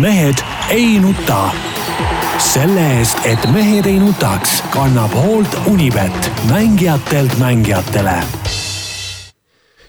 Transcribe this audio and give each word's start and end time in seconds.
mehed 0.00 0.34
ei 0.70 0.98
nuta. 1.00 1.50
selle 2.52 2.80
eest, 2.98 3.18
et 3.24 3.44
mehed 3.52 3.86
ei 3.86 3.98
nutaks, 4.00 4.62
kannab 4.72 5.12
hoolt 5.14 5.54
Unibet, 5.66 6.30
mängijatelt 6.50 7.36
mängijatele. 7.38 8.14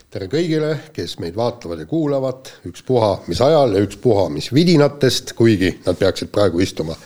tere 0.10 0.28
kõigile, 0.28 0.76
kes 0.94 1.16
meid 1.20 1.36
vaatavad 1.36 1.80
ja 1.80 1.86
kuulavad, 1.86 2.52
ükspuha 2.68 3.24
mis 3.28 3.42
ajal 3.42 3.78
ja 3.78 3.86
ükspuha 3.86 4.28
mis 4.30 4.52
vidinatest, 4.54 5.34
kuigi 5.34 5.80
nad 5.86 5.98
peaksid 5.98 6.30
praegu 6.32 6.60
istuma 6.60 6.98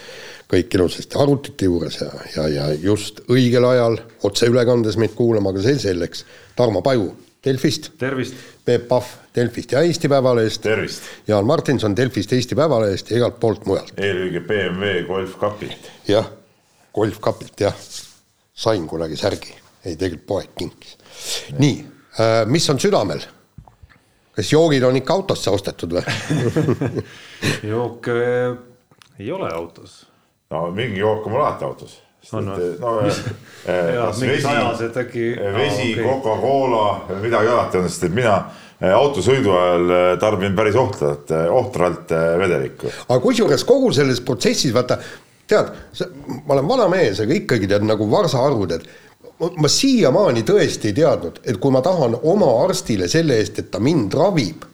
kõik 0.51 0.73
ilusasti 0.75 1.19
arvutite 1.19 1.65
juures 1.65 2.01
ja, 2.01 2.11
ja, 2.35 2.47
ja 2.47 2.67
just 2.73 3.21
õigel 3.29 3.67
ajal 3.67 3.99
otseülekandes 4.23 4.97
meid 4.97 5.13
kuulama, 5.15 5.51
aga 5.51 5.61
see 5.61 5.79
selleks. 5.89 6.25
Tarmo 6.55 6.81
Paju 6.81 7.11
Delfist. 7.47 7.91
tervist. 7.97 8.35
Peep 8.65 8.87
Pahv 8.87 9.05
Delfist 9.35 9.71
ja 9.71 9.81
Eesti 9.81 10.09
Päevalehest. 10.11 10.61
tervist. 10.61 11.03
Jaan 11.27 11.45
Martinson 11.45 11.95
Delfist, 11.95 12.33
Eesti 12.33 12.55
Päevalehest 12.55 13.11
ja 13.11 13.17
igalt 13.21 13.39
poolt 13.39 13.65
mujalt. 13.65 13.93
eelkõige 13.97 14.41
BMW 14.49 15.05
Golf 15.07 15.37
Cupilt. 15.39 15.91
jah, 16.07 16.27
Golf 16.95 17.19
Cupilt 17.21 17.59
jah, 17.59 17.75
sain 18.53 18.87
kunagi 18.87 19.15
särgi, 19.15 19.55
ei 19.85 19.95
tegelikult 19.95 20.27
poeg 20.27 20.53
kinkis. 20.57 20.97
nii 21.59 21.85
äh,, 22.19 22.45
mis 22.45 22.69
on 22.69 22.79
südamel? 22.79 23.23
kas 24.37 24.51
joogid 24.53 24.83
on 24.83 24.95
ikka 24.99 25.13
autosse 25.13 25.49
ostetud 25.49 25.95
või 25.97 26.03
jooke 27.71 28.17
ei 29.19 29.31
ole 29.31 29.49
autos. 29.53 30.03
no 30.51 30.67
mingi 30.71 30.99
jook 30.99 31.25
on 31.25 31.31
mul 31.31 31.41
alati 31.45 31.65
autos 31.65 32.01
on 32.35 32.49
või? 32.51 32.71
no 32.79 32.93
kas 34.07 34.21
mingid 34.21 34.47
ajased 34.51 34.99
äkki. 35.03 35.27
vesi 35.55 35.91
okay., 35.93 36.03
Coca-Cola, 36.03 36.85
midagi 37.21 37.51
alati 37.53 37.81
on, 37.81 37.89
sest 37.89 38.07
et 38.09 38.15
mina 38.15 38.35
eh, 38.81 38.91
autosõidu 38.91 39.55
ajal 39.55 39.95
tarbin 40.21 40.55
päris 40.57 40.77
ohtralt, 40.79 41.31
ohtralt 41.31 42.13
vedelikku. 42.43 42.91
aga 43.07 43.19
kusjuures 43.23 43.65
kogu 43.67 43.91
selles 43.95 44.21
protsessis 44.25 44.75
vaata, 44.75 44.99
tead, 45.47 45.73
ma 46.45 46.57
olen 46.57 46.71
vana 46.71 46.87
mees, 46.91 47.21
aga 47.23 47.37
ikkagi 47.37 47.69
tead 47.71 47.85
nagu 47.87 48.09
varsaarvud, 48.11 48.75
et 48.77 49.47
ma 49.61 49.69
siiamaani 49.71 50.43
tõesti 50.47 50.91
ei 50.91 50.97
teadnud, 50.97 51.41
et 51.45 51.59
kui 51.61 51.73
ma 51.73 51.83
tahan 51.85 52.17
oma 52.23 52.49
arstile 52.65 53.09
selle 53.11 53.37
eest, 53.37 53.61
et 53.61 53.71
ta 53.71 53.79
mind 53.83 54.15
ravib, 54.17 54.65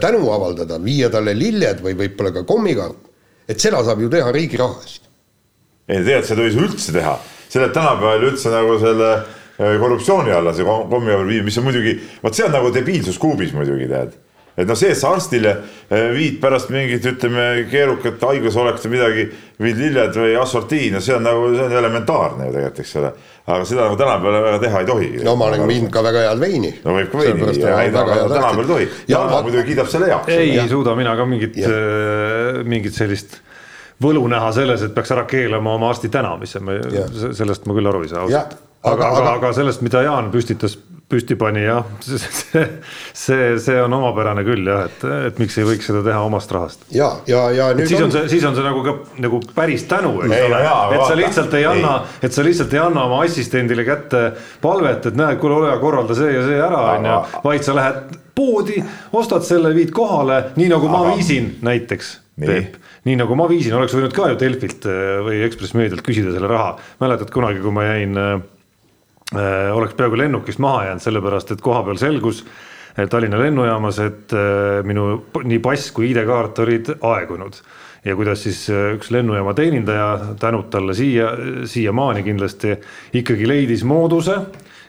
tänu 0.00 0.26
avaldada, 0.30 0.78
viia 0.82 1.08
talle 1.10 1.34
lilled 1.34 1.80
või 1.82 1.96
võib-olla 1.98 2.30
ka 2.36 2.44
kommikarp, 2.46 3.08
et 3.48 3.60
seda 3.60 3.80
saab 3.82 4.04
ju 4.04 4.10
teha 4.12 4.30
riigi 4.34 4.60
raha 4.60 4.84
eest 4.84 5.01
ei 5.88 6.02
tegelikult 6.02 6.28
seda 6.30 6.42
ei 6.42 6.52
tohi 6.52 6.66
üldse 6.66 6.96
teha, 6.96 7.14
see 7.48 7.62
läheb 7.62 7.76
tänapäeval 7.76 8.28
üldse 8.30 8.52
nagu 8.52 8.76
selle 8.82 9.14
äh, 9.14 9.78
korruptsiooni 9.82 10.34
alla, 10.34 10.54
see 10.56 10.66
kommiabil 10.66 11.26
viimine, 11.26 11.48
mis 11.48 11.58
on 11.58 11.68
muidugi, 11.68 11.96
vot 12.22 12.36
see 12.36 12.46
on 12.46 12.54
nagu 12.54 12.74
debiilsus 12.74 13.18
kuubis 13.22 13.54
muidugi 13.56 13.88
tead 13.90 14.20
et 14.52 14.68
noh, 14.68 14.76
see, 14.76 14.90
et 14.92 14.98
sa 15.00 15.12
arstile 15.16 15.52
äh, 15.88 16.10
viid 16.12 16.38
pärast 16.42 16.70
mingit, 16.72 17.04
ütleme, 17.08 17.64
keerukat 17.72 18.20
haigusolekut 18.28 18.84
või 18.84 18.94
midagi, 18.98 19.26
viid 19.64 19.78
lilled 19.80 20.18
või 20.18 20.34
assortiin, 20.40 20.96
no 20.96 21.00
see 21.04 21.14
on 21.16 21.24
nagu, 21.24 21.46
see 21.54 21.68
on 21.68 21.76
elementaarne 21.80 22.48
ju 22.48 22.56
tegelikult, 22.56 22.82
eks 22.84 22.98
ole. 23.00 23.12
aga 23.52 23.68
seda 23.68 23.86
nagu 23.86 23.96
tänapäeval 23.98 24.44
väga 24.44 24.58
teha 24.62 24.82
ei 24.82 24.90
tohi. 24.90 25.08
no 25.24 25.34
ma 25.40 25.48
olen 25.48 25.64
viinud 25.70 25.92
ka 25.94 26.02
väga 26.04 26.26
head 26.26 26.42
veini. 26.42 26.74
no 26.84 26.98
võib 26.98 27.08
ka 27.14 27.22
veini 27.22 27.48
viia, 27.48 27.72
aga 27.78 28.18
tänapäeval 28.34 28.66
ei 28.66 28.72
tohi. 28.74 28.90
Jaan 29.14 29.32
muidugi 29.38 29.64
kiidab 29.70 29.88
selle 29.94 30.12
heaks. 30.12 30.36
ei 30.36 30.68
suuda 30.68 30.94
mina 31.00 31.16
ka 31.16 31.26
mingit, 31.28 31.56
äh, 31.64 32.60
mingit 32.68 32.98
sellist 32.98 33.40
võlu 34.02 34.26
näha 34.30 34.52
selles, 34.54 34.86
et 34.86 34.94
peaks 34.94 35.12
ära 35.14 35.26
keelama 35.28 35.76
oma 35.78 35.92
arsti 35.92 36.10
tänamise, 36.12 36.62
sellest 37.32 37.68
ma 37.68 37.76
küll 37.78 37.92
aru 37.92 38.04
ei 38.06 38.12
saa 38.12 38.24
ausalt. 38.26 38.56
aga, 38.82 38.96
aga, 38.96 39.12
aga, 39.18 39.36
aga 39.40 39.52
sellest, 39.56 39.84
mida 39.86 40.02
Jaan 40.06 40.30
püstitas, 40.32 40.76
püsti 41.12 41.36
pani 41.36 41.64
jah, 41.66 41.84
see, 42.00 42.62
see, 43.12 43.48
see 43.60 43.80
on 43.82 43.92
omapärane 43.98 44.44
küll 44.46 44.64
jah, 44.68 44.86
et, 44.88 45.04
et 45.28 45.42
miks 45.42 45.58
ei 45.60 45.66
võiks 45.68 45.90
seda 45.90 46.00
teha 46.06 46.22
omast 46.24 46.54
rahast. 46.54 46.86
ja, 46.94 47.10
ja, 47.28 47.44
ja 47.52 47.68
nüüd 47.76 47.90
siis 47.90 48.00
on, 48.00 48.08
on 48.08 48.16
see, 48.16 48.30
siis 48.32 48.46
on 48.48 48.56
see 48.56 48.64
nagu 48.64 48.80
ka 48.86 48.96
nagu 49.20 49.42
päris 49.54 49.84
tänu, 49.90 50.14
eks 50.24 50.38
ei, 50.38 50.48
ole, 50.48 50.62
et 50.96 51.04
sa 51.04 51.18
lihtsalt 51.18 51.58
ei 51.58 51.68
anna, 51.68 51.98
et 52.22 52.32
sa 52.32 52.46
lihtsalt 52.46 52.72
ei 52.76 52.82
anna 52.82 53.04
oma 53.10 53.20
assistendile 53.26 53.84
kätte 53.88 54.24
palvet, 54.64 55.12
et 55.12 55.20
näed, 55.20 55.40
kuule, 55.42 55.60
ole 55.60 55.70
hea, 55.72 55.78
korralda 55.84 56.16
see 56.16 56.32
ja 56.32 56.44
see 56.48 56.60
ära, 56.70 56.82
on 56.96 57.10
ju, 57.10 57.20
vaid 57.44 57.68
sa 57.68 57.76
lähed 57.76 58.18
poodi, 58.34 58.80
ostad 59.12 59.44
selle, 59.46 59.74
viid 59.76 59.92
kohale, 59.94 60.38
nii 60.56 60.70
nagu 60.72 60.88
aga. 60.88 60.98
ma 60.98 61.14
viisin 61.16 61.52
näiteks, 61.64 62.12
Peep 62.46 62.82
nii 63.08 63.18
nagu 63.18 63.36
ma 63.38 63.48
viisin, 63.50 63.74
oleks 63.76 63.94
võinud 63.96 64.14
ka 64.14 64.30
ju 64.30 64.38
Delfilt 64.40 64.86
äh, 64.86 65.20
või 65.26 65.42
Ekspress 65.46 65.74
Meedialt 65.78 66.04
küsida 66.06 66.34
selle 66.34 66.50
raha. 66.50 66.76
mäletad 67.02 67.32
kunagi, 67.34 67.62
kui 67.62 67.74
ma 67.74 67.86
jäin 67.88 68.18
äh,, 68.18 68.34
äh 69.34 69.70
oleks 69.74 69.96
peaaegu 69.98 70.20
lennukist 70.20 70.62
maha 70.62 70.86
jäänud, 70.90 71.02
sellepärast 71.02 71.54
et 71.54 71.64
kohapeal 71.64 71.98
selgus 71.98 72.44
äh, 72.44 73.08
Tallinna 73.10 73.40
lennujaamas, 73.40 73.98
et 74.06 74.34
äh, 74.36 74.82
minu 74.86 75.24
nii 75.42 75.62
pass 75.64 75.90
kui 75.94 76.12
ID-kaart 76.12 76.62
olid 76.62 76.94
aegunud. 77.00 77.62
Ja 78.02 78.16
kuidas 78.18 78.40
siis 78.42 78.64
üks 78.66 79.12
lennujaama 79.14 79.52
teenindaja, 79.54 80.34
tänud 80.42 80.72
talle 80.72 80.90
siia, 80.98 81.28
siiamaani 81.70 82.24
kindlasti 82.26 82.72
ikkagi 83.14 83.46
leidis 83.46 83.84
mooduse 83.86 84.40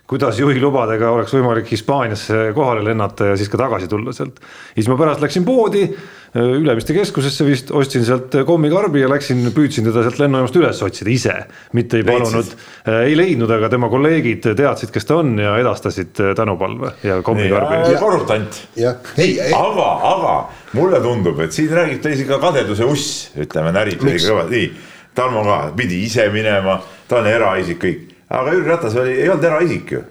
kuidas 0.10 0.40
juhilubadega 0.40 1.12
oleks 1.16 1.32
võimalik 1.34 1.70
Hispaaniasse 1.72 2.50
kohale 2.56 2.84
lennata 2.84 3.32
ja 3.32 3.38
siis 3.40 3.50
ka 3.52 3.60
tagasi 3.62 3.88
tulla 3.88 4.12
sealt. 4.16 4.42
ja 4.42 4.76
siis 4.82 4.90
ma 4.92 4.98
pärast 5.00 5.24
läksin 5.24 5.46
poodi, 5.48 5.86
äh, 5.88 6.50
Ülemiste 6.60 6.94
keskusesse 6.94 7.46
vist, 7.48 7.72
ostsin 7.72 8.04
sealt 8.06 8.36
kommikarbi 8.46 9.00
ja 9.00 9.10
läksin, 9.10 9.46
püüdsin 9.56 9.88
teda 9.88 10.04
sealt 10.04 10.20
lennujaamast 10.20 10.60
üles 10.60 10.84
otsida 10.84 11.14
ise. 11.14 11.38
mitte 11.74 12.02
ei 12.02 12.08
palunud, 12.08 12.52
äh, 12.84 13.00
ei 13.08 13.18
leidnud, 13.18 13.52
aga 13.56 13.72
tema 13.72 13.90
kolleegid 13.90 14.52
teadsid, 14.60 14.92
kes 14.92 15.08
ta 15.08 15.22
on 15.24 15.38
ja 15.40 15.56
edastasid 15.64 16.20
äh, 16.20 16.36
tänupalve 16.36 16.94
ja 17.08 17.22
kommikarbi. 17.24 17.96
korrutant. 18.00 18.62
aga, 18.84 19.90
aga 20.14 20.38
mulle 20.74 21.00
tundub, 21.02 21.40
et 21.40 21.56
siin 21.56 21.72
räägib 21.72 22.04
ta 22.04 22.12
isegi 22.12 22.28
ka 22.28 22.44
kadeduse 22.44 22.92
uss, 22.92 23.30
ütleme, 23.40 23.72
närib 23.72 24.04
kõvasti, 24.04 24.50
nii. 24.52 24.74
Tarmo 25.14 25.44
ka 25.46 25.58
pidi 25.78 26.00
ise 26.08 26.26
minema, 26.34 26.80
ta 27.08 27.20
on 27.20 27.28
eraisik, 27.30 27.78
kõik 27.78 28.13
aga 28.34 28.56
Jüri 28.56 28.70
Ratas 28.70 28.98
oli, 28.98 29.16
ei 29.22 29.30
olnud 29.30 29.46
eraisik 29.48 29.94
ju, 29.94 30.02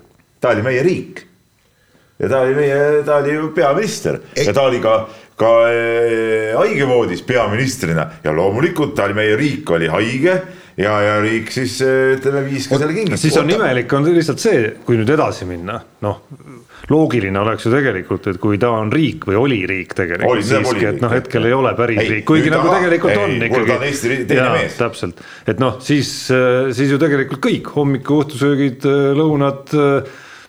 ta 0.40 0.54
oli 0.54 0.64
meie 0.64 0.82
riik. 0.86 1.26
ja 2.22 2.28
ta 2.30 2.42
oli 2.46 2.54
meie, 2.54 3.02
ta 3.06 3.18
oli 3.18 3.34
ju 3.34 3.50
peaminister 3.54 4.20
ei. 4.36 4.46
ja 4.46 4.54
ta 4.54 4.66
oli 4.68 4.80
ka, 4.82 4.96
ka 5.36 5.52
äh, 5.66 6.52
haigevoodis 6.58 7.24
peaministrina 7.26 8.06
ja 8.24 8.34
loomulikult 8.36 8.94
ta 8.94 9.08
oli, 9.08 9.18
meie 9.18 9.36
riik 9.36 9.70
oli 9.70 9.90
haige 9.90 10.36
ja, 10.80 10.96
ja 11.04 11.20
riik 11.22 11.52
siis 11.52 11.78
eh, 11.84 12.16
ütleme 12.16 12.44
viis 12.46 12.68
ka 12.70 12.80
selle 12.80 12.96
kingituse. 12.96 13.22
siis 13.26 13.38
on 13.40 13.50
imelik, 13.52 13.92
on 13.96 14.06
lihtsalt 14.08 14.42
see, 14.42 14.68
kui 14.86 14.98
nüüd 15.00 15.10
edasi 15.12 15.48
minna, 15.48 15.80
noh 16.04 16.22
loogiline 16.90 17.38
oleks 17.38 17.66
ju 17.66 17.72
tegelikult, 17.72 18.26
et 18.32 18.38
kui 18.42 18.58
ta 18.60 18.72
on 18.74 18.90
riik 18.92 19.26
või 19.28 19.38
oli 19.38 19.60
riik 19.68 19.94
tegelikult 19.98 20.42
siiski, 20.46 20.86
et 20.90 21.02
noh, 21.02 21.12
hetkel 21.14 21.46
ei 21.46 21.54
ole 21.54 21.74
päris 21.78 22.02
ei, 22.02 22.10
riik, 22.16 22.26
kuigi 22.28 22.50
nagu 22.52 22.66
taha, 22.68 22.80
tegelikult 22.86 23.14
ei, 23.14 23.22
on 23.22 23.36
ikkagi. 23.48 23.68
ta 23.68 23.76
on 23.76 23.86
Eesti 23.86 24.16
teine 24.30 24.48
mees. 24.56 24.78
täpselt, 24.80 25.22
et 25.46 25.62
noh, 25.62 25.78
siis, 25.84 26.12
siis 26.74 26.94
ju 26.94 26.98
tegelikult 27.02 27.42
kõik 27.44 27.70
hommiku, 27.76 28.22
õhtusöögid, 28.24 28.88
lõunad, 29.18 29.76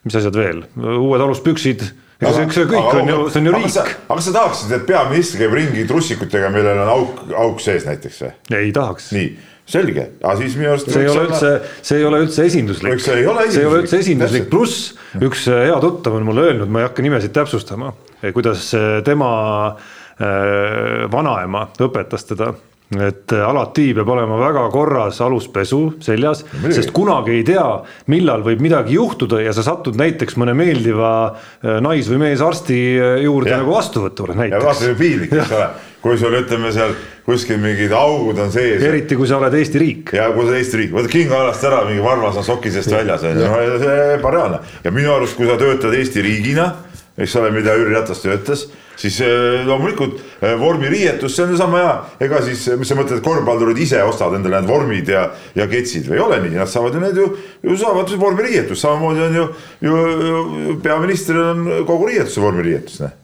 mis 0.04 0.18
asjad 0.20 0.40
veel, 0.40 0.66
uued 0.82 1.28
aluspüksid 1.28 1.86
ega 2.24 2.34
see, 2.36 2.50
see 2.56 2.68
kõik 2.70 2.90
aga, 2.90 3.00
on 3.02 3.10
ju, 3.10 3.22
see 3.30 3.42
on 3.42 3.50
ju 3.50 3.56
riik. 3.58 3.96
aga 4.08 4.22
sa 4.26 4.36
tahaksid, 4.40 4.76
et 4.78 4.86
peaminister 4.90 5.44
käib 5.44 5.58
ringi 5.60 5.88
trussikutega, 5.90 6.52
millel 6.54 6.84
on 6.86 6.94
auk, 6.98 7.26
auk 7.46 7.64
sees 7.64 7.88
näiteks 7.88 8.22
või? 8.26 8.36
ei 8.58 8.72
tahaks. 8.76 9.12
nii 9.16 9.34
selge, 9.70 10.10
aga 10.20 10.36
siis 10.42 10.58
minu 10.60 10.74
arust. 10.74 10.92
see 10.92 11.06
ei 11.06 11.12
ole 11.12 11.24
üldse, 11.30 11.54
see 11.82 12.02
ei 12.02 12.08
ole 12.08 12.20
üldse 12.26 12.48
esinduslik. 12.50 13.00
see 13.00 13.22
ei 13.22 13.30
ole 13.30 13.46
esinduslik. 13.48 13.54
see 13.54 13.64
ei 13.64 13.70
ole 13.70 13.84
üldse 13.84 14.02
esinduslik, 14.04 14.50
pluss 14.52 14.92
üks 15.24 15.48
äh, 15.52 15.64
hea 15.70 15.80
tuttav 15.84 16.18
on 16.20 16.28
mulle 16.28 16.50
öelnud, 16.50 16.72
ma 16.72 16.84
ei 16.84 16.90
hakka 16.90 17.06
nimesid 17.06 17.34
täpsustama, 17.36 17.94
kuidas 18.36 18.68
äh, 18.76 19.00
tema 19.08 19.32
äh, 19.72 21.08
vanaema 21.12 21.70
õpetas 21.84 22.28
teda 22.34 22.54
et 22.94 23.32
alati 23.34 23.88
peab 23.98 24.10
olema 24.14 24.36
väga 24.38 24.68
korras 24.70 25.18
aluspesu 25.26 25.96
seljas, 26.04 26.44
sest 26.76 26.92
kunagi 26.94 27.40
ei 27.40 27.46
tea, 27.48 27.64
millal 28.14 28.44
võib 28.46 28.62
midagi 28.62 29.00
juhtuda 29.00 29.40
ja 29.42 29.56
sa 29.56 29.64
satud 29.66 29.98
näiteks 29.98 30.38
mõne 30.38 30.54
meeldiva 30.54 31.10
nais- 31.82 32.12
või 32.12 32.20
meesarsti 32.28 32.78
juurde 33.24 33.50
ja. 33.50 33.64
nagu 33.64 33.74
vastuvõtule 33.74 34.38
näiteks. 34.38 34.60
ja 34.60 34.68
vaata, 34.68 34.92
piinlik, 35.00 35.34
eks 35.34 35.56
ole, 35.58 35.72
kui 36.04 36.20
sul 36.20 36.36
ütleme 36.36 36.72
seal 36.76 36.94
kuskil 37.24 37.60
mingid 37.64 37.94
augud 37.96 38.40
on 38.44 38.52
sees. 38.52 38.84
eriti 38.84 39.16
kui 39.16 39.30
sa 39.30 39.40
oled 39.40 39.56
Eesti 39.56 39.80
riik. 39.80 40.14
ja 40.18 40.30
kui 40.36 40.44
sa 40.44 40.52
oled 40.52 40.60
Eesti 40.60 40.82
riik, 40.82 40.96
võta 40.98 41.12
kingajalast 41.14 41.68
ära, 41.70 41.84
mingi 41.88 42.04
varvas 42.04 42.40
on 42.42 42.48
soki 42.48 42.74
seest 42.74 42.92
väljas 42.92 43.24
on 43.24 43.40
ju, 43.40 43.48
no 43.48 43.78
see 43.80 44.00
ebareaalne. 44.18 44.60
ja 44.84 44.92
minu 44.92 45.14
arust, 45.16 45.38
kui 45.40 45.48
sa 45.48 45.56
töötad 45.60 45.96
Eesti 45.96 46.26
riigina, 46.26 46.74
eks 47.16 47.38
ole, 47.40 47.54
mida 47.56 47.78
Jüri 47.80 47.96
Ratas 47.96 48.20
töötas, 48.20 48.66
siis 49.00 49.22
eh, 49.24 49.64
loomulikult 49.64 50.20
eh, 50.42 50.58
vormiriietus, 50.60 51.38
see 51.38 51.48
on 51.48 51.56
ju 51.56 51.62
sama 51.62 51.80
hea. 51.80 51.96
ega 52.28 52.44
siis, 52.50 52.68
mis 52.82 52.92
sa 52.92 53.00
mõtled, 53.00 53.24
korvpallurid 53.24 53.80
ise 53.86 54.04
ostavad 54.04 54.42
endale 54.42 54.60
need 54.60 54.74
vormid 54.74 55.16
ja, 55.16 55.30
ja 55.56 55.72
ketsid 55.72 56.12
või 56.12 56.20
ei 56.20 56.28
ole 56.28 56.44
nii, 56.44 56.58
nad 56.60 56.72
saavad 56.72 57.00
ju 57.00 57.08
need 57.08 57.24
ju, 57.24 57.32
ju 57.64 57.80
saavad 57.80 58.12
vormiriietust, 58.20 58.84
samamoodi 58.84 59.28
on 59.30 59.40
ju, 59.40 59.50
ju, 59.88 60.06
ju 60.28 60.80
peaministril 60.84 61.44
on 61.48 61.68
kogu 61.88 62.12
riietuse 62.12 62.44
vormiriietus, 62.44 63.04
noh. 63.06 63.20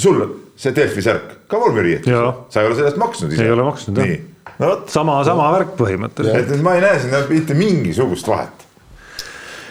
Sul 0.00 0.22
see 0.60 0.74
Delfi 0.76 1.02
särk, 1.04 1.36
ka 1.48 1.60
vormiriietus, 1.60 2.12
sa 2.52 2.62
ei 2.62 2.68
ole 2.68 2.78
selle 2.78 2.90
eest 2.92 3.00
maksnud 3.00 3.34
ise. 3.34 3.44
ei 3.46 3.52
ole 3.54 3.66
maksnud 3.66 4.00
jah. 4.00 4.16
no 4.58 4.72
vot. 4.72 4.88
sama, 4.92 5.20
sama 5.26 5.50
värk 5.56 5.76
põhimõtteliselt. 5.78 6.56
et 6.56 6.64
ma 6.64 6.76
ei 6.76 6.84
näe 6.84 6.98
siin 7.02 7.16
mitte 7.30 7.56
mingisugust 7.56 8.28
vahet. 8.28 8.66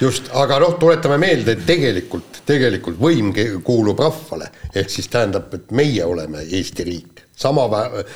just, 0.02 0.32
aga 0.34 0.60
noh, 0.64 0.78
tuletame 0.82 1.20
meelde, 1.22 1.58
et 1.58 1.66
tegelikult, 1.68 2.44
tegelikult 2.50 3.00
võim 3.02 3.34
kuulub 3.66 4.00
rahvale, 4.02 4.52
ehk 4.74 4.94
siis 4.94 5.10
tähendab, 5.12 5.52
et 5.54 5.74
meie 5.76 6.06
oleme 6.06 6.46
Eesti 6.46 6.88
riik 6.88 7.26
sama, 7.40 7.68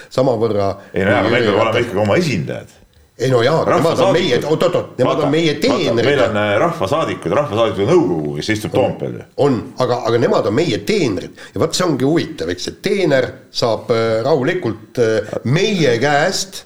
samavõrra. 0.09 0.71
ei 0.94 1.06
no 1.06 1.12
jaa, 1.13 1.19
aga 1.25 1.36
meil 1.36 1.50
peab 1.50 1.62
olema 1.66 1.86
ikkagi 1.86 2.04
oma 2.07 2.18
esindajad 2.21 2.80
ei 3.23 3.31
no 3.31 3.41
jaa, 3.45 3.61
nemad 3.67 4.03
on 4.03 4.11
meie, 4.15 4.39
oot-oot-oot, 4.41 4.97
nemad 4.99 5.23
on 5.23 5.31
meie 5.31 5.55
teenrid. 5.63 6.05
meil 6.05 6.23
on 6.25 6.37
äh, 6.41 6.51
rahvasaadikud, 6.63 7.37
rahvasaadikute 7.39 7.87
nõukogu, 7.89 8.35
kes 8.39 8.51
istub 8.57 8.75
Toompeal 8.75 9.15
ju. 9.19 9.29
on, 9.45 9.57
aga, 9.83 10.01
aga 10.09 10.19
nemad 10.25 10.51
on 10.51 10.57
meie 10.57 10.81
teenrid 10.87 11.41
ja 11.53 11.63
vot 11.63 11.77
see 11.77 11.87
ongi 11.87 12.07
huvitav, 12.07 12.51
eks, 12.53 12.69
et 12.73 12.83
teener 12.85 13.29
saab 13.53 13.91
äh, 13.95 14.19
rahulikult 14.25 15.01
äh, 15.03 15.33
meie 15.47 15.97
käest 16.03 16.65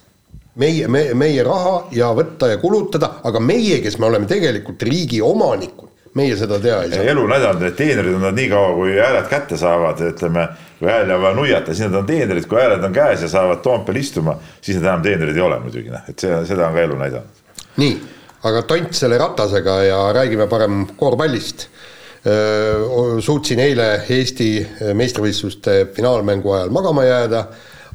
meie, 0.58 0.88
me, 0.90 1.04
meie 1.18 1.44
raha 1.46 1.76
ja 1.94 2.10
võtta 2.16 2.50
ja 2.52 2.58
kulutada, 2.62 3.18
aga 3.26 3.42
meie, 3.42 3.78
kes 3.84 3.98
me 3.98 4.08
oleme 4.10 4.28
tegelikult 4.30 4.82
riigi 4.86 5.20
omanikud, 5.24 5.92
meie 6.18 6.36
seda 6.38 6.58
teha 6.62 6.82
ei 6.84 6.94
saa. 6.94 7.06
elu 7.12 7.26
näidanud, 7.30 7.68
et 7.68 7.78
teenrid 7.78 8.16
on 8.16 8.26
nad 8.26 8.38
nii 8.38 8.48
kaua, 8.50 8.74
kui 8.78 8.96
hääled 8.98 9.30
kätte 9.30 9.58
saavad, 9.60 10.02
ütleme, 10.10 10.48
kui 10.78 10.90
hääl 10.90 11.10
jääb 11.10 11.22
vaja 11.22 11.34
nuiata, 11.34 11.74
siis 11.74 11.88
nad 11.88 11.98
on 12.02 12.06
teenrid, 12.06 12.46
kui 12.46 12.60
hääled 12.60 12.84
on 12.86 12.94
käes 12.94 13.22
ja 13.22 13.28
saavad 13.28 13.62
Toompeal 13.64 13.98
istuma, 13.98 14.36
siis 14.60 14.78
nad 14.78 14.86
enam 14.92 15.02
teenrid 15.02 15.36
ei 15.36 15.42
ole 15.42 15.58
muidugi, 15.62 15.90
noh, 15.90 16.06
et 16.08 16.18
see, 16.22 16.38
seda 16.48 16.68
on 16.68 16.78
ka 16.78 16.86
elu 16.86 16.98
näidanud. 17.02 17.44
nii, 17.82 17.94
aga 18.50 18.62
tont 18.70 18.94
selle 18.94 19.18
ratasega 19.18 19.78
ja 19.88 20.00
räägime 20.14 20.46
parem 20.50 20.86
korvpallist 20.96 21.68
suutsin 23.20 23.60
eile 23.62 23.88
Eesti 24.10 24.48
meistrivõistluste 24.98 25.86
finaalmängu 25.94 26.52
ajal 26.52 26.72
magama 26.74 27.04
jääda, 27.06 27.44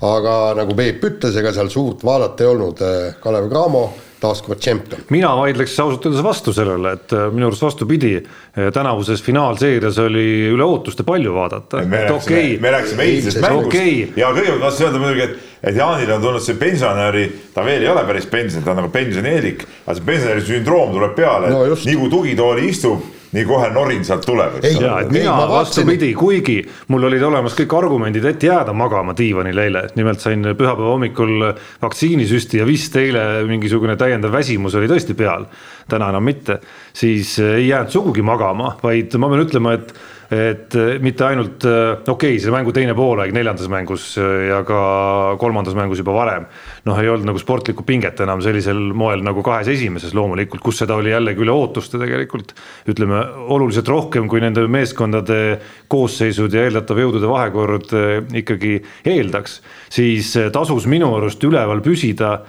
aga 0.04 0.38
nagu 0.58 0.76
Peep 0.76 1.04
ütles, 1.04 1.36
ega 1.40 1.52
seal 1.54 1.70
suurt 1.70 2.04
vaadata 2.06 2.44
ei 2.44 2.50
olnud, 2.50 2.84
Kalev 3.24 3.50
Cramo 3.52 3.84
taaskord 4.24 4.62
tšempion. 4.64 5.06
mina 5.14 5.34
vaidleks 5.38 5.76
ausalt 5.84 6.08
öeldes 6.08 6.24
vastu 6.26 6.54
sellele, 6.56 6.96
et 6.98 7.16
äh, 7.16 7.30
minu 7.34 7.50
arust 7.50 7.66
vastupidi, 7.66 8.16
äh, 8.20 8.70
tänavuses 8.74 9.24
finaalseerias 9.24 10.00
oli 10.04 10.26
üle 10.54 10.68
ootuste 10.68 11.06
palju 11.08 11.36
vaadata. 11.36 11.84
me 11.86 12.04
rääkisime 12.08 12.40
okay., 12.40 12.60
me 12.64 12.76
rääkisime 12.78 13.10
eilsest 13.10 13.42
mängust 13.44 13.72
okay. 13.74 14.08
ja 14.20 14.32
kõigepealt 14.36 14.68
tahtsin 14.68 14.90
öelda 14.90 15.04
muidugi, 15.04 15.28
et, 15.30 15.53
et 15.64 15.76
Jaanile 15.76 16.18
on 16.18 16.22
tulnud 16.22 16.44
see 16.44 16.60
pensionäri, 16.60 17.26
ta 17.54 17.64
veel 17.66 17.86
ei 17.86 17.92
ole 17.92 18.04
päris 18.08 18.28
pension, 18.32 18.64
ta 18.64 18.74
on 18.74 18.82
nagu 18.84 18.92
pensionieelik, 18.94 19.66
aga 19.86 19.98
see 19.98 20.08
pensionäri 20.08 20.48
sündroom 20.48 20.96
tuleb 20.96 21.18
peale. 21.18 21.52
No,, 21.54 21.66
nii 21.74 22.00
kui 22.00 22.12
tugitooli 22.12 22.70
istub 22.70 23.12
nii 23.34 23.46
kohe 23.50 23.70
norin 23.74 24.04
sealt 24.06 24.26
tuleb, 24.28 24.60
eks 24.60 24.78
ole. 24.78 24.92
et 25.02 25.14
mina 25.14 25.34
vastupidi, 25.50 26.12
kuigi 26.18 26.60
mul 26.94 27.08
olid 27.10 27.24
olemas 27.26 27.56
kõik 27.58 27.74
argumendid, 27.80 28.26
et 28.30 28.46
jääda 28.46 28.76
magama 28.78 29.16
diivanil 29.18 29.62
eile, 29.64 29.88
nimelt 29.98 30.22
sain 30.22 30.46
pühapäeva 30.54 30.92
hommikul 30.94 31.48
vaktsiinisüsti 31.82 32.62
ja 32.62 32.68
vist 32.70 32.96
eile 33.02 33.24
mingisugune 33.50 33.98
täiendav 34.00 34.36
väsimus 34.36 34.78
oli 34.78 34.90
tõesti 34.92 35.18
peal, 35.18 35.48
täna 35.90 36.12
enam 36.14 36.30
mitte, 36.30 36.60
siis 36.94 37.40
ei 37.42 37.72
jäänud 37.72 37.94
sugugi 37.96 38.26
magama, 38.26 38.76
vaid 38.84 39.18
ma 39.18 39.32
pean 39.34 39.46
ütlema, 39.48 39.78
et 39.80 39.96
et 40.34 40.76
äh, 40.76 40.98
mitte 41.04 41.26
ainult, 41.28 41.66
äh, 41.68 41.94
okei 42.02 42.34
okay,, 42.34 42.40
selle 42.42 42.56
mängu 42.56 42.74
teine 42.76 42.96
poolaeg 42.98 43.34
neljandas 43.36 43.70
mängus 43.72 44.06
äh, 44.18 44.48
ja 44.50 44.62
ka 44.68 44.80
kolmandas 45.42 45.76
mängus 45.78 46.02
juba 46.02 46.16
varem. 46.16 46.48
noh, 46.88 47.00
ei 47.00 47.10
olnud 47.12 47.28
nagu 47.30 47.40
sportlikku 47.40 47.86
pinget 47.88 48.20
enam 48.26 48.42
sellisel 48.44 48.80
moel 48.98 49.24
nagu 49.26 49.44
kahes 49.46 49.70
esimeses 49.72 50.16
loomulikult, 50.18 50.64
kus 50.66 50.82
seda 50.82 50.98
oli 51.00 51.14
jällegi 51.14 51.46
üle 51.46 51.54
ootuste 51.54 52.02
tegelikult. 52.02 52.56
ütleme 52.90 53.22
oluliselt 53.54 53.88
rohkem, 53.88 54.28
kui 54.32 54.42
nende 54.44 54.66
meeskondade 54.68 55.60
koosseisud 55.92 56.54
ja 56.54 56.66
eeldatav 56.68 57.00
jõudude 57.00 57.30
vahekord 57.30 57.94
ikkagi 58.34 58.80
eeldaks, 59.06 59.60
siis 59.94 60.34
tasus 60.54 60.88
minu 60.90 61.14
arust 61.18 61.44
üleval 61.44 61.84
püsida, 61.86 62.40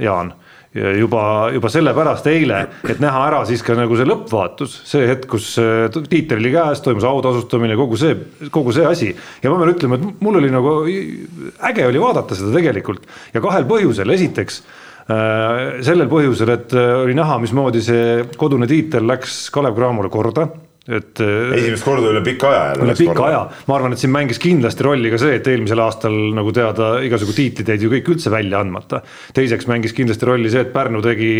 Jaan 0.00 0.32
juba, 0.74 1.22
juba 1.54 1.70
sellepärast 1.70 2.26
eile, 2.30 2.60
et 2.88 3.00
näha 3.02 3.20
ära 3.28 3.42
siis 3.46 3.62
ka 3.64 3.76
nagu 3.78 3.94
see 3.98 4.08
lõppvaatus, 4.08 4.76
see 4.90 5.06
hetk, 5.08 5.28
kus 5.36 5.52
äh, 5.62 5.86
tiitel 6.10 6.42
oli 6.42 6.50
käes, 6.54 6.82
toimus 6.84 7.06
autasustamine, 7.08 7.76
kogu 7.78 7.98
see, 8.00 8.16
kogu 8.54 8.74
see 8.74 8.86
asi. 8.88 9.12
ja 9.42 9.52
ma 9.52 9.60
pean 9.60 9.74
ütlema, 9.74 10.00
et 10.00 10.24
mul 10.24 10.40
oli 10.40 10.50
nagu 10.52 10.76
äge 10.84 11.86
oli 11.86 12.02
vaadata 12.02 12.38
seda 12.38 12.50
tegelikult. 12.56 13.06
Ja 13.34 13.42
kahel 13.44 13.68
põhjusel, 13.70 14.10
esiteks 14.16 14.60
äh, 15.06 15.80
sellel 15.86 16.10
põhjusel, 16.10 16.54
et 16.56 16.74
äh, 16.74 16.92
oli 17.04 17.14
näha, 17.18 17.38
mismoodi 17.44 17.82
see 17.84 18.06
kodune 18.40 18.68
tiitel 18.70 19.06
läks 19.06 19.44
Kalev 19.54 19.78
Cramole 19.78 20.10
korda 20.12 20.48
et. 20.88 21.20
Äh, 21.20 21.54
esimest 21.58 21.86
korda 21.86 22.10
üle 22.12 22.20
pika 22.24 22.50
aja 22.50 22.64
jälle. 22.70 22.86
üle 22.86 22.96
pika 22.98 23.26
aja, 23.28 23.40
ma 23.70 23.76
arvan, 23.78 23.94
et 23.96 24.02
siin 24.02 24.12
mängis 24.12 24.40
kindlasti 24.42 24.86
rolli 24.86 25.12
ka 25.12 25.20
see, 25.22 25.38
et 25.38 25.48
eelmisel 25.48 25.80
aastal 25.84 26.16
nagu 26.36 26.52
teada, 26.56 26.90
igasugu 27.06 27.36
tiitlid 27.36 27.72
jäid 27.72 27.86
ju 27.86 27.92
kõik 27.94 28.12
üldse 28.14 28.32
välja 28.34 28.60
andmata. 28.64 29.02
teiseks 29.36 29.68
mängis 29.70 29.96
kindlasti 29.96 30.28
rolli 30.28 30.52
see, 30.52 30.64
et 30.66 30.72
Pärnu 30.74 31.02
tegi 31.04 31.32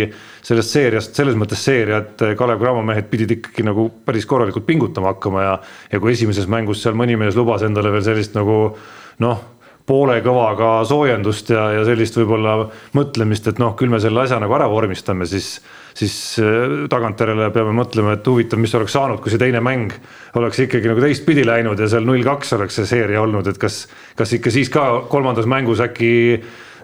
sellest 0.45 0.77
seeriast 0.77 1.17
selles 1.17 1.39
mõttes 1.39 1.65
seeria, 1.65 2.03
et 2.05 2.27
Kalev 2.39 2.61
Cramo 2.63 2.85
mehed 2.87 3.11
pidid 3.13 3.39
ikkagi 3.39 3.67
nagu 3.67 3.89
päris 4.05 4.27
korralikult 4.27 4.67
pingutama 4.67 5.13
hakkama 5.15 5.49
ja. 5.49 5.57
ja 5.93 6.01
kui 6.01 6.15
esimeses 6.17 6.49
mängus 6.51 6.83
seal 6.85 6.97
mõni 6.99 7.19
mees 7.21 7.37
lubas 7.37 7.65
endale 7.67 7.93
veel 7.93 8.07
sellist 8.07 8.37
nagu 8.39 8.77
noh 9.23 9.43
poole 9.87 10.19
kõvaga 10.25 10.79
soojendust 10.89 11.51
ja, 11.53 11.69
ja 11.79 11.87
sellist 11.87 12.17
võib-olla 12.17 12.57
mõtlemist, 12.97 13.49
et 13.51 13.61
noh, 13.61 13.75
küll 13.79 13.93
me 13.93 14.01
selle 14.01 14.25
asja 14.25 14.41
nagu 14.41 14.57
ära 14.57 14.69
vormistame, 14.73 15.29
siis 15.29 15.59
siis 15.95 16.15
äh, 16.43 16.89
tagantjärele 16.91 17.51
peame 17.55 17.75
mõtlema, 17.77 18.17
et 18.17 18.27
huvitav, 18.27 18.59
mis 18.59 18.75
oleks 18.75 18.97
saanud, 18.97 19.21
kui 19.23 19.31
see 19.33 19.39
teine 19.39 19.61
mäng 19.63 19.95
oleks 20.39 20.65
ikkagi 20.65 20.91
nagu 20.91 21.03
teistpidi 21.05 21.45
läinud 21.47 21.79
ja 21.79 21.89
seal 21.91 22.07
null 22.09 22.25
kaks 22.27 22.55
oleks 22.59 22.81
see 22.81 22.89
seeria 22.97 23.23
olnud, 23.23 23.47
et 23.51 23.61
kas, 23.63 23.85
kas 24.19 24.35
ikka 24.35 24.53
siis 24.55 24.73
ka 24.75 25.05
kolmandas 25.13 25.47
mängus 25.51 25.83
äkki 25.85 26.11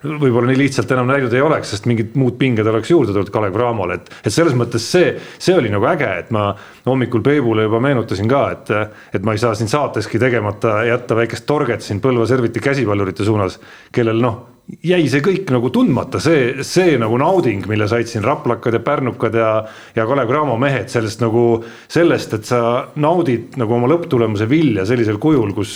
võib-olla 0.05 0.51
nii 0.51 0.61
lihtsalt 0.63 0.93
enam 0.95 1.11
läinud 1.11 1.35
ei 1.37 1.43
oleks, 1.45 1.75
sest 1.75 1.89
mingid 1.91 2.15
muud 2.19 2.39
pinged 2.41 2.67
oleks 2.67 2.93
juurde 2.93 3.15
tulnud 3.15 3.33
Kalev 3.35 3.57
Cramole, 3.57 3.99
et, 4.01 4.13
et 4.25 4.35
selles 4.35 4.57
mõttes 4.59 4.85
see, 4.93 5.13
see 5.39 5.57
oli 5.57 5.73
nagu 5.73 5.87
äge, 5.91 6.09
et 6.25 6.31
ma 6.35 6.51
hommikul 6.87 7.25
Peebule 7.25 7.67
juba 7.67 7.83
meenutasin 7.85 8.31
ka, 8.31 8.45
et, 8.57 8.73
et 9.17 9.27
ma 9.27 9.37
ei 9.37 9.43
saa 9.43 9.57
siin 9.59 9.71
saateski 9.71 10.21
tegemata 10.23 10.81
jätta 10.89 11.19
väikest 11.19 11.47
torget 11.49 11.85
siin 11.85 12.01
Põlva 12.01 12.29
Serviti 12.31 12.63
käsipallurite 12.65 13.27
suunas, 13.29 13.61
kellel 13.93 14.23
noh 14.23 14.41
jäi 14.85 15.05
see 15.11 15.23
kõik 15.25 15.51
nagu 15.53 15.71
tundmata, 15.75 16.21
see, 16.23 16.65
see 16.67 16.97
nagu 17.01 17.17
nauding, 17.21 17.65
mille 17.71 17.89
said 17.91 18.09
siin 18.11 18.25
raplakad 18.25 18.77
ja 18.77 18.81
pärnukad 18.85 19.37
ja, 19.37 19.51
ja 19.97 20.07
Kalev 20.09 20.31
Cramo 20.31 20.57
mehed 20.61 20.91
sellest 20.93 21.23
nagu, 21.23 21.45
sellest, 21.91 22.37
et 22.39 22.49
sa 22.49 22.61
naudid 23.01 23.59
nagu 23.61 23.77
oma 23.77 23.91
lõpptulemuse 23.91 24.49
vilja 24.51 24.87
sellisel 24.89 25.21
kujul, 25.23 25.53
kus, 25.57 25.75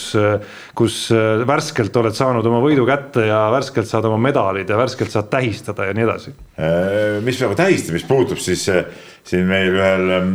kus 0.76 1.00
värskelt 1.48 1.96
oled 2.00 2.16
saanud 2.16 2.46
oma 2.50 2.62
võidu 2.64 2.86
kätte 2.88 3.26
ja 3.28 3.44
värskelt 3.54 3.90
saad 3.90 4.08
oma 4.10 4.20
medalid 4.28 4.70
ja 4.70 4.78
värskelt 4.78 5.12
saad 5.14 5.30
tähistada 5.32 5.90
ja 5.90 5.96
nii 5.96 6.06
edasi. 6.06 6.34
Äh, 6.54 7.20
mis 7.24 7.40
nagu 7.42 7.58
tähistamist 7.58 8.08
puutub, 8.08 8.40
siis 8.42 8.66
äh, 8.72 8.84
siin 9.26 9.48
meil 9.50 9.74
ühel 9.74 10.16
äh, 10.16 10.32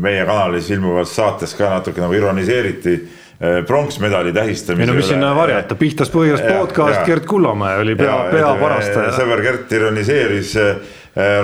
meie 0.00 0.26
kanalis 0.28 0.70
ilmuvas 0.74 1.14
saates 1.18 1.56
ka 1.58 1.76
natuke 1.78 2.04
nagu 2.04 2.16
ironiseeriti 2.16 3.00
Äh, 3.00 3.25
pronksmedali 3.66 4.32
tähistamisele. 4.32 4.82
ei 4.82 4.86
no 4.86 4.96
mis 4.96 5.08
sinna 5.08 5.34
varjata, 5.36 5.74
Pihtas 5.74 6.10
Põhjas 6.12 6.40
podcast, 6.40 7.02
Gert 7.04 7.26
Kullamäe 7.28 7.82
oli 7.82 7.96
pea, 7.96 8.14
peaparastaja. 8.32 9.10
sõber 9.12 9.42
Gert 9.44 9.72
ironiseeris 9.76 10.54
äh, 10.56 10.78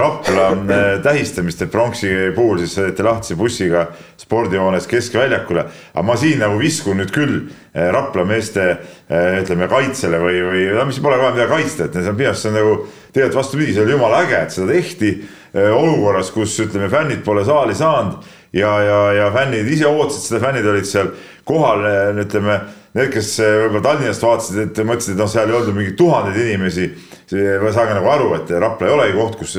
Rapla 0.00 0.46
äh, 0.52 0.80
tähistamist, 1.04 1.62
et 1.62 1.70
pronksi 1.72 2.08
puhul 2.36 2.62
siis 2.62 2.78
sõideti 2.78 3.04
lahtise 3.04 3.36
bussiga 3.36 3.86
spordihoones 4.20 4.88
keskväljakule. 4.88 5.66
aga 5.92 6.06
ma 6.06 6.16
siin 6.16 6.40
nagu 6.40 6.56
viskun 6.60 7.00
nüüd 7.02 7.12
küll 7.12 7.38
Rapla 7.72 8.24
meeste 8.28 8.66
ütleme 9.12 9.68
kaitsele 9.68 10.20
või, 10.20 10.42
või 10.48 10.66
no 10.72 10.88
mis 10.88 11.00
pole 11.00 11.20
vaja 11.20 11.36
midagi 11.36 11.52
kaitsta, 11.52 11.86
et 11.88 11.96
see 11.96 12.08
on 12.08 12.16
minu 12.16 12.32
arust 12.32 12.44
see 12.44 12.52
on 12.52 12.60
nagu 12.60 12.74
tegelikult 13.12 13.40
vastupidi, 13.40 13.72
see 13.76 13.84
oli 13.84 13.96
jumala 13.96 14.24
äge, 14.24 14.42
et 14.42 14.52
seda 14.56 14.72
tehti 14.72 15.14
olukorras, 15.52 16.30
kus 16.32 16.56
ütleme, 16.64 16.88
fännid 16.92 17.20
pole 17.24 17.44
saali 17.44 17.76
saanud 17.76 18.40
ja, 18.52 18.82
ja, 18.82 19.00
ja 19.12 19.32
fännid 19.32 19.68
ise 19.72 19.88
ootasid 19.88 20.28
seda, 20.28 20.40
fännid 20.44 20.68
olid 20.68 20.88
seal 20.88 21.10
kohal, 21.48 21.84
ütleme, 22.22 22.58
need, 22.92 23.08
kes 23.14 23.32
võib-olla 23.40 23.82
Tallinnast 23.86 24.24
vaatasid, 24.24 24.60
et 24.62 24.80
mõtlesid, 24.86 25.16
et 25.16 25.22
noh, 25.22 25.30
seal 25.30 25.50
ei 25.50 25.56
olnud 25.56 25.76
mingeid 25.76 25.96
tuhandeid 25.98 26.38
inimesi. 26.44 26.90
saage 27.32 27.94
nagu 27.96 28.08
aru, 28.12 28.34
et 28.36 28.50
Rapla 28.60 28.88
ei 28.88 28.92
olegi 28.92 29.16
koht, 29.16 29.38
kus 29.40 29.56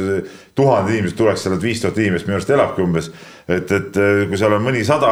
tuhanded 0.56 0.94
inimesed 0.94 1.18
tuleks, 1.18 1.42
seal 1.42 1.56
on 1.56 1.62
viis 1.62 1.82
tuhat 1.82 1.98
inimest 1.98 2.28
minu 2.28 2.38
arust 2.38 2.54
elabki 2.54 2.84
umbes. 2.84 3.10
et, 3.48 3.72
et 3.72 3.98
kui 4.30 4.38
seal 4.38 4.54
on 4.54 4.64
mõni 4.64 4.86
sada, 4.86 5.10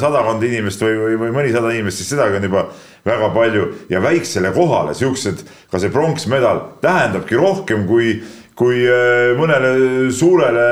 sadakond 0.00 0.42
inimest 0.42 0.80
või, 0.80 0.94
või, 1.00 1.16
või 1.24 1.34
mõnisada 1.40 1.74
inimest, 1.74 1.98
siis 2.00 2.14
sedagi 2.14 2.38
on 2.38 2.46
juba 2.48 2.68
väga 3.04 3.28
palju 3.34 3.66
ja 3.90 4.00
väiksele 4.00 4.54
kohale 4.54 4.94
siuksed, 4.94 5.42
ka 5.70 5.82
see 5.82 5.92
pronksmedal 5.92 6.62
tähendabki 6.80 7.36
rohkem 7.36 7.84
kui 7.90 8.22
kui 8.54 8.84
mõnele 9.34 10.12
suurele 10.14 10.66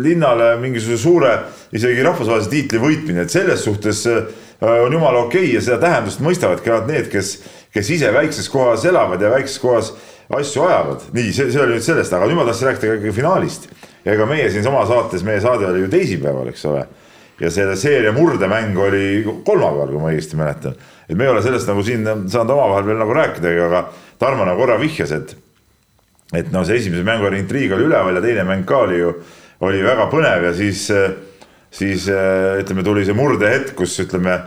linnale 0.00 0.54
mingisuguse 0.56 1.02
suure 1.02 1.34
isegi 1.74 2.02
rahvusvahelise 2.06 2.50
tiitli 2.52 2.80
võitmine, 2.82 3.24
et 3.24 3.34
selles 3.34 3.64
suhtes 3.66 4.04
äh, 4.10 4.24
on 4.62 4.92
jumala 4.92 5.24
okei 5.26 5.48
okay 5.48 5.54
ja 5.56 5.62
seda 5.64 5.80
tähendust 5.82 6.22
mõistavadki 6.24 6.70
ainult 6.70 6.90
need, 6.90 7.08
kes, 7.12 7.36
kes 7.74 7.90
ise 7.96 8.12
väikses 8.14 8.48
kohas 8.52 8.84
elavad 8.88 9.22
ja 9.22 9.32
väikses 9.32 9.58
kohas 9.62 9.94
asju 10.32 10.62
ajavad. 10.64 11.08
nii, 11.12 11.32
see, 11.32 11.50
see 11.52 11.62
oli 11.62 11.76
nüüd 11.76 11.84
sellest, 11.84 12.12
aga 12.14 12.28
nüüd 12.28 12.38
ma 12.38 12.46
tahtsin 12.48 12.70
rääkida 12.70 12.98
ka 13.02 13.14
finaalist. 13.16 13.68
ja 14.04 14.14
ega 14.14 14.26
meie 14.28 14.50
siinsamas 14.50 14.88
saates, 14.88 15.24
meie 15.26 15.40
saade 15.40 15.66
oli 15.68 15.84
ju 15.84 15.90
teisipäeval, 15.92 16.48
eks 16.52 16.64
ole. 16.70 16.86
ja 17.40 17.50
selle 17.50 17.76
seeria 17.76 18.12
murdemäng 18.14 18.78
oli 18.78 19.06
kolmapäeval, 19.44 19.90
kui 19.90 20.00
ma 20.00 20.12
õigesti 20.12 20.38
mäletan. 20.40 20.78
et 21.08 21.16
me 21.16 21.26
ei 21.26 21.34
ole 21.34 21.42
sellest 21.42 21.68
nagu 21.68 21.82
siin 21.82 22.06
saanud 22.06 22.54
omavahel 22.56 22.86
veel 22.86 23.02
nagu 23.02 23.20
rääkidagi, 23.20 23.60
aga 23.68 23.86
Tarmo 24.18 24.44
nagu 24.46 24.60
korra 24.62 24.78
vihjas, 24.80 25.12
et 25.12 25.36
et 26.32 26.50
noh, 26.52 26.64
see 26.66 26.78
esimese 26.80 27.04
mängu 27.06 27.28
intriig 27.36 27.72
oli 27.74 27.86
üleval 27.88 28.16
ja 28.16 28.22
teine 28.22 28.44
mäng 28.48 28.64
ka 28.66 28.84
oli 28.86 28.98
ju, 28.98 29.12
oli 29.60 29.82
väga 29.84 30.08
põnev 30.10 30.48
ja 30.48 30.54
siis, 30.56 30.88
siis 31.74 32.08
ütleme, 32.08 32.84
tuli 32.86 33.06
see 33.06 33.16
murdehetk, 33.18 33.74
kus 33.78 33.96
ütleme 34.04 34.38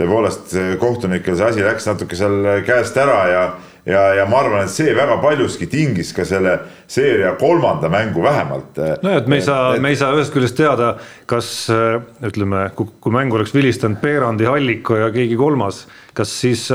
tõepoolest 0.00 0.56
kohtunikel 0.82 1.36
see 1.38 1.50
asi 1.52 1.62
läks 1.62 1.86
natuke 1.86 2.18
seal 2.18 2.64
käest 2.66 2.96
ära 2.98 3.20
ja 3.30 3.44
ja, 3.86 4.02
ja 4.14 4.26
ma 4.30 4.42
arvan, 4.42 4.66
et 4.66 4.72
see 4.72 4.94
väga 4.94 5.16
paljuski 5.22 5.66
tingis 5.70 6.12
ka 6.14 6.26
selle 6.26 6.58
seeria 6.90 7.34
kolmanda 7.40 7.90
mängu 7.92 8.22
vähemalt. 8.22 8.78
no 9.02 9.16
et 9.18 9.26
me 9.26 9.40
ei 9.40 9.46
saa, 9.46 9.76
me 9.82 9.92
ei 9.92 9.98
saa 9.98 10.12
ühest 10.16 10.34
küljest 10.34 10.56
teada, 10.58 10.94
kas 11.32 11.48
ütleme, 12.28 12.66
kui 12.76 13.14
mängu 13.14 13.38
oleks 13.38 13.54
vilistanud 13.56 14.00
Peerandi, 14.02 14.46
Halliko 14.48 14.98
ja 15.00 15.08
keegi 15.14 15.38
kolmas, 15.40 15.86
kas 16.12 16.34
siis, 16.42 16.66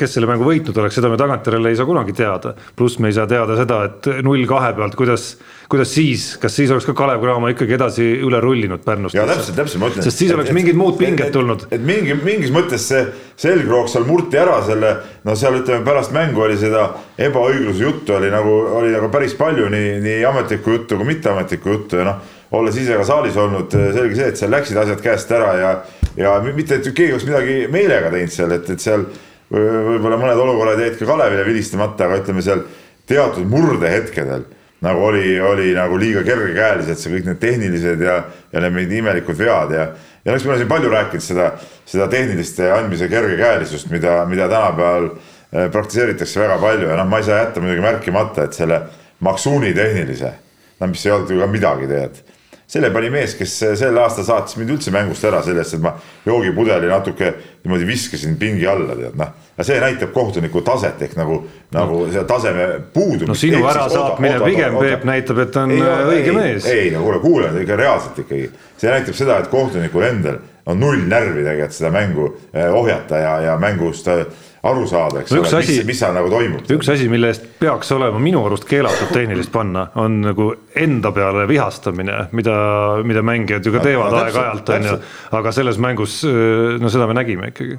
kes 0.00 0.16
selle 0.16 0.30
mängu 0.30 0.46
võitnud 0.48 0.76
oleks, 0.80 0.96
seda 0.96 1.10
me 1.12 1.20
tagantjärele 1.20 1.72
ei 1.72 1.78
saa 1.78 1.88
kunagi 1.88 2.16
teada. 2.16 2.54
pluss 2.76 2.98
me 2.98 3.12
ei 3.12 3.16
saa 3.16 3.28
teada 3.28 3.58
seda, 3.58 3.82
et 3.90 4.10
null 4.24 4.48
kahe 4.48 4.72
pealt, 4.78 4.96
kuidas 4.96 5.34
kuidas 5.68 5.94
siis, 5.94 6.26
kas 6.40 6.54
siis 6.56 6.70
oleks 6.70 6.86
ka 6.86 6.94
Kalev 6.94 7.20
Cramo 7.22 7.48
ikkagi 7.50 7.74
edasi 7.74 8.04
üle 8.22 8.38
rullinud 8.42 8.84
Pärnust? 8.86 9.16
jaa, 9.16 9.26
täpselt, 9.26 9.56
täpselt 9.58 9.82
ma 9.82 9.90
ütlen. 9.90 10.04
sest 10.06 10.22
siis 10.22 10.30
et, 10.30 10.36
oleks 10.38 10.54
mingid 10.54 10.78
muud 10.78 10.98
pinged 11.00 11.32
tulnud. 11.34 11.66
et 11.74 11.82
mingi, 11.82 12.14
mingis 12.22 12.52
mõttes 12.54 12.86
see 12.90 13.02
selgroog 13.40 13.90
seal 13.90 14.06
murti 14.06 14.38
ära 14.38 14.60
selle, 14.66 14.92
no 15.26 15.34
seal 15.38 15.58
ütleme 15.58 15.82
pärast 15.86 16.14
mängu 16.14 16.46
oli 16.46 16.58
seda 16.60 16.86
ebaõigluse 17.18 17.82
juttu 17.82 18.14
oli 18.16 18.30
nagu, 18.32 18.54
oli 18.78 18.94
nagu 18.94 19.10
päris 19.12 19.34
palju 19.38 19.70
nii, 19.72 19.96
nii 20.06 20.24
ametlikku 20.30 20.78
juttu 20.78 21.00
kui 21.00 21.10
mitteametlikku 21.10 21.74
juttu 21.74 22.00
ja 22.00 22.06
noh, 22.12 22.22
olles 22.54 22.76
ise 22.78 22.96
ka 22.98 23.04
saalis 23.06 23.36
olnud, 23.40 23.72
selge 23.72 24.18
see, 24.18 24.32
et 24.32 24.40
seal 24.40 24.52
läksid 24.54 24.78
asjad 24.78 25.00
käest 25.02 25.32
ära 25.34 25.54
ja, 25.58 25.70
ja 26.18 26.34
mitte, 26.46 26.78
et 26.78 26.90
keegi 26.92 27.14
oleks 27.16 27.26
midagi 27.26 27.56
meelega 27.72 28.12
teinud 28.12 28.34
seal, 28.34 28.52
et, 28.54 28.68
et 28.70 28.82
seal 28.82 29.06
võib-olla 29.50 30.18
mõned 30.20 30.42
olukorrad 30.42 30.82
jäid 30.82 30.98
ka 30.98 31.08
Kalevile 31.08 31.46
vilistamata, 31.46 32.06
aga 32.06 32.20
ütleme 32.22 32.44
seal 32.44 32.62
teatud 33.06 33.46
murdehetkedel 33.50 34.46
nagu 34.86 35.06
oli, 35.08 35.40
oli 35.40 35.70
nagu 35.74 35.96
liiga 35.98 36.22
kergekäelised, 36.26 37.00
see 37.00 37.14
kõik 37.14 37.30
need 37.30 37.40
tehnilised 37.42 38.02
ja, 38.04 38.18
ja 38.52 38.62
need 38.62 38.74
mingid 38.76 38.98
imelikud 38.98 39.38
vead 39.38 39.72
ja, 39.74 39.86
ja 40.22 40.34
eks 40.34 40.44
me 40.44 40.52
oleme 40.52 40.60
siin 40.62 40.70
palju 40.70 40.92
rääkinud 40.92 41.24
seda, 41.24 41.48
seda 41.88 42.08
tehniliste 42.12 42.68
andmise 42.74 43.08
kergekäelisust, 43.10 43.90
mida, 43.90 44.18
mida 44.28 44.50
tänapäeval 44.52 45.08
eh, 45.08 45.66
praktiseeritakse 45.72 46.44
väga 46.44 46.60
palju 46.62 46.92
ja 46.92 47.00
noh, 47.00 47.08
ma 47.08 47.22
ei 47.22 47.26
saa 47.26 47.40
jätta 47.40 47.64
muidugi 47.64 47.86
märkimata, 47.88 48.46
et 48.46 48.58
selle 48.58 48.82
Maksuuni 49.24 49.72
tehnilise, 49.72 50.34
no 50.76 50.90
mis 50.92 51.06
ei 51.06 51.14
olnud 51.14 51.30
ju 51.32 51.40
ka 51.40 51.46
midagi 51.48 51.86
tegelikult 51.88 52.35
selle 52.66 52.90
pani 52.90 53.10
mees, 53.14 53.36
kes 53.38 53.52
sel 53.78 53.98
aastal 54.02 54.26
saatis 54.26 54.56
mind 54.58 54.72
üldse 54.74 54.90
mängust 54.94 55.24
ära 55.28 55.38
sellest, 55.46 55.76
et 55.76 55.82
ma 55.84 55.92
joogipudeli 56.26 56.88
natuke 56.90 57.28
niimoodi 57.62 57.86
viskasin 57.86 58.34
pingi 58.40 58.66
alla, 58.66 58.96
tead 58.98 59.14
noh. 59.18 59.30
aga 59.54 59.66
see 59.68 59.78
näitab 59.82 60.10
kohtuniku 60.14 60.64
taset 60.66 61.04
ehk 61.06 61.14
nagu, 61.18 61.38
nagu 61.74 62.00
see 62.10 62.24
taseme 62.26 62.66
puudumist. 62.94 63.30
no 63.30 63.38
sinu 63.38 63.62
ärasaatmine 63.70 64.40
pigem, 64.42 64.80
Peep, 64.82 65.06
näitab, 65.06 65.44
et 65.46 65.60
on 65.62 65.76
ei, 65.76 65.86
õige 66.10 66.32
ei, 66.32 66.36
mees. 66.40 66.68
ei 66.72 66.90
no 66.94 67.04
kuule, 67.06 67.22
kuule 67.22 67.54
ikka 67.62 67.78
reaalselt 67.78 68.18
ikkagi, 68.26 68.50
see 68.82 68.90
näitab 68.90 69.18
seda, 69.22 69.38
et 69.42 69.50
kohtunikul 69.52 70.08
endal 70.10 70.42
on 70.66 70.82
null 70.82 71.06
närvi 71.06 71.44
tegelikult 71.46 71.78
seda 71.78 71.92
mängu 71.94 72.28
eh, 72.50 72.66
ohjata 72.74 73.22
ja, 73.22 73.34
ja 73.46 73.56
mängust 73.62 74.10
äh, 74.10 74.26
aru 74.70 74.86
saada, 74.88 75.22
eks 75.22 75.32
ole, 75.34 75.60
mis, 75.62 75.80
mis 75.88 75.98
seal 76.00 76.14
nagu 76.16 76.30
toimub. 76.30 76.68
üks 76.76 76.88
asi, 76.92 77.08
mille 77.12 77.30
eest 77.32 77.46
peaks 77.60 77.90
olema 77.96 78.20
minu 78.22 78.42
arust 78.46 78.66
keelatud 78.68 79.10
tehnilist 79.14 79.52
panna, 79.54 79.86
on 80.02 80.20
nagu 80.24 80.48
enda 80.76 81.12
peale 81.16 81.46
vihastamine, 81.50 82.26
mida, 82.36 82.56
mida 83.06 83.24
mängijad 83.26 83.66
ju 83.66 83.74
ka 83.74 83.82
teevad 83.84 84.16
aeg-ajalt, 84.20 84.72
on 84.76 84.88
ju. 84.90 84.94
aga 85.40 85.52
selles 85.56 85.80
mängus, 85.82 86.20
no 86.80 86.92
seda 86.92 87.08
me 87.10 87.18
nägime 87.18 87.50
ikkagi. 87.52 87.78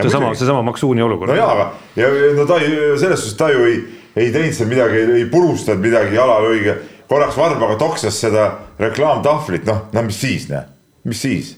seesama, 0.00 0.32
seesama 0.34 0.64
Maksuuni 0.66 1.04
olukord. 1.04 1.32
no 1.32 1.38
jaa, 1.38 1.52
aga 1.52 1.68
ja 1.98 2.10
no 2.36 2.48
ta 2.48 2.58
ei, 2.62 2.74
selles 3.00 3.22
suhtes 3.22 3.38
ta 3.38 3.52
ju 3.52 3.68
ei, 3.68 3.78
ei 4.16 4.32
teinud 4.34 4.58
seal 4.58 4.72
midagi, 4.72 5.04
ei 5.20 5.28
purustanud 5.32 5.84
midagi 5.84 6.18
jalalõige, 6.18 6.80
korraks 7.08 7.38
varbaga 7.38 7.78
toksas 7.80 8.18
seda 8.26 8.50
reklaamtahvlit, 8.80 9.64
noh, 9.68 9.86
no 9.92 10.08
mis 10.08 10.20
siis, 10.20 10.50
noh, 10.52 10.66
mis 11.06 11.22
siis? 11.22 11.54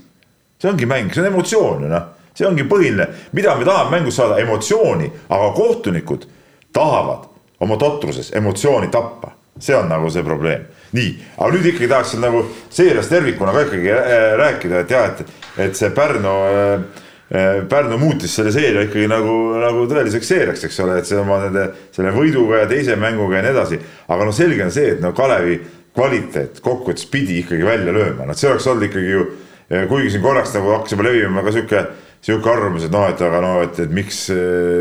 see 0.58 0.70
ongi 0.70 0.86
mäng, 0.90 1.12
see 1.14 1.22
on 1.22 1.32
emotsioon 1.32 1.84
ju 1.86 1.90
noh 1.90 2.14
see 2.38 2.46
ongi 2.46 2.66
põhiline, 2.70 3.08
mida 3.34 3.56
me 3.58 3.66
tahame 3.66 3.96
mängus 3.96 4.18
saada, 4.20 4.38
emotsiooni, 4.42 5.10
aga 5.28 5.50
kohtunikud 5.56 6.28
tahavad 6.72 7.26
oma 7.60 7.76
totruses 7.76 8.30
emotsiooni 8.38 8.90
tappa, 8.94 9.32
see 9.58 9.74
on 9.76 9.88
nagu 9.90 10.10
see 10.10 10.22
probleem. 10.22 10.68
nii, 10.92 11.10
aga 11.36 11.50
nüüd 11.52 11.66
ikkagi 11.68 11.88
tahaks 11.90 12.14
nagu 12.22 12.44
seeriast 12.72 13.10
tervikuna 13.12 13.52
ka 13.52 13.66
ikkagi 13.66 13.90
äh, 13.92 14.14
rääkida, 14.40 14.84
et 14.84 14.94
jah, 14.94 15.10
et, 15.10 15.34
et 15.66 15.76
see 15.76 15.90
Pärnu 15.92 16.30
äh, 16.48 16.70
äh, 17.34 17.58
Pärnu 17.68 17.98
muutis 18.00 18.36
selle 18.38 18.54
seeria 18.54 18.86
ikkagi 18.86 19.08
nagu, 19.10 19.34
nagu 19.60 19.84
tõeliseks 19.90 20.30
seeriaks, 20.32 20.64
eks 20.64 20.80
ole, 20.86 21.00
et 21.02 21.10
see 21.10 21.18
oma 21.20 21.42
nende 21.42 21.66
selle 21.92 22.14
võiduga 22.16 22.62
ja 22.62 22.70
teise 22.70 22.96
mänguga 22.96 23.36
ja 23.36 23.44
nii 23.44 23.52
edasi. 23.56 23.80
aga 24.08 24.30
noh, 24.30 24.36
selge 24.36 24.64
on 24.64 24.72
see, 24.72 24.94
et 24.94 25.04
no 25.04 25.12
Kalevi 25.16 25.58
kvaliteet 25.98 26.62
kokkuvõttes 26.64 27.10
pidi 27.10 27.42
ikkagi 27.42 27.66
välja 27.66 27.92
lööma, 27.92 28.30
noh, 28.30 28.38
see 28.38 28.48
oleks 28.48 28.70
olnud 28.70 28.88
ikkagi 28.88 29.12
ju, 29.12 29.28
kuigi 29.90 30.14
siin 30.14 30.24
korraks 30.24 30.54
nagu 30.56 30.70
hakkas 30.72 30.94
juba 30.94 31.04
levima 31.10 31.42
ka 31.44 31.52
sihuke 31.52 31.82
sihuke 32.24 32.50
arvamus, 32.50 32.84
et 32.88 32.92
noh, 32.92 33.06
et 33.08 33.20
aga 33.22 33.42
no, 33.44 33.52
et, 33.64 33.78
et 33.84 33.92
miks, 33.94 34.24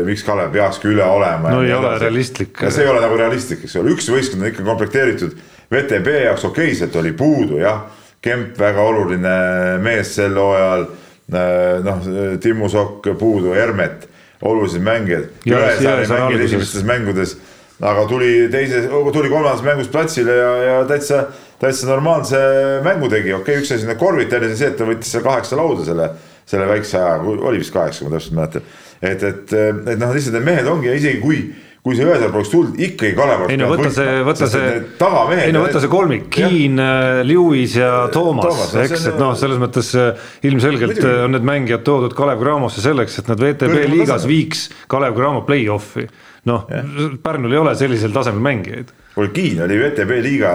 miks 0.06 0.24
Kalev 0.26 0.50
peakski 0.54 0.90
üle 0.90 1.04
olema. 1.04 1.52
no 1.54 1.62
ei 1.66 1.74
ole 1.76 1.94
realistlik. 2.02 2.58
see 2.66 2.84
ei 2.84 2.90
ole 2.90 3.04
nagu 3.04 3.16
realistlik, 3.20 3.62
eks 3.66 3.78
ole, 3.78 3.94
üks 3.94 4.10
võistkond 4.12 4.42
on 4.42 4.50
ikka 4.50 4.66
komplekteeritud 4.66 5.38
VTB 5.72 6.14
jaoks 6.24 6.46
okeiselt 6.48 6.96
oli 6.96 7.12
puudu 7.12 7.60
jah. 7.62 7.84
Kemp 8.24 8.56
väga 8.58 8.82
oluline 8.82 9.34
mees 9.82 10.14
sel 10.16 10.34
hooajal. 10.38 10.88
noh, 11.84 12.06
Timmu 12.40 12.70
Sokk 12.72 13.10
puudu, 13.20 13.52
Hermet, 13.52 14.08
olulised 14.42 14.80
mängijad. 14.82 15.28
Esimestes 15.44 16.86
mängudes, 16.88 17.36
aga 17.84 18.06
tuli 18.08 18.48
teises, 18.50 18.88
tuli 19.12 19.28
kolmandas 19.28 19.62
mängus 19.62 19.90
platsile 19.92 20.34
ja, 20.34 20.54
ja 20.64 20.78
täitsa, 20.88 21.26
täitsa 21.60 21.86
normaalse 21.86 22.40
mängu 22.84 23.10
tegi, 23.12 23.34
okei 23.36 23.58
okay,, 23.58 23.62
üks 23.62 23.74
asi, 23.76 23.86
need 23.86 24.00
korvid, 24.00 24.32
teine 24.32 24.48
asi 24.48 24.56
see, 24.62 24.72
et 24.72 24.80
ta 24.80 24.88
võttis 24.88 25.12
seal 25.12 25.26
kaheksa 25.26 25.60
lauda 25.60 25.84
selle 25.86 26.08
selle 26.48 26.68
väikse 26.70 27.00
aja, 27.00 27.22
oli 27.22 27.60
vist 27.60 27.74
kaheksa, 27.74 28.06
ma 28.06 28.16
täpselt 28.16 28.36
mäletan. 28.38 28.68
et, 29.02 29.22
et, 29.22 29.52
et 29.54 29.98
noh, 30.00 30.12
lihtsalt 30.14 30.38
need 30.38 30.46
mehed 30.48 30.70
ongi 30.70 30.90
ja 30.90 30.98
isegi 30.98 31.20
kui 31.22 31.42
kui 31.88 31.96
see 31.96 32.04
Jõesaar 32.04 32.32
poleks 32.34 32.50
tulnud, 32.52 32.80
ikkagi 32.84 33.14
Kalev 33.16 33.44
oleks. 33.44 33.52
ei 33.54 33.58
no 33.60 33.68
võta 33.70 33.90
see, 33.94 34.14
võta 34.26 34.48
see, 34.50 34.70
ei 35.44 35.52
no 35.54 35.62
võta 35.64 35.82
see 35.82 35.90
kolmik, 35.92 36.26
Keen, 36.34 36.80
äh, 36.82 37.20
Lewis 37.26 37.76
ja 37.78 37.90
Toomas, 38.12 38.74
eks, 38.82 39.06
et 39.12 39.20
noh, 39.20 39.32
selles 39.38 39.60
mõttes 39.62 39.92
äh, 39.96 40.26
ilmselgelt 40.48 40.98
Muidugi. 40.98 41.22
on 41.24 41.36
need 41.36 41.46
mängijad 41.48 41.86
toodud 41.86 42.16
Kalev 42.18 42.42
Cramosse 42.42 42.84
selleks, 42.84 43.20
et 43.22 43.30
nad 43.30 43.40
VTB 43.40 43.86
liigas 43.94 44.26
viiks 44.28 44.66
Kalev 44.90 45.16
Cramo 45.16 45.44
play-off'i. 45.48 46.08
noh, 46.50 46.68
Pärnul 47.22 47.54
ei 47.56 47.62
ole 47.62 47.74
sellisel 47.78 48.12
tasemel 48.14 48.42
mängijaid. 48.44 48.92
kuule, 49.14 49.32
Keen 49.32 49.64
oli 49.64 49.80
VTB 49.80 50.20
liiga 50.26 50.54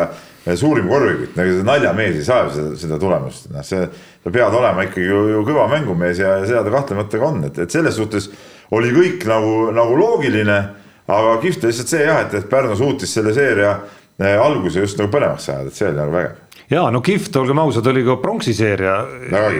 suurim 0.60 0.90
korvikütt, 0.92 1.38
nagu 1.40 1.56
see 1.56 1.66
naljamees 1.66 2.18
ei 2.20 2.26
saa 2.28 2.50
seda, 2.52 2.76
seda 2.78 3.00
tulemust, 3.00 3.48
noh 3.54 3.64
see, 3.66 3.88
sa 4.24 4.32
pead 4.32 4.56
olema 4.56 4.86
ikkagi 4.88 5.08
ju, 5.08 5.22
ju 5.34 5.42
kõva 5.48 5.68
mängumees 5.72 6.22
ja, 6.22 6.38
ja 6.39 6.48
seda 6.48 6.63
ta 6.63 6.74
kahtlemata 6.77 7.20
ka 7.20 7.27
on, 7.27 7.44
et, 7.50 7.60
et 7.65 7.75
selles 7.75 7.98
suhtes 8.00 8.30
oli 8.74 8.94
kõik 8.96 9.27
nagu, 9.30 9.58
nagu 9.75 9.98
loogiline. 10.00 10.62
aga 11.08 11.36
kihvt 11.42 11.65
lihtsalt 11.68 11.92
see 11.92 12.06
jah, 12.06 12.22
et, 12.24 12.34
et 12.39 12.50
Pärnu 12.50 12.77
suutis 12.80 13.12
selle 13.12 13.34
seeria 13.36 13.74
eh, 14.20 14.38
alguse 14.39 14.80
just 14.80 14.98
nagu 15.00 15.12
põnevaks 15.12 15.50
ajada, 15.51 15.68
et 15.68 15.75
see 15.80 15.89
oli 15.89 16.00
nagu 16.00 16.15
vägev 16.15 16.52
ja 16.74 16.84
no 16.94 17.01
kihvt, 17.06 17.36
olgem 17.39 17.60
ausad, 17.63 17.88
oli 17.92 18.03
ka 18.06 18.18
pronksi 18.22 18.53
seeria. 18.58 18.96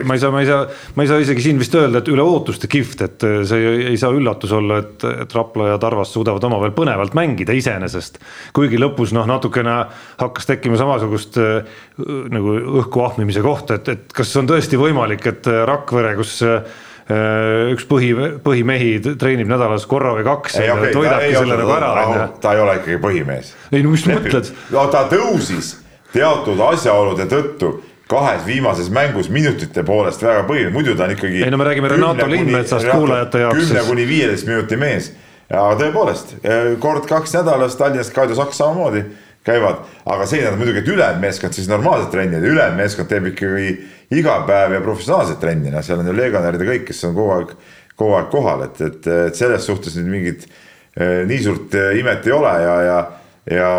ma 0.04 0.16
ei 0.16 0.22
saa, 0.22 0.32
ma 0.34 0.42
ei 0.44 0.48
saa, 0.50 0.66
ma 0.96 1.06
ei 1.06 1.12
saa 1.12 1.24
isegi 1.24 1.46
siin 1.48 1.60
vist 1.62 1.76
öelda, 1.78 2.02
et 2.02 2.12
üle 2.12 2.26
ootuste 2.26 2.70
kihvt, 2.72 3.04
et 3.06 3.26
äh, 3.28 3.40
see 3.50 3.60
ei, 3.60 3.84
ei 3.94 4.00
saa 4.02 4.14
üllatus 4.16 4.54
olla, 4.56 4.80
et, 4.84 5.06
et 5.26 5.36
Rapla 5.36 5.74
ja 5.74 5.82
Tarvas 5.82 6.14
suudavad 6.16 6.44
omavahel 6.50 6.74
põnevalt 6.76 7.18
mängida 7.18 7.56
iseenesest. 7.58 8.20
kuigi 8.56 8.80
lõpus 8.82 9.14
noh, 9.16 9.28
natukene 9.30 9.76
hakkas 10.22 10.50
tekkima 10.50 10.80
samasugust 10.80 11.38
äh, 11.42 11.76
nagu 12.34 12.58
õhku 12.84 13.06
ahmimise 13.06 13.44
kohta, 13.46 13.80
et, 13.82 13.94
et 13.94 14.16
kas 14.16 14.34
on 14.40 14.50
tõesti 14.50 14.80
võimalik, 14.80 15.28
et 15.30 15.52
äh, 15.52 15.64
Rakvere, 15.70 16.18
kus 16.20 16.42
üks 17.04 17.84
põhi, 17.84 18.14
põhimehi 18.46 18.94
treenib 19.20 19.50
nädalas 19.52 19.84
korra 19.92 20.14
või 20.16 20.24
kaks. 20.24 20.56
okay,, 20.56 20.94
ta, 20.96 21.18
ei, 21.20 21.36
ta, 21.36 22.28
ta 22.40 22.54
ei 22.56 22.62
ole 22.64 22.78
ikkagi 22.80 23.02
põhimees. 23.04 23.52
ei 23.76 23.84
no 23.84 23.92
mis 23.92 24.06
sa 24.08 24.16
mõtled? 24.16 24.54
no 24.72 24.86
ta 24.88 25.04
tõusis 25.12 25.74
teatud 26.14 26.62
asjaolude 26.70 27.28
tõttu 27.32 27.74
kahes 28.08 28.46
viimases 28.46 28.90
mängus 28.94 29.30
minutite 29.34 29.84
poolest 29.88 30.24
väga 30.24 30.44
põhiline, 30.48 30.74
muidu 30.76 30.96
ta 30.96 31.08
on 31.08 31.16
ikkagi. 31.16 31.44
ei 31.44 31.52
no 31.52 31.58
me 31.58 31.68
räägime 31.68 31.90
Renato 31.90 32.30
Lindmetsast 32.30 32.90
kuulajate 32.92 33.46
jaoks. 33.46 33.60
kümne 33.60 33.84
kuni 33.88 34.08
viieteist 34.08 34.48
minuti 34.48 34.78
mees 34.78 35.12
ja 35.50 35.68
tõepoolest 35.80 36.36
kord 36.84 37.08
kaks 37.10 37.34
nädalas 37.40 37.78
Tallinnast 37.80 38.14
Kaido 38.14 38.36
Saks 38.38 38.58
samamoodi 38.62 39.06
käivad, 39.44 39.84
aga 40.06 40.26
see 40.26 40.40
ei 40.40 40.46
tähenda 40.46 40.60
muidugi, 40.60 40.80
et 40.80 40.88
ülejäänud 40.88 41.22
meeskond 41.22 41.56
siis 41.56 41.68
normaalset 41.68 42.12
trenni, 42.12 42.40
ülejäänud 42.40 42.80
meeskond 42.80 43.10
teeb 43.12 43.26
ikkagi 43.34 43.74
iga 44.16 44.38
päev 44.48 44.78
ja 44.78 44.84
professionaalset 44.84 45.40
trenni, 45.42 45.72
noh, 45.72 45.84
seal 45.84 46.00
on 46.00 46.08
ju 46.08 46.16
legionärid 46.16 46.64
ja 46.64 46.70
kõik, 46.70 46.86
kes 46.88 47.04
on 47.10 47.18
kogu 47.18 47.34
aeg, 47.36 47.52
kogu 48.00 48.16
aeg 48.20 48.30
kohal, 48.32 48.64
et, 48.70 48.80
et, 48.88 49.10
et 49.28 49.36
selles 49.40 49.68
suhtes 49.68 49.98
nüüd 50.00 50.12
mingit 50.14 50.48
eh, 50.48 51.24
nii 51.28 51.42
suurt 51.44 51.76
eh, 51.80 51.98
imet 52.00 52.30
ei 52.30 52.36
ole 52.36 52.54
ja, 52.64 52.78
ja 52.88 52.98
ja 53.52 53.70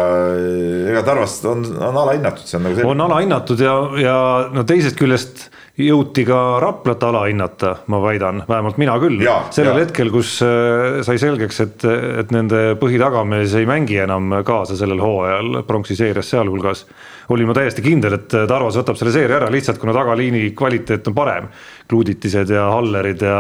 ega 0.91 1.03
Tarvast 1.07 1.45
on, 1.49 1.65
on 1.81 1.97
alahinnatud, 1.97 2.45
see 2.45 2.59
on 2.59 2.67
nagu 2.67 2.77
selline. 2.77 2.91
on 2.91 3.05
alahinnatud 3.07 3.61
ja, 3.65 3.75
ja 3.97 4.17
no 4.53 4.65
teisest 4.69 4.99
küljest 5.01 5.47
jõuti 5.81 6.27
ka 6.29 6.41
Raplat 6.63 7.03
alahinnata, 7.03 7.73
ma 7.91 7.99
väidan, 8.05 8.45
vähemalt 8.49 8.77
mina 8.79 8.99
küll. 9.03 9.25
sellel 9.55 9.73
ja. 9.73 9.87
hetkel, 9.87 10.13
kus 10.15 10.37
äh, 10.45 11.01
sai 11.07 11.17
selgeks, 11.23 11.61
et, 11.65 11.89
et 12.21 12.35
nende 12.35 12.75
põhitagamees 12.81 13.57
ei 13.59 13.67
mängi 13.69 13.99
enam 14.05 14.43
kaasa 14.47 14.77
sellel 14.79 15.01
hooajal 15.03 15.63
pronksi 15.67 15.97
seerias 15.99 16.31
sealhulgas 16.35 16.85
olin 17.33 17.49
ma 17.49 17.57
täiesti 17.57 17.83
kindel, 17.85 18.19
et 18.19 18.29
Tarvas 18.29 18.77
võtab 18.79 18.99
selle 19.01 19.15
seeria 19.15 19.39
ära 19.41 19.51
lihtsalt 19.53 19.81
kuna 19.81 19.95
tagaliini 19.97 20.51
kvaliteet 20.57 21.09
on 21.09 21.17
parem. 21.17 21.49
Kluutitised 21.91 22.49
ja 22.49 22.65
Hallerid 22.73 23.21
ja, 23.25 23.39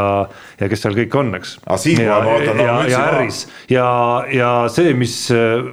ja 0.61 0.69
kes 0.69 0.83
seal 0.85 0.97
kõik 0.99 1.15
on, 1.17 1.31
eks. 1.39 1.57
ootan 2.35 2.59
nagu 2.61 2.91
ja 2.91 2.99
Harris 3.07 3.39
ja, 3.73 3.87
ja 4.33 4.51
see, 4.73 4.93
mis, 4.99 5.15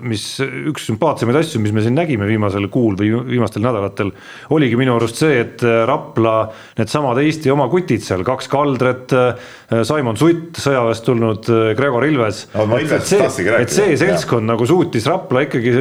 mis 0.07 0.23
üks 0.71 0.87
sümpaatsemaid 0.87 1.41
asju, 1.41 1.59
mis 1.63 1.73
me 1.75 1.83
siin 1.83 1.97
nägime 1.97 2.27
viimasel 2.29 2.69
kuul 2.71 2.95
või 2.99 3.11
viimastel 3.33 3.65
nädalatel, 3.65 4.13
oligi 4.55 4.79
minu 4.79 4.95
arust 4.95 5.19
see, 5.19 5.41
et 5.43 5.65
Rapla 5.87 6.35
needsamad 6.79 7.19
Eesti 7.21 7.51
oma 7.51 7.67
kutid 7.71 8.05
seal, 8.05 8.23
kaks 8.27 8.47
Kaldret, 8.51 9.15
Saimon 9.87 10.19
Sutt, 10.19 10.59
sõjaväest 10.63 11.05
tulnud 11.07 11.51
Gregor 11.77 12.07
Ilves 12.07 12.45
no,. 12.55 12.79
et, 12.79 12.95
see, 13.07 13.51
et 13.57 13.73
see 13.73 13.99
seltskond 13.99 14.45
ja. 14.45 14.53
nagu 14.53 14.67
suutis 14.69 15.07
Rapla 15.11 15.45
ikkagi 15.47 15.75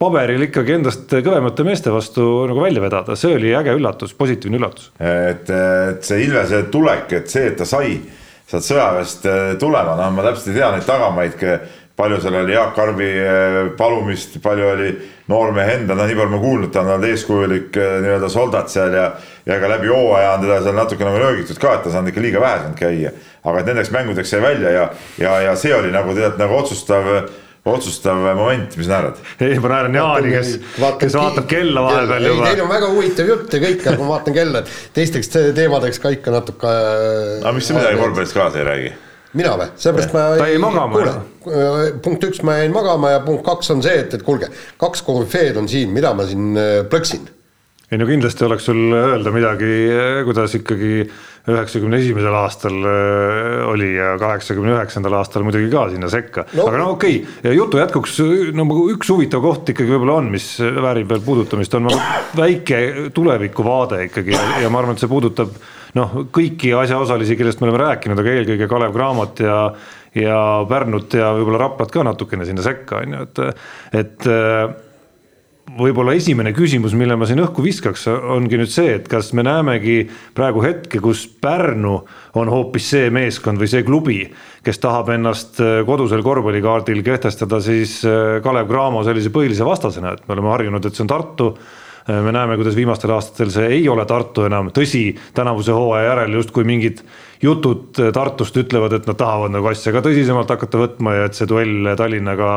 paberil 0.00 0.48
ikkagi 0.48 0.78
endast 0.78 1.14
kõvemate 1.14 1.66
meeste 1.66 1.94
vastu 1.94 2.26
nagu 2.50 2.62
välja 2.62 2.82
vedada, 2.84 3.16
see 3.18 3.38
oli 3.38 3.54
äge 3.56 3.74
üllatus, 3.78 4.14
positiivne 4.18 4.60
üllatus. 4.60 4.90
et, 4.98 5.50
et 5.50 6.07
see 6.08 6.24
Ilvese 6.26 6.64
tulek, 6.72 7.12
et 7.20 7.28
see, 7.30 7.50
et 7.52 7.58
ta 7.58 7.66
sai 7.68 7.98
sealt 8.48 8.64
sõjaväest 8.64 9.28
äh, 9.28 9.50
tulema, 9.60 9.96
noh, 9.98 10.14
ma 10.14 10.24
täpselt 10.24 10.54
ei 10.54 10.60
tea 10.60 10.72
neid 10.72 10.88
tagamaid, 10.88 11.44
palju 11.98 12.20
seal 12.22 12.36
oli 12.40 12.54
Jaak 12.54 12.78
Arvi 12.78 13.08
äh, 13.20 13.56
palumist, 13.76 14.38
palju 14.42 14.68
oli 14.72 14.92
noormehe 15.28 15.80
enda, 15.80 15.96
noh, 15.98 16.08
nii 16.08 16.16
palju 16.16 16.32
ma 16.32 16.40
kuulnud, 16.42 16.72
ta 16.72 16.84
on 16.84 16.94
olnud 16.94 17.08
eeskujulik 17.10 17.76
äh, 17.76 17.98
nii-öelda 18.04 18.30
soldat 18.32 18.72
seal 18.72 18.96
ja 18.96 19.10
ja 19.48 19.56
ka 19.60 19.68
läbi 19.68 19.88
hooaja 19.88 20.32
on 20.36 20.44
teda 20.44 20.60
seal 20.62 20.76
natuke 20.76 21.04
nagu 21.04 21.20
nöögitud 21.22 21.58
ka, 21.60 21.74
et 21.74 21.84
ta 21.86 21.92
saanud 21.92 22.12
ikka 22.12 22.24
liiga 22.24 22.40
vähe 22.42 22.62
saanud 22.62 22.78
käia. 22.78 23.12
aga 23.44 23.60
et 23.60 23.68
nendeks 23.70 23.90
mängudeks 23.94 24.32
jäi 24.32 24.42
välja 24.42 24.70
ja, 24.70 24.88
ja, 25.18 25.36
ja 25.40 25.54
see 25.56 25.74
oli 25.74 25.92
nagu 25.92 26.14
tead 26.14 26.36
nagu 26.40 26.56
otsustav 26.58 27.08
otsustav 27.76 28.20
moment, 28.38 28.76
mis 28.78 28.90
naerad? 28.90 29.18
ei, 29.44 29.58
ma 29.62 29.72
naeran 29.74 29.98
Jaani, 29.98 30.32
kes, 30.34 30.54
kes 31.02 31.18
vaatab 31.18 31.48
kella 31.50 31.84
vahepeal 31.86 32.28
juba. 32.30 32.48
Teil 32.50 32.64
on 32.64 32.72
väga 32.72 32.92
huvitav 32.94 33.32
jutt 33.32 33.56
ja 33.56 33.62
kõik, 33.64 33.84
aga 33.84 33.98
ma 34.02 34.10
vaatan 34.14 34.38
kella, 34.38 34.64
et 34.64 34.94
teisteks 34.96 35.32
teemadeks 35.34 36.02
ka 36.02 36.14
ikka 36.16 36.34
natuke. 36.34 36.74
aga 37.42 37.54
miks 37.56 37.70
sa 37.70 37.78
midagi 37.78 38.02
korvpallist 38.02 38.38
kaasa 38.38 38.62
ei 38.62 38.68
räägi? 38.72 38.92
mina 39.38 39.56
või, 39.60 39.72
seepärast 39.76 40.14
ma 40.16 40.26
ta 40.40 40.46
jäi 40.48 40.60
magama 40.62 41.00
kuule, 41.00 41.16
punkt 42.04 42.28
üks, 42.30 42.40
ma 42.46 42.60
jäin 42.62 42.72
magama 42.74 43.12
ja 43.12 43.24
punkt 43.24 43.44
kaks 43.46 43.74
on 43.74 43.82
see, 43.84 43.98
et, 44.04 44.14
et 44.16 44.24
kuulge, 44.24 44.48
kaks 44.80 45.04
korüfeed 45.04 45.58
on 45.60 45.68
siin, 45.68 45.92
mida 45.94 46.14
ma 46.16 46.24
siin 46.28 46.56
äh, 46.56 46.78
plõksin 46.88 47.28
ei 47.88 47.96
no 47.96 48.04
kindlasti 48.08 48.44
oleks 48.44 48.66
sul 48.68 48.92
öelda 48.92 49.30
midagi, 49.32 49.68
kuidas 50.28 50.52
ikkagi 50.58 51.06
üheksakümne 51.48 52.00
esimesel 52.02 52.34
aastal 52.38 52.76
äh, 52.88 53.62
oli 53.68 53.92
ja 53.94 54.12
kaheksakümne 54.20 54.74
üheksandal 54.76 55.18
aastal 55.20 55.46
muidugi 55.46 55.70
ka 55.72 55.86
sinna 55.92 56.10
sekka. 56.12 56.46
No.. 56.52 56.68
aga 56.68 56.82
no 56.82 56.90
okei 56.96 57.20
okay,, 57.22 57.56
jutu 57.56 57.80
jätkuks 57.80 58.18
no 58.56 58.68
üks 58.92 59.12
huvitav 59.12 59.44
koht 59.44 59.72
ikkagi 59.74 59.94
võib-olla 59.94 60.20
on, 60.22 60.30
mis 60.34 60.50
väärib 60.60 61.12
veel 61.14 61.24
puudutamist, 61.24 61.78
on 61.78 61.90
väike 62.42 63.10
tulevikuvaade 63.16 64.04
ikkagi 64.08 64.36
ja, 64.36 64.46
ja 64.64 64.72
ma 64.72 64.82
arvan, 64.82 64.98
et 64.98 65.04
see 65.04 65.10
puudutab 65.10 65.54
noh, 65.98 66.18
kõiki 66.34 66.74
asjaosalisi, 66.76 67.36
kellest 67.38 67.62
me 67.62 67.68
oleme 67.68 67.84
rääkinud, 67.84 68.20
aga 68.20 68.34
eelkõige 68.34 68.68
Kalev 68.70 68.92
Cramot 68.96 69.40
ja 69.44 69.62
ja 70.16 70.64
Pärnut 70.68 71.14
ja 71.14 71.28
võib-olla 71.36 71.60
Raplat 71.66 71.90
ka 71.92 72.02
natukene 72.06 72.46
sinna 72.48 72.64
sekka, 72.64 73.02
on 73.04 73.14
ju, 73.14 73.26
et, 73.28 73.64
et 74.00 74.28
võib-olla 75.76 76.14
esimene 76.16 76.52
küsimus, 76.56 76.94
mille 76.96 77.16
ma 77.18 77.26
siin 77.28 77.42
õhku 77.42 77.62
viskaks, 77.64 78.06
ongi 78.08 78.58
nüüd 78.60 78.70
see, 78.72 78.94
et 78.98 79.08
kas 79.10 79.32
me 79.36 79.44
näemegi 79.46 80.00
praegu 80.36 80.62
hetke, 80.64 81.00
kus 81.02 81.26
Pärnu 81.28 81.94
on 82.38 82.52
hoopis 82.52 82.88
see 82.94 83.10
meeskond 83.14 83.60
või 83.60 83.70
see 83.70 83.84
klubi, 83.86 84.20
kes 84.64 84.80
tahab 84.82 85.12
ennast 85.14 85.60
äh, 85.64 85.80
kodusel 85.88 86.24
korvpallikaardil 86.26 87.02
kehtestada 87.06 87.60
siis 87.64 88.00
äh, 88.08 88.38
Kalev 88.44 88.70
Cramo 88.70 89.04
sellise 89.06 89.32
põhilise 89.34 89.66
vastasena, 89.68 90.14
et 90.14 90.26
me 90.26 90.36
oleme 90.36 90.52
harjunud, 90.54 90.88
et 90.88 90.96
see 90.96 91.04
on 91.04 91.12
Tartu. 91.12 91.52
Äh, 92.08 92.20
me 92.24 92.34
näeme, 92.34 92.58
kuidas 92.60 92.76
viimastel 92.78 93.12
aastatel 93.16 93.52
see 93.54 93.72
ei 93.78 93.88
ole 93.92 94.06
Tartu 94.08 94.48
enam, 94.48 94.72
tõsi, 94.74 95.10
tänavuse 95.36 95.76
hooaja 95.76 96.12
järel 96.12 96.38
justkui 96.40 96.66
mingid 96.68 97.04
jutud 97.42 97.98
Tartust 98.14 98.56
ütlevad, 98.58 98.96
et 98.96 99.06
nad 99.06 99.18
tahavad 99.18 99.52
nagu 99.54 99.68
asja 99.70 99.92
ka 99.94 100.02
tõsisemalt 100.02 100.50
hakata 100.50 100.80
võtma 100.80 101.14
ja 101.14 101.28
et 101.28 101.38
see 101.38 101.46
duell 101.50 101.92
Tallinnaga 101.98 102.52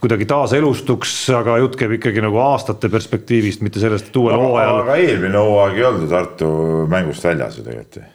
kuidagi 0.00 0.28
taaselustuks, 0.30 1.16
aga 1.36 1.58
jutt 1.62 1.76
käib 1.80 1.98
ikkagi 1.98 2.22
nagu 2.24 2.40
aastate 2.42 2.88
perspektiivist, 2.92 3.64
mitte 3.66 3.82
sellest, 3.82 4.10
et 4.10 4.16
uuel 4.20 4.38
hooajal. 4.40 4.80
aga 4.84 4.96
eelmine 5.02 5.44
hooaeg 5.44 5.76
ei 5.76 5.84
olnud 5.90 6.06
ju 6.06 6.14
Tartu 6.14 6.54
mängust 6.90 7.24
väljas 7.24 7.60
ju 7.60 7.66
tegelikult 7.66 8.00
ju 8.00 8.08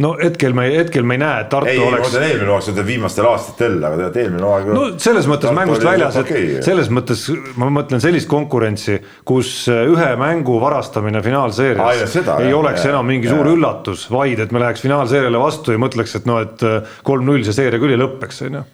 no 0.00 0.14
hetkel 0.16 0.54
me, 0.56 0.64
hetkel 0.72 1.04
me 1.04 1.18
ei 1.18 1.20
näe, 1.20 1.42
et 1.44 1.50
Tartu 1.52 1.68
ei, 1.68 1.78
oleks. 1.78 1.92
ei, 1.92 1.92
ma 1.92 2.06
mõtlen 2.06 2.24
eelmine 2.28 2.48
hooaeg, 2.48 2.64
sa 2.64 2.72
ütled 2.72 2.88
viimastel 2.88 3.28
aastatel, 3.28 3.76
aga 3.84 3.98
tead 4.00 4.18
eelmine 4.22 4.46
hooaeg. 4.48 4.70
no 4.72 4.84
selles 5.04 5.28
mõttes 5.28 5.48
Tartu 5.48 5.58
mängust 5.60 5.86
väljas, 5.86 6.16
et 6.16 6.30
okay, 6.32 6.48
selles 6.64 6.92
mõttes 6.96 7.24
ma 7.60 7.68
mõtlen 7.76 8.04
sellist 8.04 8.30
konkurentsi, 8.32 8.98
kus 9.28 9.54
ühe 9.68 10.10
mängu 10.20 10.56
varastamine 10.62 11.20
finaalseerias 11.24 12.16
ei 12.16 12.22
jah, 12.24 12.58
oleks 12.58 12.80
jah, 12.86 12.94
enam 12.94 13.10
mingi 13.12 13.28
jah. 13.28 13.36
suur 13.36 13.52
üllatus, 13.52 14.06
vaid 14.12 14.40
et 14.40 14.54
me 14.54 14.64
läheks 14.64 14.84
finaalseeriale 14.86 15.42
vastu 15.42 15.76
ja 15.76 15.82
mõtleks, 15.82 16.16
et 16.20 16.30
noh, 16.30 16.40
et 16.40 16.64
kolm-null 17.04 17.44
see 17.44 17.60
seeria 17.60 17.82
küll 17.82 17.92
ei 17.92 18.00
lõpeks, 18.00 18.46
on 18.48 18.62
ju 18.62 18.68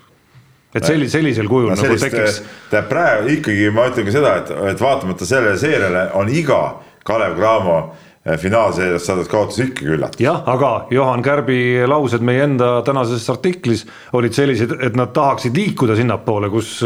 et 0.74 0.84
selli-, 0.84 1.08
sellisel 1.10 1.48
kujul 1.48 1.72
no, 1.72 1.78
nagu 1.78 1.96
tekiks. 2.00 2.42
tähendab 2.68 2.90
praegu 2.90 3.38
ikkagi 3.38 3.70
ma 3.74 3.88
ütlen 3.90 4.08
ka 4.08 4.18
seda, 4.18 4.34
et, 4.42 4.52
et 4.74 4.82
vaatamata 4.84 5.28
sellele 5.28 5.56
seeriale 5.60 6.10
on 6.18 6.28
iga 6.32 6.60
Kalev 7.08 7.38
Cramo 7.38 7.76
eh, 8.26 8.36
finaalseerias 8.40 9.06
saadud 9.08 9.30
kaotus 9.32 9.62
ikkagi 9.64 9.94
üllatus. 9.96 10.20
jah, 10.20 10.42
aga 10.52 10.72
Johan 10.92 11.24
Kärbi 11.24 11.86
laused 11.88 12.24
meie 12.24 12.44
enda 12.44 12.74
tänases 12.84 13.24
artiklis 13.32 13.86
olid 14.12 14.36
sellised, 14.36 14.76
et 14.84 14.98
nad 14.98 15.14
tahaksid 15.16 15.56
liikuda 15.56 15.96
sinnapoole, 15.96 16.52
kus, 16.52 16.76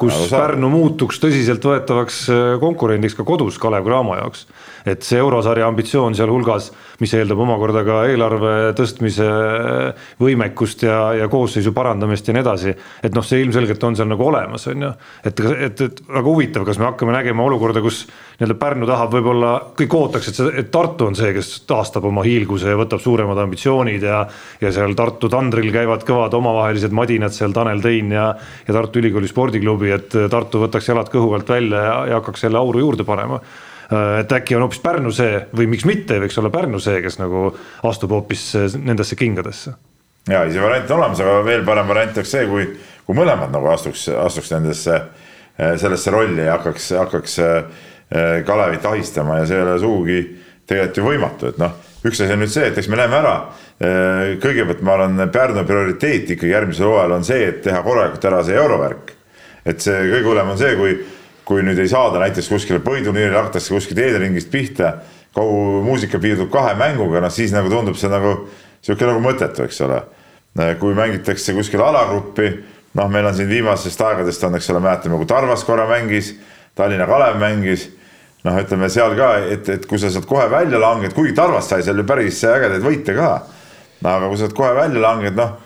kus 0.00 0.16
no, 0.16 0.30
Pärnu 0.32 0.72
muutuks 0.72 1.20
tõsiseltvõetavaks 1.24 2.24
konkurendiks 2.64 3.18
ka 3.18 3.28
kodus 3.28 3.60
Kalev 3.60 3.84
Cramo 3.88 4.16
jaoks 4.16 4.48
et 4.88 5.04
see 5.06 5.18
eurosarja 5.20 5.66
ambitsioon 5.68 6.16
sealhulgas, 6.16 6.70
mis 7.02 7.12
eeldab 7.14 7.40
omakorda 7.44 7.84
ka 7.86 7.98
eelarve 8.10 8.54
tõstmise 8.78 9.26
võimekust 10.20 10.84
ja, 10.86 10.98
ja 11.18 11.28
koosseisu 11.30 11.72
parandamist 11.76 12.28
ja 12.28 12.34
nii 12.36 12.44
edasi. 12.44 12.74
et 13.02 13.14
noh, 13.14 13.26
see 13.26 13.42
ilmselgelt 13.44 13.84
on 13.84 13.98
seal 13.98 14.10
nagu 14.10 14.26
olemas, 14.26 14.66
on 14.72 14.86
ju, 14.86 14.92
et, 15.24 15.44
et, 15.68 15.84
et 15.88 16.02
väga 16.08 16.24
huvitav, 16.26 16.66
kas 16.68 16.80
me 16.80 16.88
hakkame 16.88 17.14
nägema 17.14 17.46
olukorda, 17.46 17.82
kus 17.84 18.04
nii-öelda 18.38 18.58
Pärnu 18.58 18.88
tahab 18.88 19.14
võib-olla, 19.14 19.52
kõik 19.78 19.94
ootaks, 19.98 20.30
et 20.30 20.40
see, 20.40 20.50
et 20.62 20.72
Tartu 20.74 21.08
on 21.08 21.16
see, 21.18 21.32
kes 21.36 21.52
taastab 21.68 22.06
oma 22.08 22.24
hiilguse 22.26 22.70
ja 22.72 22.78
võtab 22.78 23.02
suuremad 23.02 23.38
ambitsioonid 23.44 24.04
ja 24.06 24.24
ja 24.60 24.72
seal 24.74 24.94
Tartu 24.98 25.30
tandril 25.32 25.70
käivad 25.74 26.04
kõvad 26.06 26.34
omavahelised 26.38 26.94
madinad 26.94 27.34
seal, 27.34 27.54
Tanel 27.56 27.82
Tein 27.84 28.12
ja 28.14 28.28
ja 28.68 28.74
Tartu 28.74 29.02
Ülikooli 29.02 29.30
spordiklubi, 29.30 29.90
et 29.94 30.14
Tartu 30.30 30.62
võtaks 30.64 30.90
jalad 30.90 31.10
kõhu 31.12 31.32
alt 31.36 31.48
välja 31.48 31.82
ja, 31.82 31.96
ja 32.12 32.20
hakkaks 32.20 32.46
jälle 32.46 32.60
auru 32.60 32.82
juurde 32.84 33.06
panema 33.08 33.40
et 33.88 34.32
äkki 34.32 34.56
on 34.56 34.66
hoopis 34.66 34.80
Pärnu 34.84 35.10
see 35.14 35.38
või 35.56 35.68
miks 35.72 35.86
mitte, 35.88 36.18
võiks 36.20 36.36
olla 36.40 36.50
Pärnu 36.52 36.80
see, 36.82 37.00
kes 37.04 37.16
nagu 37.20 37.48
astub 37.88 38.12
hoopis 38.12 38.44
äh, 38.58 38.76
nendesse 38.76 39.16
kingadesse. 39.16 39.72
ja 40.28 40.44
see 40.50 40.62
variant 40.62 40.90
on 40.90 41.00
olemas, 41.00 41.22
aga 41.24 41.38
veel 41.46 41.64
parem 41.64 41.88
variant 41.88 42.20
oleks 42.20 42.34
see, 42.36 42.44
kui, 42.50 42.66
kui 43.06 43.16
mõlemad 43.16 43.52
nagu 43.54 43.70
astuks, 43.72 44.08
astuks 44.12 44.52
nendesse, 44.52 45.00
äh, 45.56 45.76
sellesse 45.80 46.12
rolli 46.12 46.44
ja 46.44 46.58
hakkaks, 46.58 46.90
hakkaks 47.04 47.40
Kalevit 48.48 48.86
ahistama 48.88 49.34
ja 49.36 49.42
see 49.44 49.56
ei 49.58 49.62
ole 49.66 49.72
sugugi 49.82 50.20
tegelikult 50.64 50.96
ju 50.96 51.02
võimatu, 51.04 51.50
et 51.50 51.58
noh, 51.60 51.74
üks 52.08 52.22
asi 52.24 52.32
on 52.32 52.40
nüüd 52.40 52.52
see, 52.54 52.70
et 52.70 52.78
eks 52.80 52.86
me 52.88 52.96
näeme 52.96 53.18
ära. 53.18 53.34
kõigepealt 54.40 54.80
ma 54.80 54.94
arvan, 54.94 55.20
Pärnu 55.32 55.64
prioriteet 55.68 56.32
ikkagi 56.32 56.54
järgmisel 56.54 56.88
hooajal 56.88 57.12
on 57.18 57.26
see, 57.28 57.42
et 57.50 57.60
teha 57.66 57.82
korralikult 57.84 58.24
ära 58.30 58.40
see 58.48 58.56
eurovärk. 58.56 59.12
et 59.68 59.84
see 59.84 59.98
kõige 60.08 60.24
hullem 60.24 60.54
on 60.54 60.60
see, 60.60 60.72
kui 60.80 60.96
kui 61.48 61.64
nüüd 61.64 61.78
ei 61.80 61.88
saada 61.88 62.20
näiteks 62.20 62.50
kuskile 62.52 62.80
põhiturniirile, 62.84 63.38
hakatakse 63.38 63.72
kuskilt 63.72 64.02
eedringist 64.04 64.50
pihta, 64.52 64.98
kogu 65.36 65.80
muusika 65.86 66.20
piirdub 66.20 66.50
kahe 66.52 66.74
mänguga, 66.76 67.22
noh 67.24 67.32
siis 67.32 67.54
nagu 67.54 67.70
tundub 67.72 67.96
see 67.96 68.10
nagu 68.12 68.34
sihuke 68.84 69.08
nagu 69.08 69.22
mõttetu, 69.24 69.64
eks 69.64 69.80
ole. 69.86 70.02
kui 70.80 70.94
mängitakse 70.96 71.54
kuskil 71.54 71.80
alagruppi, 71.84 72.48
noh, 72.98 73.08
meil 73.12 73.28
on 73.28 73.36
siin 73.36 73.48
viimasest 73.48 74.00
aegadest 74.02 74.44
on, 74.44 74.56
eks 74.58 74.70
ole, 74.72 74.80
mäletame, 74.82 75.16
kui 75.20 75.28
Tarvas 75.30 75.62
korra 75.64 75.86
mängis, 75.88 76.32
Tallinna 76.76 77.06
Kalev 77.06 77.38
mängis 77.40 77.86
noh, 78.44 78.58
ütleme 78.58 78.90
seal 78.92 79.14
ka, 79.18 79.30
et, 79.54 79.68
et 79.72 79.86
kui 79.88 80.00
sa 80.00 80.10
sealt 80.12 80.26
kohe 80.28 80.48
välja 80.50 80.80
langed, 80.82 81.14
kuigi 81.16 81.36
Tarvas 81.36 81.70
sai 81.70 81.84
seal 81.86 82.00
ju 82.00 82.06
päris 82.08 82.42
ägedaid 82.44 82.84
võite 82.84 83.14
ka. 83.16 83.30
aga 84.04 84.28
kui 84.28 84.36
sa 84.36 84.46
sealt 84.46 84.58
kohe 84.58 84.74
välja 84.76 85.02
langed, 85.02 85.38
noh 85.38 85.56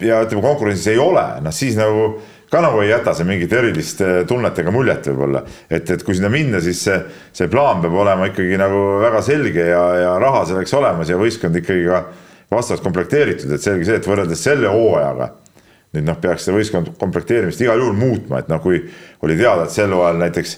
ja 0.00 0.22
ütleme, 0.24 0.42
konkurentsis 0.42 0.92
ei 0.94 1.00
ole, 1.02 1.24
noh 1.44 1.54
siis 1.54 1.76
nagu 1.78 2.16
ka 2.50 2.60
nagu 2.62 2.82
ei 2.82 2.90
jäta 2.90 3.14
see 3.16 3.26
mingit 3.28 3.52
erilist 3.52 4.02
eh, 4.04 4.20
tunnet 4.28 4.58
ega 4.62 4.74
muljet 4.74 5.08
võib-olla. 5.10 5.42
et, 5.70 5.90
et 5.90 6.04
kui 6.06 6.14
sinna 6.14 6.30
minna, 6.32 6.60
siis 6.64 6.82
see, 6.86 7.00
see 7.34 7.50
plaan 7.52 7.82
peab 7.82 7.96
olema 8.04 8.28
ikkagi 8.30 8.60
nagu 8.60 8.84
väga 9.02 9.22
selge 9.26 9.66
ja, 9.70 9.82
ja 10.02 10.12
raha 10.22 10.44
selleks 10.50 10.74
olemas 10.78 11.10
ja 11.10 11.18
võistkond 11.20 11.58
ikkagi 11.62 11.88
ka 11.88 12.04
vastavalt 12.52 12.84
komplekteeritud, 12.84 13.50
et 13.50 13.62
selge 13.62 13.88
see, 13.88 13.98
et 13.98 14.06
võrreldes 14.06 14.46
selle 14.46 14.70
hooajaga 14.70 15.32
nüüd 15.96 16.06
noh, 16.06 16.18
peaks 16.20 16.46
seda 16.46 16.56
võistkond 16.58 16.94
komplekteerimist 17.00 17.62
igal 17.64 17.80
juhul 17.80 17.96
muutma, 17.96 18.40
et 18.42 18.50
noh, 18.52 18.60
kui 18.62 18.82
oli 19.24 19.36
teada, 19.38 19.66
et 19.66 19.74
sel 19.74 19.94
hooajal 19.94 20.18
näiteks 20.20 20.56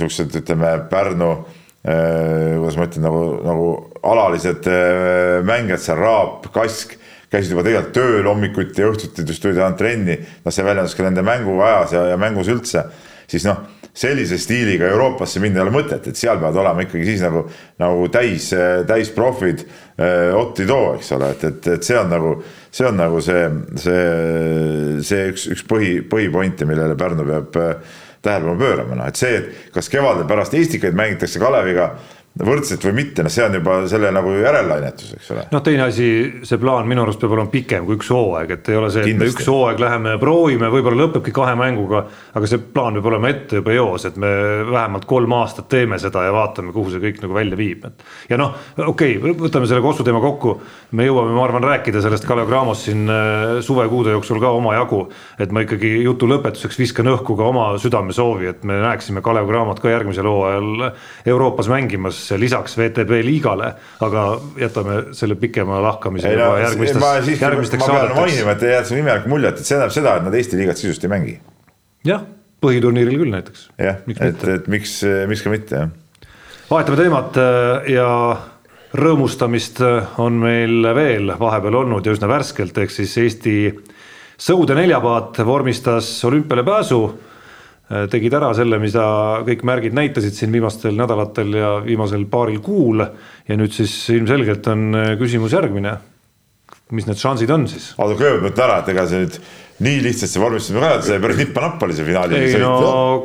siuksed, 0.00 0.34
ütleme 0.40 0.74
Pärnu 0.90 1.30
äh,, 1.34 2.54
kuidas 2.58 2.78
ma 2.78 2.88
ütlen, 2.88 3.06
nagu, 3.08 3.22
nagu 3.46 3.70
alalised 4.04 4.68
äh, 4.70 5.40
mängijad 5.46 5.82
seal, 5.84 6.00
Raap, 6.02 6.50
Kask 6.54 6.98
käisid 7.34 7.54
juba 7.54 7.66
tegelikult 7.66 7.96
tööl 7.96 8.28
hommikuti 8.30 8.82
ja 8.84 8.90
õhtuti 8.92 9.26
just 9.26 9.42
tulid 9.42 9.60
ainult 9.60 9.80
trenni, 9.80 10.18
noh, 10.44 10.54
see 10.54 10.66
väljendus 10.66 10.96
ka 10.96 11.06
nende 11.06 11.24
mänguajas 11.26 11.96
ja, 11.96 12.04
ja 12.12 12.20
mängus 12.20 12.50
üldse, 12.52 12.86
siis 13.30 13.46
noh, 13.48 13.64
sellise 13.94 14.38
stiiliga 14.42 14.88
Euroopasse 14.90 15.40
minna 15.42 15.60
ei 15.60 15.68
ole 15.68 15.74
mõtet, 15.76 16.08
et 16.10 16.18
seal 16.18 16.40
peavad 16.40 16.58
olema 16.64 16.82
ikkagi 16.82 17.06
siis 17.06 17.22
nagu, 17.22 17.44
nagu 17.78 18.08
täis, 18.12 18.48
täisprofid 18.88 19.62
eh, 19.62 20.32
Otti 20.34 20.66
too, 20.66 20.96
eks 20.98 21.12
ole, 21.14 21.30
et, 21.36 21.44
et, 21.46 21.68
et 21.76 21.86
see 21.86 21.98
on 22.00 22.10
nagu, 22.10 22.32
see 22.74 22.88
on 22.88 22.98
nagu 22.98 23.22
see, 23.22 23.44
see, 23.84 24.00
see 25.06 25.28
üks, 25.30 25.46
üks 25.54 25.62
põhi, 25.70 25.92
põhipointe, 26.10 26.66
millele 26.66 26.98
Pärnu 26.98 27.26
peab 27.28 27.60
eh, 27.62 28.02
tähelepanu 28.24 28.58
pöörama, 28.58 28.98
noh, 28.98 29.12
et 29.12 29.20
see, 29.20 29.38
et 29.38 29.70
kas 29.74 29.90
kevadel 29.92 30.26
pärast 30.26 30.58
Estikaid 30.58 30.98
mängitakse 30.98 31.42
Kaleviga 31.42 31.92
võrdselt 32.34 32.82
või 32.82 32.96
mitte, 32.96 33.22
noh, 33.22 33.30
see 33.30 33.44
on 33.46 33.54
juba 33.54 33.76
selle 33.86 34.08
nagu 34.10 34.32
järellainetus, 34.34 35.12
eks 35.14 35.28
ole. 35.30 35.42
noh, 35.52 35.60
teine 35.62 35.84
asi, 35.86 36.06
see 36.42 36.58
plaan 36.58 36.88
minu 36.90 37.04
arust 37.04 37.20
peab 37.22 37.36
olema 37.36 37.50
pikem 37.52 37.84
kui 37.86 37.94
üks 37.94 38.08
hooaeg, 38.10 38.50
et 38.56 38.70
ei 38.72 38.78
ole 38.80 38.88
see, 38.90 39.04
et 39.06 39.20
me 39.20 39.28
üks 39.30 39.46
hooaeg 39.46 39.78
läheme 39.78 40.16
proovime, 40.18 40.66
võib-olla 40.72 41.04
lõpebki 41.04 41.30
kahe 41.34 41.52
mänguga, 41.58 42.02
aga 42.34 42.50
see 42.50 42.58
plaan 42.74 42.98
peab 42.98 43.06
olema 43.12 43.30
ette 43.30 43.60
juba 43.60 43.74
eos, 43.76 44.06
et 44.10 44.18
me 44.18 44.32
vähemalt 44.66 45.06
kolm 45.06 45.36
aastat 45.38 45.68
teeme 45.70 46.00
seda 46.02 46.24
ja 46.26 46.32
vaatame, 46.34 46.74
kuhu 46.74 46.90
see 46.90 47.04
kõik 47.04 47.20
nagu 47.22 47.36
välja 47.38 47.60
viib, 47.60 47.86
et. 47.86 48.02
ja 48.32 48.40
noh, 48.40 48.58
okei 48.82 49.14
okay,, 49.20 49.36
võtame 49.44 49.70
selle 49.70 49.84
Kossu 49.84 50.02
teema 50.02 50.18
kokku, 50.24 50.56
me 50.98 51.06
jõuame, 51.06 51.36
ma 51.38 51.46
arvan, 51.46 51.68
rääkida 51.70 52.02
sellest 52.02 52.26
Kalev 52.26 52.50
Cramos 52.50 52.82
siin 52.88 53.06
äh, 53.14 53.60
suvekuude 53.62 54.16
jooksul 54.16 54.42
ka 54.42 54.50
omajagu. 54.58 55.04
et 55.38 55.54
ma 55.54 55.62
ikkagi 55.62 56.00
jutu 56.02 56.26
lõpetuseks 56.26 56.82
viskan 56.82 57.14
õhku 57.14 57.38
ka 57.38 57.46
oma 57.46 57.70
südamesoovi, 57.78 58.50
et 58.50 58.66
me 58.66 58.82
näeksime 58.82 59.22
Kalev 59.22 59.46
Cramot 59.46 59.78
ka 59.78 59.92
järgmisel 59.92 60.26
hooajal 60.26 60.90
Euroopas 61.30 61.70
mängimas 61.70 62.23
lisaks 62.38 62.76
VTB 62.78 63.20
liigale, 63.26 63.72
aga 64.04 64.24
jätame 64.60 65.00
selle 65.16 65.36
pikema 65.40 65.80
lahkamise 65.84 66.30
ei, 66.30 66.38
juba 66.38 66.52
no, 66.52 66.62
järgmisteks, 66.62 67.42
järgmisteks 67.42 67.84
saadeteks. 67.86 68.20
mainima, 68.20 68.54
et 68.54 68.64
jäetakse 68.68 68.98
imelik 68.98 69.28
mulje, 69.30 69.52
et 69.52 69.60
see 69.62 69.74
tähendab 69.74 69.94
seda, 69.94 70.16
et 70.18 70.26
nad 70.28 70.38
Eesti 70.38 70.60
liigat 70.60 70.80
sisust 70.80 71.04
ei 71.04 71.12
mängi. 71.12 71.36
jah, 72.06 72.24
põhiturniiril 72.64 73.20
küll 73.22 73.34
näiteks. 73.34 73.68
jah, 73.80 74.00
et, 74.16 74.48
et 74.56 74.72
miks, 74.72 74.98
miks 75.30 75.44
ka 75.44 75.52
mitte, 75.52 75.84
jah. 75.84 76.26
vahetame 76.70 77.00
teemat 77.02 77.40
äh, 77.42 77.92
ja 77.94 78.08
rõõmustamist 78.94 79.82
äh, 79.84 80.16
on 80.22 80.38
meil 80.42 80.90
veel 80.96 81.34
vahepeal 81.40 81.82
olnud 81.82 82.06
ja 82.06 82.14
üsna 82.14 82.30
värskelt, 82.30 82.78
ehk 82.78 82.94
siis 82.94 83.16
Eesti 83.22 83.56
sõude 84.40 84.76
neljapaat 84.78 85.38
vormistas 85.46 86.08
olümpiale 86.26 86.64
pääsu 86.66 87.00
tegid 88.10 88.32
ära 88.32 88.48
selle, 88.56 88.78
mida 88.80 89.04
kõik 89.44 89.64
märgid 89.68 89.96
näitasid 89.96 90.36
siin 90.36 90.52
viimastel 90.54 90.96
nädalatel 90.96 91.52
ja 91.58 91.74
viimasel 91.84 92.24
paaril 92.30 92.62
kuul. 92.64 93.04
ja 93.48 93.56
nüüd 93.60 93.72
siis 93.76 93.92
ilmselgelt 94.14 94.66
on 94.72 94.94
äh, 94.94 95.10
küsimus 95.20 95.52
järgmine. 95.52 95.98
mis 96.90 97.06
need 97.06 97.20
šansid 97.20 97.50
on 97.50 97.68
siis? 97.68 97.92
oota, 97.98 98.16
kõigepealt 98.16 98.42
ma 98.42 98.52
ütlen 98.52 98.64
ära, 98.68 98.78
et 98.80 98.88
ega 98.88 99.06
see 99.06 99.20
nüüd 99.24 99.38
nii 99.82 100.02
lihtsasti 100.04 100.40
vormistasime 100.40 100.82
ka, 100.82 100.90
et 100.98 101.06
see 101.08 101.22
päris 101.22 101.40
nippa-napp 101.40 101.82
oli 101.82 101.96
see 101.96 102.06
finaali. 102.06 102.36
ei 102.38 102.60
no 102.62 102.74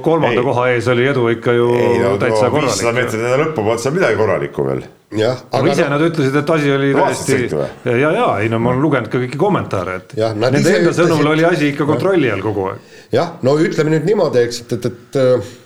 kolmanda 0.05 0.41
ei. 0.41 0.45
koha 0.47 0.63
ees 0.73 0.87
oli 0.89 1.05
edu 1.11 1.27
ikka 1.35 1.53
ju 1.53 1.67
ei, 1.77 1.99
no, 2.01 2.15
täitsa 2.21 2.49
korralik. 2.49 2.71
viissada 2.71 2.93
meetrit 2.97 3.21
enne 3.21 3.37
lõppu 3.43 3.65
polnud 3.67 3.83
seal 3.83 3.95
midagi 3.97 4.17
korralikku 4.17 4.65
veel 4.65 4.83
jah, 5.19 5.43
aga 5.59 5.75
ise 5.75 5.85
no, 5.85 5.91
nad 5.93 6.05
ütlesid, 6.07 6.39
et 6.41 6.51
asi 6.55 6.73
oli 6.73 6.91
täiesti 6.97 7.39
ja, 7.51 8.11
ja 8.17 8.27
ei 8.41 8.49
no 8.49 8.61
ma 8.63 8.73
olen 8.73 8.81
lugenud 8.87 9.13
ka 9.13 9.21
kõiki 9.21 9.41
kommentaare, 9.41 9.99
et 10.01 10.17
ja, 10.17 10.33
nende 10.33 10.63
enda 10.63 10.75
ütlesid... 10.81 11.03
sõnul 11.03 11.33
oli 11.35 11.45
asi 11.49 11.69
ikka 11.69 11.85
kontrolli 11.89 12.33
all 12.33 12.45
kogu 12.45 12.69
aeg 12.71 12.99
jah, 13.13 13.35
no 13.45 13.57
ütleme 13.61 13.93
nüüd 13.93 14.09
niimoodi, 14.09 14.45
eks, 14.49 14.63
et, 14.65 14.77
et, 14.89 15.21
et 15.21 15.57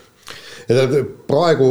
et 0.71 0.93
praegu 1.27 1.69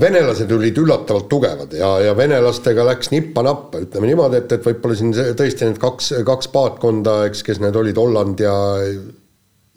venelased 0.00 0.52
olid 0.52 0.78
üllatavalt 0.78 1.28
tugevad 1.30 1.74
ja, 1.76 1.90
ja 2.02 2.14
venelastega 2.16 2.84
läks 2.86 3.12
nippa-nappa, 3.12 3.82
ütleme 3.84 4.10
niimoodi, 4.10 4.40
et, 4.42 4.54
et 4.56 4.66
võib-olla 4.66 4.96
siin 4.98 5.12
tõesti 5.12 5.68
need 5.68 5.80
kaks, 5.82 6.12
kaks 6.26 6.50
paatkonda, 6.54 7.20
eks, 7.28 7.44
kes 7.46 7.62
need 7.62 7.76
olid, 7.78 7.98
Holland 8.00 8.42
ja 8.42 8.54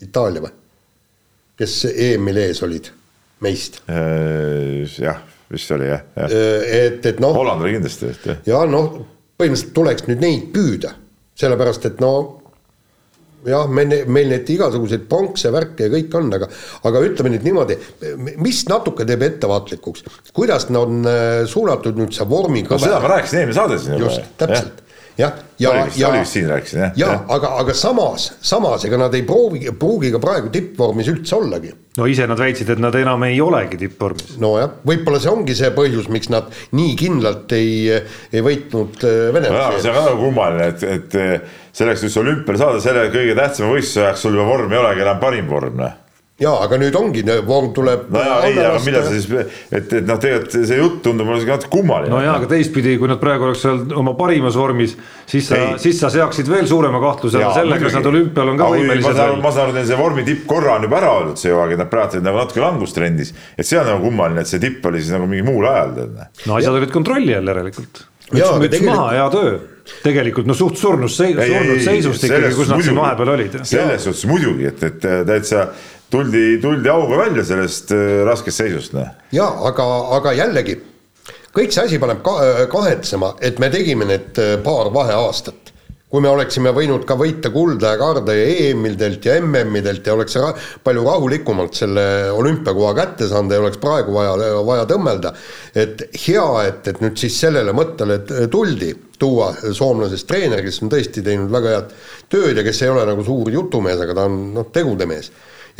Itaalia 0.01 0.45
või? 0.47 0.57
kes 1.61 1.77
EM-il 1.91 2.39
ees 2.41 2.61
olid 2.65 2.89
meist? 3.45 3.81
Äh, 3.91 4.81
jah, 5.01 5.21
vist 5.51 5.73
oli 5.75 5.89
jah, 5.89 6.05
jah.. 6.17 6.33
Äh, 6.33 6.69
et, 6.87 7.05
et 7.05 7.21
noh. 7.21 7.35
Holland 7.37 7.61
oli 7.61 7.75
kindlasti 7.75 8.09
vist 8.09 8.29
jah. 8.29 8.41
ja 8.47 8.61
noh, 8.69 8.93
põhimõtteliselt 9.37 9.75
tuleks 9.77 10.07
nüüd 10.09 10.23
neid 10.23 10.49
püüda, 10.55 10.95
sellepärast 11.37 11.85
et 11.91 12.01
no 12.03 12.40
jah, 13.47 13.69
meil, 13.71 13.95
meil 14.11 14.29
neid 14.33 14.49
igasuguseid 14.53 15.07
pronkse, 15.09 15.51
värke 15.53 15.87
ja 15.87 15.93
kõik 15.93 16.19
on, 16.19 16.29
aga 16.37 16.49
aga 16.89 17.03
ütleme 17.07 17.33
nüüd 17.33 17.47
niimoodi, 17.47 17.77
mis 18.41 18.63
natuke 18.69 19.07
teeb 19.07 19.25
ettevaatlikuks, 19.27 20.05
kuidas 20.35 20.69
nad 20.69 20.81
on 20.83 21.09
äh, 21.09 21.41
suunatud 21.49 21.99
nüüd 21.99 22.15
see 22.15 22.27
vormikõver 22.29 22.81
no,. 22.81 22.87
seda 22.87 23.01
ma 23.03 23.13
rääkisin 23.15 23.53
siin 23.53 23.97
juba. 23.97 24.07
just, 24.07 24.31
täpselt 24.41 24.81
jah, 25.17 25.33
ja, 25.59 25.73
ja, 25.73 25.85
ja, 25.95 26.09
jah. 26.15 26.71
ja, 26.73 26.89
ja 26.95 27.11
aga, 27.29 27.53
aga 27.61 27.75
samas, 27.77 28.31
samas 28.41 28.85
ega 28.87 28.99
nad 29.01 29.15
ei 29.17 29.23
proovi, 29.27 29.63
pruugi 29.77 30.11
ka 30.13 30.21
praegu 30.23 30.51
tippvormis 30.53 31.09
üldse 31.11 31.37
ollagi. 31.37 31.73
no 31.97 32.07
ise 32.09 32.27
nad 32.29 32.39
väitsid, 32.39 32.69
et 32.75 32.81
nad 32.83 32.95
enam 32.95 33.23
ei 33.27 33.39
olegi 33.43 33.79
tippvormis. 33.81 34.37
nojah, 34.41 34.77
võib-olla 34.87 35.21
see 35.23 35.31
ongi 35.31 35.57
see 35.57 35.71
põhjus, 35.75 36.11
miks 36.13 36.31
nad 36.33 36.51
nii 36.77 36.93
kindlalt 36.99 37.57
ei, 37.57 37.73
ei 38.31 38.45
võitnud 38.45 39.07
äh, 39.07 39.23
venelasi. 39.35 39.83
see 39.85 39.93
on 39.93 39.99
väga 39.99 40.15
kummaline, 40.21 40.69
et, 40.75 40.87
et 40.97 41.75
selleks, 41.75 42.05
et 42.07 42.21
olümpiale 42.23 42.61
saada, 42.61 42.83
selle 42.83 43.09
kõige 43.13 43.35
tähtsama 43.37 43.75
võistluse 43.75 44.05
ajaks 44.07 44.25
sul 44.27 44.39
juba 44.39 44.47
vorm 44.53 44.71
ei 44.71 44.81
olegi 44.83 45.05
enam 45.07 45.21
parim 45.21 45.51
vorm, 45.51 45.83
noh 45.83 45.99
jaa, 46.41 46.55
aga 46.65 46.77
nüüd 46.81 46.95
ongi, 46.97 47.23
vorm 47.45 47.71
tuleb. 47.75 48.07
no 48.13 48.21
jaa, 48.23 48.37
ei, 48.47 48.57
aga 48.57 48.79
millal 48.83 49.05
sa 49.05 49.13
siis, 49.13 49.27
et, 49.69 49.93
et 49.99 50.07
noh, 50.07 50.19
tegelikult 50.21 50.67
see 50.69 50.79
jutt 50.79 50.99
tundub 51.05 51.29
mulle 51.29 51.45
natuke 51.47 51.71
kummaline. 51.75 52.11
no 52.13 52.21
jaa, 52.23 52.35
aga 52.39 52.49
teistpidi, 52.51 52.95
kui 53.01 53.09
nad 53.11 53.21
praegu 53.21 53.47
oleks 53.47 53.63
seal 53.65 53.83
oma 54.01 54.15
parimas 54.17 54.57
vormis, 54.59 54.95
siis 55.29 55.49
sa, 55.51 55.61
siis 55.81 55.99
sa 56.01 56.11
seaksid 56.13 56.49
veel 56.51 56.69
suurema 56.69 57.01
kahtluse 57.03 57.41
alla 57.41 57.53
selle, 57.57 57.79
kas 57.83 57.97
nad 57.99 58.11
olümpial 58.11 58.53
on 58.53 58.61
ka 58.61 58.69
võimelised. 58.73 59.41
ma 59.43 59.53
saan 59.55 59.69
aru, 59.69 59.79
et 59.81 59.89
see 59.91 59.99
vormi 59.99 60.27
tipp 60.27 60.47
korra 60.49 60.77
on 60.79 60.87
juba 60.87 61.01
ära 61.01 61.15
öeldud 61.19 61.41
see 61.41 61.53
hooaeg, 61.53 61.75
et 61.77 61.83
nad 61.83 61.91
praegu 61.91 62.17
olid 62.17 62.29
nagu 62.29 62.41
natuke 62.41 62.63
langustrendis. 62.63 63.35
et 63.57 63.67
see 63.67 63.79
on 63.81 63.91
nagu 63.93 64.05
kummaline, 64.07 64.45
et 64.45 64.49
see 64.49 64.63
tipp 64.63 64.85
oli 64.89 65.03
siis 65.03 65.13
nagu 65.15 65.29
mingi 65.29 65.45
muul 65.47 65.67
ajal, 65.69 65.99
no 66.47 66.57
asjad 66.57 66.81
olid 66.81 66.93
kontrolli 66.93 67.37
all 67.37 67.53
järelikult. 67.53 68.07
müts, 68.31 68.57
müts 68.65 68.87
maha, 68.87 69.11
hea 69.19 69.29
töö 69.33 69.59
tegelikult 70.01 70.47
no 70.47 70.55
suht 70.57 70.77
surnud 70.79 71.11
seis, 71.11 71.35
surnud 71.35 71.81
seisust 71.83 72.27
ikkagi, 72.27 72.51
kus 72.55 72.69
nad 72.71 72.83
siin 72.85 72.97
vahepeal 72.97 73.33
olid. 73.33 73.57
selles 73.67 74.05
suhtes 74.07 74.27
muidugi, 74.29 74.69
et, 74.69 74.83
et 74.87 75.09
täitsa 75.27 75.65
tuldi, 76.11 76.45
tuldi 76.63 76.91
auga 76.91 77.23
välja 77.25 77.45
sellest 77.47 77.93
äh, 77.95 78.21
raskest 78.27 78.63
seisust, 78.63 78.95
noh. 78.97 79.09
jaa, 79.35 79.51
aga, 79.69 79.87
aga 80.17 80.35
jällegi, 80.37 80.77
kõik 81.55 81.73
see 81.73 81.87
asi 81.87 82.01
paneb 82.01 82.23
ka, 82.25 82.37
kahetsema, 82.71 83.35
et 83.41 83.59
me 83.63 83.71
tegime 83.73 84.07
need 84.09 84.41
äh, 84.41 84.57
paar 84.63 84.93
vaheaastat 84.93 85.71
kui 86.11 86.19
me 86.23 86.27
oleksime 86.27 86.73
võinud 86.75 87.05
ka 87.07 87.15
võita 87.15 87.49
kulda 87.53 87.93
ja 87.93 87.99
kaarde 87.99 88.33
ja 88.35 88.47
EM-idelt 88.67 89.25
ja 89.25 89.37
MM-idelt 89.39 90.07
ja 90.07 90.15
oleks 90.17 90.35
ra 90.41 90.49
palju 90.83 91.05
rahulikumalt 91.05 91.77
selle 91.79 92.03
olümpiakoha 92.35 92.91
kätte 92.97 93.29
saanud, 93.31 93.53
ei 93.55 93.61
oleks 93.63 93.79
praegu 93.81 94.17
vaja, 94.17 94.33
vaja 94.67 94.87
tõmmelda. 94.89 95.31
et 95.75 96.03
hea, 96.25 96.47
et, 96.67 96.91
et 96.91 96.99
nüüd 97.03 97.15
siis 97.21 97.39
sellele 97.45 97.71
mõttele 97.75 98.19
tuldi, 98.51 98.91
tuua 99.21 99.53
soomlasest 99.61 100.27
treener, 100.27 100.63
kes 100.65 100.81
on 100.83 100.91
tõesti 100.91 101.23
teinud 101.23 101.51
väga 101.53 101.77
head 101.77 101.95
tööd 102.33 102.59
ja 102.59 102.67
kes 102.67 102.83
ei 102.83 102.91
ole 102.91 103.07
nagu 103.07 103.23
suur 103.23 103.51
jutumees, 103.53 104.03
aga 104.03 104.17
ta 104.17 104.27
on 104.27 104.37
noh, 104.57 104.67
tegude 104.73 105.07
mees. 105.07 105.31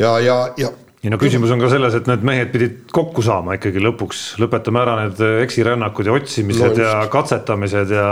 Ja, 0.02 0.16
ja, 0.22 0.38
ja. 0.60 0.72
Ei 1.02 1.10
no 1.10 1.18
küsimus 1.18 1.50
on 1.50 1.58
ka 1.58 1.66
selles, 1.66 1.96
et 1.98 2.06
need 2.06 2.22
mehed 2.22 2.52
pidid 2.52 2.74
kokku 2.94 3.24
saama 3.26 3.56
ikkagi 3.56 3.80
lõpuks, 3.82 4.20
lõpetame 4.38 4.78
ära 4.84 4.92
need 5.00 5.22
eksirännakud 5.42 6.06
ja 6.06 6.14
otsimised 6.14 6.76
no, 6.78 6.84
ja 6.84 6.92
katsetamised 7.10 7.90
ja 7.90 8.04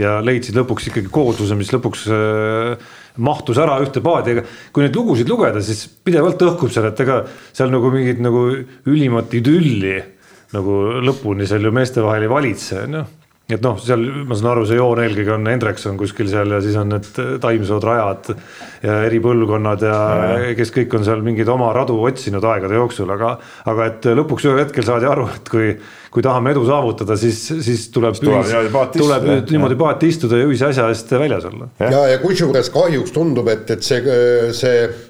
ja 0.00 0.14
leidsid 0.24 0.56
lõpuks 0.56 0.88
ikkagi 0.88 1.12
koosluse, 1.12 1.58
mis 1.60 1.72
lõpuks 1.74 2.06
äh, 2.16 2.88
mahtus 3.20 3.60
ära 3.60 3.76
ühte 3.84 4.00
paadi, 4.04 4.38
ega 4.38 4.46
kui 4.72 4.86
neid 4.86 4.96
lugusid 4.96 5.28
lugeda, 5.28 5.60
siis 5.64 5.84
pidevalt 6.00 6.40
õhkub 6.48 6.72
seal, 6.72 6.88
et 6.88 7.04
ega 7.04 7.20
seal 7.52 7.68
nagu 7.74 7.92
mingit 7.92 8.24
nagu 8.24 8.46
ülimat 8.88 9.36
idülli 9.36 9.98
nagu 10.56 10.80
lõpuni 11.04 11.44
seal 11.46 11.68
ju 11.68 11.76
meeste 11.76 12.00
vahel 12.00 12.24
ei 12.24 12.32
valitse, 12.32 12.86
noh 12.88 13.19
et 13.56 13.64
noh, 13.64 13.78
seal 13.80 14.02
ma 14.28 14.36
saan 14.38 14.50
aru, 14.52 14.64
see 14.68 14.78
joon 14.78 15.02
eelkõige 15.02 15.34
on 15.34 15.48
Hendrikson 15.50 15.98
kuskil 16.00 16.30
seal 16.30 16.54
ja 16.54 16.60
siis 16.64 16.76
on 16.80 16.92
need 16.94 17.08
taimsood 17.42 17.86
rajad 17.86 18.32
ja 18.84 18.98
eri 19.06 19.20
põlvkonnad 19.24 19.84
ja, 19.86 19.98
ja 20.44 20.52
kes 20.58 20.72
kõik 20.74 20.96
on 20.98 21.06
seal 21.06 21.24
mingeid 21.26 21.50
oma 21.52 21.70
radu 21.76 21.98
otsinud 22.06 22.44
aegade 22.52 22.78
jooksul, 22.78 23.10
aga, 23.16 23.34
aga 23.70 23.88
et 23.90 24.10
lõpuks 24.20 24.48
ühel 24.48 24.62
hetkel 24.64 24.86
saadi 24.86 25.08
aru, 25.10 25.28
et 25.34 25.52
kui, 25.52 25.74
kui 26.10 26.24
tahame 26.24 26.54
edu 26.54 26.64
saavutada, 26.68 27.18
siis, 27.20 27.42
siis 27.66 27.88
tuleb, 27.94 28.18
ühis, 28.22 28.56
tuleb 28.96 29.28
nüüd 29.28 29.54
niimoodi 29.54 29.78
paati 29.80 30.10
istuda 30.14 30.40
ja 30.40 30.48
ühise 30.48 30.70
asja 30.70 30.88
eest 30.92 31.12
väljas 31.12 31.46
olla. 31.50 31.70
ja, 31.82 31.92
ja, 31.92 32.02
ja 32.14 32.24
kusjuures 32.24 32.72
kahjuks 32.74 33.14
tundub, 33.16 33.50
et, 33.52 33.68
et 33.76 33.86
see, 33.86 34.02
see 34.56 34.76
Äh, 34.88 35.09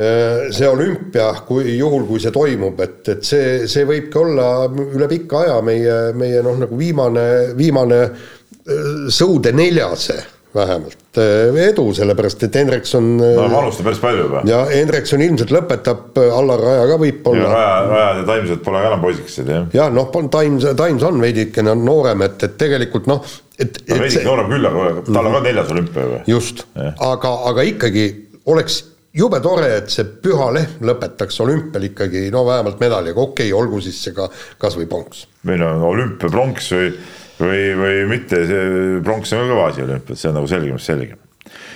see 0.00 0.68
olümpia, 0.68 1.30
kui 1.48 1.76
juhul, 1.76 2.06
kui 2.08 2.20
see 2.22 2.32
toimub, 2.34 2.78
et, 2.80 3.00
et 3.12 3.24
see, 3.26 3.68
see 3.70 3.86
võibki 3.88 4.20
olla 4.22 4.50
üle 4.70 5.08
pika 5.10 5.44
aja 5.44 5.56
meie, 5.66 5.96
meie 6.16 6.42
noh, 6.46 6.60
nagu 6.62 6.78
viimane, 6.78 7.24
viimane 7.58 8.02
äh, 8.06 9.08
sõude 9.12 9.52
neljase 9.56 10.20
vähemalt 10.54 11.18
äh, 11.20 11.58
edu, 11.68 11.84
sellepärast 11.94 12.46
et 12.46 12.56
Hendrikson. 12.58 13.10
no 13.18 13.48
manustab 13.52 13.86
päris 13.86 14.00
palju 14.02 14.24
juba. 14.24 14.42
ja 14.48 14.62
Hendrikson 14.70 15.22
ilmselt 15.26 15.52
lõpetab, 15.54 16.16
Allar 16.34 16.64
Raja 16.64 16.86
ka 16.90 16.96
võib-olla. 17.02 17.50
Raja, 17.52 17.76
Rajad 17.90 18.22
ja 18.22 18.24
Taimsed 18.32 18.64
pole 18.64 18.82
ka 18.82 18.90
enam 18.90 19.04
poisikesed 19.04 19.52
jah. 19.52 19.68
jah, 19.76 19.92
noh, 19.94 20.10
Taims, 20.32 20.66
Taims 20.78 21.06
on 21.06 21.20
veidikene 21.22 21.76
noorem, 21.78 22.26
et, 22.26 22.46
et 22.48 22.56
tegelikult 22.58 23.10
noh, 23.10 23.22
et. 23.58 23.82
veidike 23.90 24.24
noorem 24.26 24.50
küll, 24.54 24.70
aga 24.70 25.04
tal 25.10 25.30
on 25.30 25.38
ka 25.38 25.44
neljas 25.46 25.74
olümpia 25.76 26.08
juba. 26.08 26.24
just, 26.30 26.64
aga, 26.78 27.36
aga 27.52 27.68
ikkagi 27.74 28.08
oleks 28.50 28.82
jube 29.16 29.40
tore, 29.42 29.70
et 29.80 29.90
see 29.92 30.06
püha 30.22 30.50
lehm 30.54 30.84
lõpetaks 30.86 31.40
olümpial 31.44 31.88
ikkagi 31.90 32.28
no 32.34 32.44
vähemalt 32.46 32.82
medaliga, 32.82 33.18
okei 33.18 33.50
okay,, 33.50 33.56
olgu 33.56 33.80
siis 33.84 33.98
see 34.04 34.14
ka 34.16 34.28
kasvõi 34.60 34.86
pronks. 34.90 35.26
või 35.46 35.58
no 35.62 35.72
olümpiapronks 35.90 36.70
või, 36.76 36.92
või, 37.40 37.64
või 37.80 37.96
mitte, 38.12 38.44
see 38.46 39.00
pronks 39.06 39.34
on 39.34 39.42
ka 39.42 39.50
kõva 39.50 39.66
asi 39.72 39.84
olümpiat, 39.86 40.20
see 40.20 40.30
on 40.30 40.38
nagu 40.38 40.50
selgem, 40.50 40.78
selgem. 40.78 41.18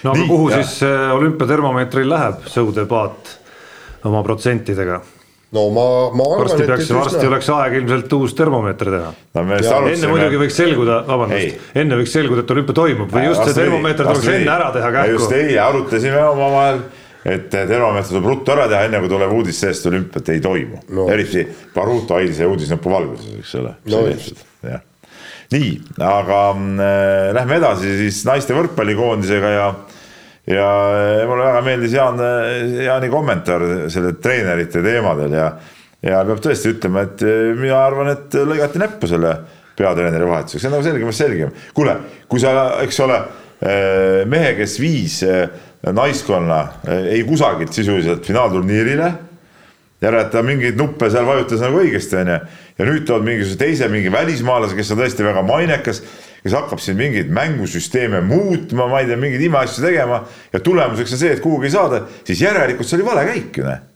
no 0.04 0.14
aga 0.14 0.20
Nii, 0.20 0.30
kuhu 0.30 0.52
ja. 0.52 0.62
siis 0.62 0.86
äh, 0.86 1.10
olümpiatermomeetril 1.16 2.08
läheb 2.14 2.46
sõudepaat 2.54 3.36
oma 4.06 4.22
protsentidega? 4.22 5.02
no 5.54 5.68
ma, 5.74 5.84
ma 6.14 6.24
arvan, 6.30 6.46
varsti 6.46 6.66
peaks, 6.70 6.88
varsti 6.94 7.26
oleks 7.28 7.48
aeg 7.54 7.78
ilmselt 7.80 8.14
uus 8.16 8.34
termomeeter 8.38 8.90
teha 8.94 9.10
no,. 9.10 9.44
enne 9.58 10.10
muidugi 10.10 10.40
võiks 10.40 10.58
selguda, 10.58 11.02
vabandust, 11.06 11.70
enne 11.82 11.98
võiks 11.98 12.14
selguda, 12.14 12.42
et 12.46 12.54
olümpia 12.54 12.78
toimub 12.78 13.14
või 13.14 13.26
just 13.28 13.46
see 13.48 13.58
termomeeter 13.58 14.06
tuleks 14.06 14.34
enne 14.38 14.54
ära 14.54 14.70
teha 14.74 14.90
kähku. 14.98 15.16
just 15.18 15.34
eile 15.34 15.62
arutasime 15.62 16.22
omavahel, 16.30 16.84
et 17.24 17.48
termomeeter 17.48 18.12
tuleb 18.12 18.26
ruttu 18.28 18.52
ära 18.52 18.66
teha, 18.68 18.84
enne 18.88 19.00
kui 19.00 19.10
tuleb 19.12 19.32
uudis 19.32 19.62
sellest, 19.64 19.86
olümpiat 19.88 20.28
ei 20.34 20.42
toimu. 20.44 20.82
No.. 20.96 21.08
eriti 21.12 21.46
Baruto 21.74 22.18
eilse 22.20 22.48
uudisnäpu 22.48 22.92
valguses, 22.92 23.38
eks 23.40 23.54
ole. 23.62 23.74
No,. 23.88 24.04
nii, 25.54 25.72
aga 26.04 26.38
äh, 26.52 27.32
lähme 27.36 27.60
edasi 27.60 27.96
siis 28.02 28.22
naiste 28.28 28.56
võrkpallikoondisega 28.56 29.52
ja 29.56 29.66
ja 30.44 30.68
mulle 31.24 31.46
väga 31.46 31.60
meeldis 31.64 31.94
Jaan, 31.96 32.18
Jaani 32.84 33.08
kommentaar 33.08 33.62
selle 33.92 34.12
treenerite 34.20 34.82
teemadel 34.84 35.36
ja, 35.38 35.46
ja 36.04 36.18
peab 36.28 36.42
tõesti 36.44 36.74
ütlema, 36.74 37.06
et 37.06 37.24
mina 37.56 37.78
arvan, 37.80 38.10
et 38.12 38.36
lõigati 38.36 38.82
näppu 38.82 39.08
selle 39.08 39.38
peatreeneri 39.74 40.26
vahetuseks, 40.28 40.60
see 40.60 40.68
on 40.68 40.76
nagu 40.76 40.86
selgemast 40.86 41.24
selgem. 41.24 41.54
kuule, 41.74 41.96
kui 42.28 42.42
sa, 42.42 42.52
eks 42.84 43.00
ole, 43.06 43.16
mehe, 44.28 44.52
kes 44.58 44.76
viis 44.82 45.22
naiskonna 45.92 46.60
ei 47.10 47.22
kusagilt 47.28 47.72
sisuliselt 47.72 48.26
finaalturniirile, 48.26 49.12
järelikult 50.04 50.30
ta 50.32 50.42
mingeid 50.44 50.76
nuppe 50.80 51.08
seal 51.12 51.26
vajutas 51.28 51.62
nagu 51.64 51.80
õigesti, 51.80 52.20
onju, 52.20 52.38
ja 52.78 52.86
nüüd 52.88 53.06
tood 53.08 53.24
mingisuguse 53.26 53.60
teise 53.60 53.88
mingi 53.92 54.12
välismaalase, 54.12 54.76
kes 54.76 54.92
on 54.94 55.02
tõesti 55.02 55.26
väga 55.26 55.42
mainekas 55.46 56.02
kes 56.44 56.52
hakkab 56.52 56.80
siin 56.84 56.98
mingeid 57.00 57.30
mängusüsteeme 57.32 58.20
muutma, 58.20 58.84
ma 58.90 59.00
ei 59.00 59.08
tea, 59.08 59.16
mingeid 59.16 59.46
imeasju 59.46 59.80
tegema. 59.86 60.20
Ja 60.52 60.60
tulemuseks 60.60 61.16
on 61.16 61.22
see, 61.22 61.32
et 61.32 61.40
kuhugi 61.40 61.70
ei 61.70 61.72
saada, 61.72 62.02
siis 62.28 62.44
järelikult 62.44 62.88
see 62.88 62.98
oli 62.98 63.06
vale 63.08 63.24
käik 63.30 63.60
ju, 63.62 63.64
noh 63.64 63.93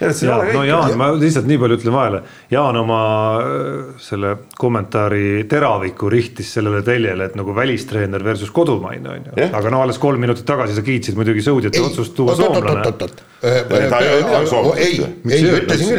Ja, 0.00 0.36
no 0.52 0.60
Jaan, 0.64 0.92
ma 1.00 1.08
lihtsalt 1.16 1.46
nii 1.48 1.56
palju 1.60 1.78
ütlen 1.78 1.94
vahele, 1.94 2.18
Jaan 2.52 2.76
oma 2.76 2.98
äh, 3.40 3.94
selle 4.02 4.34
kommentaari 4.60 5.46
teraviku 5.48 6.10
rihtis 6.12 6.50
sellele 6.58 6.82
teljele, 6.84 7.30
et 7.30 7.38
nagu 7.38 7.54
välistreener 7.56 8.24
versus 8.24 8.52
kodumaine 8.52 9.14
on 9.14 9.30
ju, 9.30 9.48
aga 9.56 9.72
no 9.72 9.80
alles 9.86 10.00
kolm 10.02 10.20
minutit 10.20 10.44
tagasi 10.48 10.76
sa 10.76 10.84
kiitsid 10.84 11.16
muidugi 11.16 11.44
sõudjate 11.46 11.80
otsust 11.80 12.16
tuua 12.18 12.36
soomlane. 12.36 12.84
ei, 14.76 15.00
ei 15.32 15.48
ütlesin 15.62 15.96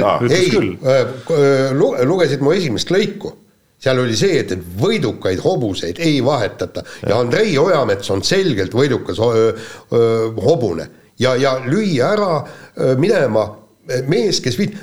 küll, 0.54 0.72
ei, 0.78 2.06
lugesid 2.06 2.46
mu 2.46 2.54
esimest 2.54 2.94
lõiku. 2.94 3.34
Seal 3.82 4.00
oli 4.02 4.16
see, 4.18 4.40
et, 4.42 4.54
võidukaid 4.82 5.42
hobuseid 5.44 6.00
ei 6.02 6.18
vahetata. 6.26 6.82
Ja, 7.04 7.12
ja 7.12 7.20
Andrei 7.22 7.52
Ojamets 7.62 8.10
on 8.10 8.24
selgelt 8.26 8.74
võidukas 8.74 9.22
hobune. 9.22 10.88
Ja, 11.22 11.36
ja 11.38 11.60
lüüa 11.62 12.10
ära 12.14 12.98
minema 12.98 13.46
mees, 14.08 14.40
kes 14.44 14.58
viit-. 14.60 14.78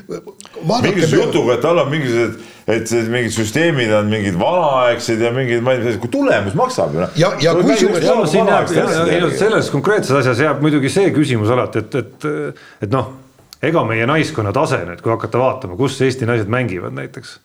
mingisuguse 0.64 1.20
jutuga, 1.20 1.56
et 1.56 1.64
tal 1.64 1.80
on 1.82 1.90
mingisugused, 1.92 2.38
et 2.74 2.92
mingid 3.12 3.34
süsteemid 3.34 3.92
on 3.92 4.08
mingid 4.12 4.38
vanaaegsed 4.40 5.20
ja 5.20 5.32
mingid, 5.34 5.60
ma 5.64 5.74
ei 5.76 5.82
tea, 5.84 5.98
kui 6.00 6.12
tulemus 6.12 6.56
maksab 6.58 6.94
ju 6.96 7.02
noh. 7.04 7.18
ja, 7.20 7.32
ja 7.42 7.52
kusjuures. 7.58 9.38
selles 9.38 9.70
konkreetses 9.74 10.16
asjas 10.22 10.40
jääb 10.46 10.64
muidugi 10.64 10.92
see 10.92 11.12
küsimus 11.16 11.52
alati, 11.52 11.84
et, 11.84 11.98
et, 12.00 12.28
et 12.86 12.94
noh, 12.94 13.12
ega 13.64 13.84
meie 13.88 14.06
naiskonna 14.08 14.52
tase 14.56 14.80
nüüd, 14.88 15.02
kui 15.04 15.12
hakata 15.12 15.40
vaatama, 15.40 15.76
kus 15.80 16.00
Eesti 16.04 16.28
naised 16.28 16.50
mängivad 16.52 16.96
näiteks 16.96 17.38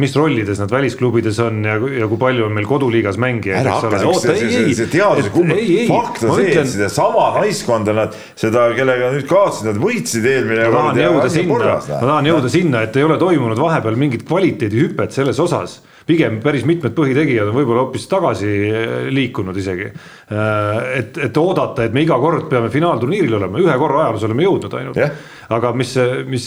mis 0.00 0.14
rollides 0.16 0.60
nad 0.62 0.72
välisklubides 0.72 1.38
on 1.44 1.60
ja, 1.64 1.76
ja 2.00 2.08
kui 2.10 2.20
palju 2.20 2.46
on 2.46 2.56
meil 2.56 2.68
koduliigas 2.68 3.18
mängijaid. 3.20 3.68
hakka 3.70 4.00
siukse, 4.02 4.36
see, 4.36 4.50
see, 4.54 4.74
see 4.78 4.90
teaduse 4.92 5.32
kumma, 5.34 5.58
fakt 5.90 6.24
on 6.26 6.34
see, 6.38 6.54
et 6.54 6.72
sedasama 6.74 7.28
naiskonda 7.38 7.94
nad, 7.96 8.16
seda, 8.38 8.68
kellega 8.76 9.12
nüüd 9.14 9.28
kaotasid, 9.30 9.70
nad 9.70 9.80
võitsid 9.82 10.26
eelmine 10.30 10.66
ma 10.70 10.88
tahan 10.90 11.04
jõuda 11.04 11.30
sinna, 11.36 11.76
ma 11.76 12.02
tahan 12.06 12.32
jõuda 12.32 12.52
sinna, 12.52 12.84
et 12.86 12.98
ei 13.00 13.06
ole 13.06 13.20
toimunud 13.20 13.60
vahepeal 13.60 13.98
mingit 14.00 14.26
kvaliteedihüpet 14.28 15.16
selles 15.16 15.40
osas 15.42 15.80
pigem 16.10 16.38
päris 16.42 16.66
mitmed 16.68 16.94
põhitegijad 16.96 17.50
on 17.50 17.56
võib-olla 17.56 17.84
hoopis 17.86 18.06
tagasi 18.10 18.50
äh, 18.66 18.94
liikunud 19.14 19.56
isegi. 19.60 19.90
Äh, 19.90 20.78
et, 21.00 21.20
et 21.28 21.40
oodata, 21.40 21.86
et 21.86 21.94
me 21.94 22.04
iga 22.06 22.18
kord 22.22 22.48
peame 22.50 22.72
finaalturniiril 22.72 23.38
olema, 23.38 23.60
ühe 23.62 23.76
korra 23.80 24.06
ajaloos 24.06 24.26
oleme 24.30 24.48
jõudnud 24.48 24.80
ainult 24.80 25.00
yeah 25.00 25.36
aga 25.50 25.72
mis, 25.74 25.96
mis 26.30 26.44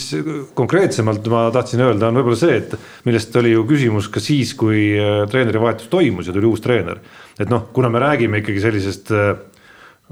konkreetsemalt 0.56 1.26
ma 1.28 1.41
tahtsin 1.52 1.82
öelda, 1.84 2.08
on 2.08 2.21
võib-olla 2.21 2.38
see, 2.39 2.54
et 2.62 2.76
millest 3.04 3.36
oli 3.36 3.52
ju 3.52 3.65
küsimus 3.67 4.08
ka 4.08 4.23
siis, 4.23 4.54
kui 4.56 4.93
äh, 4.95 5.26
treenerivahetus 5.28 5.89
toimus 5.91 6.30
ja 6.30 6.36
tuli 6.36 6.47
uus 6.47 6.63
treener. 6.63 7.02
et 7.36 7.52
noh, 7.52 7.65
kuna 7.76 7.91
me 7.91 7.99
räägime 7.99 8.39
ikkagi 8.39 8.63
sellisest 8.63 9.12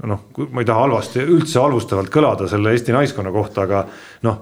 noh, 0.08 0.22
ma 0.50 0.62
ei 0.62 0.68
taha 0.68 0.86
halvasti, 0.86 1.22
üldse 1.24 1.60
halvustavalt 1.62 2.10
kõlada 2.12 2.48
selle 2.50 2.72
Eesti 2.74 2.94
naiskonna 2.94 3.32
kohta, 3.34 3.66
aga 3.66 3.84
noh 4.26 4.40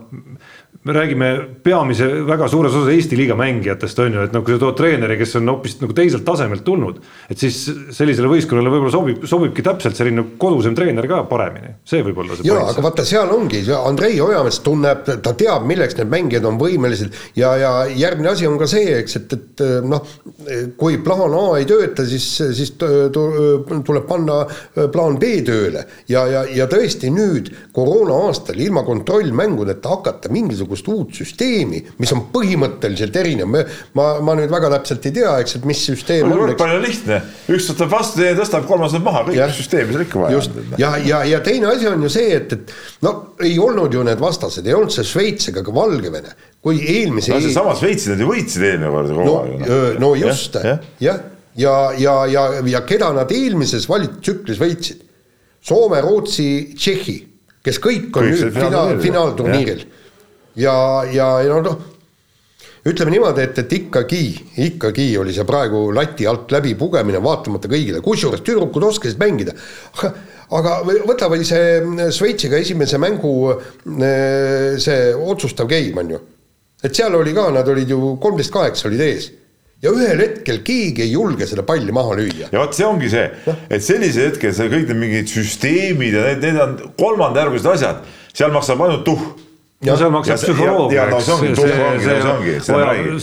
me 0.83 0.93
räägime 0.93 1.47
peamise 1.63 2.07
väga 2.25 2.47
suures 2.49 2.73
osas 2.73 2.89
Eesti 2.95 3.17
liiga 3.19 3.35
mängijatest 3.37 3.99
on 4.01 4.15
ju, 4.17 4.23
et 4.25 4.33
noh, 4.33 4.41
kui 4.45 4.55
sa 4.55 4.61
tood 4.63 4.79
treeneri, 4.79 5.19
kes 5.21 5.35
on 5.37 5.51
hoopis 5.53 5.75
nagu 5.83 5.93
teiselt 5.97 6.25
tasemelt 6.25 6.63
tulnud. 6.65 7.03
et 7.29 7.39
siis 7.39 7.59
sellisele 7.93 8.31
võistkonnale 8.31 8.73
võib-olla 8.73 8.93
sobib, 8.95 9.27
sobibki 9.29 9.65
täpselt 9.67 9.99
selline 9.99 10.25
kodusem 10.41 10.73
treener 10.75 11.05
ka 11.11 11.19
paremini, 11.29 11.75
see 11.85 12.01
võib 12.07 12.23
olla 12.23 12.39
see. 12.39 12.49
ja, 12.49 12.63
aga 12.73 12.85
vaata, 12.87 13.05
seal 13.05 13.29
ongi, 13.35 13.61
Andrei 13.77 14.17
Ojamets 14.25 14.63
tunneb, 14.65 15.05
ta 15.05 15.35
teab, 15.37 15.67
milleks 15.69 15.99
need 15.99 16.09
mängijad 16.15 16.49
on 16.49 16.57
võimelised 16.63 17.13
ja, 17.37 17.53
ja 17.61 17.75
järgmine 17.93 18.33
asi 18.33 18.49
on 18.49 18.57
ka 18.61 18.71
see, 18.71 18.97
eks, 19.03 19.19
et, 19.21 19.37
et 19.37 19.65
noh, 19.85 20.09
kui 20.81 20.97
plaan 21.05 21.37
A 21.37 21.45
ei 21.61 21.69
tööta, 21.69 22.09
siis, 22.09 22.31
siis 22.57 22.73
tuleb 22.81 24.09
panna 24.09 24.41
plaan 24.97 25.21
B 25.21 25.37
tööle 25.45 25.85
ja, 26.09 26.25
ja, 26.25 26.47
ja 26.63 26.71
tõesti 26.73 27.13
nüüd 27.13 27.53
koroona 27.77 28.17
aastal 28.31 28.57
ilma 28.65 28.81
kontrollmängudeta 28.89 29.93
hakata 29.93 30.33
mingisugust 30.33 30.60
mingisugust 30.61 30.89
uut 30.89 31.15
süsteemi, 31.17 31.81
mis 32.01 32.13
on 32.15 32.27
põhimõtteliselt 32.33 33.17
erinev, 33.17 33.49
ma, 33.97 34.07
ma 34.25 34.35
nüüd 34.39 34.51
väga 34.53 34.71
täpselt 34.77 35.07
ei 35.09 35.15
tea, 35.17 35.33
eks, 35.43 35.57
et 35.59 35.67
mis 35.69 35.81
süsteem 35.89 36.31
on. 36.31 36.53
on 36.53 36.85
lihtne, 36.85 37.21
üks 37.51 37.71
võtab 37.73 37.93
vastu, 37.95 38.21
teine 38.21 38.37
tõstab, 38.39 38.67
kolmas 38.69 38.95
võtab 38.95 39.09
maha, 39.09 39.25
kõik 39.29 39.57
süsteemi 39.57 39.95
seal 39.95 40.05
ikka 40.07 40.23
vaja 40.25 40.43
on. 40.43 40.79
ja, 40.81 40.93
ja, 41.07 41.23
ja 41.29 41.41
teine 41.45 41.71
asi 41.73 41.89
on 41.91 42.07
ju 42.07 42.13
see, 42.13 42.31
et, 42.37 42.55
et 42.57 43.05
no 43.07 43.15
ei 43.41 43.57
olnud 43.61 43.95
ju 43.95 44.05
need 44.07 44.23
vastased, 44.23 44.67
ei 44.67 44.77
olnud 44.77 44.95
see 44.95 45.07
Šveits 45.11 45.53
ega 45.53 45.65
ka 45.67 45.75
Valgevene, 45.75 46.35
kui 46.63 46.81
eelmise. 46.85 47.35
no 47.35 47.43
seesama 47.43 47.77
Šveitsi 47.79 48.13
nad 48.13 48.21
ju 48.21 48.31
võitsid 48.31 48.67
eelmine 48.67 48.95
kord 48.95 49.15
kogu 49.17 49.37
aeg. 49.43 49.69
no, 49.69 49.83
no 50.05 50.15
just, 50.21 50.59
jah, 50.61 50.83
ja, 51.01 51.17
ja, 51.57 51.77
ja, 51.99 52.19
ja, 52.31 52.49
ja 52.77 52.85
keda 52.89 53.15
nad 53.17 53.33
eelmises 53.35 53.89
valitsustsüklis 53.91 54.61
võitsid? 54.61 55.07
Soome, 55.61 55.99
Rootsi, 56.01 56.71
Tšehhi, 56.73 57.19
kes 57.61 57.77
kõik 57.85 58.15
on 58.17 58.25
kõik 58.25 58.31
nüüd 58.33 58.55
finaal, 58.55 58.95
finaalturniiril 59.03 59.83
ja, 60.57 60.75
ja, 61.13 61.29
noh, 61.63 61.79
ütleme 62.87 63.13
niimoodi, 63.15 63.45
et, 63.45 63.59
et 63.61 63.73
ikkagi, 63.77 64.23
ikkagi 64.67 65.07
oli 65.21 65.35
see 65.37 65.47
praegu 65.49 65.89
lati 65.95 66.27
alt 66.29 66.53
läbi 66.55 66.75
pugemine, 66.79 67.21
vaatamata 67.23 67.69
kõigile, 67.71 68.01
kusjuures 68.05 68.45
tüdrukud 68.47 68.87
oskasid 68.89 69.21
mängida. 69.21 69.55
aga, 69.97 70.13
aga 70.59 70.77
võta 71.09 71.29
või 71.33 71.45
see 71.47 72.09
Šveitsiga 72.17 72.61
esimese 72.61 73.01
mängu 73.03 73.35
see 74.81 75.11
otsustav 75.15 75.69
game 75.71 76.01
on 76.01 76.15
ju. 76.17 76.23
et 76.83 76.97
seal 76.97 77.15
oli 77.15 77.37
ka, 77.37 77.51
nad 77.53 77.69
olid 77.69 77.91
ju 77.91 78.17
kolmteist 78.23 78.53
kaheksa 78.53 78.89
olid 78.89 79.05
ees 79.05 79.29
ja 79.85 79.93
ühel 79.93 80.21
hetkel 80.21 80.63
keegi 80.65 81.05
ei 81.05 81.13
julge 81.13 81.47
seda 81.49 81.63
palli 81.69 81.93
maha 81.93 82.17
lüüa. 82.17 82.49
ja 82.53 82.63
vot 82.63 82.77
see 82.77 82.87
ongi 82.89 83.13
see, 83.13 83.29
et 83.69 83.85
sellisel 83.85 84.31
hetkel 84.31 84.57
see 84.57 84.73
kõik 84.73 84.89
need 84.89 85.01
mingid 85.05 85.29
süsteemid 85.29 86.17
ja 86.17 86.25
need, 86.31 86.45
need 86.49 86.61
on 86.65 86.75
kolmandajärgulised 87.01 87.71
asjad, 87.77 88.03
seal 88.33 88.53
maksab 88.57 88.81
ainult 88.85 89.05
tuhh 89.09 89.29
no 89.89 89.97
seal 89.97 90.11
maksab 90.13 90.41
psühholoog, 90.43 90.93
eks, 90.93 91.29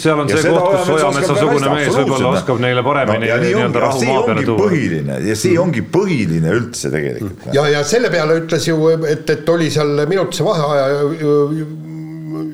seal 0.02 0.24
on 0.24 0.32
see 0.32 0.44
koht, 0.48 0.70
kus 0.74 0.94
Ojametsa-sugune 0.96 1.74
mees 1.76 1.92
võib-olla 2.00 2.32
oskab 2.40 2.62
neile 2.64 2.86
paremini 2.86 3.30
nii-öelda 3.44 3.84
rahu 3.88 4.06
maa 4.08 4.24
peale 4.30 4.46
tuua. 4.48 4.64
põhiline 4.64 5.20
ja 5.28 5.36
see 5.38 5.58
ongi 5.62 5.84
põhiline 5.98 6.56
üldse 6.58 6.94
tegelikult. 6.94 7.52
ja, 7.54 7.68
ja 7.76 7.84
selle 7.88 8.10
peale 8.14 8.40
ütles 8.42 8.66
ju, 8.72 8.80
et, 8.98 9.30
et 9.38 9.54
oli 9.54 9.70
seal 9.74 10.08
minutise 10.10 10.48
vaheaja 10.48 11.06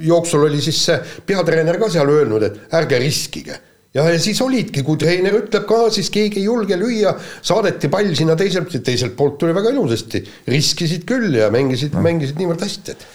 jooksul 0.04 0.48
oli 0.48 0.62
siis 0.64 0.80
see 0.88 0.98
peatreener 1.28 1.80
ka 1.82 1.90
seal 1.92 2.10
öelnud, 2.12 2.44
et 2.48 2.76
ärge 2.76 3.00
riskige. 3.02 3.60
Ja, 3.94 4.08
ja 4.10 4.18
siis 4.22 4.40
olidki, 4.42 4.82
kui 4.86 4.98
treener 4.98 5.36
ütleb 5.38 5.68
ka, 5.70 5.84
siis 5.94 6.10
keegi 6.14 6.42
ei 6.42 6.48
julge 6.48 6.78
lüüa, 6.82 7.14
saadeti 7.46 7.92
pall 7.94 8.16
sinna 8.18 8.34
teiselt, 8.40 8.74
teiselt 8.84 9.14
poolt 9.18 9.38
tuli 9.42 9.54
väga 9.54 9.70
ilusasti, 9.70 10.24
riskisid 10.50 11.06
küll 11.10 11.38
ja 11.38 11.52
mängisid 11.54 11.94
no., 11.94 12.02
mängisid 12.02 12.42
niivõrd 12.42 12.66
hästi, 12.66 12.96
et 12.96 13.06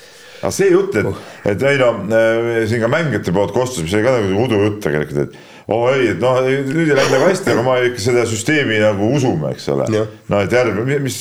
aga 0.40 0.55
see 0.55 0.70
jutt, 0.72 0.96
et, 0.98 1.22
et 1.53 1.62
ei 1.70 1.79
no 1.81 1.92
äh, 2.14 2.64
siin 2.70 2.83
ka 2.85 2.90
mängijate 2.92 3.35
poolt 3.35 3.55
kostus, 3.57 3.85
mis 3.85 3.94
oli 3.96 4.07
ka 4.07 4.16
nagu 4.18 4.44
udujutt 4.44 4.83
tegelikult, 4.85 5.29
et 5.29 5.57
oo 5.68 5.88
ei, 5.92 6.12
et 6.14 6.22
noh, 6.22 6.38
nüüd 6.42 6.87
ei 6.87 6.96
läinud 6.96 7.12
nagu 7.12 7.27
hästi, 7.29 7.53
aga 7.53 7.64
ma 7.66 7.74
ikka 7.85 8.01
seda 8.01 8.24
süsteemi 8.29 8.79
nagu 8.81 9.11
usume, 9.18 9.51
eks 9.53 9.68
ole. 9.74 9.88
no 10.33 10.40
et 10.44 10.55
järgmine, 10.55 11.01
mis, 11.05 11.18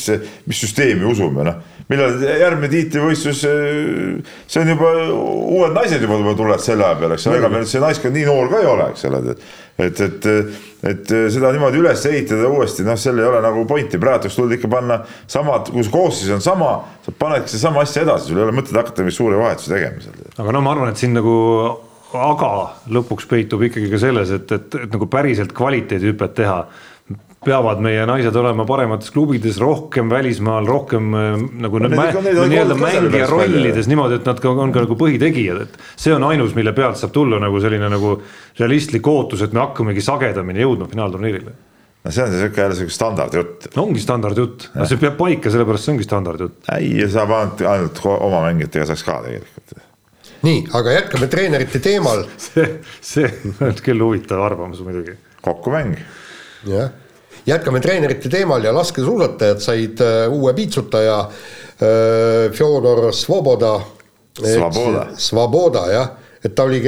mis 0.47 0.61
süsteemi 0.63 1.07
usume, 1.09 1.43
noh. 1.47 1.57
Millal 1.87 2.17
järgmine 2.19 2.67
tiitlivõistlus, 2.71 3.45
see 3.47 4.59
on 4.59 4.71
juba, 4.73 4.89
uued 5.55 5.75
naised 5.75 6.03
juba 6.03 6.33
tulevad 6.35 6.63
selle 6.63 6.83
aja 6.83 6.97
peale, 6.99 7.15
eks 7.15 7.29
ole, 7.29 7.37
ega 7.39 7.51
meil 7.51 7.67
see 7.69 7.79
naiskond 7.79 8.15
nii 8.15 8.25
noor 8.27 8.51
ka 8.51 8.59
ei 8.59 8.67
ole, 8.67 8.89
eks 8.91 9.07
ole, 9.07 9.21
et 9.31 9.45
et, 9.77 10.01
et, 10.01 10.27
et 10.91 11.11
seda 11.33 11.51
niimoodi 11.53 11.81
üles 11.81 12.05
ehitada 12.09 12.49
uuesti, 12.49 12.85
noh, 12.87 12.97
seal 12.99 13.19
ei 13.21 13.27
ole 13.29 13.41
nagu 13.45 13.65
pointi, 13.69 13.99
praegu 14.01 14.31
tulnud 14.33 14.57
ikka 14.57 14.71
panna 14.71 15.01
samad, 15.29 15.71
kui 15.73 15.85
see 15.85 15.93
koosseis 15.93 16.33
on 16.33 16.43
sama, 16.43 16.71
sa 17.05 17.13
panedki 17.13 17.53
sedasama 17.53 17.83
asja 17.85 18.05
edasi, 18.07 18.31
sul 18.31 18.41
ei 18.41 18.47
ole 18.47 18.55
mõtet 18.57 18.77
hakata 18.77 19.05
mingeid 19.05 19.19
suuri 19.19 19.39
vahetusi 19.39 19.73
tegema 19.73 20.03
seal. 20.03 20.31
aga 20.37 20.55
no 20.55 20.63
ma 20.65 20.73
arvan, 20.73 20.93
et 20.93 21.01
siin 21.01 21.13
nagu 21.17 21.37
aga 22.17 22.51
lõpuks 22.93 23.27
peitub 23.29 23.63
ikkagi 23.67 23.89
ka 23.91 24.01
selles, 24.01 24.31
et, 24.33 24.51
et, 24.51 24.77
et 24.83 24.93
nagu 24.93 25.09
päriselt 25.11 25.53
kvaliteedihüpet 25.57 26.37
teha 26.39 26.61
peavad 27.47 27.81
meie 27.83 28.03
naised 28.09 28.35
olema 28.39 28.65
paremates 28.67 29.11
klubides, 29.13 29.59
rohkem 29.61 30.09
välismaal, 30.11 30.67
rohkem 30.67 31.13
äh, 31.15 31.37
nagu 31.63 31.81
nii-öelda 31.83 32.77
mängija 32.79 33.29
rollides 33.31 33.87
niimoodi, 33.89 34.19
et 34.19 34.27
nad 34.27 34.41
ka 34.43 34.51
on 34.51 34.73
ka 34.75 34.83
nagu 34.83 34.97
põhitegijad, 34.99 35.63
et 35.67 35.79
see 35.95 36.15
on 36.15 36.27
ainus, 36.27 36.55
mille 36.57 36.73
pealt 36.77 36.99
saab 36.99 37.15
tulla 37.15 37.39
nagu 37.43 37.61
selline 37.63 37.89
nagu 37.93 38.17
realistlik 38.59 39.07
ootus, 39.07 39.45
et 39.45 39.55
me 39.55 39.63
hakkamegi 39.63 40.03
sagedamini 40.03 40.65
jõudma 40.65 40.89
finaalturniirile 40.91 41.55
no 42.07 42.11
see 42.13 42.23
on 42.23 42.31
sihuke 42.31 42.61
jälle 42.61 42.75
sihuke 42.75 42.93
standardjutt. 42.93 43.67
no 43.75 43.83
ongi 43.83 44.03
standardjutt, 44.03 44.69
no 44.75 44.85
see 44.87 45.01
peab 45.01 45.17
paika, 45.19 45.51
sellepärast 45.51 45.87
see 45.87 45.95
ongi 45.95 46.07
standardjutt. 46.07 46.61
ei, 46.75 46.93
saab 47.11 47.33
ainult, 47.35 47.65
ainult 47.73 48.05
oma 48.13 48.43
mängijatega 48.47 48.87
saaks 48.91 49.03
ka 49.07 49.17
tegelikult. 49.25 49.81
nii, 50.47 50.61
aga 50.79 50.99
jätkame 50.99 51.31
treenerite 51.31 51.81
teemal 51.83 52.23
see, 52.47 52.69
see 53.01 53.27
on 53.65 53.75
küll 53.83 54.03
huvitav 54.05 54.45
arvamus 54.45 54.83
muidugi. 54.85 55.17
kokkumäng. 55.43 55.97
jah 56.67 56.95
jätkame 57.47 57.79
treenerite 57.79 58.29
teemal 58.29 58.63
ja 58.63 58.73
laskesuusatajad 58.75 59.61
said 59.63 60.01
äh, 60.03 60.31
uue 60.33 60.53
piitsutaja 60.53 61.19
äh, 61.19 62.51
Fjodor 62.51 63.13
Svoboda. 63.13 63.79
Svoboda. 64.37 65.07
Svoboda 65.17 65.85
jah, 65.91 66.09
et 66.43 66.55
ta 66.55 66.67
oli. 66.67 66.81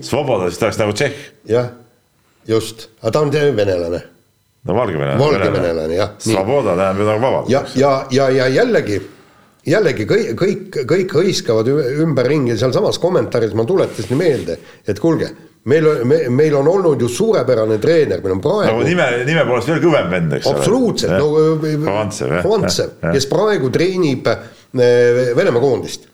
Svoboda, 0.00 0.50
siis 0.50 0.60
ta 0.60 0.68
oleks 0.68 0.80
nagu 0.82 0.92
Tšehh. 0.92 1.28
jah, 1.48 1.70
just, 2.48 2.88
aga 3.00 3.12
ta 3.12 3.20
on 3.24 3.32
venelane. 3.32 4.02
no 4.62 4.74
valgevenelane. 4.74 5.20
valgevenelane 5.24 5.94
jah. 5.94 6.10
Svoboda 6.18 6.76
tähendab 6.76 6.98
ju 6.98 7.06
nagu 7.12 7.22
vabadus. 7.22 7.50
ja, 7.50 7.64
ja, 7.74 7.94
ja, 8.10 8.28
ja 8.30 8.48
jällegi 8.48 9.00
jällegi 9.68 10.06
kõik, 10.08 10.32
kõik, 10.38 10.78
kõik 10.88 11.14
hõiskavad 11.14 11.68
ümberringi, 12.02 12.56
sealsamas 12.58 12.98
kommentaaris 13.02 13.54
ma 13.56 13.66
tuletasin 13.68 14.16
meelde, 14.16 14.58
et 14.88 15.00
kuulge 15.00 15.30
meil 15.68 15.86
on, 15.86 16.04
me, 16.08 16.18
meil 16.28 16.54
on 16.56 16.68
olnud 16.68 17.00
ju 17.00 17.08
suurepärane 17.08 17.78
treener, 17.78 18.22
meil 18.24 18.36
on 18.36 18.42
praegu. 18.42 18.68
nagu 18.70 18.84
nime, 18.86 19.08
nime 19.28 19.44
poolest 19.48 19.72
veel 19.72 19.82
kõvem 19.82 20.12
vend, 20.12 20.36
eks 20.38 20.50
ole. 20.50 20.60
absoluutselt, 20.60 21.16
no 21.18 21.88
Hovantsev, 22.44 22.94
kes 23.04 23.26
praegu 23.30 23.72
treenib 23.74 24.30
eh, 24.30 25.34
Venemaa 25.36 25.62
koondist. 25.62 26.08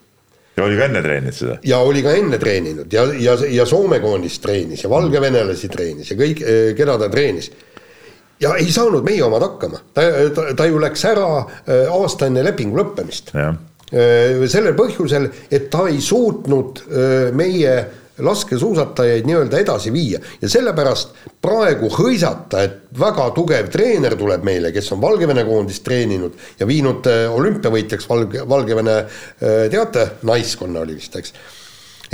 ja 0.57 0.65
oli 0.67 0.79
ka 0.79 0.89
enne 0.89 1.05
treeninud 1.05 1.39
seda. 1.39 1.59
ja 1.71 1.83
oli 1.87 2.03
ka 2.03 2.17
enne 2.19 2.41
treeninud 2.43 2.99
ja, 2.99 3.07
ja, 3.19 3.37
ja 3.59 3.67
Soome 3.69 4.01
koondist 4.03 4.43
treenis 4.43 4.85
ja 4.85 4.91
valgevenelasi 4.91 5.71
treenis 5.71 6.11
ja 6.11 6.19
kõik, 6.19 6.43
eh, 6.43 6.73
keda 6.79 6.99
ta 6.99 7.11
treenis 7.13 7.51
ja 8.43 8.57
ei 8.59 8.73
saanud 8.75 9.07
meie 9.07 9.23
omad 9.23 9.45
hakkama, 9.47 9.85
ta, 9.95 10.09
ta, 10.35 10.49
ta 10.59 10.67
ju 10.67 10.83
läks 10.83 11.07
ära 11.13 11.29
eh, 11.45 11.87
aasta 11.95 12.31
enne 12.31 12.43
lepingu 12.47 12.81
lõppemist. 12.83 13.31
sellel 14.51 14.75
põhjusel, 14.75 15.29
et 15.55 15.69
ta 15.71 15.85
ei 15.87 16.01
suutnud 16.03 16.81
meie 17.37 17.75
laskesuusatajaid 18.19 19.27
nii-öelda 19.27 19.59
edasi 19.59 19.93
viia. 19.93 20.21
Ja 20.43 20.51
sellepärast 20.51 21.17
praegu 21.43 21.91
hõisata, 21.95 22.63
et 22.63 23.01
väga 23.01 23.31
tugev 23.35 23.71
treener 23.73 24.17
tuleb 24.19 24.45
meile, 24.47 24.71
kes 24.75 24.93
on 24.95 25.03
Valgevene 25.03 25.45
koondist 25.49 25.85
treeninud 25.87 26.39
ja 26.61 26.69
viinud 26.69 27.11
äh, 27.11 27.27
olümpiavõitjaks 27.35 28.09
Valge, 28.11 28.47
Valgevene 28.49 28.97
äh, 29.03 29.67
teate, 29.73 30.09
naiskonna 30.23 30.85
oli 30.85 30.97
vist, 31.01 31.19
eks? 31.19 31.35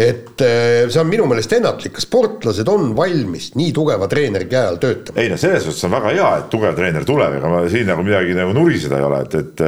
Et 0.00 0.40
äh, 0.46 0.88
see 0.88 1.00
on 1.02 1.08
minu 1.10 1.26
meelest 1.28 1.52
ennatlik, 1.52 1.98
kas 1.98 2.06
sportlased 2.06 2.68
on 2.72 2.94
valmis 2.96 3.50
nii 3.58 3.72
tugeva 3.76 4.08
treeneri 4.08 4.46
käe 4.48 4.62
all 4.70 4.80
töötama? 4.80 5.20
ei 5.20 5.28
no 5.28 5.36
selles 5.40 5.66
suhtes 5.66 5.84
on 5.84 5.92
väga 5.98 6.14
hea, 6.14 6.28
et 6.40 6.50
tugev 6.52 6.76
treener 6.78 7.04
tuleb, 7.04 7.36
ega 7.36 7.50
ma 7.52 7.64
siin 7.68 7.90
nagu 7.90 8.06
midagi 8.06 8.36
nagu 8.38 8.54
nuriseda 8.56 8.96
ei 9.00 9.08
ole, 9.10 9.24
et, 9.26 9.40
et 9.42 9.66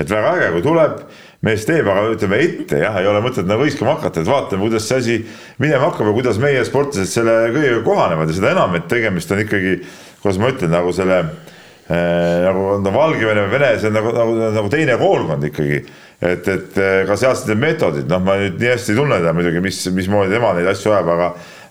et 0.00 0.10
väga 0.10 0.36
äge, 0.36 0.52
kui 0.54 0.62
tuleb 0.64 1.00
mees 1.46 1.64
teeb, 1.64 1.86
aga 1.88 2.10
ütleme 2.12 2.40
ette 2.44 2.82
jah, 2.82 2.98
ei 3.00 3.08
ole 3.08 3.22
mõtet 3.24 3.46
nagu 3.48 3.64
hõiskama 3.64 3.94
hakata, 3.94 4.20
et 4.20 4.28
vaatame, 4.28 4.60
kuidas 4.66 4.88
see 4.88 4.98
asi 5.00 5.14
minema 5.62 5.88
hakkab 5.88 6.10
ja 6.10 6.16
kuidas 6.18 6.40
meie 6.42 6.64
sportlased 6.68 7.08
selle 7.08 7.36
kõigega 7.54 7.80
kohanevad 7.86 8.28
ja 8.28 8.36
seda 8.36 8.52
enam, 8.52 8.76
et 8.76 8.90
tegemist 8.90 9.32
on 9.32 9.40
ikkagi, 9.46 9.78
kuidas 10.20 10.40
ma 10.42 10.52
ütlen, 10.52 10.74
nagu 10.74 10.92
selle 10.96 11.22
äh, 11.22 12.44
nagu 12.44 12.76
no 12.84 12.92
Valgevene 12.92 13.46
või 13.46 13.54
Vene, 13.56 13.72
see 13.80 13.88
on 13.88 13.96
nagu, 13.96 14.12
nagu, 14.18 14.36
nagu 14.58 14.72
teine 14.72 15.00
koolkond 15.00 15.48
ikkagi. 15.48 15.82
et, 16.20 16.48
et 16.52 16.74
eh, 16.76 16.98
ka 17.08 17.16
sealsed 17.16 17.48
need 17.48 17.62
meetodid, 17.62 18.04
noh, 18.10 18.20
ma 18.20 18.34
nüüd 18.36 18.58
nii 18.60 18.74
hästi 18.74 18.92
ei 18.92 18.98
tunne 18.98 19.22
teda 19.22 19.32
muidugi, 19.32 19.62
mis, 19.64 19.78
mismoodi 19.96 20.34
tema 20.34 20.52
neid 20.52 20.68
asju 20.68 20.92
ajab, 20.92 21.14
aga 21.14 21.30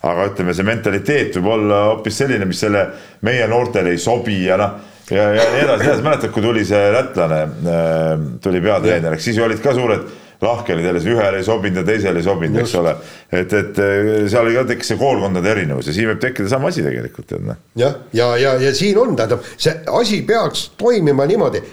aga 0.10 0.30
ütleme, 0.32 0.56
see 0.56 0.66
mentaliteet 0.66 1.38
võib 1.38 1.52
olla 1.54 1.84
hoopis 1.92 2.18
selline, 2.24 2.48
mis 2.50 2.62
selle 2.64 2.88
meie 3.28 3.46
noortele 3.52 3.94
ei 3.94 4.02
sobi 4.02 4.46
ja 4.48 4.58
noh 4.58 4.89
ja, 5.12 5.28
ja 5.36 5.46
nii 5.54 5.62
edasi, 5.66 5.86
edasi, 5.88 6.06
mäletad, 6.06 6.34
kui 6.34 6.44
tuli 6.44 6.66
see 6.68 6.90
lätlane, 6.94 7.44
äh, 7.44 8.10
tuli 8.44 8.62
peatreeneriks, 8.64 9.30
siis 9.30 9.40
ju 9.40 9.46
olid 9.46 9.62
ka 9.64 9.74
suured 9.78 10.08
lahkhelid 10.42 10.86
jälle, 10.86 11.02
ühele 11.04 11.38
ei 11.42 11.44
sobinud 11.44 11.82
ja 11.82 11.84
teisele 11.84 12.22
ei 12.22 12.24
sobinud, 12.24 12.62
eks 12.62 12.76
ole. 12.80 12.94
et, 13.32 13.54
et 13.54 13.82
äh, 13.84 14.12
seal 14.32 14.46
oli 14.46 14.56
ka 14.56 14.64
tekkis 14.70 14.94
see 14.94 15.00
koolkondade 15.02 15.52
erinevus 15.52 15.90
ja 15.90 15.96
siin 15.96 16.08
võib 16.14 16.22
tekkida 16.24 16.52
sama 16.52 16.72
asi 16.72 16.86
tegelikult, 16.86 17.28
tead 17.28 17.44
noh. 17.50 17.60
jah, 17.80 17.98
ja, 18.14 18.30
ja, 18.38 18.54
ja, 18.56 18.70
ja 18.70 18.74
siin 18.76 18.98
on, 19.02 19.18
tähendab, 19.20 19.44
see 19.58 19.76
asi 20.00 20.22
peaks 20.28 20.70
toimima 20.80 21.28
niimoodi 21.28 21.64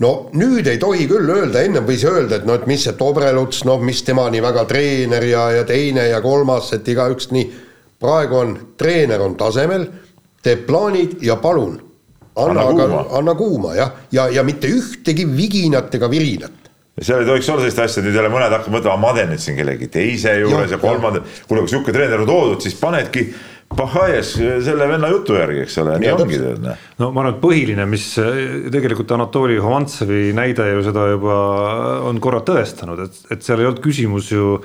no 0.00 0.12
nüüd 0.34 0.66
ei 0.70 0.80
tohi 0.80 1.06
küll 1.10 1.28
öelda, 1.30 1.62
ennem 1.62 1.86
võis 1.86 2.04
öelda, 2.08 2.40
et 2.40 2.48
no 2.48 2.56
et 2.58 2.66
mis 2.70 2.82
see 2.86 2.96
Tobreluts, 2.98 3.62
noh, 3.68 3.82
mis 3.84 4.02
tema 4.06 4.26
nii 4.32 4.42
väga 4.42 4.64
treener 4.70 5.26
ja, 5.28 5.44
ja 5.60 5.66
teine 5.68 6.08
ja 6.08 6.22
kolmas, 6.24 6.72
et 6.76 6.88
igaüks 6.88 7.30
nii. 7.36 7.50
praegu 8.00 8.40
on, 8.40 8.56
treener 8.80 9.20
on 9.20 9.36
tasemel, 9.36 9.86
teeb 10.42 10.64
plaanid 10.66 11.20
ja 11.22 11.36
palun 11.36 11.76
anna, 12.36 12.64
anna 12.64 12.86
kuuma, 12.86 13.04
anna 13.18 13.34
kuuma 13.38 13.74
jah, 13.74 13.92
ja, 14.10 14.26
ja, 14.26 14.40
ja 14.40 14.46
mitte 14.46 14.70
ühtegi 14.70 15.26
viginat 15.28 15.94
ega 15.94 16.10
virinat. 16.10 16.56
Ja 17.00 17.06
seal 17.06 17.22
ei 17.22 17.30
tohiks 17.30 17.48
olla 17.48 17.64
sellist 17.64 17.78
asja, 17.80 18.02
nüüd 18.04 18.16
jälle 18.18 18.32
mõned 18.32 18.52
hakkavad 18.52 18.76
mõtlema, 18.76 18.98
ma 19.00 19.14
teen 19.16 19.30
nüüd 19.32 19.40
siin 19.40 19.56
kellegi 19.56 19.88
teise 19.92 20.34
juures 20.42 20.68
ja, 20.68 20.76
ja 20.76 20.82
kolmanda, 20.82 21.22
kuule, 21.48 21.62
kui 21.64 21.72
sihuke 21.72 21.94
treener 21.96 22.20
on 22.20 22.28
toodud, 22.28 22.60
siis 22.64 22.76
panedki 22.80 23.30
Pahajes 23.70 24.32
selle 24.66 24.86
venna 24.90 25.06
jutu 25.12 25.36
järgi, 25.38 25.60
eks 25.62 25.76
ole, 25.78 25.92
nii 26.02 26.08
ja, 26.08 26.14
ongi. 26.18 26.38
Noh. 26.58 26.86
no 26.98 27.08
ma 27.14 27.22
arvan, 27.22 27.36
et 27.36 27.42
põhiline, 27.44 27.84
mis 27.86 28.06
tegelikult 28.74 29.12
Anatoli 29.14 29.60
Hovantsevi 29.62 30.32
näide 30.34 30.66
ju 30.72 30.82
seda 30.82 31.04
juba 31.12 31.36
on 32.08 32.18
korra 32.22 32.40
tõestanud, 32.48 33.04
et, 33.04 33.20
et 33.30 33.46
seal 33.46 33.62
ei 33.62 33.68
olnud 33.70 33.78
küsimus 33.84 34.32
ju 34.34 34.56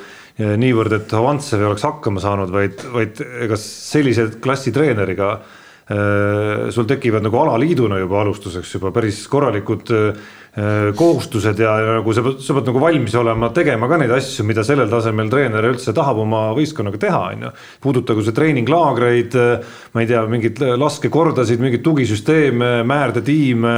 niivõrd, 0.42 0.98
et 0.98 1.14
Hovantsev 1.14 1.62
ei 1.62 1.70
oleks 1.70 1.86
hakkama 1.86 2.24
saanud, 2.24 2.50
vaid, 2.56 2.82
vaid 2.96 3.22
ega 3.46 3.60
sellise 3.62 4.26
klassi 4.42 4.74
treeneriga 4.74 5.36
sul 5.86 6.88
tekivad 6.90 7.22
nagu 7.22 7.38
alaliiduna 7.38 8.00
juba 8.02 8.24
alustuseks 8.24 8.72
juba 8.74 8.90
päris 8.96 9.20
korralikud 9.30 9.92
äh, 9.94 10.24
kohustused 10.96 11.60
ja, 11.60 11.74
nagu 12.00 12.14
sa 12.16 12.24
pead, 12.24 12.38
sa 12.42 12.56
pead 12.56 12.70
nagu 12.70 12.80
valmis 12.80 13.16
olema 13.20 13.50
tegema 13.54 13.90
ka 13.92 13.98
neid 14.00 14.14
asju, 14.16 14.46
mida 14.48 14.64
sellel 14.64 14.88
tasemel 14.90 15.28
treener 15.32 15.68
üldse 15.68 15.92
tahab 15.96 16.22
oma 16.24 16.46
võistkonnaga 16.56 17.02
teha, 17.02 17.20
on 17.34 17.44
ju. 17.44 17.52
puudutagu 17.84 18.24
see 18.24 18.36
treeninglaagreid, 18.38 19.36
ma 19.94 20.04
ei 20.04 20.10
tea, 20.10 20.22
mingeid 20.32 20.62
laskekordasid, 20.80 21.60
mingeid 21.60 21.84
tugisüsteeme, 21.84 22.72
määrdetiime 22.88 23.76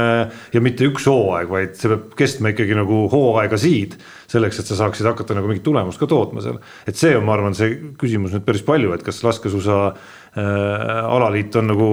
ja 0.54 0.62
mitte 0.62 0.86
üks 0.86 1.08
hooaeg, 1.10 1.50
vaid 1.50 1.74
see 1.80 1.90
peab 1.90 2.14
kestma 2.18 2.54
ikkagi 2.54 2.78
nagu 2.78 3.08
hooaegasid 3.10 3.98
selleks, 4.28 4.60
et 4.60 4.70
sa 4.70 4.78
saaksid 4.78 5.08
hakata 5.08 5.34
nagu 5.34 5.50
mingit 5.50 5.64
tulemust 5.66 5.98
ka 5.98 6.06
tootma 6.06 6.44
seal. 6.44 6.62
et 6.86 6.96
see 6.96 7.16
on, 7.18 7.26
ma 7.26 7.34
arvan, 7.34 7.58
see 7.58 7.74
küsimus 7.98 8.36
nüüd 8.36 8.46
päris 8.46 8.62
palju, 8.62 8.94
et 8.94 9.02
kas 9.02 9.24
laskesuusa 9.26 9.82
Äh, 10.27 10.27
alaliit 10.38 11.56
on 11.56 11.70
nagu 11.72 11.88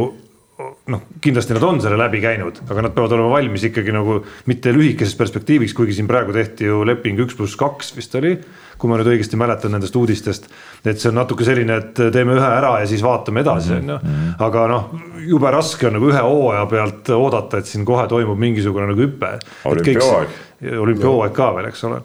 noh, 0.88 1.02
kindlasti 1.22 1.56
nad 1.56 1.64
on 1.68 1.80
selle 1.84 1.98
läbi 2.00 2.22
käinud, 2.24 2.62
aga 2.70 2.86
nad 2.86 2.94
peavad 2.96 3.16
olema 3.18 3.34
valmis 3.34 3.66
ikkagi 3.68 3.94
nagu 3.96 4.20
mitte 4.50 4.72
lühikeses 4.76 5.18
perspektiiviks, 5.20 5.74
kuigi 5.76 5.98
siin 5.98 6.08
praegu 6.08 6.36
tehti 6.36 6.70
ju 6.70 6.84
leping 6.88 7.20
üks 7.26 7.36
pluss 7.38 7.58
kaks 7.60 7.92
vist 7.98 8.16
oli. 8.20 8.38
kui 8.76 8.92
ma 8.92 8.98
nüüd 9.00 9.08
õigesti 9.08 9.38
mäletan 9.40 9.72
nendest 9.72 9.96
uudistest, 9.96 10.50
et 10.84 11.00
see 11.00 11.08
on 11.08 11.16
natuke 11.16 11.46
selline, 11.48 11.78
et 11.80 12.00
teeme 12.12 12.34
ühe 12.36 12.48
ära 12.48 12.74
ja 12.82 12.88
siis 12.92 13.00
vaatame 13.06 13.40
edasi, 13.40 13.72
mhm, 13.72 13.78
on 13.78 13.94
ju. 13.94 14.00
Mhm. 14.04 14.34
aga 14.48 14.66
noh, 14.68 14.90
jube 15.30 15.52
raske 15.56 15.88
on 15.88 15.96
nagu 15.96 16.10
ühe 16.12 16.24
hooaja 16.26 16.66
pealt 16.72 17.12
oodata, 17.16 17.62
et 17.64 17.72
siin 17.72 17.86
kohe 17.88 18.04
toimub 18.12 18.40
mingisugune 18.40 18.90
nagu 18.92 19.00
hüpe. 19.00 19.38
olümpiahooaeg. 19.72 20.36
olümpiahooaeg 20.82 21.34
ka 21.34 21.54
veel, 21.56 21.72
eks 21.72 21.88
ole 21.88 22.02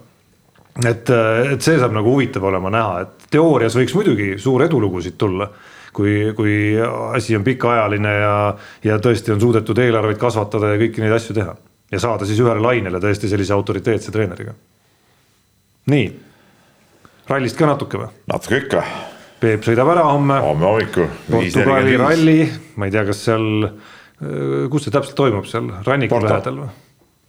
et, 0.87 1.11
et 1.11 1.63
see 1.63 1.79
saab 1.79 1.93
nagu 1.93 2.15
huvitav 2.15 2.47
olema 2.47 2.71
näha, 2.71 3.01
et 3.03 3.29
teoorias 3.35 3.75
võiks 3.77 3.95
muidugi 3.99 4.33
suur 4.39 4.63
edulugusid 4.65 5.19
tulla 5.19 5.51
kui, 5.93 6.33
kui 6.37 6.55
asi 7.15 7.37
on 7.37 7.45
pikaajaline 7.47 8.15
ja, 8.15 8.35
ja 8.85 8.99
tõesti 9.03 9.35
on 9.35 9.41
suudetud 9.43 9.79
eelarveid 9.79 10.19
kasvatada 10.21 10.75
ja 10.75 10.81
kõiki 10.81 11.05
neid 11.05 11.15
asju 11.17 11.37
teha. 11.37 11.55
ja 11.91 12.01
saada 12.01 12.27
siis 12.27 12.41
ühele 12.41 12.63
lainele 12.63 13.01
tõesti 13.03 13.31
sellise 13.31 13.55
autoriteetse 13.55 14.13
treeneriga. 14.15 14.55
nii, 15.91 16.11
rallist 17.31 17.59
ka 17.59 17.71
natuke 17.71 18.03
või? 18.03 18.13
natuke 18.31 18.63
ikka. 18.65 18.85
Peep 19.41 19.65
sõidab 19.65 19.89
ära 19.95 20.05
homme. 20.05 20.37
homme 20.45 20.67
hommikul. 20.67 21.09
Portugali 21.31 21.97
ralli, 21.97 22.45
ma 22.77 22.87
ei 22.87 22.93
tea, 22.93 23.07
kas 23.09 23.25
seal, 23.25 23.71
kus 24.71 24.85
see 24.85 24.93
täpselt 24.93 25.17
toimub 25.17 25.49
seal 25.49 25.71
ranniku 25.87 26.21
lähedal 26.21 26.61
või? 26.67 26.71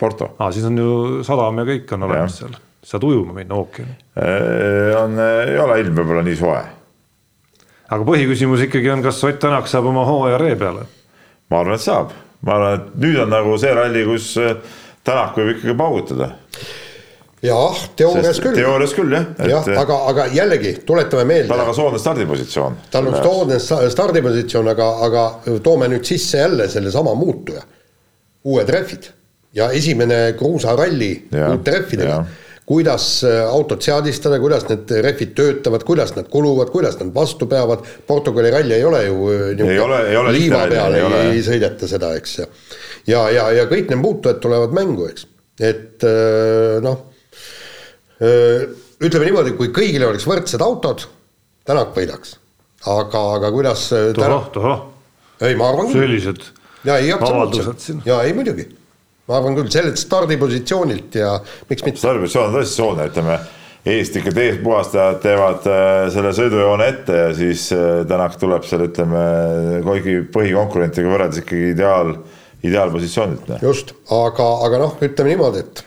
Porto. 0.01 0.36
aa, 0.39 0.51
siis 0.51 0.66
on 0.66 0.78
ju 0.78 1.24
sadam 1.24 1.62
ja 1.62 1.66
kõik 1.68 1.91
on 1.93 2.07
olemas 2.07 2.39
seal, 2.41 2.55
saad 2.84 3.03
ujuma 3.05 3.36
minna 3.38 3.53
ookeani. 3.53 3.97
on, 4.97 5.20
ei 5.22 5.59
ole 5.62 5.78
ilm 5.84 5.99
võib-olla 6.01 6.24
nii 6.26 6.39
soe. 6.39 6.62
Aga 7.92 8.08
põhiküsimus 8.08 8.66
ikkagi 8.68 8.92
on, 8.94 9.04
kas 9.06 9.24
Ott 9.28 9.39
Tänak 9.42 9.70
saab 9.72 9.89
oma 9.92 10.06
hooaja 10.08 10.39
ree 10.42 10.56
peale? 10.60 10.86
ma 11.52 11.60
arvan, 11.60 11.76
et 11.76 11.84
saab, 11.84 12.14
ma 12.48 12.56
arvan, 12.58 12.80
et 12.80 13.02
nüüd 13.04 13.20
on 13.26 13.34
nagu 13.34 13.58
see 13.62 13.74
ralli, 13.76 14.06
kus 14.08 14.34
Tänak 15.04 15.36
võib 15.38 15.56
ikkagi 15.56 15.78
paugutada 15.78 16.32
jah, 17.42 17.80
teoorias 17.98 18.39
küll. 18.42 18.56
teoorias 18.56 18.94
küll 18.96 19.16
jah 19.16 19.48
jah, 19.50 19.70
aga, 19.82 19.98
aga 20.12 20.28
jällegi 20.34 20.76
tuletame 20.86 21.26
meelde. 21.26 21.50
tal 21.50 21.64
on 21.64 21.72
ka 21.72 21.78
soodne 21.78 22.02
stardipositsioon. 22.02 22.78
tal 22.94 23.10
on 23.10 23.18
soodne 23.18 23.58
stardipositsioon, 23.96 24.70
aga, 24.76 24.89
aga 25.08 25.26
toome 25.64 25.89
nüüd 25.92 26.06
sisse 26.08 26.44
jälle 26.44 26.70
sellesama 26.70 27.16
muutuja. 27.18 27.64
uued 28.46 28.70
rehvid 28.70 29.10
ja 29.54 29.72
esimene 29.72 30.34
kruusaralli 30.38 31.12
uute 31.34 31.72
rehvidega 31.76 32.24
kuidas 32.70 33.05
äh, 33.28 33.41
autot 33.49 33.84
seadistada, 33.84 34.39
kuidas 34.39 34.66
need 34.70 34.91
rehvid 35.03 35.34
töötavad, 35.38 35.84
kuidas 35.88 36.14
nad 36.16 36.30
kuluvad, 36.32 36.72
kuidas 36.74 36.97
nad 36.99 37.14
vastu 37.16 37.47
peavad. 37.51 37.86
Portugali 38.07 38.51
ralli 38.53 38.78
ei 38.78 38.86
ole 38.88 39.03
ju 39.05 39.32
äh, 39.34 39.47
ei 39.66 39.80
ole, 39.80 40.01
ei 40.09 40.20
ole 40.20 40.36
liiva 40.36 40.66
peal 40.72 40.97
ei, 40.97 41.05
ei, 41.07 41.32
ei 41.38 41.45
sõideta 41.45 41.89
seda, 41.89 42.14
eks. 42.20 42.38
ja, 43.09 43.26
ja, 43.34 43.49
ja 43.55 43.66
kõik 43.72 43.91
need 43.91 44.01
muutujad 44.03 44.39
tulevad 44.43 44.76
mängu, 44.78 45.09
eks, 45.12 45.28
et 45.59 46.07
äh, 46.07 46.78
noh 46.84 47.07
ütleme 48.22 49.26
niimoodi, 49.26 49.55
kui 49.57 49.72
kõigil 49.74 50.03
oleks 50.05 50.28
võrdsed 50.30 50.62
autod, 50.62 51.07
Tänak 51.66 51.95
võidaks. 51.97 52.36
aga, 52.89 53.20
aga 53.38 53.49
kuidas 53.53 53.88
tohoh, 54.18 54.45
tohoh. 54.53 54.84
ei, 55.41 55.55
ma 55.57 55.72
arvan 55.72 55.89
küll. 55.89 56.03
sellised 56.05 56.43
ja 56.86 56.97
ei, 56.97 57.12
absoluutselt. 57.14 58.05
ja 58.05 58.22
ei 58.24 58.34
muidugi. 58.34 58.68
Ma 59.32 59.40
arvan 59.40 59.58
küll, 59.58 59.72
sellelt 59.72 60.00
stardipositsioonilt 60.02 61.18
ja 61.22 61.34
miks 61.70 61.88
mitte. 61.88 62.04
stardipositsioon 62.04 62.52
on 62.52 62.60
tõesti 62.60 62.80
soodne, 62.82 63.10
ütleme 63.12 63.40
eest 63.92 64.18
ikka 64.20 64.34
teespuhastajad 64.36 65.22
teevad 65.24 65.70
äh, 65.72 65.86
selle 66.14 66.34
sõidujoone 66.38 66.90
ette 66.92 67.18
ja 67.18 67.30
siis 67.38 67.70
äh, 67.74 68.04
Tänak 68.10 68.36
tuleb 68.42 68.68
seal, 68.68 68.86
ütleme, 68.90 69.24
kuigi 69.88 70.20
põhikonkurentidega 70.34 71.14
võrreldes 71.14 71.42
ikkagi 71.42 71.72
ideaal, 71.74 72.14
ideaalpositsioonilt. 72.62 73.56
just, 73.64 73.96
aga, 74.14 74.50
aga 74.68 74.84
noh, 74.84 75.00
ütleme 75.02 75.34
niimoodi, 75.34 75.66
et 75.66 75.86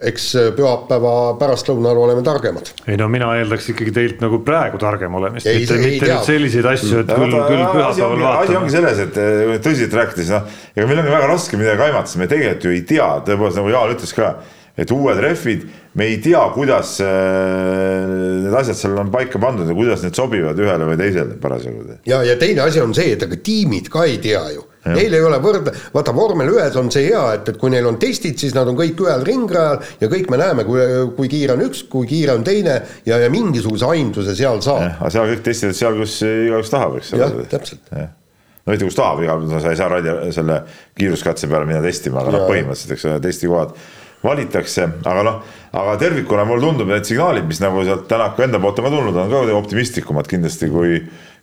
eks 0.00 0.26
äh, 0.38 0.46
pühapäeva 0.56 1.14
pärastlõunal 1.40 1.98
oleme 2.00 2.22
targemad. 2.24 2.70
ei 2.88 2.96
no 3.00 3.08
mina 3.12 3.34
eeldaks 3.36 3.68
ikkagi 3.74 3.92
teilt 3.96 4.22
nagu 4.24 4.40
praegu 4.44 4.80
targem 4.80 5.18
olemist, 5.18 5.48
mitte, 5.48 5.76
mitte 5.82 6.08
nüüd 6.08 6.28
selliseid 6.28 6.68
asju, 6.72 7.02
et 7.02 7.12
küll, 7.12 7.34
küll 7.34 7.64
pühapäeval 7.74 8.22
vaatame. 8.22 8.46
asi 8.46 8.56
ongi 8.62 8.74
selles, 8.76 9.02
et 9.04 9.20
äh, 9.20 9.58
tõsiselt 9.60 9.98
rääkides, 10.00 10.32
noh, 10.32 10.62
ega 10.72 10.88
meil 10.88 11.02
ongi 11.04 11.12
väga 11.12 11.28
raske 11.34 11.60
midagi 11.60 11.86
aimata, 11.90 12.08
sest 12.08 12.22
me 12.22 12.30
tegelikult 12.30 12.66
ju 12.66 12.72
ei 12.78 12.86
tea, 12.94 13.10
tõepoolest 13.28 13.60
nagu 13.60 13.74
Jaan 13.74 13.94
ütles 13.98 14.16
ka, 14.16 14.32
et 14.80 14.96
uued 14.96 15.20
rehvid, 15.20 15.68
me 16.00 16.08
ei 16.08 16.16
tea, 16.24 16.40
kuidas 16.56 16.96
äh, 17.04 18.08
need 18.46 18.56
asjad 18.62 18.80
seal 18.80 18.96
on 19.04 19.12
paika 19.12 19.42
pandud 19.42 19.68
ja 19.68 19.76
kuidas 19.76 20.06
need 20.06 20.16
sobivad 20.16 20.64
ühele 20.64 20.88
või 20.88 20.96
teisele 21.02 21.36
parasjagu. 21.42 22.00
ja, 22.08 22.24
ja 22.24 22.40
teine 22.40 22.64
asi 22.64 22.80
on 22.80 22.96
see, 22.96 23.12
et 23.18 23.28
aga 23.28 23.36
tiimid 23.36 23.92
ka 23.92 24.08
ei 24.08 24.16
tea 24.22 24.46
ju 24.56 24.69
Neil 24.88 25.12
ei 25.12 25.24
ole 25.24 25.36
võrd-, 25.44 25.68
vaata 25.92 26.14
vormel 26.16 26.48
ühes 26.54 26.76
on 26.80 26.88
see 26.92 27.10
hea, 27.10 27.20
et, 27.36 27.50
et 27.52 27.58
kui 27.60 27.72
neil 27.72 27.84
on 27.90 27.98
testid, 28.00 28.38
siis 28.40 28.54
nad 28.56 28.68
on 28.70 28.78
kõik 28.78 29.02
ühel 29.04 29.24
ringrajal 29.26 29.82
ja 30.00 30.08
kõik 30.12 30.30
me 30.32 30.38
näeme, 30.40 30.64
kui, 30.68 30.80
kui 31.18 31.28
kiire 31.32 31.56
on 31.56 31.64
üks, 31.66 31.84
kui 31.92 32.08
kiire 32.08 32.38
on 32.38 32.46
teine 32.46 32.78
ja, 33.08 33.20
ja 33.20 33.28
mingisuguse 33.32 33.90
aimduse 33.90 34.36
seal 34.38 34.62
saab. 34.64 34.86
aga 34.96 35.12
seal 35.12 35.28
kõik 35.34 35.44
testivad 35.50 35.76
seal, 35.76 36.00
kus 36.00 36.16
igaüks 36.24 36.72
tahab, 36.72 36.96
eks 37.00 37.12
ole. 37.12 37.26
jah, 37.26 37.38
täpselt. 37.52 37.92
no 37.92 38.72
mitte 38.72 38.88
kus 38.88 38.96
tahab, 38.96 39.20
pool 39.20 39.48
sa 39.52 39.74
ei 39.74 39.80
saa 39.80 39.92
ralli 39.92 40.32
selle 40.36 40.62
kiiruskatse 40.96 41.50
peale 41.50 41.68
minna 41.68 41.84
testima, 41.84 42.24
aga 42.24 42.38
noh, 42.38 42.46
põhimõtteliselt, 42.48 42.96
eks 42.96 43.08
ole, 43.10 43.20
testikohad 43.28 43.76
valitakse, 44.24 44.86
aga 45.08 45.24
noh, 45.24 45.40
aga 45.76 45.96
tervikuna 46.00 46.44
mulle 46.48 46.64
tundub, 46.64 46.88
need 46.90 47.08
signaalid, 47.08 47.46
mis 47.48 47.60
nagu 47.62 47.84
sealt 47.86 48.08
Tänaku 48.10 48.44
enda 48.44 48.60
poolt 48.60 48.80
on 48.80 48.88
ka 48.88 48.92
tulnud, 48.92 49.16
on 49.16 49.32
ka 49.32 49.56
optimistlikumad 49.56 50.28
kindlasti 50.28 50.68
kui 50.72 50.98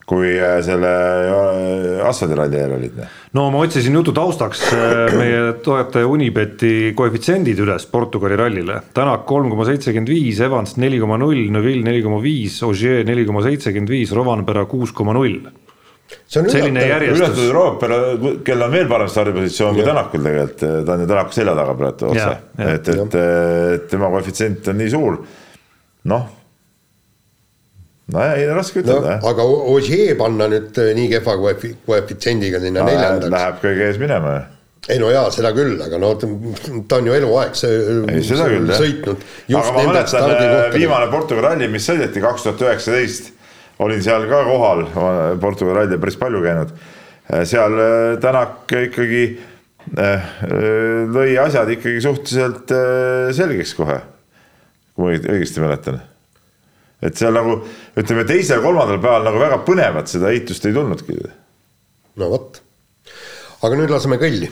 kui 0.08 0.30
äh, 0.40 0.62
selle 0.64 0.90
äh, 1.28 2.08
asfaldiralli 2.08 2.60
eel 2.62 2.74
olid? 2.78 3.00
no 3.36 3.50
ma 3.52 3.60
otsisin 3.66 3.96
jutu 4.00 4.14
taustaks 4.16 4.64
äh, 4.72 5.12
meie 5.20 5.42
toetaja 5.64 6.08
Unibeti 6.08 6.94
koefitsiendid 6.96 7.60
üles 7.66 7.86
Portugali 7.92 8.38
rallile. 8.40 8.80
Tänak 8.96 9.26
kolm 9.28 9.52
koma 9.52 9.68
seitsekümmend 9.68 10.12
viis, 10.12 10.40
Evans 10.44 10.78
neli 10.80 11.02
koma 11.04 11.20
null, 11.20 11.50
Neville 11.52 11.84
neli 11.90 12.06
koma 12.06 12.22
viis, 12.24 12.62
Ogier 12.64 13.04
neli 13.08 13.28
koma 13.28 13.44
seitsekümmend 13.46 13.92
viis, 13.92 14.16
Rovanpera 14.16 14.64
kuus 14.72 14.96
koma 14.96 15.18
null. 15.18 15.42
selline 16.32 16.88
järjestus. 16.88 17.20
ületatud 17.20 17.52
Rovanpera, 17.52 18.00
kel 18.48 18.64
on 18.64 18.72
veel 18.72 18.88
parem 18.88 19.12
stardipositsioon 19.12 19.76
kui 19.76 19.90
Tänakul 19.92 20.24
tegelikult, 20.24 20.66
ta 20.88 20.96
on 20.96 21.04
ju 21.04 21.12
Tänaku 21.12 21.40
selja 21.42 21.60
taga 21.60 21.76
praegu 21.84 22.12
otse, 22.14 22.32
et, 22.64 22.92
et, 22.96 23.22
et 23.76 23.88
tema 23.92 24.16
koefitsient 24.16 24.72
on 24.72 24.80
nii 24.86 24.96
suur, 24.96 25.20
noh 26.08 26.37
nojah, 28.14 28.36
ei 28.40 28.46
raske 28.56 28.82
ütelda 28.84 29.18
no,. 29.18 29.32
aga 29.32 29.46
Ogier 29.74 30.14
panna 30.20 30.48
nüüd 30.52 30.78
äh, 30.82 30.94
nii 30.98 31.10
kehva 31.12 31.36
koefitsiendiga 31.42 32.62
sinna 32.64 32.84
no, 32.84 32.92
neljandaks. 32.92 33.34
Läheb 33.34 33.60
kõige 33.64 33.90
ees 33.90 34.00
minema 34.02 34.36
ju 34.38 34.46
ei 34.88 35.02
no 35.02 35.10
jaa, 35.12 35.26
seda 35.36 35.50
küll, 35.52 35.74
aga 35.84 35.98
no 36.00 36.14
ta 36.16 37.00
on 37.02 37.10
ju 37.10 37.16
eluaeg 37.18 37.58
see, 37.60 37.74
ei, 38.08 38.22
seda 38.24 38.46
küll, 38.48 38.70
sõitnud. 38.72 39.26
aga 39.52 39.74
ma 39.76 39.84
mäletan 39.90 40.32
äh, 40.32 40.70
viimane 40.78 41.10
Portugali 41.12 41.44
ralli, 41.44 41.68
mis 41.74 41.90
sõideti 41.90 42.24
kaks 42.24 42.46
tuhat 42.46 42.64
üheksateist, 42.70 43.34
olin 43.84 44.00
seal 44.06 44.30
ka 44.32 44.42
kohal, 44.48 44.86
Portugali 45.44 45.82
ralli 45.82 46.00
päris 46.00 46.16
palju 46.22 46.40
käinud. 46.46 46.72
Äh, 47.28 47.44
seal 47.50 47.76
Tänak 48.24 48.78
ikkagi 48.88 49.26
lõi 51.12 51.30
asjad 51.40 51.70
ikkagi 51.76 52.00
suhteliselt 52.04 52.72
selgeks 53.36 53.76
kohe, 53.76 54.00
kui 54.96 55.20
ma 55.20 55.36
õigesti 55.36 55.64
mäletan 55.64 56.00
et 57.02 57.18
seal 57.18 57.36
nagu 57.36 57.60
ütleme, 57.98 58.26
teisel-kolmandal 58.28 59.02
päeval 59.02 59.28
nagu 59.28 59.42
väga 59.42 59.60
põnevat 59.68 60.10
seda 60.12 60.32
ehitust 60.34 60.66
ei 60.66 60.76
tulnudki. 60.76 61.18
no 62.18 62.30
vot, 62.32 62.62
aga 63.62 63.82
nüüd 63.82 63.94
laseme 63.94 64.22
kõlli. 64.22 64.50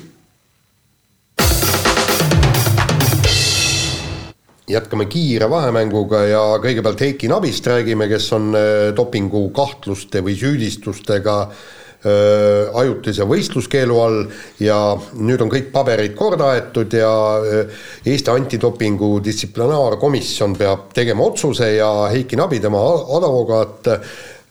jätkame 4.65 5.05
kiire 5.05 5.45
vahemänguga 5.45 6.23
ja 6.25 6.43
kõigepealt 6.57 7.01
Heiki 7.05 7.27
Nabist 7.29 7.67
räägime, 7.69 8.07
kes 8.09 8.31
on 8.33 8.53
äh, 8.57 8.93
dopingu 8.97 9.51
kahtluste 9.53 10.23
või 10.25 10.33
süüdistustega 10.39 11.35
Äh, 11.45 11.84
ajutise 12.05 13.25
võistluskeelu 13.25 13.97
all 13.97 14.19
ja 14.61 14.77
nüüd 15.17 15.41
on 15.41 15.49
kõik 15.49 15.71
paberid 15.73 16.13
korda 16.17 16.51
aetud 16.53 16.93
ja 16.93 17.11
äh, 17.41 17.83
Eesti 18.05 18.31
antidopingu 18.33 19.17
distsiplinaarkomisjon 19.25 20.55
peab 20.59 20.91
tegema 20.95 21.25
otsuse 21.25 21.71
ja 21.75 21.89
Heiki 22.11 22.37
Nabi, 22.37 22.59
tema 22.61 22.83
advokaat, 23.17 23.89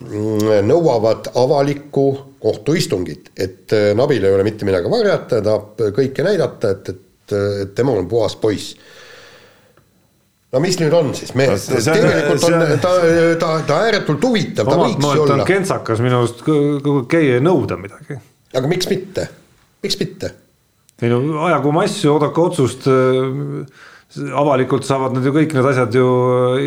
mm, 0.03 0.65
nõuavad 0.67 1.31
avalikku 1.39 2.09
kohtuistungit, 2.43 3.31
et 3.37 3.73
äh, 3.73 3.93
Nabil 3.97 4.25
ei 4.25 4.35
ole 4.35 4.47
mitte 4.47 4.67
midagi 4.67 4.91
varjata, 4.91 5.39
ta 5.39 5.45
tahab 5.47 5.97
kõike 6.01 6.27
näidata, 6.27 6.75
et, 6.75 6.93
et, 6.95 7.39
et 7.65 7.75
tema 7.79 7.95
on 7.95 8.11
puhas 8.11 8.37
poiss 8.41 8.75
no 10.55 10.63
mis 10.63 10.79
nüüd 10.81 10.95
on 10.95 11.11
siis 11.17 11.35
mees, 11.39 11.67
tegelikult 11.89 12.47
on 12.47 12.55
see, 12.63 12.77
ta, 12.83 12.93
ta, 13.41 13.55
ta 13.67 13.81
ääretult 13.89 14.29
huvitav, 14.29 14.71
ta 14.71 14.79
võiks 14.79 15.03
ju 15.03 15.25
olla. 15.27 15.49
kentsakas 15.49 16.03
minu 16.05 16.23
arust 16.23 16.45
käia 17.11 17.41
ja 17.41 17.45
nõuda 17.45 17.79
midagi. 17.81 18.21
aga 18.55 18.71
miks 18.71 18.91
mitte, 18.91 19.29
miks 19.85 19.99
mitte? 20.01 20.35
ei 21.03 21.11
no 21.11 21.43
ajagu 21.49 21.73
oma 21.73 21.89
asju, 21.89 22.15
oodake 22.15 22.41
otsust. 22.45 22.87
avalikult 24.15 24.85
saavad 24.87 25.17
nad 25.17 25.25
ju 25.27 25.33
kõik 25.35 25.57
need 25.57 25.67
asjad 25.67 25.97
ju 25.97 26.05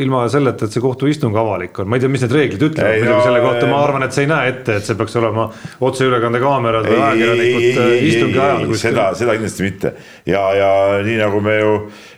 ilma 0.01 0.25
selleta, 0.27 0.67
et 0.67 0.73
see 0.73 0.83
kohtuistung 0.83 1.37
avalik 1.39 1.77
on, 1.79 1.87
ma 1.87 1.95
ei 1.95 2.03
tea, 2.03 2.11
mis 2.11 2.25
need 2.25 2.33
reeglid 2.35 2.65
ütlevad 2.67 2.97
muidugi 2.97 3.23
selle 3.23 3.43
kohta, 3.45 3.69
ma 3.71 3.77
arvan, 3.85 4.03
et 4.03 4.17
see 4.17 4.25
ei 4.25 4.31
näe 4.33 4.49
ette, 4.51 4.75
et 4.81 4.89
see 4.89 4.97
peaks 4.99 5.15
olema 5.21 5.45
otseülekande 5.87 6.41
kaamerad 6.43 6.89
või 6.89 6.97
ajakirjanikud 6.97 7.95
istungi 8.09 8.41
ajal. 8.49 8.75
seda, 8.81 9.07
seda 9.21 9.37
kindlasti 9.37 9.67
mitte 9.69 9.93
ja, 10.27 10.43
ja 10.59 10.69
nii 11.07 11.21
nagu 11.23 11.39
me 11.45 11.55
ju 11.61 11.71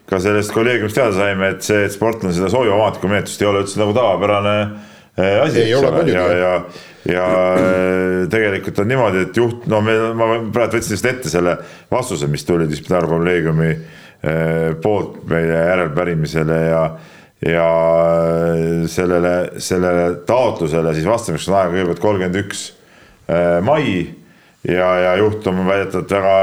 ka 0.09 0.19
sellest 0.21 0.53
kolleegiumist 0.55 0.97
teada 0.97 1.13
saime, 1.15 1.51
et 1.53 1.65
see, 1.65 1.83
et 1.85 1.93
sportlane 1.93 2.33
seda 2.35 2.49
sooviva 2.51 2.77
omaniku 2.79 3.09
menetlust 3.11 3.43
ei 3.43 3.49
ole 3.49 3.63
üldse 3.63 3.81
nagu 3.81 3.93
tavapärane 3.95 4.55
äh, 4.63 5.35
asi, 5.43 5.65
eks 5.67 5.83
ole, 5.83 6.03
ja, 6.09 6.25
ja, 6.39 6.51
ja 7.09 7.27
äh, 7.35 8.23
tegelikult 8.31 8.81
on 8.81 8.89
niimoodi, 8.89 9.23
et 9.27 9.37
juht, 9.37 9.67
no 9.69 9.83
me, 9.85 9.95
ma 10.17 10.31
praegu 10.49 10.79
võtsin 10.79 10.95
lihtsalt 10.95 11.11
ette 11.13 11.33
selle 11.33 11.55
vastuse, 11.91 12.29
mis 12.31 12.45
tuli 12.47 12.67
distsiplinaarkolleegiumi 12.71 13.69
äh, 13.69 14.75
poolt 14.81 15.21
meie 15.29 15.63
järelpärimisele 15.69 16.59
ja 16.71 16.83
ja 17.39 17.65
sellele, 18.91 19.33
sellele 19.63 20.09
taotlusele 20.27 20.91
siis 20.91 21.05
vastamiseks 21.07 21.45
on 21.47 21.55
aega 21.55 21.71
kõigepealt 21.71 22.01
kolmkümmend 22.03 22.39
üks 22.41 22.63
mai. 23.63 23.85
Ja, 24.67 24.89
ja 24.99 25.13
juht 25.21 25.47
on 25.47 25.61
väidetavalt 25.63 26.11
väga 26.11 26.33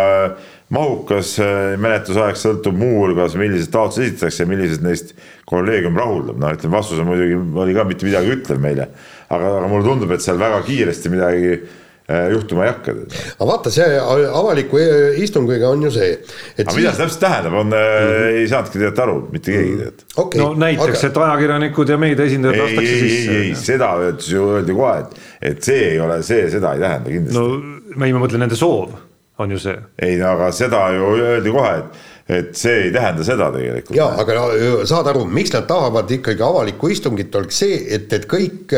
mahukas 0.74 1.36
äh, 1.42 1.76
menetlusaeg 1.78 2.38
sõltub 2.40 2.76
muuhulgas, 2.78 3.36
millised 3.38 3.70
taotlused 3.74 4.08
esitatakse 4.08 4.42
ja 4.42 4.50
millised 4.50 4.84
neist 4.86 5.14
kolleegium 5.46 5.98
rahuldab, 5.98 6.38
noh 6.42 6.54
ütleme 6.56 6.78
vastus 6.80 7.02
on 7.02 7.10
muidugi, 7.12 7.38
oli 7.62 7.76
ka 7.76 7.86
mitte 7.86 8.08
midagi 8.08 8.34
ütlev 8.34 8.62
meile. 8.62 8.90
aga, 9.28 9.58
aga 9.60 9.66
mulle 9.70 9.86
tundub, 9.86 10.14
et 10.14 10.24
seal 10.24 10.40
väga 10.42 10.58
kiiresti 10.66 11.12
midagi 11.14 11.52
äh, 11.54 12.26
juhtuma 12.34 12.66
ei 12.66 12.72
hakka. 12.72 12.96
aga 13.36 13.48
vaata, 13.52 13.74
see 13.78 13.86
avaliku 14.02 14.82
äh, 14.82 15.22
istungiga 15.22 15.70
on 15.70 15.86
ju 15.86 15.94
see. 15.94 16.12
aga 16.58 16.76
mida 16.80 16.90
see 16.90 17.04
täpselt 17.04 17.22
tähendab, 17.28 17.58
on 17.62 17.70
mm, 17.70 17.78
-hmm. 17.78 18.28
ei 18.42 18.50
saanudki 18.50 18.78
tegelikult 18.80 19.02
aru, 19.06 19.18
mitte 19.30 19.54
keegi 19.54 19.70
mm. 19.70 19.78
tegelikult 19.78 20.20
okay, 20.26 20.42
no 20.42 20.52
näiteks 20.66 20.98
aga..., 20.98 21.12
et 21.12 21.24
ajakirjanikud 21.30 21.94
ja 21.94 22.04
meedia 22.08 22.26
esindajad 22.26 22.64
lastakse 22.64 23.02
sisse. 23.06 23.30
ei, 23.30 23.48
ei, 23.48 23.58
seda 23.62 23.94
öeldi 24.02 24.34
ju 24.34 24.50
öeldi 24.58 24.80
kohe, 24.82 24.98
et, 25.04 25.18
et 25.54 25.62
see 25.62 25.92
ei 25.92 26.00
ole 26.02 26.24
see, 26.26 26.50
seda 26.50 26.74
ei 26.74 26.88
tähenda 26.88 27.20
kindlasti. 27.20 27.38
no 27.38 28.02
ei, 28.02 28.10
ma 28.10 28.26
mõtlen 28.26 28.48
nende 28.48 28.58
soov 28.58 28.96
on 29.38 29.50
ju 29.50 29.58
see. 29.58 29.78
ei 30.02 30.16
no 30.16 30.34
aga 30.36 30.52
seda 30.54 30.86
ju 30.94 31.08
öeldi 31.20 31.52
kohe, 31.52 31.72
et, 31.78 31.96
et 32.36 32.56
see 32.56 32.86
ei 32.86 32.92
tähenda 32.92 33.24
seda 33.26 33.50
tegelikult. 33.52 33.96
ja 33.96 34.06
aga 34.22 34.36
no, 34.38 34.44
saad 34.88 35.10
aru, 35.12 35.26
miks 35.28 35.52
nad 35.52 35.66
tahavad 35.68 36.10
ikkagi 36.16 36.44
avalikku 36.46 36.88
istungit, 36.92 37.34
oleks 37.36 37.60
see, 37.62 37.78
et, 37.98 38.08
et 38.16 38.24
kõik, 38.30 38.72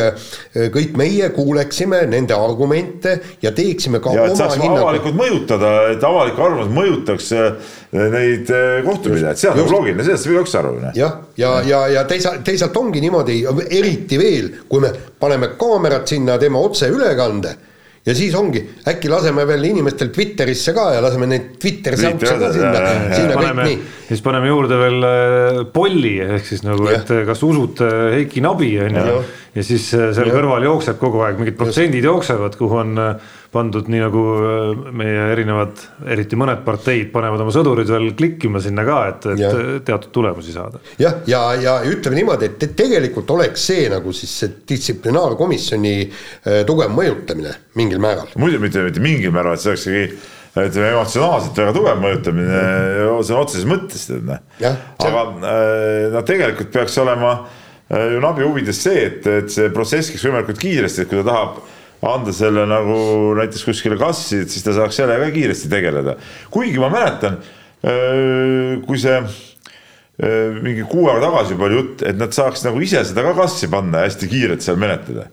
kõik 0.74 0.98
meie 0.98 1.28
kuuleksime 1.36 2.02
nende 2.10 2.34
argumente 2.34 3.14
ja 3.42 3.52
teeksime 3.54 4.02
ka 4.02 4.16
ja, 4.16 4.26
oma 4.32 4.48
hinnangu. 4.56 4.80
avalikult 4.82 5.20
mõjutada, 5.20 5.72
et 5.94 6.08
avalik 6.10 6.42
arvamus 6.42 6.72
mõjutaks 6.74 7.30
neid 7.92 8.50
eh, 8.50 8.82
kohtupidajaid, 8.84 9.38
see 9.40 9.52
on 9.52 9.62
nagu 9.62 9.76
loogiline, 9.76 10.04
sellest 10.04 10.26
saab 10.26 10.36
igaüks 10.36 10.58
aru. 10.58 10.74
jah, 10.82 10.98
ja, 10.98 11.14
ja, 11.38 11.54
ja, 11.70 11.86
ja 12.00 12.04
teisalt, 12.10 12.42
teisalt 12.44 12.76
ongi 12.82 13.00
niimoodi, 13.06 13.40
eriti 13.70 14.18
veel, 14.20 14.52
kui 14.68 14.82
me 14.82 14.90
paneme 15.22 15.54
kaamerad 15.60 16.10
sinna, 16.10 16.36
teeme 16.42 16.58
otseülekande 16.58 17.56
ja 18.06 18.14
siis 18.16 18.34
ongi, 18.38 18.62
äkki 18.88 19.10
laseme 19.10 19.44
veel 19.48 19.64
inimestel 19.70 20.12
Twitterisse 20.14 20.74
ka 20.76 20.88
ja 20.94 21.02
laseme 21.04 21.28
neid 21.30 21.50
Twitteri 21.60 21.98
sämpse 22.00 22.36
ka 22.40 22.52
sinna, 22.54 22.92
sinna 23.12 23.38
kõik 23.40 23.58
nii. 23.62 23.78
siis 24.08 24.22
paneme 24.24 24.50
juurde 24.50 24.78
veel 24.80 25.08
äh, 25.08 25.60
polli 25.74 26.14
ehk 26.24 26.46
siis 26.46 26.64
nagu, 26.66 26.88
et 26.92 27.10
kas 27.28 27.42
usud 27.46 27.82
äh, 27.84 27.98
Heiki 28.18 28.44
Nabi 28.44 28.70
on 28.86 29.00
ju. 29.02 29.18
ja 29.58 29.66
siis 29.66 29.90
äh, 29.98 30.10
seal 30.16 30.30
ja. 30.30 30.36
kõrval 30.38 30.68
jookseb 30.68 31.00
kogu 31.00 31.24
aeg 31.26 31.40
mingid 31.40 31.58
protsendid 31.58 32.06
jooksevad, 32.06 32.56
kuhu 32.60 32.80
on 32.84 33.02
pandud 33.52 33.88
nii 33.88 34.00
nagu 34.02 34.22
äh, 34.36 34.80
meie 35.00 35.24
erinevad, 35.32 35.80
eriti 36.12 36.36
mõned 36.38 36.60
parteid 36.66 37.08
panevad 37.12 37.40
oma 37.44 37.52
sõdurid 37.54 37.88
veel 37.88 38.10
klikkima 38.18 38.60
sinna 38.64 38.84
ka, 38.84 38.98
et, 39.12 39.28
et 39.32 39.40
ja. 39.40 39.52
teatud 39.86 40.12
tulemusi 40.12 40.52
saada. 40.52 40.82
jah, 41.00 41.20
ja, 41.28 41.42
ja, 41.56 41.78
ja 41.84 41.92
ütleme 41.92 42.20
niimoodi, 42.20 42.50
et 42.50 42.74
tegelikult 42.76 43.30
oleks 43.36 43.68
see 43.70 43.86
nagu 43.92 44.12
siis 44.16 44.34
see 44.42 44.56
distsiplinaarkomisjoni 44.68 45.94
äh, 46.04 46.58
tugev 46.68 46.92
mõjutamine 46.96 47.54
mingil 47.80 48.02
määral. 48.04 48.34
muidu 48.40 48.60
mitte, 48.60 48.84
mitte 48.84 49.04
mingil 49.04 49.32
määral, 49.34 49.56
et 49.56 49.64
see 49.64 49.72
oleks 49.72 49.88
ikkagi 49.88 50.36
ütleme 50.58 50.92
emotsionaalselt 50.96 51.62
väga 51.62 51.74
tugev 51.76 52.02
mõjutamine 52.02 52.60
sõna 53.22 53.40
otseses 53.44 53.66
mõttes 53.68 54.08
tead 54.10 54.28
noh. 54.28 54.44
aga 55.06 55.24
noh, 55.38 56.22
tegelikult 56.26 56.72
peaks 56.74 57.00
olema 57.00 57.32
ju 57.88 58.20
Nabi 58.20 58.44
huvides 58.44 58.80
see, 58.84 59.06
et, 59.06 59.26
et 59.44 59.52
see 59.52 59.70
protsess 59.72 60.12
käiks 60.12 60.26
võimalikult 60.26 60.60
kiiresti, 60.60 61.04
et 61.04 61.10
kui 61.12 61.22
ta 61.22 61.28
tahab 61.30 61.60
anda 62.06 62.32
selle 62.34 62.66
nagu 62.70 62.98
näiteks 63.38 63.64
kuskile 63.66 63.98
kassi, 63.98 64.44
et 64.44 64.52
siis 64.52 64.64
ta 64.66 64.74
saaks 64.76 65.00
sellega 65.00 65.30
kiiresti 65.34 65.70
tegeleda. 65.72 66.14
kuigi 66.50 66.78
ma 66.78 66.92
mäletan, 66.92 67.40
kui 68.86 69.00
see 69.02 69.18
mingi 70.62 70.86
kuu 70.90 71.08
aega 71.08 71.28
tagasi 71.28 71.54
juba 71.54 71.68
oli 71.68 71.78
jutt, 71.78 72.06
et 72.06 72.18
nad 72.18 72.34
saaks 72.34 72.64
nagu 72.66 72.80
ise 72.82 73.04
seda 73.06 73.22
ka 73.26 73.34
kassi 73.38 73.70
panna 73.70 74.02
ja 74.02 74.10
hästi 74.10 74.30
kiirelt 74.30 74.64
seal 74.64 74.78
menetleda 74.80 75.28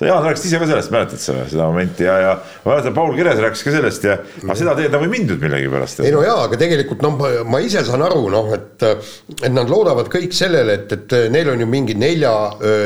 sa 0.00 0.08
Jaan 0.08 0.24
rääkisid 0.24 0.48
ise 0.48 0.58
ka 0.62 0.66
sellest, 0.70 0.92
mäletad 0.94 1.20
sa 1.20 1.34
seda 1.44 1.66
momenti 1.68 2.06
ja, 2.06 2.14
ja 2.22 2.30
ma 2.64 2.72
mäletan, 2.72 2.94
Paul 2.96 3.12
Keres 3.18 3.40
rääkis 3.42 3.64
ka 3.66 3.74
sellest 3.74 4.06
ja 4.06 4.14
aga 4.16 4.54
seda 4.56 4.72
teed 4.78 4.94
nagu 4.94 5.04
ei 5.04 5.12
mindud 5.12 5.42
millegipärast. 5.42 6.00
ei 6.06 6.12
no 6.14 6.22
jaa, 6.24 6.46
aga 6.46 6.56
tegelikult 6.60 7.04
noh, 7.04 7.18
ma 7.52 7.60
ise 7.60 7.82
saan 7.84 8.04
aru 8.06 8.22
noh, 8.32 8.48
et 8.56 8.86
et 8.88 9.52
nad 9.52 9.68
loodavad 9.68 10.08
kõik 10.12 10.32
sellele, 10.36 10.78
et, 10.80 10.94
et 10.96 11.16
neil 11.34 11.50
on 11.52 11.60
ju 11.60 11.68
mingi 11.68 11.98
nelja, 12.00 12.32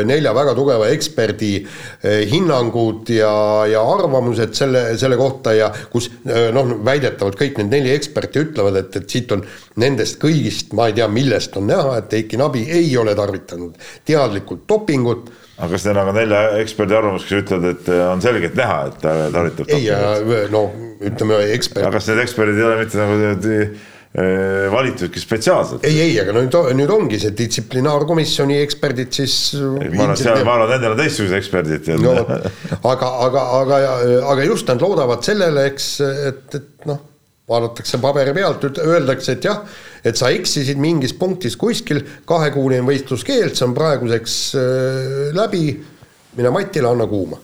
nelja 0.09 0.33
väga 0.35 0.57
tugeva 0.59 0.89
eksperdi 0.91 1.53
eh, 1.61 2.25
hinnangud 2.33 3.15
ja, 3.15 3.31
ja 3.71 3.85
arvamused 3.95 4.59
selle, 4.59 4.83
selle 4.99 5.19
kohta 5.21 5.55
ja 5.55 5.71
kus 5.93 6.11
noh, 6.25 6.75
väidetavalt 6.83 7.39
kõik 7.39 7.63
need 7.63 7.79
neli 7.79 7.95
eksperti 7.95 8.43
ütlevad, 8.49 8.81
et, 8.83 8.99
et 8.99 9.17
siit 9.17 9.31
on 9.37 9.47
nendest 9.79 10.19
kõigist, 10.23 10.75
ma 10.75 10.91
ei 10.91 10.99
tea, 10.99 11.07
millest 11.07 11.55
on 11.63 11.71
näha, 11.71 12.01
et 12.03 12.19
Eiki 12.19 12.43
Nabi 12.43 12.67
ei 12.75 12.91
ole 12.99 13.15
tarvitanud 13.15 13.79
teadlikult 14.09 14.67
dopingut 14.67 15.31
aga 15.55 15.71
kas 15.71 15.87
teil 15.87 15.99
on 16.01 16.11
ka 16.11 16.15
nelja 16.17 16.45
eksperdi 16.63 16.97
arvamus, 16.99 17.27
kes 17.29 17.45
ütlevad, 17.45 17.67
et 17.77 17.91
äh, 17.95 18.05
on 18.11 18.23
selgelt 18.25 18.57
näha, 18.59 18.79
et 18.91 19.03
ta 19.03 19.17
tarvitab 19.35 19.75
ei, 19.75 19.89
no 20.53 20.65
ütleme 21.05 21.43
ekspert. 21.55 21.87
aga 21.87 21.99
kas 21.99 22.09
need 22.11 22.23
eksperdid 22.25 22.59
ei 22.59 22.67
ole 22.67 22.79
mitte 22.81 23.01
nagu 23.01 23.19
äh, 23.39 24.67
valitudki 24.75 25.23
spetsiaalselt? 25.23 25.87
ei, 25.87 26.01
ei, 26.09 26.19
aga 26.23 26.35
nüüd, 26.37 26.59
nüüd 26.81 26.93
ongi 26.97 27.23
see 27.23 27.35
distsiplinaarkomisjoni 27.39 28.59
eksperdid 28.65 29.15
siis. 29.15 29.39
ma 29.63 30.09
arvan, 30.09 30.19
seal, 30.19 30.43
ma 30.47 30.59
arvan, 30.59 30.75
nendel 30.75 30.97
on 30.97 31.03
teistsugused 31.03 31.39
eksperdid 31.39 31.91
no,. 32.03 32.19
aga, 32.93 33.11
aga, 33.29 33.49
aga, 33.63 33.83
aga 34.35 34.47
just 34.51 34.71
nad 34.71 34.83
loodavad 34.83 35.27
sellele, 35.27 35.69
eks, 35.71 35.91
et, 36.03 36.47
et 36.61 36.89
noh, 36.91 37.03
vaadatakse 37.49 37.99
paberi 38.01 38.33
pealt, 38.37 38.65
öeldakse, 38.81 39.37
et 39.37 39.45
jah 39.45 39.61
et 40.05 40.19
sa 40.21 40.31
eksisid 40.35 40.79
mingis 40.81 41.15
punktis 41.17 41.57
kuskil, 41.57 42.03
kahekuuline 42.29 42.85
võistluskeeld, 42.87 43.57
see 43.57 43.67
on 43.67 43.75
praeguseks 43.77 44.37
äh, 44.61 45.29
läbi, 45.37 45.67
mine 46.37 46.53
Matile, 46.53 46.91
anna 46.91 47.07
kuuma. 47.09 47.41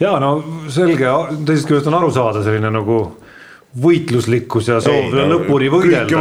ja 0.00 0.16
no 0.20 0.32
selge, 0.72 1.08
teisest 1.48 1.70
küljest 1.70 1.88
on 1.88 1.96
aru 2.00 2.12
saada 2.12 2.44
selline 2.44 2.70
nagu 2.72 3.00
võitluslikkus 3.76 4.70
ja 4.70 4.78
soov 4.80 5.12
no, 5.12 5.24
lõpuni 5.34 5.66
võidelda, 5.72 6.20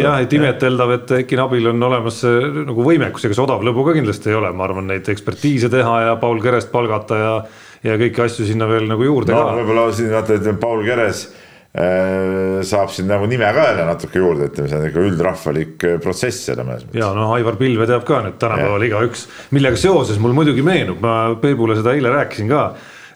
jah, 0.00 0.16
et 0.24 0.32
imeteldav, 0.34 0.94
et 0.96 1.12
Eki 1.20 1.38
Nabil 1.38 1.68
on 1.70 1.86
olemas 1.86 2.22
nagu 2.26 2.86
võimekus, 2.86 3.28
ega 3.28 3.36
see 3.36 3.44
odav 3.44 3.62
lõbu 3.66 3.84
ka 3.86 3.94
kindlasti 3.98 4.32
ei 4.32 4.40
ole, 4.40 4.50
ma 4.56 4.66
arvan, 4.66 4.88
neid 4.90 5.12
ekspertiise 5.12 5.70
teha 5.72 6.00
ja 6.08 6.16
Paul 6.22 6.42
Kerest 6.42 6.72
palgata 6.74 7.20
ja 7.20 7.36
ja 7.82 7.96
kõiki 7.98 8.22
asju 8.22 8.44
sinna 8.46 8.68
veel 8.70 8.84
nagu 8.86 9.02
juurde 9.02 9.34
no, 9.34 9.40
ka. 9.42 9.54
võib-olla 9.58 9.88
siin 9.94 10.12
vaata, 10.14 10.36
et 10.38 10.60
Paul 10.62 10.84
Keres 10.86 11.24
Äh, 11.72 12.60
saab 12.68 12.90
siin 12.92 13.06
nagu 13.08 13.24
nime 13.24 13.48
ka 13.56 13.62
jälle 13.70 13.86
natuke 13.88 14.20
juurde, 14.20 14.50
ütleme, 14.50 14.68
see 14.68 14.76
on 14.76 14.82
ikka 14.90 15.04
üldrahvalik 15.08 15.84
äh, 15.88 15.94
protsess 16.04 16.42
selle 16.50 16.66
mõttes. 16.68 16.90
ja 16.92 17.06
no 17.16 17.30
Aivar 17.32 17.56
Pilve 17.56 17.86
teab 17.88 18.04
ka 18.04 18.18
nüüd 18.26 18.36
tänapäeval 18.42 18.84
igaüks, 18.84 19.22
millega 19.56 19.80
seoses 19.80 20.20
mul 20.20 20.34
muidugi 20.36 20.60
meenub, 20.66 21.00
ma 21.00 21.14
Peibule 21.40 21.78
seda 21.78 21.94
eile 21.96 22.12
rääkisin 22.12 22.50
ka, 22.52 22.66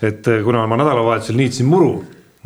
et 0.01 0.33
äh, 0.33 0.41
kuna 0.47 0.65
ma 0.65 0.81
nädalavahetusel 0.81 1.37
niitsin 1.37 1.69
muru 1.69 1.99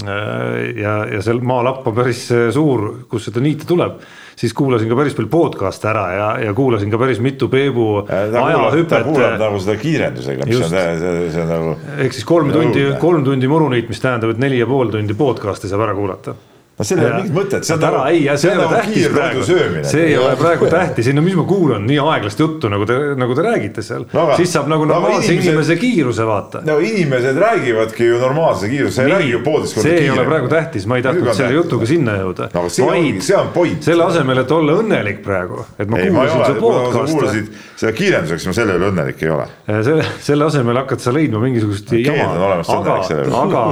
ja, 0.06 0.94
ja 1.10 1.22
seal 1.24 1.42
maalapp 1.44 1.86
on 1.86 1.96
päris 1.96 2.26
suur, 2.54 2.90
kus 3.10 3.28
seda 3.28 3.42
niita 3.44 3.68
tuleb 3.68 4.00
siis 4.40 4.54
kuulasin 4.56 4.88
ka 4.88 4.96
päris 4.96 5.16
palju 5.16 5.28
podcast'e 5.32 5.88
ära 5.90 6.04
ja, 6.14 6.28
ja 6.46 6.54
kuulasin 6.56 6.90
ka 6.92 6.98
päris 7.00 7.20
mitu 7.20 7.48
Peebu 7.52 7.88
ajahüpet. 8.08 8.88
ta 8.88 9.02
kuulab 9.04 9.36
nagu 9.42 9.60
seda 9.60 9.76
kiirendusega, 9.80 10.46
mis 10.48 10.56
Just. 10.56 10.72
on, 10.72 11.02
see, 11.02 11.26
see 11.34 11.42
on 11.42 11.52
nagu. 11.52 11.74
ehk 11.98 12.16
siis 12.16 12.28
kolm 12.28 12.52
tundi, 12.54 12.86
kolm 13.00 13.26
tundi 13.26 13.50
muruniit, 13.50 13.90
mis 13.92 14.00
tähendab, 14.00 14.32
et 14.34 14.40
neli 14.40 14.62
ja 14.62 14.68
pool 14.70 14.92
tundi 14.94 15.16
podcast'i 15.18 15.68
saab 15.68 15.84
ära 15.88 15.98
kuulata 15.98 16.36
no 16.80 16.86
sellel 16.88 17.04
ei 17.04 17.10
ole 17.10 17.20
mingit 17.20 17.34
mõtet, 17.36 17.66
see 17.66 17.74
on 17.76 17.82
nagu, 17.84 17.98
ei, 18.08 18.22
see 18.40 18.50
ei 18.50 18.56
ole 18.56 18.68
tähtis 18.72 19.08
praegu, 19.12 19.42
see 19.90 20.04
ei 20.06 20.14
ole 20.16 20.36
praegu 20.40 20.68
tähtis, 20.72 21.10
ei 21.10 21.16
no 21.16 21.24
mis 21.24 21.36
ma 21.36 21.44
kuulan 21.48 21.84
nii 21.84 21.98
aeglast 22.00 22.40
juttu, 22.40 22.70
nagu 22.72 22.86
te, 22.88 22.96
nagu 23.20 23.36
te 23.36 23.44
räägite 23.44 23.84
seal 23.84 24.06
no,, 24.14 24.24
siis 24.38 24.54
saab 24.54 24.70
nagu 24.72 24.86
normaalse 24.88 25.28
no, 25.28 25.34
inimesed, 25.34 25.50
inimese 25.52 25.76
kiiruse 25.82 26.26
vaata. 26.28 26.62
no 26.64 26.78
inimesed 26.80 27.40
räägivadki 27.44 28.08
ju 28.08 28.20
normaalse 28.22 28.70
kiiruse, 28.72 28.94
sa 28.96 29.04
ei 29.04 29.12
räägi 29.12 29.34
ju 29.34 29.42
poolteist 29.44 29.76
korda 29.76 29.88
kiiremini. 29.90 30.06
see 30.06 30.14
ei 30.14 30.14
ole 30.14 30.28
praegu 30.30 30.52
tähtis, 30.54 30.86
ma 30.88 31.00
ei 31.00 31.04
tahtnud 31.04 31.32
selle 31.36 31.58
jutuga 31.58 31.90
sinna 31.90 32.16
jõuda 32.22 32.48
no,. 32.54 32.64
vaid 32.86 33.20
see 33.28 33.36
on 33.36 33.52
point. 33.56 33.84
selle 33.90 34.08
asemel, 34.08 34.40
et 34.44 34.56
olla 34.56 34.78
õnnelik 34.80 35.20
praegu, 35.26 35.66
et 35.76 35.92
ma 35.92 36.00
ei, 36.00 36.08
kuulasin 36.14 36.46
su 36.48 36.56
podcast'e. 36.64 37.44
seda 37.82 37.92
kiirenduseks 38.00 38.48
ma 38.48 38.56
selle 38.56 38.78
üle 38.80 38.88
õnnelik 38.94 39.26
ei 39.26 39.34
ole. 39.36 39.48
selle, 39.68 40.08
selle 40.24 40.48
asemel 40.48 40.80
hakkad 40.80 41.04
sa 41.04 41.12
leidma 41.12 41.44
mingisugust 41.44 41.92
jama, 42.00 42.32
aga, 42.64 42.98
aga 43.44 43.68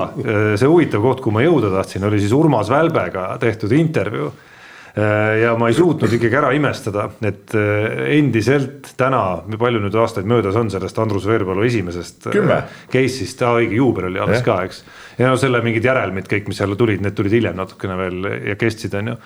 see 0.60 0.68
huvitav 0.68 1.04
koht, 1.08 1.24
kuhu 1.24 1.38
ma 1.38 1.46
jõuda 1.46 1.72
tahtsin, 1.78 2.04
oli 2.08 2.20
siis 2.20 2.36
Urmas 2.36 2.68
Välbega 2.98 3.38
tehtud 3.40 3.72
intervjuu 3.72 4.28
äh, 4.28 5.38
ja 5.42 5.54
ma 5.58 5.70
ei 5.70 5.76
suutnud 5.76 6.12
ikkagi 6.18 6.38
ära 6.40 6.50
imestada, 6.56 7.08
et 7.22 7.54
äh, 7.56 8.04
endiselt 8.18 8.92
täna, 8.98 9.40
palju 9.58 9.82
nüüd 9.84 9.98
aastaid 9.98 10.28
möödas 10.28 10.58
on 10.58 10.70
sellest 10.72 10.98
Andrus 10.98 11.28
Veerpalu 11.28 11.66
esimesest 11.68 12.30
äh, 12.32 12.54
case'ist, 12.92 13.44
õige 13.46 13.78
juubel 13.78 14.10
oli 14.10 14.22
alles 14.22 14.44
ka, 14.46 14.60
eks. 14.66 14.84
ja 15.18 15.30
no 15.30 15.40
selle 15.40 15.62
mingid 15.64 15.86
järelmid 15.86 16.30
kõik, 16.30 16.48
mis 16.50 16.60
seal 16.60 16.76
tulid, 16.78 17.04
need 17.04 17.16
tulid 17.18 17.38
hiljem 17.38 17.58
natukene 17.58 17.98
veel 18.00 18.32
ja 18.52 18.58
kestsid, 18.58 18.96
on 18.98 19.12
ju. 19.14 19.18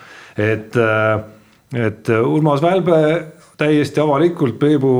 et, 0.50 0.82
et 1.88 2.12
Urmas 2.20 2.64
Välbe 2.64 3.00
täiesti 3.62 4.02
avalikult 4.02 4.58
Peebu 4.60 4.92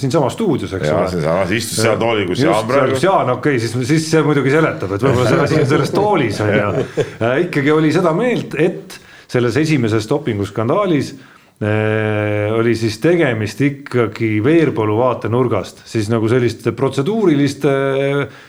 siinsamas 0.00 0.34
stuudios, 0.36 0.72
eks 0.76 0.88
ole. 0.90 1.10
siinsamas, 1.12 1.54
istus 1.56 1.82
seal 1.84 2.00
tooli, 2.00 2.26
kus 2.30 2.42
Jaan 2.44 2.66
praegu. 2.68 2.98
Jaan, 3.02 3.34
okei 3.36 3.56
okay,, 3.56 3.62
siis, 3.62 3.76
siis 3.92 4.08
see 4.10 4.24
muidugi 4.26 4.52
seletab, 4.54 4.96
et 4.96 5.06
võib-olla 5.06 5.28
see 5.28 5.44
asi 5.46 5.60
on 5.60 5.70
selles 5.74 5.94
toolis 5.94 6.40
on 6.44 6.52
ju. 6.56 6.70
ikkagi 7.46 7.74
oli 7.76 7.92
seda 7.94 8.14
meelt, 8.16 8.56
et 8.58 8.98
selles 9.30 9.56
esimeses 9.60 10.08
dopinguskandaalis 10.10 11.14
oli 11.60 12.72
siis 12.72 12.94
tegemist 13.02 13.58
ikkagi 13.60 14.38
Veerpalu 14.40 14.94
vaatenurgast, 14.96 15.82
siis 15.84 16.06
nagu 16.08 16.28
selliste 16.32 16.72
protseduuriliste 16.72 17.72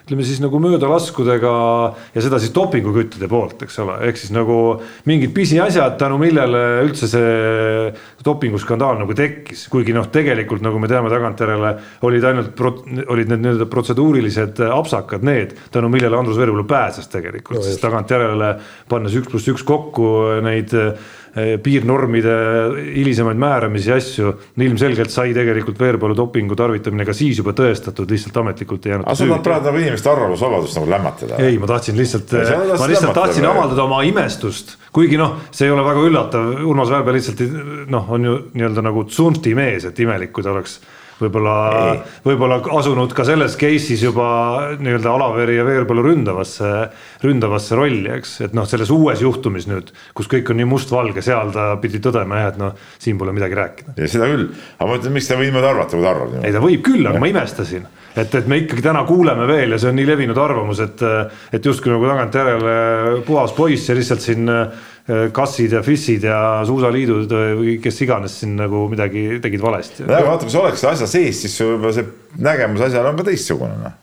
ütleme 0.06 0.24
siis 0.24 0.40
nagu 0.40 0.62
möödalaskudega 0.64 1.52
ja 2.16 2.24
seda 2.24 2.40
siis 2.40 2.54
dopinguküttide 2.56 3.28
poolt, 3.32 3.66
eks 3.68 3.82
ole, 3.84 3.98
ehk 4.08 4.22
siis 4.22 4.32
nagu 4.32 4.56
mingid 5.12 5.36
pisiasjad, 5.36 5.98
tänu 6.00 6.22
millele 6.24 6.64
üldse 6.86 7.12
see 7.12 7.92
dopinguskandaal 8.24 9.02
nagu 9.04 9.18
tekkis, 9.18 9.66
kuigi 9.74 9.92
noh, 9.98 10.08
tegelikult 10.14 10.64
nagu 10.64 10.80
me 10.80 10.88
teame 10.88 11.12
tagantjärele 11.12 11.76
olid 12.08 12.32
ainult, 12.32 12.64
olid 13.12 13.34
need 13.34 13.44
nii-öelda 13.44 13.68
protseduurilised 13.72 14.64
apsakad 14.72 15.28
need, 15.28 15.58
tänu 15.76 15.92
millele 15.92 16.16
Andrus 16.16 16.40
Veerpalu 16.40 16.64
pääses 16.70 17.12
tegelikult. 17.12 17.60
No,, 17.60 17.68
sest 17.68 17.84
tagantjärele 17.84 18.54
pannes 18.88 19.20
üks 19.20 19.28
pluss 19.34 19.52
üks 19.52 19.68
kokku 19.68 20.14
neid 20.48 20.72
piirnormide 21.64 22.34
hilisemaid 22.96 23.40
määramisi 23.40 23.90
ja 23.90 23.96
asju. 23.96 24.34
ilmselgelt 24.58 25.12
sai 25.12 25.34
tegelikult 25.34 25.80
Veerpalu 25.80 26.16
dopingu 26.18 26.56
tarvitamine 26.60 27.06
ka 27.08 27.16
siis 27.16 27.40
juba 27.40 27.54
tõestatud, 27.56 28.10
lihtsalt 28.12 28.38
ametlikult 28.44 28.86
ei 28.86 28.92
jäänud. 28.92 29.08
aga 29.08 29.16
sa 29.16 29.28
tahad 29.30 29.46
praegu 29.46 29.70
nagu 29.70 29.84
inimeste 29.84 30.12
arvamusvabadust 30.12 30.80
nagu 30.80 30.90
lämmatada? 30.92 31.40
ei, 31.40 31.58
ma 31.58 31.72
tahtsin 31.72 31.98
lihtsalt, 31.98 32.36
ma 32.80 32.90
lihtsalt 32.92 33.16
tahtsin 33.16 33.46
või? 33.46 33.52
avaldada 33.54 33.86
oma 33.88 34.02
imestust, 34.04 34.76
kuigi 34.92 35.20
noh, 35.22 35.38
see 35.56 35.70
ei 35.70 35.76
ole 35.76 35.86
väga 35.88 36.08
üllatav, 36.10 36.50
Urmas 36.68 36.92
Välbe 36.92 37.16
lihtsalt 37.16 37.46
noh, 37.92 38.12
on 38.12 38.28
ju 38.28 38.38
nii-öelda 38.52 38.84
nagu 38.84 39.06
tsunfti 39.08 39.56
mees, 39.56 39.88
et 39.88 40.04
imelik, 40.04 40.36
kui 40.36 40.44
ta 40.44 40.52
oleks 40.52 40.82
võib-olla, 41.22 41.56
võib-olla 42.26 42.60
asunud 42.78 43.14
ka 43.16 43.26
selles 43.28 43.56
case'is 43.60 44.04
juba 44.06 44.28
nii-öelda 44.82 45.14
Alaveri 45.14 45.58
ja 45.60 45.66
Veerpalu 45.68 46.06
ründavasse, 46.10 46.72
ründavasse 47.26 47.78
rolli, 47.80 48.10
eks, 48.18 48.36
et 48.48 48.58
noh, 48.58 48.68
selles 48.70 48.92
uues 48.94 49.24
juhtumis 49.24 49.70
nüüd, 49.72 49.94
kus 50.18 50.30
kõik 50.32 50.52
on 50.52 50.62
nii 50.62 50.70
mustvalge, 50.70 51.24
seal 51.26 51.54
ta 51.56 51.72
pidi 51.82 52.02
tõdema 52.04 52.44
jah, 52.44 52.54
et 52.54 52.62
noh, 52.62 52.76
siin 53.02 53.20
pole 53.22 53.36
midagi 53.36 53.58
rääkida. 53.58 53.96
seda 54.06 54.30
küll, 54.32 54.50
aga 54.78 54.90
ma 54.90 55.00
ütlen, 55.00 55.18
miks 55.18 55.30
ta 55.30 55.40
võib 55.40 55.52
niimoodi 55.52 55.72
arvata, 55.72 55.96
kui 55.96 56.06
ta 56.06 56.14
arvab 56.16 56.32
niimoodi. 56.32 56.48
ei, 56.50 56.56
ta 56.56 56.64
võib 56.64 56.86
küll, 56.86 57.08
aga 57.08 57.22
ma 57.22 57.32
imestasin, 57.32 57.88
et, 58.16 58.36
et 58.36 58.48
me 58.48 58.62
ikkagi 58.64 58.84
täna 58.86 59.04
kuuleme 59.08 59.48
veel 59.50 59.76
ja 59.76 59.82
see 59.82 59.92
on 59.92 60.00
nii 60.00 60.08
levinud 60.10 60.38
arvamus, 60.38 60.82
et, 60.84 61.04
et 61.54 61.66
justkui 61.66 61.94
nagu 61.94 62.08
tagantjärele 62.10 63.22
puhas 63.28 63.54
poiss 63.58 63.90
ja 63.90 63.98
lihtsalt 63.98 64.26
siin 64.26 64.50
Äh, 65.10 65.32
kassid 65.34 65.74
ja 65.74 65.80
FIS-id 65.82 66.28
ja 66.28 66.38
suusaliidud 66.68 67.32
või 67.58 67.72
kes 67.82 67.96
iganes 68.06 68.36
siin 68.44 68.54
nagu 68.60 68.84
midagi 68.92 69.40
tegid 69.42 69.64
valesti. 69.64 70.06
nojah, 70.06 70.28
vaata, 70.28 70.46
kui 70.46 70.54
sa 70.54 70.62
oleks 70.62 70.84
asja 70.92 71.08
sees, 71.10 71.40
siis 71.42 71.56
võib-olla 71.58 71.96
see 71.96 72.06
nägemus 72.46 72.84
asjal 72.86 73.10
on 73.10 73.18
ka 73.18 73.26
teistsugune, 73.32 73.80
noh. 73.82 73.96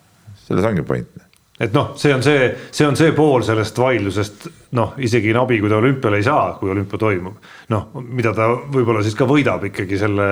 selles 0.42 0.66
ongi 0.66 0.82
point. 0.88 1.27
Et 1.60 1.74
noh, 1.74 1.90
see 1.98 2.14
on 2.14 2.22
see, 2.22 2.50
see 2.70 2.86
on 2.86 2.96
see 2.98 3.12
pool 3.16 3.42
sellest 3.46 3.78
vaidlusest, 3.82 4.46
noh, 4.78 4.94
isegi 5.02 5.32
Nabi, 5.34 5.58
kui 5.62 5.70
ta 5.70 5.80
olümpiale 5.80 6.20
ei 6.20 6.26
saa, 6.26 6.52
kui 6.60 6.70
olümpia 6.70 7.00
toimub. 7.02 7.50
noh, 7.74 7.88
mida 8.04 8.32
ta 8.36 8.50
võib-olla 8.70 9.02
siis 9.06 9.18
ka 9.18 9.26
võidab 9.28 9.66
ikkagi 9.70 9.98
selle 9.98 10.28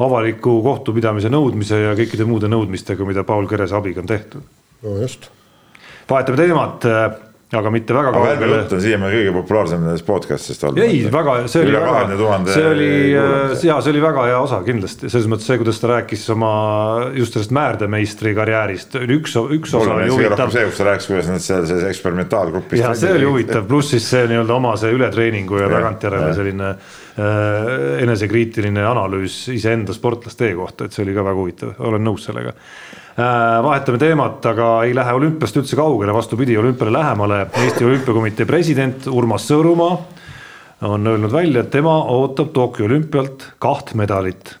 avaliku 0.00 0.60
kohtupidamise 0.64 1.32
nõudmise 1.32 1.80
ja 1.80 1.96
kõikide 1.98 2.28
muude 2.28 2.50
nõudmistega, 2.52 3.08
mida 3.08 3.24
Paul 3.24 3.48
Kerese 3.48 3.76
abiga 3.78 4.04
on 4.04 4.10
tehtud. 4.10 4.44
no 4.84 5.00
just. 5.00 5.30
vahetame 6.10 6.40
teemat 6.44 6.88
aga 7.58 7.70
mitte 7.74 7.94
väga 7.94 8.12
kaugele. 8.14 8.38
Välbe 8.38 8.58
jutt 8.60 8.74
on 8.76 8.82
siiamaani 8.84 9.16
kõige 9.18 9.32
populaarsem 9.34 9.80
nendest 9.82 10.06
podcast'ist 10.06 10.66
olnud. 10.68 10.82
ei, 10.84 11.00
väga, 11.10 11.34
see 11.50 11.64
oli 11.64 11.74
väga, 11.74 11.94
see 12.46 12.66
oli 12.68 12.90
ja 13.66 13.78
see 13.82 13.90
oli 13.90 14.02
väga 14.04 14.26
hea 14.28 14.36
osa 14.38 14.60
kindlasti, 14.66 15.10
selles 15.10 15.26
mõttes 15.30 15.50
see, 15.50 15.58
kuidas 15.58 15.82
ta 15.82 15.90
rääkis 15.90 16.28
oma 16.36 16.52
just 17.16 17.34
sellest 17.34 17.54
määrdemeistri 17.56 18.36
karjäärist, 18.38 18.94
üks, 19.02 19.34
üks 19.58 19.74
osa 19.80 19.96
oli 19.96 20.06
huvitav. 20.12 20.54
see, 20.54 20.64
kus 20.70 20.78
ta 20.78 20.88
rääkis, 20.92 21.10
kuidas 21.10 21.32
nad 21.32 21.44
seal 21.44 21.66
selles 21.66 21.90
eksperimentaalgrupis. 21.90 22.84
ja 22.84 22.94
see 22.98 23.16
oli 23.18 23.26
huvitav, 23.32 23.66
pluss 23.70 23.96
siis 23.96 24.06
see 24.14 24.30
nii-öelda 24.30 24.56
oma 24.60 24.76
see 24.78 24.94
ületreeningu 24.94 25.58
ja, 25.58 25.66
tagantjärele 25.74 26.30
selline 26.38 26.70
äh, 26.70 27.74
enesekriitiline 28.06 28.86
analüüs 28.94 29.42
iseenda 29.56 29.96
sportlastee 29.96 30.54
kohta, 30.54 30.86
et 30.86 30.94
see 30.94 31.02
oli 31.02 31.18
ka 31.18 31.26
väga 31.26 31.42
huvitav, 31.42 31.76
olen 31.90 32.06
nõus 32.06 32.30
sellega 32.30 32.54
Äh, 32.54 32.99
vahetame 33.16 33.98
teemat, 33.98 34.46
aga 34.46 34.70
ei 34.86 34.94
lähe 34.94 35.12
olümpiast 35.16 35.56
üldse 35.60 35.76
kaugele, 35.76 36.14
vastupidi, 36.14 36.58
olümpiale 36.58 36.92
lähemale. 36.92 37.46
Eesti 37.64 37.84
Olümpiakomitee 37.84 38.46
president 38.46 39.06
Urmas 39.10 39.48
Sõõrumaa 39.50 39.98
on 40.88 41.06
öelnud 41.06 41.32
välja, 41.32 41.64
et 41.64 41.70
tema 41.70 41.98
ootab 42.14 42.54
Tokyo 42.54 42.86
olümpialt 42.86 43.52
kaht 43.58 43.94
medalit 43.94 44.56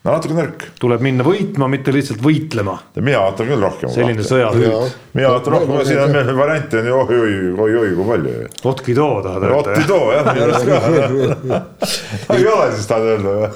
no 0.00 0.14
natuke 0.14 0.32
nõrk. 0.32 0.62
tuleb 0.80 1.02
minna 1.04 1.24
võitma, 1.26 1.66
mitte 1.68 1.92
lihtsalt 1.92 2.22
võitlema. 2.24 2.78
mina 2.96 3.20
ootan 3.26 3.48
küll 3.50 3.60
rohkem. 3.60 3.90
selline 3.92 4.24
sõjahüüd. 4.24 4.94
mina 5.18 5.32
ootan 5.34 5.54
rohkem, 5.56 5.74
siin 5.84 6.00
on 6.00 6.14
meil 6.14 6.30
variante 6.38 6.80
on 6.80 6.88
ju 6.88 7.00
oi-oi, 7.02 7.34
oi-oi 7.66 7.90
kui 7.98 8.06
palju. 8.08 8.32
Otkido 8.70 9.08
tahad 9.26 9.44
öelda? 9.44 9.58
Otkido 9.58 9.98
jah, 10.14 10.30
minu 10.30 10.46
arust 10.46 10.70
ka. 10.70 11.60
ei 12.38 12.46
ole 12.48 12.70
siis 12.76 12.88
tahad 12.88 13.08
öelda 13.10 13.34
või? 13.36 13.50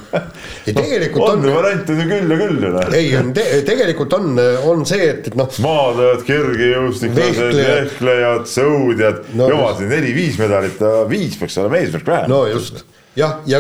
tegelikult 0.68 1.30
on. 1.30 1.46
on 1.48 1.56
variante 1.56 1.96
on 1.96 2.02
ju 2.02 2.08
küll 2.12 2.34
ja 2.34 2.40
küll 2.42 2.66
ju 2.68 2.72
noh. 2.76 2.96
ei, 3.00 3.08
on 3.20 3.32
te, 3.36 3.46
tegelikult 3.70 4.18
on, 4.18 4.42
on 4.68 4.84
see, 4.88 5.08
et, 5.14 5.30
et 5.30 5.38
noh. 5.40 5.60
maadlejad, 5.64 6.26
kergejõustiklased, 6.28 7.62
vehklejad, 7.62 8.44
sõudjad 8.52 9.24
no,, 9.32 9.48
jumal, 9.54 9.80
neli-viis 9.88 10.36
medalit, 10.42 10.84
viis 11.08 11.40
peaks 11.40 11.56
olema 11.62 11.80
eesmärk 11.80 12.12
vähemalt. 12.12 12.34
no 12.34 12.44
just 12.52 12.84
jah, 13.16 13.34
ja 13.46 13.58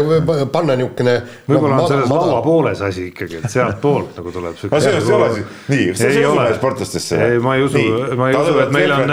panna 0.52 0.76
niisugune. 0.78 1.14
võib-olla 1.48 1.78
no, 1.78 1.82
on 1.84 1.90
selles 1.92 2.10
laua 2.10 2.40
pooles 2.42 2.80
asi 2.82 3.08
ikkagi, 3.10 3.40
et 3.40 3.50
sealtpoolt 3.52 4.18
nagu 4.18 4.32
tuleb. 4.34 4.56
aga 4.68 4.80
sellest 4.82 5.10
ei 5.10 5.16
ole 5.16 5.28
siis, 5.34 5.58
nii, 5.72 5.88
kas 5.90 6.00
sa 6.02 6.08
ei 6.10 6.24
usu 6.26 6.38
meie 6.40 6.54
sportlastesse? 6.58 7.20
ei, 7.26 7.42
ma 7.44 7.56
ei 7.56 7.66
usu, 7.66 7.82
ma 8.18 8.30
ei 8.30 8.38
usu, 8.40 8.54
et 8.64 8.72
meil 8.74 8.94
on. 8.96 9.12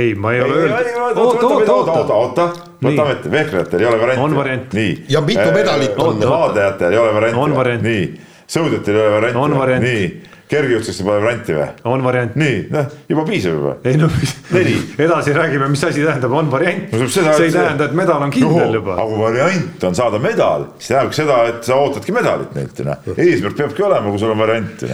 ei, 0.00 0.14
ma 0.14 0.34
ei 0.36 0.42
ole 0.46 0.58
öelnud. 0.64 1.22
oota, 1.24 1.46
oota, 1.46 1.76
oota, 1.76 2.18
oota, 2.18 2.48
võtame 2.84 3.14
ette, 3.16 3.32
vehklejatel 3.36 3.84
ei 3.84 3.90
ole 3.92 4.02
varianti. 4.02 4.24
on 4.26 4.36
variant. 4.40 4.74
nii. 4.80 4.96
ja 5.16 5.24
mitu 5.24 5.46
medalit 5.54 6.02
on? 6.08 6.26
vaatajatel 6.34 6.98
ei 6.98 7.04
ole 7.04 7.14
varianti. 7.16 7.44
on 7.46 7.56
variant. 7.56 7.88
nii, 7.88 8.10
sõudjatel 8.56 8.98
ei 8.98 9.06
ole 9.06 9.16
varianti. 9.16 9.44
on 9.46 9.58
variant. 9.62 9.88
nii 9.88 10.10
kergejõustikust 10.50 11.04
pole 11.06 11.20
varianti 11.22 11.54
või? 11.54 11.66
on 11.92 12.02
variant. 12.04 12.34
nii, 12.40 12.56
noh, 12.74 12.88
juba 13.10 13.24
piisab 13.28 13.54
juba. 13.56 13.74
ei 13.86 14.00
no 14.00 14.08
neli. 14.54 14.74
edasi 15.06 15.34
räägime, 15.36 15.68
mis 15.70 15.84
asi 15.86 16.02
tähendab, 16.04 16.34
on 16.40 16.50
variant 16.52 16.92
no,. 16.94 17.08
see 17.10 17.46
ei 17.46 17.54
tähenda, 17.54 17.86
et 17.86 17.96
medal 17.98 18.26
on 18.26 18.34
kindel 18.34 18.76
juba. 18.80 18.96
aga 18.96 19.06
kui 19.12 19.22
variant 19.22 19.86
on 19.90 19.98
saada 19.98 20.20
medal, 20.22 20.66
siis 20.78 20.92
tähendab 20.92 21.16
seda, 21.20 21.38
et 21.52 21.70
sa 21.70 21.78
ootadki 21.84 22.14
medalit 22.16 22.58
neilt, 22.58 22.82
noh. 22.86 23.08
eesmärk 23.14 23.58
peabki 23.62 23.86
olema, 23.86 24.10
kui 24.10 24.22
sul 24.22 24.34
on 24.34 24.44
variant. 24.44 24.84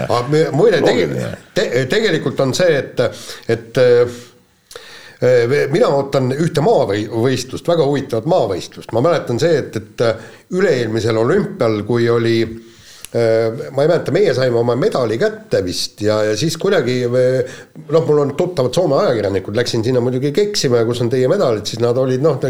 muide, 0.57 0.81
tegelikult 0.85 1.51
te,, 1.57 1.67
tegelikult 1.97 2.47
on 2.47 2.55
see, 2.57 2.79
et, 2.83 3.05
et 3.57 3.83
äh, 3.83 4.23
mina 5.73 5.89
ootan 5.97 6.29
ühte 6.37 6.61
maavõistlust, 6.65 7.69
väga 7.69 7.89
huvitavat 7.89 8.29
maavõistlust, 8.29 8.93
ma 8.93 9.05
mäletan 9.09 9.41
see, 9.41 9.63
et, 9.65 9.81
et 9.81 10.53
üle-eelmisel 10.53 11.17
olümpial, 11.17 11.81
kui 11.89 12.11
oli 12.13 12.39
äh, 12.45 12.57
Äh, 12.57 12.76
ma 13.15 13.85
ei 13.85 13.89
mäleta, 13.89 14.13
meie 14.13 14.33
saime 14.35 14.59
oma 14.59 14.75
medali 14.77 15.15
kätte 15.21 15.61
vist 15.65 16.01
ja, 16.03 16.19
ja 16.27 16.33
siis 16.37 16.57
kuidagi 16.61 16.97
noh, 17.07 18.03
mul 18.03 18.19
on 18.25 18.33
tuttavad 18.37 18.75
Soome 18.75 18.99
ajakirjanikud, 18.99 19.55
läksin 19.57 19.85
sinna 19.87 20.03
muidugi 20.03 20.33
keksima 20.35 20.83
ja 20.83 20.89
kus 20.89 21.05
on 21.05 21.13
teie 21.13 21.29
medalid, 21.31 21.65
siis 21.71 21.81
nad 21.81 21.97
olid 22.03 22.25
noh, 22.25 22.41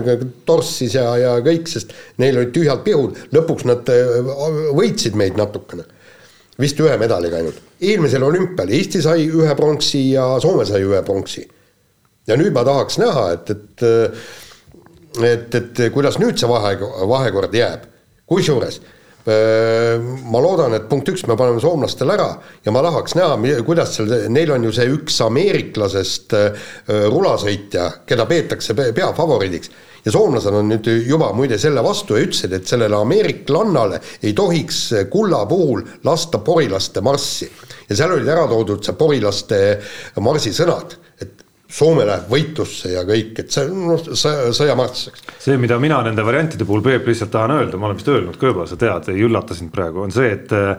torssis 0.49 0.97
ja, 0.97 1.11
ja 1.21 1.35
kõik, 1.45 1.69
sest 1.71 1.93
neil 2.23 2.41
olid 2.41 2.55
tühjad 2.57 2.81
pihud, 2.87 3.21
lõpuks 3.37 3.69
nad 3.69 3.93
äh, 3.93 4.33
võitsid 4.79 5.19
meid 5.21 5.37
natukene. 5.39 5.85
vist 6.59 6.81
ühe 6.81 6.97
medaliga 6.97 7.37
ainult. 7.37 7.61
eelmisel 7.81 8.25
olümpial 8.25 8.73
Eesti 8.73 9.05
sai 9.05 9.29
ühe 9.29 9.55
pronksi 9.55 10.03
ja 10.15 10.41
Soome 10.41 10.65
sai 10.65 10.83
ühe 10.89 11.03
pronksi. 11.05 11.47
ja 12.27 12.37
nüüd 12.41 12.57
ma 12.57 12.65
tahaks 12.65 12.99
näha, 12.99 13.31
et, 13.37 13.51
et 13.51 13.89
et, 15.23 15.55
et 15.55 15.87
kuidas 15.93 16.19
nüüd 16.19 16.41
see 16.41 16.49
vahe, 16.49 16.77
vahekord 17.09 17.55
jääb, 17.55 17.87
kusjuures 18.27 18.81
Äh, 18.81 18.96
ma 19.27 20.39
loodan, 20.43 20.77
et 20.77 20.85
punkt 20.87 21.09
üks, 21.11 21.25
me 21.27 21.35
paneme 21.39 21.59
soomlastel 21.63 22.13
ära 22.15 22.29
ja 22.63 22.75
ma 22.75 22.83
tahaks 22.85 23.17
näha, 23.19 23.39
kuidas 23.67 23.97
seal, 23.97 24.13
neil 24.31 24.53
on 24.55 24.69
ju 24.69 24.75
see 24.77 24.87
üks 24.93 25.19
ameeriklasest 25.27 26.37
äh, 26.39 26.69
rulasõitja, 27.11 27.89
keda 28.07 28.27
peetakse 28.31 28.77
peafavoriidiks. 28.77 29.73
ja 30.07 30.13
soomlased 30.15 30.55
on 30.55 30.71
nüüd 30.71 30.87
juba 31.09 31.33
muide 31.35 31.59
selle 31.59 31.83
vastu 31.83 32.15
ja 32.15 32.23
ütlesid, 32.29 32.55
et 32.55 32.71
sellele 32.71 33.01
ameeriklannale 33.01 33.99
ei 34.23 34.33
tohiks 34.33 34.83
kulla 35.11 35.43
puhul 35.51 35.83
lasta 36.05 36.39
porilaste 36.39 37.03
marssi. 37.03 37.51
ja 37.89 37.97
seal 37.97 38.15
olid 38.15 38.31
ära 38.31 38.47
toodud 38.47 38.85
see 38.87 38.95
porilaste 38.95 39.61
marsi 40.23 40.55
sõnad, 40.55 40.95
Soome 41.67 42.05
läheb 42.07 42.29
võitlusse 42.31 42.93
ja 42.93 43.03
kõik, 43.07 43.33
et 43.43 43.51
see 43.51 43.65
on 43.67 43.89
noh, 43.91 44.03
sõjamarss, 44.55 45.09
eks. 45.11 45.25
see, 45.43 45.57
mida 45.59 45.81
mina 45.83 45.99
nende 46.07 46.23
variantide 46.27 46.67
puhul, 46.69 46.85
Peep, 46.85 47.09
lihtsalt 47.11 47.33
tahan 47.35 47.57
öelda, 47.57 47.81
ma 47.81 47.89
olen 47.89 47.99
vist 47.99 48.11
öelnud 48.13 48.39
ka 48.39 48.53
juba, 48.53 48.69
sa 48.71 48.79
tead, 48.79 49.11
ei 49.11 49.25
üllata 49.27 49.57
sind 49.59 49.73
praegu, 49.75 50.05
on 50.05 50.15
see, 50.15 50.31
et 50.37 50.55
äh, 50.55 50.77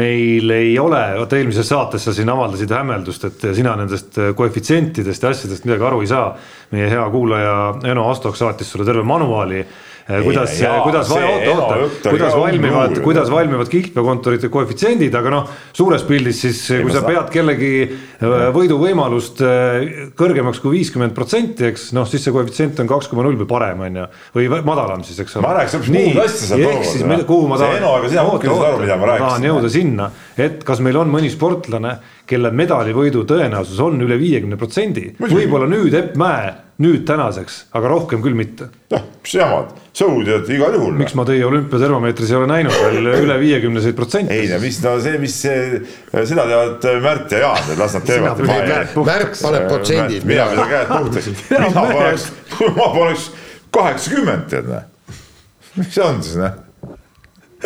meil 0.00 0.54
ei 0.54 0.72
ole, 0.80 1.02
vaata 1.18 1.36
eelmises 1.36 1.68
saates 1.68 2.08
sa 2.08 2.14
siin 2.16 2.32
avaldasid 2.32 2.72
hämmeldust, 2.72 3.28
et 3.28 3.46
sina 3.58 3.74
nendest 3.76 4.16
äh, 4.22 4.32
koefitsientidest 4.38 5.26
ja 5.26 5.34
asjadest 5.34 5.68
midagi 5.68 5.86
aru 5.90 6.00
ei 6.04 6.10
saa. 6.10 6.32
meie 6.70 6.88
hea 6.88 7.04
kuulaja 7.10 7.54
Eno 7.90 8.08
Astok 8.10 8.36
saatis 8.38 8.70
sulle 8.70 8.84
terve 8.86 9.02
manuaali 9.02 9.64
kuidas, 10.24 10.56
kuidas, 10.84 11.10
oota, 11.14 11.54
oota, 11.54 12.10
kuidas 12.10 12.36
valmivad, 12.36 13.00
kuidas 13.04 13.30
valmivad 13.32 13.70
kihlveokontorite 13.70 14.50
koefitsiendid, 14.52 15.14
aga 15.14 15.32
noh, 15.34 15.50
suures 15.76 16.04
pildis 16.08 16.42
siis, 16.46 16.62
kui 16.82 16.94
sa 16.94 17.02
pead 17.06 17.30
kellegi 17.32 17.72
äh, 17.86 18.46
võiduvõimalust 18.54 19.42
kõrgemaks 20.18 20.62
kui 20.62 20.78
viiskümmend 20.78 21.14
protsenti, 21.16 21.68
eks 21.70 21.90
noh, 21.96 22.08
siis 22.10 22.24
see 22.26 22.34
koefitsient 22.34 22.82
on 22.82 22.90
kaks 22.90 23.10
koma 23.10 23.26
null 23.26 23.38
või 23.40 23.50
parem, 23.50 23.84
on 23.86 24.00
ju, 24.02 24.06
või 24.36 24.62
madalam 24.66 25.04
siis, 25.06 25.20
eks 25.24 25.38
ole. 25.38 25.46
ma 25.46 25.56
rääkisin 25.60 25.80
hoopis 25.80 25.94
muud 25.96 26.22
asja 26.24 26.52
seal 26.52 26.64
tookord. 26.66 27.26
kuhu 27.30 27.50
ma 27.50 27.60
tahan, 27.60 27.90
oota, 27.90 28.54
oota, 28.54 28.96
ma 29.00 29.12
tahan 29.24 29.50
jõuda 29.50 29.72
sinna, 29.72 30.10
et 30.40 30.64
kas 30.66 30.82
meil 30.84 30.98
on 31.00 31.12
mõni 31.12 31.30
sportlane 31.32 31.98
kelle 32.30 32.52
medalivõidu 32.54 33.24
tõenäosus 33.28 33.80
on 33.82 34.00
üle 34.04 34.18
viiekümne 34.20 34.58
protsendi. 34.60 35.10
võib-olla 35.20 35.68
nüüd 35.70 35.94
Epp 35.98 36.18
Mäe, 36.20 36.52
nüüd 36.80 37.04
tänaseks, 37.08 37.56
aga 37.76 37.90
rohkem 37.92 38.22
küll 38.24 38.36
mitte. 38.36 38.70
noh, 38.92 39.02
mis 39.20 39.34
jamad, 39.34 39.74
sõudjad 39.96 40.48
igal 40.52 40.76
juhul. 40.78 40.94
miks 41.00 41.16
ma 41.18 41.26
teie 41.28 41.44
olümpiatermomeetris 41.46 42.32
ei 42.32 42.38
ole 42.38 42.48
näinud 42.50 42.76
veel 42.76 43.10
üle 43.12 43.36
viiekümneseid 43.44 43.98
protsente? 43.98 44.36
ei 44.36 44.48
no 44.48 44.60
mis, 44.62 44.80
no 44.84 44.94
see, 45.04 45.18
mis 45.22 45.36
see, 45.44 45.82
seda 46.14 46.46
teevad 46.48 46.88
Märt 47.04 47.36
ja 47.36 47.42
Jaan, 47.44 47.74
las 47.78 47.98
nad 47.98 48.08
teevad. 48.08 48.40
Märt 48.48 49.36
paneb 49.42 49.68
protsendid. 49.68 50.24
mina 50.28 50.48
pean 50.54 50.72
käed 50.72 50.90
puhtaks, 50.94 51.30
mina 51.52 51.70
paneks, 51.76 52.26
ma 52.78 52.88
paneks 52.96 53.28
kaheksakümmend, 53.76 54.48
tead 54.50 54.72
näe. 54.72 55.14
mis 55.76 55.94
see 55.94 56.04
on 56.06 56.24
siis, 56.24 56.40
näe 56.40 56.69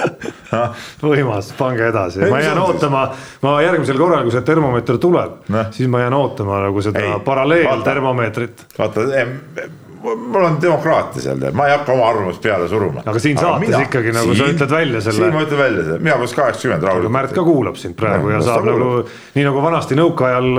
võimas, 1.05 1.53
pange 1.59 1.87
edasi, 1.91 2.25
ma 2.31 2.43
jään 2.43 2.59
ootama, 2.65 3.07
ma 3.45 3.55
järgmisel 3.65 3.99
korral, 4.01 4.27
kui 4.27 4.35
see 4.35 4.45
termomeeter 4.47 4.99
tuleb 5.03 5.49
no., 5.55 5.65
siis 5.75 5.91
ma 5.91 6.05
jään 6.05 6.19
ootama 6.19 6.61
nagu 6.67 6.85
seda 6.85 7.19
paralleeltermomeetrit. 7.25 8.67
vaata, 8.79 9.07
mul 10.05 10.45
on 10.45 10.59
demokraatia 10.63 11.23
seal, 11.23 11.45
ma 11.57 11.69
ei 11.69 11.77
hakka 11.77 11.93
oma 11.95 12.09
arvamust 12.09 12.43
peale 12.43 12.69
suruma. 12.69 13.05
aga 13.07 13.23
siin 13.23 13.39
saates 13.39 13.69
mina, 13.69 13.81
ikkagi 13.87 14.13
nagu 14.13 14.35
siin, 14.35 14.43
sa 14.43 14.51
ütled 14.53 14.75
välja 14.77 15.05
selle. 15.07 15.21
siin 15.21 15.37
ma 15.37 15.45
ütlen 15.47 15.63
välja 15.63 15.87
selle, 15.87 16.03
mina 16.05 16.19
panen 16.21 16.37
kaheksakümmend 16.41 16.89
rahulikult. 16.89 17.15
Märt 17.17 17.37
ka 17.37 17.47
kuulab 17.47 17.81
sind 17.81 17.97
praegu 17.99 18.29
no, 18.29 18.35
ja 18.35 18.43
saab 18.45 18.69
nagu, 18.69 18.91
nii 19.39 19.47
nagu 19.49 19.65
vanasti 19.65 19.99
nõukaajal 19.99 20.51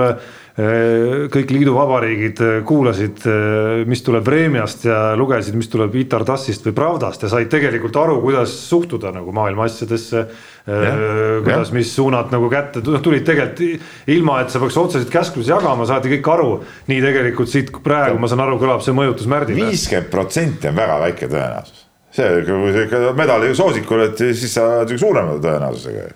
kõik 0.56 1.50
liiduvabariigid 1.52 2.38
äh, 2.40 2.54
kuulasid, 2.64 3.20
äh, 3.28 3.82
mis 3.88 4.00
tuleb 4.04 4.24
Vremjast 4.24 4.86
ja 4.88 4.98
lugesid, 5.18 5.56
mis 5.58 5.68
tuleb 5.68 5.92
Itar 6.00 6.24
Tassist 6.24 6.64
või 6.64 6.72
Pravdast 6.78 7.26
ja 7.26 7.28
said 7.28 7.50
tegelikult 7.52 7.98
aru, 8.00 8.16
kuidas 8.22 8.54
suhtuda 8.64 9.12
nagu 9.12 9.34
maailma 9.36 9.68
asjadesse. 9.68 10.26
kuidas, 10.66 11.68
mis 11.70 11.92
suunad 11.94 12.32
nagu 12.34 12.48
kätte, 12.50 12.80
noh 12.82 12.98
tulid 12.98 13.22
tegelikult 13.22 14.08
ilma, 14.10 14.40
et 14.42 14.50
sa 14.50 14.58
peaks 14.58 14.74
otseselt 14.80 15.12
käsklusi 15.12 15.52
jagama, 15.52 15.86
saadi 15.86 16.10
kõik 16.16 16.30
aru. 16.32 16.48
nii 16.88 17.04
tegelikult 17.04 17.52
siit 17.52 17.70
praegu 17.84 18.18
ma 18.18 18.26
saan 18.26 18.42
aru, 18.42 18.58
kõlab 18.58 18.82
see 18.82 18.96
mõjutus 18.96 19.28
Märdile. 19.30 19.68
viiskümmend 19.68 20.10
protsenti 20.10 20.66
on 20.72 20.74
väga 20.80 20.98
väike 21.04 21.28
tõenäosus. 21.30 21.86
see, 22.10 22.42
kui 22.48 22.74
sa 22.74 22.82
ikka 22.88 23.14
medali 23.14 23.54
soosikul, 23.54 24.08
et 24.08 24.24
siis 24.32 24.58
sa 24.58 24.66
oled 24.80 24.98
suurema 24.98 25.38
tõenäosusega 25.38 26.08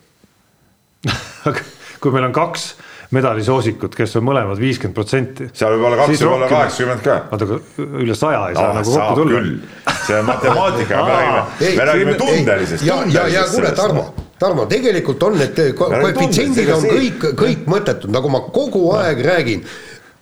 aga 1.53 1.69
kui 2.01 2.11
meil 2.11 2.33
on 2.33 2.35
kaks 2.35 2.73
medalisoosikut, 3.15 3.95
kes 3.99 4.17
on 4.21 4.25
mõlemad 4.29 4.61
viiskümmend 4.61 4.95
protsenti. 4.95 5.49
seal 5.57 5.75
võib 5.75 5.89
olla 5.89 5.99
kaks, 6.05 6.23
võib 6.23 6.35
olla 6.37 6.49
kaheksakümmend 6.51 7.03
ka. 7.03 7.17
oota, 7.35 7.49
aga 7.49 7.87
üle 8.05 8.17
saja 8.19 8.43
ei 8.49 8.59
saa 8.59 8.69
no, 8.69 8.79
nagu 8.79 8.95
kokku 8.95 9.17
tulla. 9.19 9.95
see 10.07 10.19
on 10.21 10.27
matemaatika 10.29 11.03
me 11.03 11.17
räägime, 11.17 11.75
me 11.81 11.89
räägime 11.91 12.17
tundelisest. 12.23 12.87
ja, 12.87 13.01
ja, 13.11 13.27
ja 13.35 13.45
kuule, 13.51 13.75
Tarmo, 13.77 14.07
Tarmo, 14.39 14.67
tegelikult 14.71 15.23
on 15.27 15.39
need 15.43 15.63
koefitsiendid 15.77 16.71
on 16.77 16.87
kõik, 16.87 17.29
kõik 17.43 17.67
mõttetud, 17.71 18.15
nagu 18.15 18.31
ma 18.33 18.45
kogu 18.55 18.87
aeg 18.97 19.25
räägin. 19.27 19.67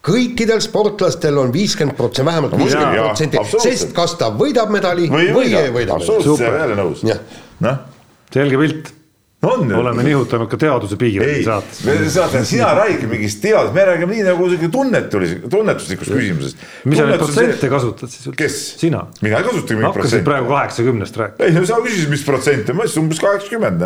Kõikidel 0.08 0.62
sportlastel 0.64 1.36
on 1.36 1.50
viiskümmend 1.52 1.96
protsenti, 1.98 2.26
vähemalt 2.30 2.54
viiskümmend 2.56 3.00
protsenti, 3.02 3.42
sest 3.60 3.92
kas 3.96 4.14
ta 4.16 4.30
võidab 4.32 4.70
medali 4.72 5.10
või, 5.12 5.28
või 5.34 5.52
ei 5.52 5.72
võida. 5.74 5.98
absoluutselt, 5.98 6.46
jälle 6.62 6.78
nõus. 6.78 7.04
noh, 7.66 7.82
selge 8.32 8.60
pilt 8.62 8.94
on 9.42 9.72
oleme 9.74 10.02
nihutanud 10.02 10.48
ka 10.50 10.58
teaduse 10.58 10.96
piire 10.98 11.26
saates. 11.46 11.82
saate, 12.14 12.42
sina 12.44 12.72
räägi 12.74 13.06
mingist 13.06 13.40
teadusest, 13.42 13.74
me 13.74 13.84
räägime 13.86 14.16
nii 14.16 14.26
nagu 14.26 14.48
sihuke 14.50 14.70
tunnetus, 14.74 15.34
tunnetuslikust 15.50 16.10
küsimusest. 16.10 16.64
mis 16.84 16.98
sa 16.98 17.06
neid 17.06 17.22
protsente 17.22 17.70
kasutad 17.70 18.10
siis 18.10 18.26
üldse? 18.26 18.38
kes? 18.40 18.56
sina. 18.80 19.04
mina 19.22 19.38
ei 19.38 19.46
kasuta 19.46 19.76
mingit 19.78 19.92
protsenti. 19.92 20.00
hakkasid 20.00 20.24
praegu 20.26 20.50
kaheksakümnest 20.50 21.20
rääkima. 21.22 21.46
ei 21.46 21.54
no 21.54 21.66
sa 21.70 21.82
küsisid, 21.84 22.10
mis 22.10 22.24
protsenti, 22.26 22.74
ma 22.74 22.86
ütlesin 22.86 23.04
umbes 23.04 23.20
kaheksakümmend. 23.22 23.84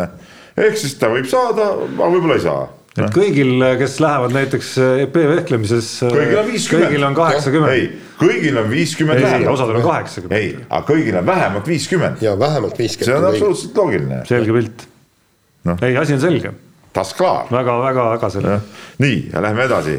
ehk 0.57 0.79
siis 0.81 0.95
ta 0.97 1.11
võib 1.13 1.29
saada, 1.29 1.67
aga 1.83 2.07
võib-olla 2.15 2.39
ei 2.39 2.45
saa 2.47 2.63
et 2.93 3.13
kõigil, 3.13 3.61
kes 3.77 3.97
lähevad 4.01 4.33
näiteks 4.33 4.71
EP 5.05 5.19
vehklemises. 5.35 5.91
kõigil 6.13 6.39
on 6.41 6.49
viiskümmend. 6.49 6.87
kõigil 6.87 7.05
on 7.07 7.19
kaheksakümmend. 7.19 7.75
ei, 7.77 7.85
kõigil 8.17 8.57
on 8.61 8.73
viiskümmend. 8.73 9.27
ei, 9.29 9.45
osadel 9.53 9.77
on 9.83 9.85
kaheksakümmend. 9.85 10.39
ei, 10.39 10.57
aga 10.65 10.81
kõigil 10.89 11.19
on 11.21 11.29
vähemalt 11.29 11.69
viiskümmend. 11.69 12.25
ja 12.25 12.33
vähemalt 12.39 12.81
viiskümmend. 12.81 13.13
see 13.13 13.21
on 13.21 13.29
absoluutselt 13.29 13.77
loogiline. 13.81 14.23
selge 14.29 14.57
pilt 14.57 14.87
no.. 15.63 15.77
ei, 15.81 15.97
asi 15.97 16.13
on 16.17 16.21
selge. 16.21 16.51
tas 16.93 17.13
klaar 17.17 17.49
väga, 17.51 17.77
väga, 17.81 18.09
väga 18.15 18.29
selge. 18.33 18.59
nii, 19.03 19.17
ja 19.33 19.41
lähme 19.41 19.65
edasi. 19.69 19.97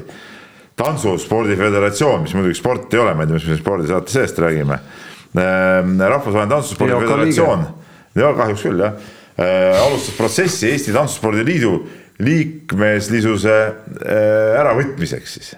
tantsuspordi 0.76 1.56
föderatsioon, 1.56 2.22
mis 2.22 2.34
muidugi 2.34 2.58
sport 2.58 2.94
ei 2.94 3.02
ole, 3.02 3.14
ma 3.14 3.24
ei 3.24 3.30
tea, 3.30 3.40
mis 3.40 3.50
me 3.52 3.58
spordisaate 3.58 4.10
seest 4.10 4.38
räägime. 4.42 4.78
Ehm, 5.38 5.98
rahvusvaheline 6.00 6.50
tantsuspordi 6.50 6.96
föderatsioon, 7.06 7.66
ja 8.18 8.32
kahjuks 8.38 8.64
küll 8.66 8.82
jah, 8.82 8.96
ehm, 9.38 9.82
alustas 9.84 10.16
protsessi 10.18 10.70
Eesti 10.70 10.94
Tantsuspordi 10.94 11.46
Liidu 11.46 11.76
liikmeslisuse 12.22 13.54
ehm, 13.60 14.56
äravõtmiseks 14.62 15.38
siis 15.38 15.54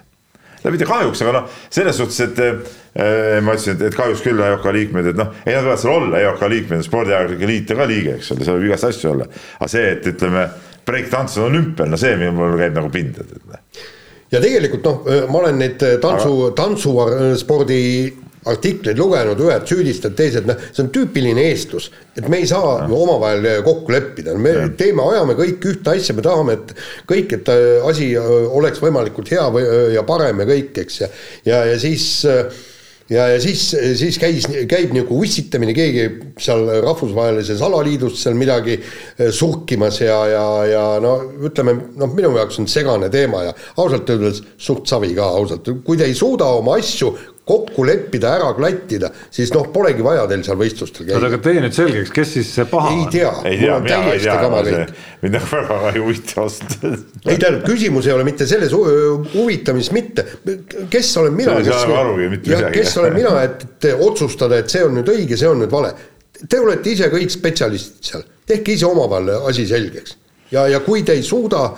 no 0.66 0.74
mitte 0.74 0.88
kahjuks, 0.88 1.22
aga 1.24 1.34
noh, 1.38 1.58
selles 1.72 1.98
suhtes, 2.00 2.18
et 2.26 2.42
äh, 2.42 3.38
ma 3.44 3.54
ütlesin, 3.54 3.76
et, 3.76 3.86
et 3.88 3.96
kahjuks 3.96 4.24
küll 4.24 4.42
EOK 4.42 4.66
liikmed, 4.76 5.10
et 5.12 5.18
noh, 5.18 5.32
ei 5.46 5.54
nad 5.54 5.66
võivad 5.66 5.82
seal 5.82 5.94
olla, 5.94 6.22
EOK 6.24 6.46
liikmed, 6.52 6.84
spordiajakirjanike 6.86 7.50
liit 7.52 7.72
on 7.74 7.82
ka 7.82 7.88
liige, 7.90 8.16
eks 8.18 8.32
ole, 8.34 8.46
seal 8.48 8.58
võib 8.58 8.70
igast 8.72 8.88
asju 8.90 9.12
olla. 9.12 9.28
aga 9.60 9.70
see, 9.72 9.86
et 9.94 10.10
ütleme, 10.12 10.46
breiktants 10.86 11.38
on 11.40 11.48
olümpial, 11.50 11.90
no 11.92 12.00
see 12.00 12.18
mul 12.26 12.58
käib 12.58 12.76
nagu 12.76 12.90
pinda. 12.94 13.26
ja 14.34 14.42
tegelikult 14.42 14.90
noh, 14.90 15.10
ma 15.30 15.42
olen 15.44 15.60
neid 15.62 15.82
tantsu 16.02 16.52
tantsuspordi 16.58 17.82
artikleid 18.46 18.98
lugenud, 19.00 19.40
ühed 19.42 19.66
süüdistavad, 19.68 20.16
teised, 20.18 20.46
noh, 20.48 20.60
see 20.70 20.84
on 20.84 20.92
tüüpiline 20.94 21.48
eestlus, 21.50 21.90
et 22.16 22.28
me 22.30 22.40
ei 22.42 22.48
saa 22.50 22.86
no. 22.86 23.00
omavahel 23.06 23.64
kokku 23.66 23.94
leppida, 23.94 24.36
me 24.38 24.54
ja. 24.54 24.68
teeme, 24.78 25.04
ajame 25.10 25.36
kõik 25.38 25.66
ühte 25.72 25.96
asja, 25.96 26.16
me 26.16 26.24
tahame, 26.26 26.60
et 26.60 26.72
kõik, 27.10 27.36
et 27.40 27.50
äh, 27.52 27.66
asi 27.88 28.12
äh, 28.18 28.30
oleks 28.56 28.82
võimalikult 28.84 29.32
hea 29.34 29.48
või, 29.52 29.66
äh, 29.66 29.90
ja 29.96 30.06
parem 30.06 30.44
ja 30.44 30.48
kõik, 30.54 30.72
eks, 30.84 31.02
ja 31.02 31.10
ja, 31.46 31.60
ja 31.72 31.76
siis 31.80 32.06
ja, 33.10 33.26
ja 33.30 33.36
siis, 33.42 33.68
siis 33.98 34.18
käis, 34.18 34.48
käib 34.68 34.94
nagu 34.96 35.20
ussitamine, 35.22 35.74
keegi 35.76 36.06
seal 36.42 36.66
rahvusvahelises 36.82 37.62
alaliidus 37.62 38.18
seal 38.22 38.34
midagi 38.38 38.80
surkimas 39.30 40.00
ja, 40.02 40.18
ja, 40.30 40.46
ja 40.70 40.84
no 41.02 41.16
ütleme, 41.46 41.76
noh, 41.98 42.10
minu 42.14 42.34
jaoks 42.38 42.58
on 42.62 42.70
segane 42.70 43.10
teema 43.12 43.44
ja 43.46 43.54
ausalt 43.78 44.10
öeldes 44.10 44.42
suht 44.58 44.90
savi 44.90 45.14
ka 45.18 45.30
ausalt, 45.38 45.70
kui 45.86 45.98
te 45.98 46.08
ei 46.08 46.18
suuda 46.18 46.50
oma 46.58 46.78
asju 46.80 47.14
kokku 47.46 47.84
leppida, 47.86 48.32
ära 48.40 48.48
klattida, 48.56 49.12
siis 49.30 49.52
noh, 49.54 49.68
polegi 49.74 50.02
vaja 50.02 50.24
teil 50.30 50.42
seal 50.46 50.58
võistlustel 50.58 51.06
käia. 51.06 51.18
oota, 51.18 51.28
aga 51.30 51.38
tee 51.44 51.60
nüüd 51.62 51.76
selgeks, 51.76 52.10
kes 52.14 52.32
siis 52.34 52.50
see 52.56 52.66
paha 52.70 52.90
ei 52.90 53.04
tea, 53.14 53.30
mul 53.44 53.74
on 53.76 53.86
täiesti 53.86 54.34
kama 54.42 54.62
kõik. 54.66 54.96
mind 55.22 55.38
nagu 55.38 55.50
väga 55.52 55.92
ei 55.92 56.02
huvita 56.02 56.40
ausalt 56.42 56.74
öeldes. 56.80 57.04
ei 57.22 57.38
tähendab, 57.38 57.62
küsimus 57.68 58.10
ei 58.10 58.16
ole 58.16 58.26
mitte 58.26 58.50
selles 58.50 58.74
huvitamises 58.74 59.94
mitte, 59.94 60.26
kes 60.90 61.14
olen 61.22 61.38
mina, 61.38 61.56
kes, 61.62 62.50
jah, 62.50 62.68
kes 62.74 62.98
olen 63.04 63.14
mina, 63.14 63.38
et 63.46 63.90
otsustada, 63.94 64.58
et 64.58 64.74
see 64.74 64.82
on 64.82 64.98
nüüd 64.98 65.14
õige, 65.14 65.38
see 65.38 65.50
on 65.50 65.62
nüüd 65.62 65.72
vale. 65.72 65.94
Te 66.36 66.58
olete 66.60 66.92
ise 66.92 67.06
kõik 67.14 67.30
spetsialistid 67.32 68.10
seal, 68.10 68.26
tehke 68.46 68.74
ise 68.74 68.90
omavahel 68.90 69.36
asi 69.46 69.64
selgeks 69.70 70.18
ja, 70.50 70.66
ja 70.68 70.82
kui 70.84 71.06
te 71.06 71.14
ei 71.16 71.22
suuda 71.26 71.68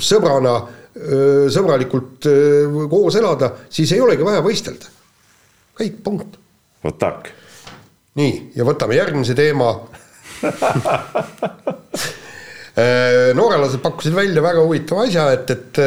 sõbrana 0.00 0.54
sõbralikult 1.50 2.26
koos 2.90 3.16
elada, 3.16 3.52
siis 3.72 3.92
ei 3.96 4.00
olegi 4.04 4.26
vaja 4.26 4.42
võistelda. 4.44 4.90
kõik, 5.80 6.00
punkt. 6.04 6.38
vot 6.84 6.98
tak. 7.00 7.30
nii, 8.20 8.52
ja 8.56 8.66
võtame 8.68 8.98
järgmise 8.98 9.34
teema 9.38 9.72
noorelased 13.36 13.80
pakkusid 13.82 14.14
välja 14.14 14.42
väga 14.42 14.62
huvitava 14.64 15.04
asja, 15.06 15.30
et, 15.34 15.50
et 15.50 15.80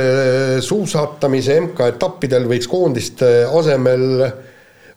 suusatamise 0.64 1.60
MK-etappidel 1.62 2.48
võiks 2.50 2.68
koondiste 2.70 3.30
asemel 3.48 4.04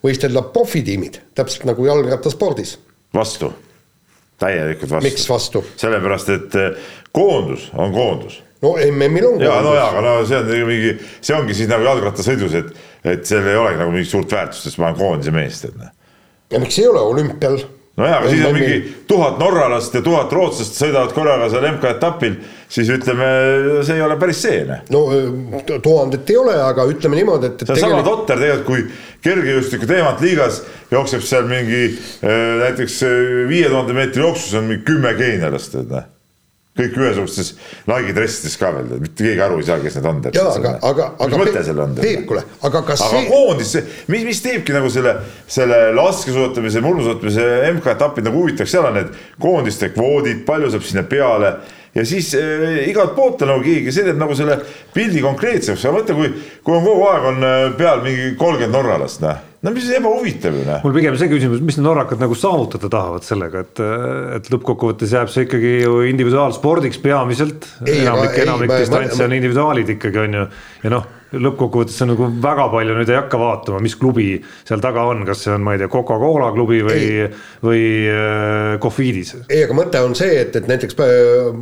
võistelda 0.04 0.42
profitiimid, 0.54 1.20
täpselt 1.34 1.66
nagu 1.68 1.86
jalgrattaspordis. 1.86 2.76
vastu, 3.14 3.52
täielikult 4.38 4.90
vastu. 4.96 5.08
miks 5.08 5.28
vastu? 5.30 5.64
sellepärast, 5.80 6.34
et 6.34 6.58
koondus 7.16 7.70
on 7.74 7.94
koondus 7.94 8.42
no 8.64 8.74
MM-il 8.80 9.26
on. 9.26 9.40
ja 9.42 9.61
no 9.64 9.76
jaa, 9.76 9.90
aga 9.92 10.02
no 10.04 10.16
see 10.28 10.40
on 10.40 10.68
mingi, 10.70 10.96
see 11.20 11.36
ongi 11.36 11.57
siis 11.57 11.70
nagu 11.70 11.86
jalgrattasõidus, 11.86 12.59
et, 12.62 12.74
et 13.04 13.24
seal 13.28 13.46
ei 13.46 13.61
olegi 13.61 13.80
nagu 13.82 13.94
mingit 13.94 14.12
suurt 14.12 14.32
väärtust, 14.32 14.68
sest 14.68 14.80
ma 14.82 14.90
olen 14.90 15.00
koondise 15.00 15.34
mees, 15.34 15.62
tead. 15.64 15.88
ja 16.52 16.62
miks 16.62 16.78
ei 16.80 16.88
ole 16.90 17.02
olümpial? 17.12 17.61
nojah, 17.96 18.18
aga 18.20 18.30
siis 18.32 18.44
on 18.44 18.57
mingi 18.57 18.78
tuhat 19.09 19.38
norralast 19.40 19.94
ja 19.96 20.02
tuhat 20.04 20.32
rootslast 20.32 20.76
sõidavad 20.76 21.14
korraga 21.16 21.48
seal 21.52 21.64
MK-etapil, 21.70 22.34
siis 22.72 22.90
ütleme, 22.92 23.28
see 23.88 23.96
ei 23.96 24.04
ole 24.04 24.18
päris 24.20 24.42
see. 24.44 24.64
noh. 24.68 24.82
no 25.52 25.78
tuhandet 25.84 26.32
ei 26.32 26.40
ole, 26.40 26.57
aga 26.61 26.88
ütleme 26.92 27.20
niimoodi, 27.20 27.52
et, 27.52 27.62
et. 27.62 27.70
see 27.70 27.76
on 27.76 27.80
tegelik... 27.80 28.02
sama 28.02 28.09
totter 28.09 28.42
tegelikult, 28.42 28.66
kui 28.66 29.22
kergejõustiku 29.24 29.88
teemant 29.88 30.20
liigas 30.24 30.61
jookseb 30.92 31.24
seal 31.24 31.48
mingi 31.48 31.86
äh, 31.88 32.34
näiteks 32.66 33.00
äh, 33.09 33.22
viie 33.48 33.72
tuhande 33.72 33.96
meetri 33.96 34.24
jooksus 34.24 34.61
on 34.61 34.68
mingi 34.68 34.84
kümme 34.88 35.16
geenelast, 35.16 35.80
et 35.80 35.96
noh 35.96 36.12
kõik 36.76 36.98
ühesugustes 37.00 37.52
Nike'i 37.88 38.14
dressides 38.16 38.56
ka 38.60 38.72
veel, 38.74 38.90
mitte 39.02 39.24
keegi 39.24 39.42
aru 39.46 39.60
ei 39.60 39.68
saa, 39.68 39.78
kes 39.82 39.96
need 39.98 40.08
on. 40.10 40.20
jaa, 40.34 40.50
aga, 40.50 40.74
aga, 40.90 41.08
aga. 41.14 41.30
mis 41.30 41.42
mõte 41.42 41.64
seal 41.68 41.80
on? 41.84 41.96
Peep, 42.00 42.26
kuule, 42.28 42.44
aga 42.68 42.82
kas 42.90 43.06
aga 43.06 43.22
see. 43.22 43.30
koondis, 43.30 43.72
mis, 44.12 44.26
mis 44.28 44.42
teebki 44.44 44.76
nagu 44.76 44.90
selle, 44.92 45.16
selle 45.58 45.80
laskesuusatamise, 45.96 46.84
murdusuusatamise 46.84 47.48
MK-etapid 47.78 48.28
nagu 48.28 48.44
huvitavaks, 48.44 48.76
seal 48.76 48.90
on 48.90 49.00
need 49.00 49.16
koondiste 49.42 49.90
kvoodid, 49.96 50.44
palju 50.48 50.72
saab 50.74 50.86
sinna 50.86 51.06
peale 51.08 51.56
ja 51.97 52.07
siis 52.09 52.32
äh, 52.38 52.86
igalt 52.90 53.16
poolt 53.16 53.42
on 53.44 53.55
nagu 53.55 53.64
keegi, 53.64 53.94
see 53.94 54.07
teeb 54.07 54.20
nagu 54.20 54.36
selle 54.38 54.61
pildi 54.94 55.24
konkreetseks, 55.24 55.84
aga 55.84 55.99
mõtle, 55.99 56.16
kui, 56.20 56.32
kui 56.66 56.78
on 56.78 56.86
kogu 56.86 57.11
aeg 57.11 57.28
on 57.32 57.51
äh, 57.51 57.59
peal 57.78 58.03
mingi 58.05 58.32
kolmkümmend 58.40 58.76
norralast, 58.76 59.24
noh 59.24 59.44
no 59.66 59.72
mis 59.74 59.88
ebahuvitav 59.97 60.55
ju 60.55 60.64
noh. 60.66 60.82
mul 60.84 60.94
pigem 60.94 61.16
see 61.18 61.30
küsimus, 61.30 61.62
mis 61.64 61.78
need 61.78 61.86
norrakad 61.88 62.20
nagu 62.22 62.36
saavutada 62.38 62.90
tahavad 62.92 63.26
sellega, 63.26 63.64
et, 63.64 63.82
et 64.36 64.51
lõppkokkuvõttes 64.53 65.14
jääb 65.16 65.32
see 65.32 65.47
ikkagi 65.47 65.72
ju 65.80 66.03
individuaalspordiks 66.12 67.01
peamiselt. 67.03 67.66
enamik, 67.82 68.36
enamik 68.44 68.74
distantse 68.76 69.24
on 69.26 69.34
individuaalid 69.36 69.97
ikkagi 69.97 70.22
on 70.22 70.40
ju 70.40 70.44
ja 70.84 70.92
noh, 70.92 71.09
lõppkokkuvõttes 71.34 71.98
on 72.04 72.12
nagu 72.12 72.28
väga 72.42 72.68
palju 72.72 72.98
nüüd 72.98 73.10
ei 73.10 73.18
hakka 73.18 73.40
vaatama, 73.40 73.80
mis 73.82 73.96
klubi 73.98 74.28
seal 74.66 74.82
taga 74.84 75.06
on, 75.10 75.24
kas 75.26 75.42
see 75.46 75.54
on, 75.54 75.64
ma 75.66 75.74
ei 75.74 75.82
tea, 75.82 75.90
Coca-Cola 75.92 76.52
klubi 76.54 76.82
või, 76.86 77.08
või 77.66 77.82
äh, 78.12 78.76
Cofidis. 78.82 79.34
ei, 79.48 79.64
aga 79.64 79.76
mõte 79.76 80.02
on 80.06 80.14
see, 80.18 80.38
et, 80.44 80.56
et 80.60 80.70
näiteks 80.70 80.98
äh, 81.02 81.58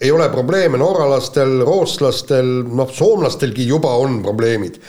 ei 0.00 0.12
ole 0.12 0.28
probleeme 0.32 0.80
norralastel, 0.80 1.60
rootslastel, 1.66 2.50
noh, 2.68 2.90
soomlastelgi 2.92 3.68
juba 3.68 3.92
on 4.00 4.20
probleemid 4.24 4.80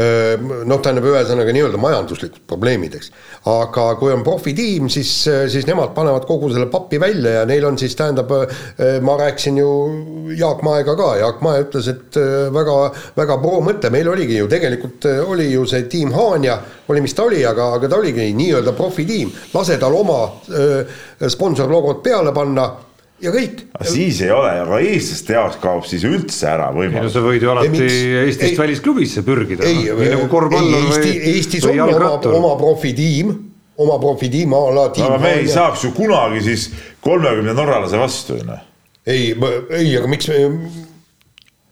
noh, 0.00 0.80
tähendab 0.80 1.06
ühesõnaga 1.10 1.52
nii-öelda 1.54 1.80
majanduslikud 1.80 2.44
probleemid, 2.48 2.94
eks. 2.98 3.10
aga 3.50 3.86
kui 4.00 4.12
on 4.14 4.24
profitiim, 4.26 4.88
siis, 4.92 5.12
siis 5.52 5.66
nemad 5.68 5.92
panevad 5.96 6.26
kogu 6.28 6.50
selle 6.52 6.68
papi 6.72 7.00
välja 7.02 7.40
ja 7.40 7.46
neil 7.48 7.66
on 7.68 7.78
siis 7.80 7.96
tähendab, 7.98 8.32
ma 9.04 9.16
rääkisin 9.20 9.60
ju 9.60 9.70
Jaak 10.38 10.62
Maega 10.66 10.96
ka, 10.98 11.10
Jaak 11.20 11.40
Mae 11.44 11.64
ütles, 11.64 11.88
et 11.92 12.20
väga, 12.54 12.76
väga 13.18 13.38
pro 13.42 13.62
mõte, 13.64 13.90
meil 13.92 14.08
oligi 14.12 14.38
ju 14.38 14.48
tegelikult 14.50 15.08
oli 15.26 15.50
ju 15.52 15.64
see 15.68 15.88
tiim 15.90 16.14
Haanja, 16.16 16.60
oli 16.90 17.02
mis 17.04 17.16
ta 17.16 17.26
oli, 17.28 17.42
aga, 17.46 17.72
aga 17.78 17.90
ta 17.90 17.98
oligi 18.00 18.30
nii-öelda 18.36 18.76
profitiim, 18.78 19.32
lase 19.54 19.78
tal 19.80 19.96
oma 19.98 20.22
sponsorlogod 21.28 22.04
peale 22.04 22.32
panna 22.36 22.70
ja 23.20 23.32
kõik. 23.34 23.62
siis 23.90 24.20
ei 24.24 24.30
ole, 24.32 24.50
aga 24.62 24.80
eestlaste 24.84 25.36
jaoks 25.36 25.58
kaob 25.62 25.86
siis 25.88 26.04
üldse 26.08 26.48
ära 26.48 26.70
võimalus. 26.74 26.96
ei 26.96 27.06
no 27.06 27.12
sa 27.12 27.22
võid 27.24 27.44
ju 27.44 27.52
alati 27.52 27.82
ei, 27.84 28.00
Eestist 28.24 28.52
ei, 28.52 28.58
välisklubisse 28.58 29.24
pürgida. 29.26 29.66
ei, 29.68 29.88
ei, 29.90 30.12
nagu 30.14 30.28
korvpallur 30.32 30.86
või. 30.94 31.14
Eestis 31.34 31.66
või 31.68 31.80
on 31.84 31.94
oma, 31.96 32.12
oma 32.40 32.52
profitiim, 32.60 33.32
oma 33.80 33.98
profitiim 34.02 34.54
a 34.56 34.62
la 34.76 34.86
tiim. 34.94 35.08
aga 35.08 35.20
me 35.22 35.34
ei 35.42 35.50
saaks 35.52 35.84
ju 35.86 35.92
kunagi 35.96 36.44
siis 36.48 36.70
kolmekümne 37.04 37.54
norralase 37.56 38.00
vastu 38.00 38.40
ju 38.40 38.48
noh. 38.48 38.64
ei, 39.06 39.34
ei, 39.34 39.92
aga 40.00 40.10
miks 40.10 40.30
me, 40.32 40.42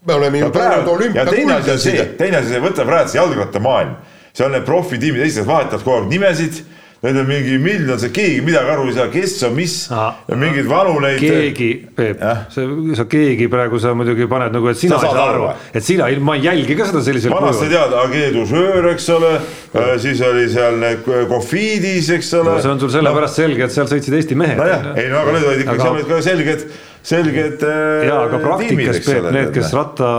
me 0.05 0.19
oleme 0.19 0.43
ju 0.45 0.51
toonud 0.55 0.93
olümpiakulda. 0.95 1.77
teine 2.19 2.43
asi, 2.43 2.61
võta 2.61 2.85
praegu 2.87 3.13
see 3.13 3.21
jalgrattamaailm, 3.21 3.95
seal 4.37 4.53
need 4.53 4.67
profitiimid 4.69 5.25
esiteks 5.25 5.49
vahetavad 5.49 5.85
kogu 5.85 6.03
aeg 6.03 6.13
nimesid 6.13 6.61
Need 6.99 7.15
on 7.15 7.27
mingi 7.29 7.53
miljon, 7.63 7.95
see 7.95 8.11
keegi 8.11 8.41
midagi 8.43 8.73
aru 8.73 8.89
ei 8.89 8.95
saa, 8.97 9.05
kes 9.07 9.37
on 9.47 9.53
mis 9.55 9.75
Aha. 9.87 10.07
ja 10.27 10.35
mingeid 10.35 10.65
vanu 10.67 10.97
neid. 10.99 11.21
keegi, 11.21 11.69
Peep, 11.95 12.19
sa, 12.51 12.65
sa 12.99 13.05
keegi 13.07 13.47
praegu 13.51 13.79
sa 13.79 13.93
muidugi 13.95 14.27
paned 14.27 14.51
nagu, 14.51 14.67
et 14.67 14.81
sina 14.81 14.97
sa 14.99 15.07
ei 15.07 15.15
saa 15.15 15.29
aru, 15.31 15.45
et 15.71 15.85
sina, 15.85 16.09
ma 16.19 16.35
ei 16.35 16.43
jälgi 16.49 16.75
ka 16.75 16.89
seda 16.89 17.05
sellisel 17.05 17.31
kujul. 17.31 17.45
vanasti 17.45 17.69
tead, 17.71 17.95
Ageedu 18.01 18.43
Söör, 18.51 18.89
eks 18.91 19.07
ole, 19.15 19.31
äh, 19.39 19.93
siis 20.03 20.19
oli 20.27 20.43
seal 20.51 20.75
need 20.83 21.07
Cofiidis, 21.31 22.11
eks 22.17 22.33
ole 22.41 22.57
no,. 22.57 22.59
see 22.65 22.73
on 22.73 22.83
sul 22.83 22.91
sellepärast 22.97 23.37
no. 23.37 23.45
selge, 23.45 23.69
et 23.69 23.77
seal 23.77 23.87
sõitsid 23.95 24.19
Eesti 24.19 24.39
mehed. 24.43 24.59
nojah, 24.59 24.91
ei 24.99 25.07
no 25.07 25.23
aga 25.23 25.37
need 25.37 25.49
olid 25.53 25.63
ikkagi, 25.63 25.85
seal 25.85 25.95
olid 25.95 26.11
ka 26.11 26.21
selged 26.27 26.67
selged. 27.03 27.63
Äh, 27.63 28.07
ja, 28.07 28.17
aga 28.25 28.39
praktikas 28.43 28.99
Peep, 29.05 29.27
need, 29.33 29.51
kes 29.55 29.71
ratta, 29.75 30.09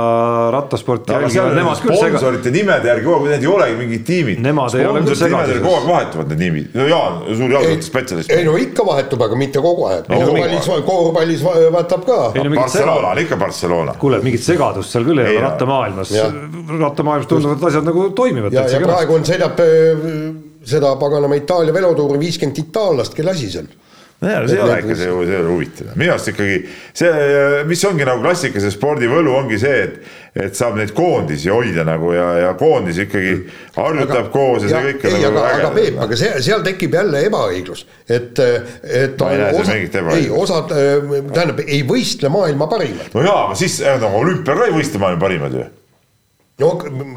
rattasporti 0.55 1.13
no, 1.13 1.21
jälgivad, 1.25 1.57
nemad 1.59 1.83
küll. 1.83 1.97
sponsorite 1.99 2.53
nimede 2.55 2.91
järgi 2.91 3.07
kogu 3.07 3.19
aeg, 3.19 3.35
need 3.35 3.47
ei 3.47 3.51
olegi 3.51 3.77
mingid 3.79 4.05
tiimid. 4.09 4.43
Nemad 4.45 4.77
ei 4.79 4.87
ole 4.89 5.03
küll 5.05 5.19
segaduses. 5.21 5.63
kogu 5.65 5.75
aeg 5.77 5.89
vahetuvad 5.91 6.33
need 6.33 6.43
nimid, 6.47 6.71
no 6.79 6.87
Jaan, 6.91 7.19
suur 7.29 7.57
jalgrattaspetsialist. 7.57 8.35
ei 8.35 8.47
no 8.49 8.57
ikka 8.61 8.87
vahetub, 8.89 9.25
aga 9.29 9.41
mitte 9.41 9.65
kogu 9.65 9.89
aeg 9.91 10.09
no,. 10.11 10.21
korvpallis, 10.25 10.71
korvpallis 10.89 11.45
vahetab 11.47 12.07
ka. 12.09 12.21
Barcelona 12.57 13.13
on 13.13 13.23
ikka 13.25 13.41
Barcelona. 13.41 13.97
kuule, 14.01 14.23
mingit 14.25 14.45
segadust 14.45 14.97
seal 14.97 15.07
küll 15.09 15.25
ei 15.25 15.37
ole 15.37 15.45
rattamaailmas. 15.47 16.15
rattamaailmas 16.81 17.29
tunduvad 17.31 17.69
asjad 17.71 17.87
nagu 17.91 18.09
toimivad. 18.17 18.57
ja, 18.57 18.65
ja 18.71 18.81
praegu 18.85 19.19
on, 19.19 19.29
sõidab 19.29 19.61
äh, 19.65 20.09
seda 20.71 20.97
paganama 21.01 21.39
Itaalia 21.41 21.75
velotuuri 21.75 22.21
viiskümmend 22.21 22.59
itaallast, 22.65 23.15
kelle 23.17 23.37
asi 23.37 23.53
see 23.53 23.65
on 23.65 23.71
nojah, 24.21 24.47
see 24.49 24.57
ei 24.57 24.63
ole 24.65 24.77
ikka 24.83 24.97
see, 24.99 25.09
ei 25.09 25.37
ole 25.39 25.49
huvitav, 25.49 25.93
minu 25.99 26.13
arust 26.15 26.31
ikkagi 26.33 26.57
see, 27.01 27.13
mis 27.69 27.85
ongi 27.89 28.07
nagu 28.09 28.21
klassikalise 28.25 28.73
spordi 28.75 29.09
võlu, 29.11 29.33
ongi 29.39 29.59
see, 29.63 29.79
et, 29.87 29.97
et 30.47 30.59
saab 30.59 30.77
neid 30.81 30.93
koondisi 30.97 31.53
hoida 31.53 31.87
nagu 31.89 32.13
ja, 32.15 32.29
ja 32.45 32.53
koondis 32.61 33.01
ikkagi 33.07 33.35
harjutab 33.79 34.31
koos 34.35 34.67
ja, 34.67 34.71
ja 34.71 34.77
see 34.77 34.93
kõik 34.93 35.09
on 35.09 35.17
nagu 35.17 35.43
aga, 35.43 35.57
aga 35.57 35.73
Peep, 35.79 35.99
aga 36.07 36.21
see, 36.21 36.45
seal 36.45 36.65
tekib 36.67 36.97
jälle 37.01 37.25
ebaõiglus, 37.31 37.87
et, 38.07 38.45
et 38.85 39.21
ma 39.25 39.33
ei 39.35 39.43
näe 39.43 39.57
seal 39.57 39.73
mingit 39.73 40.01
ebaõiglust. 40.03 40.29
ei, 40.29 40.41
osad, 40.45 40.77
tähendab, 41.33 41.65
ei 41.67 41.83
võistle 41.89 42.33
maailma 42.33 42.69
parimad. 42.71 43.13
no 43.17 43.25
jaa, 43.25 43.45
aga 43.49 43.61
siis 43.63 43.81
no, 44.05 44.15
olümpial 44.21 44.61
ka 44.61 44.69
ei 44.69 44.81
võistle 44.81 45.03
maailma 45.03 45.29
parimad 45.29 45.61
ju 45.63 45.69
no 46.61 46.71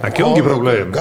äkki 0.07 0.23
ongi 0.23 0.43
probleem? 0.45 0.91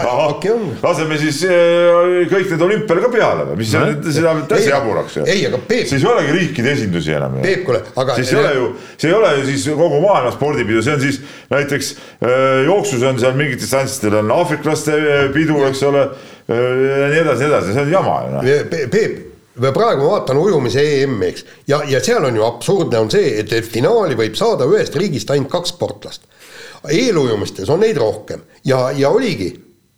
laseme 0.83 1.19
siis 1.21 1.43
äh, 1.47 2.27
kõik 2.31 2.51
need 2.53 2.65
olümpiale 2.67 3.05
ka 3.05 3.11
peale 3.13 3.47
või, 3.51 3.59
mis 3.63 3.73
no, 3.77 3.85
seda 4.09 4.35
täitsa 4.51 4.75
jaburaks 4.75 5.19
ju. 5.21 5.27
ei, 5.31 5.47
aga 5.49 5.61
Peep. 5.69 5.89
siis 5.91 6.03
ei 6.03 6.11
olegi 6.11 6.37
riikide 6.37 6.75
esindusi 6.75 7.17
enam. 7.17 7.39
Peep, 7.45 7.65
kuule, 7.69 7.83
aga. 8.03 8.19
siis 8.19 8.33
ei 8.35 8.41
ole 8.43 8.53
ju, 8.59 8.69
see 8.97 9.11
ei 9.11 9.17
ole 9.17 9.33
ju 9.39 9.49
siis 9.51 9.67
kogu 9.79 10.03
maailma 10.05 10.35
spordipidu, 10.35 10.85
see 10.85 10.97
on 10.97 11.03
siis 11.03 11.21
näiteks 11.53 11.93
äh, 11.95 12.39
jooksus 12.69 13.05
on 13.09 13.21
seal 13.23 13.37
mingitel 13.39 13.63
distantsidel 13.63 14.21
on 14.23 14.33
aafriklaste 14.39 14.97
äh, 15.01 15.27
pidu, 15.35 15.63
eks 15.71 15.85
ole. 15.91 16.07
ja 16.53 17.11
nii 17.13 17.21
edasi, 17.23 17.45
nii 17.45 17.53
edasi, 17.53 17.77
see 17.77 17.85
on 17.87 17.93
jama 17.93 18.17
ju 18.25 18.33
noh. 18.37 18.49
Peep 18.91 19.21
praegu 19.77 20.07
ma 20.07 20.15
vaatan 20.17 20.39
ujumise 20.41 20.81
EM-i, 20.81 21.29
eks, 21.29 21.45
ja, 21.69 21.83
ja 21.89 22.01
seal 22.03 22.25
on 22.25 22.37
ju 22.37 22.45
absurdne 22.47 23.03
on 23.05 23.11
see, 23.13 23.35
et 23.43 23.53
finaali 23.69 24.17
võib 24.19 24.37
saada 24.39 24.65
ühest 24.69 24.97
riigist 24.97 25.31
ainult 25.31 25.53
kaks 25.53 25.75
sportlast 25.77 26.25
eelujumistes 26.91 27.71
on 27.71 27.83
neid 27.83 27.99
rohkem. 28.01 28.43
Ja, 28.65 28.89
ja 28.97 29.11
oligi. 29.11 29.53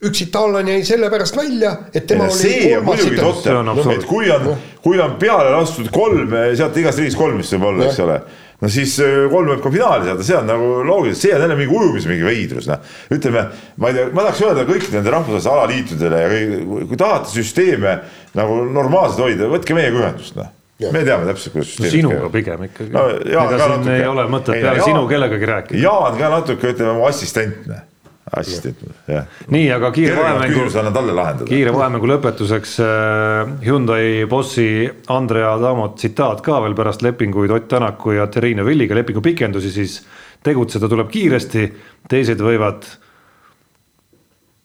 Üks 0.05 0.21
itaallane 0.27 0.75
jäi 0.75 0.85
sellepärast 0.85 1.37
välja, 1.39 1.71
et 1.95 2.05
tema 2.05 2.27
ja 2.27 2.33
see 2.37 2.73
on 2.77 2.83
muidugi 2.85 3.17
totter, 3.17 3.57
et 3.95 4.03
kui 4.05 4.27
on 4.29 4.43
no., 4.51 4.57
kui 4.85 4.99
on 5.01 5.15
peale 5.17 5.55
lastud 5.55 5.89
kolm, 5.95 6.35
sealt 6.59 6.77
igast 6.77 7.01
riigist 7.01 7.17
kolm 7.17 7.39
vist 7.41 7.55
võib 7.55 7.71
olla, 7.71 7.87
eks 7.89 8.01
ole. 8.05 8.19
No 8.61 8.69
siis 8.73 8.99
äh, 9.01 9.15
kolm 9.33 9.49
võib 9.55 9.63
ka 9.65 9.73
finaali 9.73 10.11
saada, 10.11 10.27
see 10.27 10.37
on 10.37 10.51
nagu 10.51 10.67
loogiline, 10.85 11.17
see 11.17 11.33
on 11.33 11.47
jälle 11.47 11.57
mingi 11.57 11.79
ujumise 11.79 12.11
mingi 12.11 12.27
veidrus, 12.27 12.69
noh. 12.69 12.91
ütleme, 13.17 13.47
ma 13.81 13.93
ei 13.93 13.97
tea, 13.97 14.11
ma 14.11 14.27
tahaks 14.27 14.43
öelda 14.45 14.67
kõikidele 14.69 15.01
nende 15.01 15.15
rahvusvaheliste 15.15 15.55
alaliitudele 15.55 16.21
ja 16.21 16.29
kui, 16.69 16.85
kui 16.91 17.01
tahate 17.01 17.33
süsteeme 17.33 17.97
nagu 18.37 18.61
normaalselt 18.77 19.25
hoida, 19.25 19.49
võtke 19.57 19.79
meiega 19.79 20.05
ühendust, 20.05 20.37
noh 20.37 20.53
me 20.83 21.05
teame 21.07 21.27
täpselt, 21.29 21.55
kuidas 21.55 21.71
süsteem 21.71 21.87
no, 21.87 21.95
sinuga 21.95 22.21
käib. 22.21 22.33
pigem 22.35 22.63
ikkagi 22.67 22.93
no,. 22.95 23.03
ega 23.15 23.49
siin 23.49 23.75
natuke, 23.75 23.97
ei 23.97 24.07
ole 24.11 24.25
mõtet 24.31 24.55
peale 24.57 24.79
Jaan, 24.81 24.87
sinu 24.89 25.03
kellegagi 25.11 25.51
rääkida. 25.51 25.83
Jaan 25.85 26.17
ka 26.19 26.31
natuke, 26.33 26.73
ütleme, 26.75 26.95
mu 26.99 27.07
assistent, 27.07 27.69
jah. 27.69 29.29
nii, 29.53 29.69
aga 29.77 29.91
kiire 29.95 30.17
vahemängu, 30.19 30.65
talle 30.73 31.15
lahendada. 31.15 31.47
kiire 31.47 31.75
vahemängu 31.77 32.11
lõpetuseks 32.11 32.75
äh, 32.83 33.55
Hyundai 33.67 34.27
bossi 34.31 34.67
Andrea 35.15 35.55
Adamo 35.55 35.93
tsitaat 35.95 36.43
ka 36.43 36.59
veel 36.65 36.75
pärast 36.79 37.07
lepinguid 37.07 37.55
Ott 37.55 37.69
Tänaku 37.71 38.17
ja 38.19 38.27
Terrine 38.27 38.67
Villiga 38.67 38.99
lepingu 38.99 39.23
pikendusi, 39.23 39.71
siis 39.71 40.01
tegutseda 40.45 40.91
tuleb 40.91 41.13
kiiresti, 41.13 41.69
teised 42.11 42.43
võivad 42.43 42.89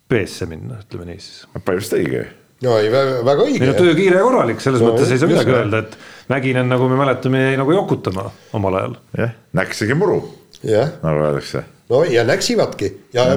B-sse 0.09 0.49
minna, 0.49 0.81
ütleme 0.81 1.11
nii 1.11 1.21
siis. 1.21 1.43
põhimõtteliselt 1.53 1.99
õige 2.01 2.27
no 2.65 2.77
ei, 2.79 2.91
väga 2.91 3.45
õige. 3.45 3.63
ei 3.63 3.71
no 3.71 3.75
töö 3.77 3.95
kiire 3.97 4.19
ja 4.19 4.27
korralik, 4.27 4.61
selles 4.63 4.83
no, 4.83 4.91
mõttes 4.91 5.11
ei 5.13 5.21
saa 5.21 5.31
midagi 5.31 5.55
öelda, 5.55 5.83
et 5.85 5.99
Mäkinen, 6.29 6.67
nagu 6.69 6.85
me 6.91 6.97
mäletame, 6.99 7.39
jäi 7.47 7.57
nagu 7.57 7.73
jokutama 7.73 8.27
omal 8.53 8.79
ajal. 8.81 8.95
jah, 9.17 9.35
näksige 9.57 9.97
muru, 9.97 10.21
nagu 10.61 11.23
öeldakse. 11.25 11.63
no 11.89 12.03
ja 12.05 12.25
näksivadki 12.27 12.91
ja 13.15 13.29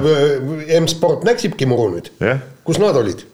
M-sport 0.81 1.23
näksibki 1.27 1.69
muru 1.69 1.93
nüüd. 1.95 2.11
kus 2.67 2.81
nad 2.83 2.99
olid? 2.99 3.25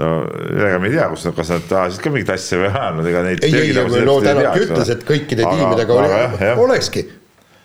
no 0.00 0.10
ega 0.56 0.80
me 0.80 0.90
ei 0.90 0.96
tea, 0.96 1.06
kus 1.12 1.28
nad, 1.28 1.38
kas 1.38 1.54
nad 1.54 1.78
ajasid 1.84 2.02
ka 2.02 2.16
mingit 2.16 2.34
asja 2.34 2.60
või 2.64 2.72
ajanud, 2.72 3.12
ega 3.12 3.24
neid. 3.28 3.46
ei, 3.46 3.62
ei, 3.68 4.04
no 4.08 4.18
Tänak 4.24 4.60
ütles, 4.64 4.92
et 4.96 5.06
kõikide 5.06 5.44
aga, 5.46 5.56
tiimidega 5.56 5.98
aga, 6.02 6.04
oli, 6.04 6.44
jah, 6.48 6.62
olekski. 6.66 7.08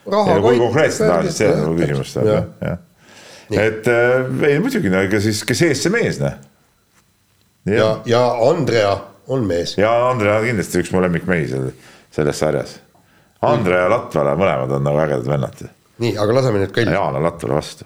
kui 0.05 0.57
konkreetselt 0.67 1.07
nad 1.07 1.19
ajasid, 1.21 1.39
see 1.39 1.51
on 1.53 1.61
nagu 1.63 1.75
küsimus, 1.79 2.17
jah. 2.27 2.81
et 3.53 3.87
äh, 3.87 4.49
ei 4.51 4.59
muidugi, 4.59 4.91
no 4.91 5.05
ega 5.07 5.21
siis, 5.23 5.45
kes 5.47 5.69
ees, 5.71 5.87
see 5.87 5.93
mees, 5.93 6.19
noh 6.21 6.41
ja, 7.65 7.97
ja 8.05 8.49
Andrea 8.49 8.97
on 9.27 9.45
mees. 9.47 9.77
ja 9.77 10.09
Andre 10.09 10.37
on 10.37 10.45
kindlasti 10.45 10.83
üks 10.83 10.91
mu 10.91 11.01
lemmikmehi 11.01 11.47
seal 11.47 11.71
selles 12.11 12.39
sarjas. 12.39 12.77
Andre 13.43 13.81
ja 13.81 13.89
Latvala 13.91 14.35
mõlemad 14.39 14.71
on 14.77 14.85
nagu 14.85 14.99
ägedad 15.03 15.27
vennad. 15.27 15.65
nii, 15.97 16.17
aga 16.17 16.35
laseme 16.39 16.63
nüüd 16.63 16.75
kõlli. 16.75 16.95
Jaan 16.95 17.19
on 17.19 17.23
Latvala 17.23 17.59
vastu. 17.59 17.85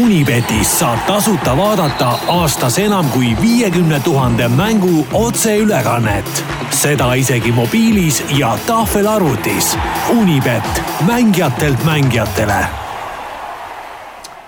Unibetis 0.00 0.70
saab 0.78 1.00
tasuta 1.06 1.56
vaadata 1.58 2.12
aastas 2.30 2.78
enam 2.78 3.08
kui 3.10 3.34
viiekümne 3.40 4.00
tuhande 4.00 4.48
mängu 4.48 5.06
otseülekannet. 5.12 6.44
seda 6.70 7.14
isegi 7.14 7.52
mobiilis 7.52 8.22
ja 8.38 8.58
tahvelarvutis. 8.66 9.76
Unibet, 10.10 10.82
mängijatelt 11.06 11.84
mängijatele 11.84 12.64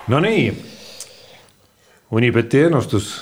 Nonii, 0.08 0.71
Unibeti 2.12 2.66
ennustus. 2.66 3.12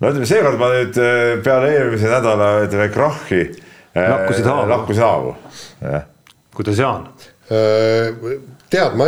no 0.00 0.10
ütleme, 0.10 0.26
seekord 0.26 0.58
ma 0.58 0.72
nüüd 0.72 0.98
eh, 0.98 1.36
peale 1.44 1.70
eelmise 1.76 2.10
nädala 2.10 2.48
ütleme 2.66 2.90
krahhi. 2.94 3.44
Lakkusid 3.94 4.48
haavu. 4.50 4.70
lakkusin 4.70 5.02
haavu, 5.06 5.36
jah. 5.82 6.08
kuidas 6.54 6.78
Jaan? 6.82 7.06
tead, 8.74 8.94
ma, 8.96 9.06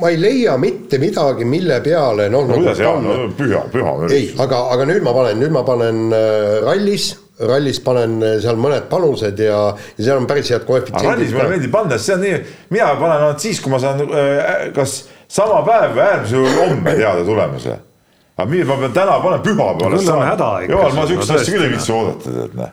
ma 0.00 0.10
ei 0.10 0.18
leia 0.18 0.56
mitte 0.58 0.98
midagi, 1.02 1.44
mille 1.48 1.80
peale 1.84 2.28
noh. 2.32 2.46
no 2.48 2.58
kuidas 2.58 2.80
Jaan, 2.80 3.04
no 3.04 3.28
püha, 3.36 3.60
püha 3.72 3.92
ei, 4.10 4.30
aga, 4.40 4.64
aga 4.74 4.88
nüüd 4.88 5.04
ma 5.04 5.12
panen, 5.16 5.38
nüüd 5.42 5.54
ma 5.54 5.62
panen 5.66 6.06
äh, 6.16 6.58
rallis, 6.64 7.10
rallis 7.44 7.80
panen 7.84 8.18
äh, 8.24 8.36
seal 8.42 8.58
mõned 8.60 8.88
panused 8.90 9.40
ja, 9.44 9.60
ja 9.94 10.00
seal 10.00 10.22
on 10.22 10.28
päris 10.30 10.50
head 10.54 10.64
aga 10.64 10.80
rallis 10.80 10.90
koefitsiendid 10.90 11.34
mulle. 11.36 11.48
meeldib 11.54 11.74
panna, 11.74 11.98
sest 11.98 12.10
see 12.10 12.16
on 12.16 12.24
nii, 12.24 12.38
mina 12.74 12.92
panen 13.00 13.16
ainult 13.18 13.44
siis, 13.44 13.60
kui 13.62 13.74
ma 13.74 13.82
saan 13.82 14.00
äh, 14.08 14.70
kas 14.76 15.02
sama 15.30 15.60
päev 15.66 15.94
või 15.94 16.06
äärmisel 16.08 16.40
juhul 16.40 16.62
homme 16.62 16.96
teada 16.98 17.26
tulemuse. 17.26 17.78
Aga 18.36 18.50
mida 18.50 18.66
ma 18.66 18.78
pean 18.82 18.94
täna 18.94 19.18
panema, 19.22 19.42
pühapäeval. 19.44 19.98
Küll 19.98 20.12
on 20.14 20.26
häda 20.26 20.50
ikka 20.64 20.74
jumal, 20.74 20.96
ma 20.96 21.06
no 21.06 21.20
asja 21.22 21.54
küll 21.54 21.66
ei 21.66 21.74
viitsi 21.74 21.94
oodata, 21.94 22.34
tead 22.34 22.56
noh. 22.58 22.72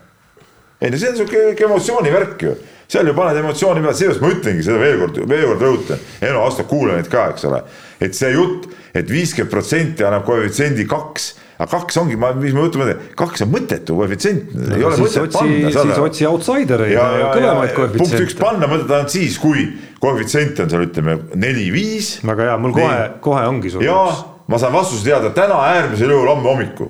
ei 0.82 0.94
no 0.94 1.02
see 1.02 1.12
on 1.12 1.20
siuke 1.20 1.44
siuke 1.52 1.68
emotsioonivärk 1.68 2.46
ju, 2.48 2.56
seal 2.92 3.12
ju 3.12 3.14
paned 3.18 3.42
emotsiooni 3.44 3.84
peale, 3.84 3.98
seepärast 4.00 4.24
ma 4.24 4.32
ütlengi 4.34 4.66
seda 4.66 4.80
veel 4.82 4.98
kord, 5.04 5.22
veel 5.30 5.46
kord 5.52 5.68
rõhutan, 5.68 6.02
Eno 6.26 6.48
Asto 6.48 6.66
kuulajaid 6.70 7.12
ka, 7.12 7.28
eks 7.36 7.46
ole. 7.52 7.62
et 8.02 8.18
see 8.18 8.34
jutt, 8.34 8.66
et 8.98 9.14
viiskümmend 9.14 9.54
protsenti 9.54 10.08
annab 10.08 10.26
koefitsiendi 10.26 10.88
kaks, 10.90 11.30
aga 11.62 11.70
kaks 11.76 12.02
ongi, 12.02 12.18
ma, 12.18 12.34
mis 12.42 12.58
ma 12.58 12.66
jutu 12.66 12.82
mõtlen, 12.82 13.06
kaks 13.22 13.46
on 13.46 13.54
mõttetu 13.54 14.02
koefitsient, 14.02 14.58
ei 14.66 14.90
ole 14.90 14.98
mõtet 15.04 15.38
panna. 15.38 15.72
siis 15.78 16.04
otsi 16.08 16.30
outsidereid 16.32 16.96
ja, 16.96 17.06
ja 17.22 17.32
kõvemaid 17.36 17.70
ja 17.70 17.78
punkt 17.78 18.02
üks 18.02 18.10
koefitsiente. 18.10 18.42
panna 18.42 18.74
mõtet 18.74 18.98
ainult 18.98 19.14
siis, 19.14 19.38
kui 19.46 19.70
koefitsient 20.02 20.66
on 20.66 20.74
seal 20.74 20.90
ütleme 20.90 21.20
neli-viis 21.38 22.16
väga 22.26 22.50
hea, 22.50 22.60
mul 22.66 22.74
kohe, 22.82 23.02
kohe 23.22 23.48
ongi 23.54 23.78
sul 23.78 23.86
ja 23.86 24.02
ma 24.48 24.58
saan 24.58 24.74
vastuse 24.74 25.04
teada 25.04 25.30
täna 25.30 25.60
äärmisel 25.76 26.10
juhul 26.10 26.28
homme 26.28 26.50
hommikul. 26.50 26.90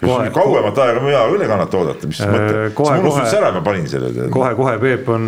Kohe- 0.00 0.30
kauemat 0.32 0.78
aega 0.80 1.00
mina 1.04 1.26
küll 1.28 1.42
ei 1.44 1.48
kannata 1.48 1.76
oodata, 1.76 2.06
mis 2.08 2.20
Äh, 2.24 2.28
mõte, 2.32 2.60
kohe- 2.74 2.94
siis 2.94 3.00
unustasin 3.04 3.26
kohe- 3.36 3.42
ära, 3.44 3.52
ma 3.52 3.60
panin 3.60 3.88
selle. 3.88 4.28
kohe-kohe, 4.32 4.78
Peep 4.80 5.08
on, 5.12 5.26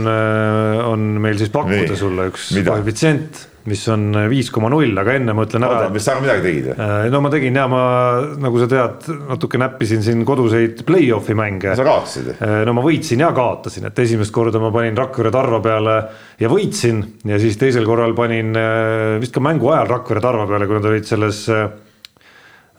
on 0.87 0.99
meil 1.21 1.37
siis 1.39 1.51
pakkuda 1.53 1.91
Nii. 1.93 1.97
sulle 1.97 2.29
üks 2.31 2.47
koefitsient, 2.65 3.43
mis 3.71 3.83
on 3.93 4.09
viis 4.31 4.49
koma 4.51 4.71
null, 4.73 4.91
aga 4.99 5.15
enne 5.19 5.35
ma 5.37 5.45
ütlen 5.47 5.63
ära 5.67 5.87
mis 5.93 6.07
sa 6.07 6.17
midagi 6.19 6.43
tegid 6.43 6.69
või? 6.71 6.77
Äh, 6.83 7.07
no 7.13 7.21
ma 7.23 7.31
tegin 7.33 7.59
ja 7.59 7.67
ma, 7.71 7.83
nagu 8.43 8.59
sa 8.59 8.67
tead, 8.71 9.07
natuke 9.29 9.61
näppisin 9.63 10.03
siin 10.03 10.25
koduseid 10.27 10.83
play-off'i 10.89 11.37
mänge. 11.39 11.77
sa 11.79 11.87
kaotasid? 11.87 12.33
no 12.67 12.75
ma 12.77 12.85
võitsin 12.85 13.23
ja 13.23 13.31
kaotasin, 13.37 13.87
et 13.91 14.03
esimest 14.03 14.35
korda 14.35 14.63
ma 14.63 14.73
panin 14.75 14.99
Rakvere 14.99 15.31
Tarva 15.35 15.61
peale 15.63 15.97
ja 16.43 16.51
võitsin 16.51 17.05
ja 17.29 17.39
siis 17.43 17.61
teisel 17.61 17.87
korral 17.89 18.17
panin 18.19 18.51
äh, 18.59 19.21
vist 19.23 19.35
ka 19.37 19.45
mängu 19.45 19.71
ajal 19.75 19.93
Rakvere 19.95 20.25
Tarva 20.25 20.49
peale, 20.51 20.67
kui 20.67 20.81
nad 20.81 20.91
olid 20.91 21.09
selles. 21.09 21.47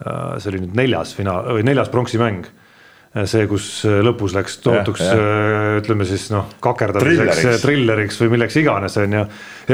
see 0.03 0.49
oli 0.49 0.59
nüüd 0.59 0.73
neljas 0.75 1.13
finaal 1.15 1.45
või 1.55 1.63
neljas 1.63 1.87
pronksimäng. 1.93 2.43
see, 3.13 3.45
kus 3.49 3.65
lõpus 3.85 4.33
läks 4.33 4.55
tohutuks 4.63 5.03
äh, 5.05 5.79
ütleme 5.79 6.05
siis 6.09 6.25
noh, 6.33 6.47
kakerdamiseks, 6.63 7.41
Trilleriks. 7.41 7.65
trilleriks 7.65 8.21
või 8.23 8.31
milleks 8.33 8.55
iganes 8.57 8.97
on 9.01 9.17
ju. 9.19 9.25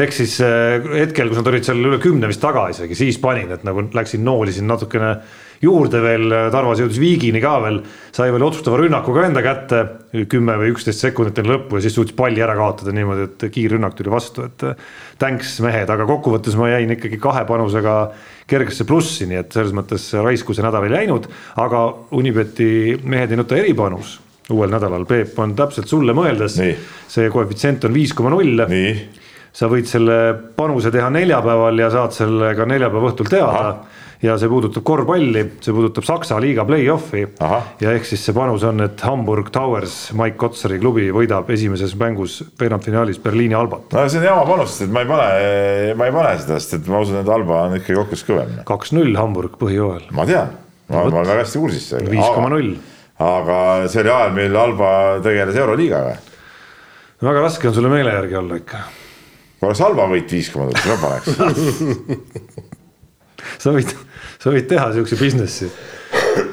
ehk 0.02 0.16
siis 0.16 0.36
äh, 0.44 0.90
hetkel, 1.00 1.32
kus 1.32 1.40
nad 1.40 1.52
olid 1.54 1.68
seal 1.68 1.80
üle 1.80 2.02
kümne 2.04 2.28
vist 2.28 2.44
taga 2.44 2.68
isegi, 2.74 2.98
siis 3.00 3.20
panin, 3.24 3.54
et 3.56 3.64
nagu 3.68 3.86
läksin 3.96 4.26
noolisin 4.28 4.68
natukene 4.68 5.14
juurde 5.64 6.02
veel, 6.04 6.36
Tarvas 6.54 6.80
jõudis 6.80 7.00
viigini 7.00 7.42
ka 7.44 7.58
veel, 7.64 7.80
sai 8.16 8.30
veel 8.32 8.44
otsustava 8.48 8.80
rünnaku 8.80 9.16
ka 9.16 9.26
enda 9.28 9.44
kätte, 9.44 9.82
kümme 10.32 10.56
või 10.60 10.74
üksteist 10.74 11.04
sekundit 11.04 11.40
enne 11.40 11.56
lõppu 11.56 11.80
ja 11.80 11.86
siis 11.86 11.96
suutis 11.96 12.16
palli 12.18 12.44
ära 12.44 12.56
kaotada 12.60 12.92
niimoodi, 12.96 13.28
et 13.28 13.48
kiirrünnak 13.56 13.96
tuli 13.96 14.12
vastu, 14.12 14.50
et 14.52 14.68
äh, 14.68 14.90
thanks 15.20 15.58
mehed, 15.64 15.88
aga 15.92 16.08
kokkuvõttes 16.10 16.60
ma 16.60 16.74
jäin 16.74 16.92
ikkagi 16.96 17.20
kahe 17.24 17.46
panusega 17.48 17.96
kergesse 18.50 18.86
plussi, 18.90 19.28
nii 19.30 19.40
et 19.44 19.54
selles 19.54 19.76
mõttes 19.78 20.10
raisku 20.20 20.56
see 20.56 20.66
nädal 20.66 20.88
ei 20.88 20.96
läinud, 20.96 21.30
aga 21.62 21.84
Unibeti 22.18 22.98
mehed 23.04 23.32
ei 23.32 23.40
nuta 23.40 23.58
eripanus. 23.60 24.18
Uuel 24.50 24.72
nädalal, 24.74 25.06
Peep 25.06 25.38
on 25.40 25.54
täpselt 25.58 25.88
sulle 25.92 26.16
mõeldes 26.18 26.56
see 27.10 27.30
koefitsient 27.30 27.86
on 27.86 27.94
viis 27.94 28.16
koma 28.18 28.32
null. 28.34 28.64
Sa 29.54 29.70
võid 29.70 29.86
selle 29.90 30.16
panuse 30.58 30.92
teha 30.94 31.10
neljapäeval 31.14 31.82
ja 31.82 31.90
saad 31.94 32.14
selle 32.14 32.54
ka 32.58 32.66
neljapäeva 32.70 33.12
õhtul 33.12 33.30
teada. 33.30 33.72
Ja 34.24 34.36
see 34.40 34.50
puudutab 34.52 34.84
korvpalli, 34.84 35.44
see 35.64 35.76
puudutab 35.76 36.04
Saksa 36.08 36.40
liiga 36.44 36.66
play-off'i 36.68 37.22
ja 37.40 37.94
ehk 37.94 38.08
siis 38.08 38.24
see 38.28 38.36
panus 38.36 38.66
on, 38.68 38.84
et 38.84 39.00
Hamburg 39.08 39.52
Towers, 39.56 39.96
Mike 40.18 40.36
Kotsari 40.42 40.80
klubi 40.82 41.08
võidab 41.16 41.48
esimeses 41.56 41.96
mängus 42.00 42.42
veerandfinaalis 42.60 43.22
Berliini 43.24 43.56
Albat. 43.56 43.94
no 43.96 44.06
see 44.12 44.20
on 44.20 44.28
jama 44.28 44.46
panus, 44.50 44.74
sest 44.76 44.88
et 44.90 44.96
ma 44.96 45.06
ei 45.06 45.12
pane, 45.12 45.30
ma 46.00 46.10
ei 46.10 46.16
pane 46.16 46.34
seda, 46.42 46.60
sest 46.60 46.80
et 46.82 46.90
ma 46.92 47.04
usun, 47.06 47.22
et 47.22 47.32
Alba 47.32 47.62
on 47.70 47.78
ikkagi 47.80 47.96
kokkuvõttes 47.96 48.26
kõvem. 48.28 48.58
kaks-null 48.68 49.16
Hamburg 49.20 49.56
põhijooajal, 49.62 50.10
ma 50.18 50.28
tean, 50.28 50.52
ma 50.92 51.06
ma 51.06 51.06
olen 51.08 51.32
väga 51.32 51.46
hästi 51.46 51.64
kursis 51.64 51.86
sellega. 51.94 52.12
viis 52.18 52.36
koma 52.36 52.52
null. 52.52 52.74
aga 53.24 53.62
see 53.88 54.04
oli 54.04 54.14
ajal, 54.18 54.36
mil 54.36 54.60
Alba 54.66 54.90
tegeles 55.24 55.62
Euroliigaga. 55.64 56.18
väga 57.24 57.46
raske 57.48 57.72
on 57.72 57.80
sulle 57.80 57.94
meele 57.94 58.12
järgi 58.20 58.36
olla 58.44 58.60
ikka. 58.60 58.84
oleks 59.64 59.86
Alba 59.88 60.12
võit 60.12 60.36
viis 60.36 60.52
koma 60.52 60.68
null, 60.68 60.84
ma 60.92 61.00
paneks. 61.08 61.30
sa 63.64 63.72
võid, 63.76 63.96
sa 64.40 64.54
võid 64.54 64.70
teha 64.70 64.92
siukse 64.96 65.18
business'i 65.20 65.70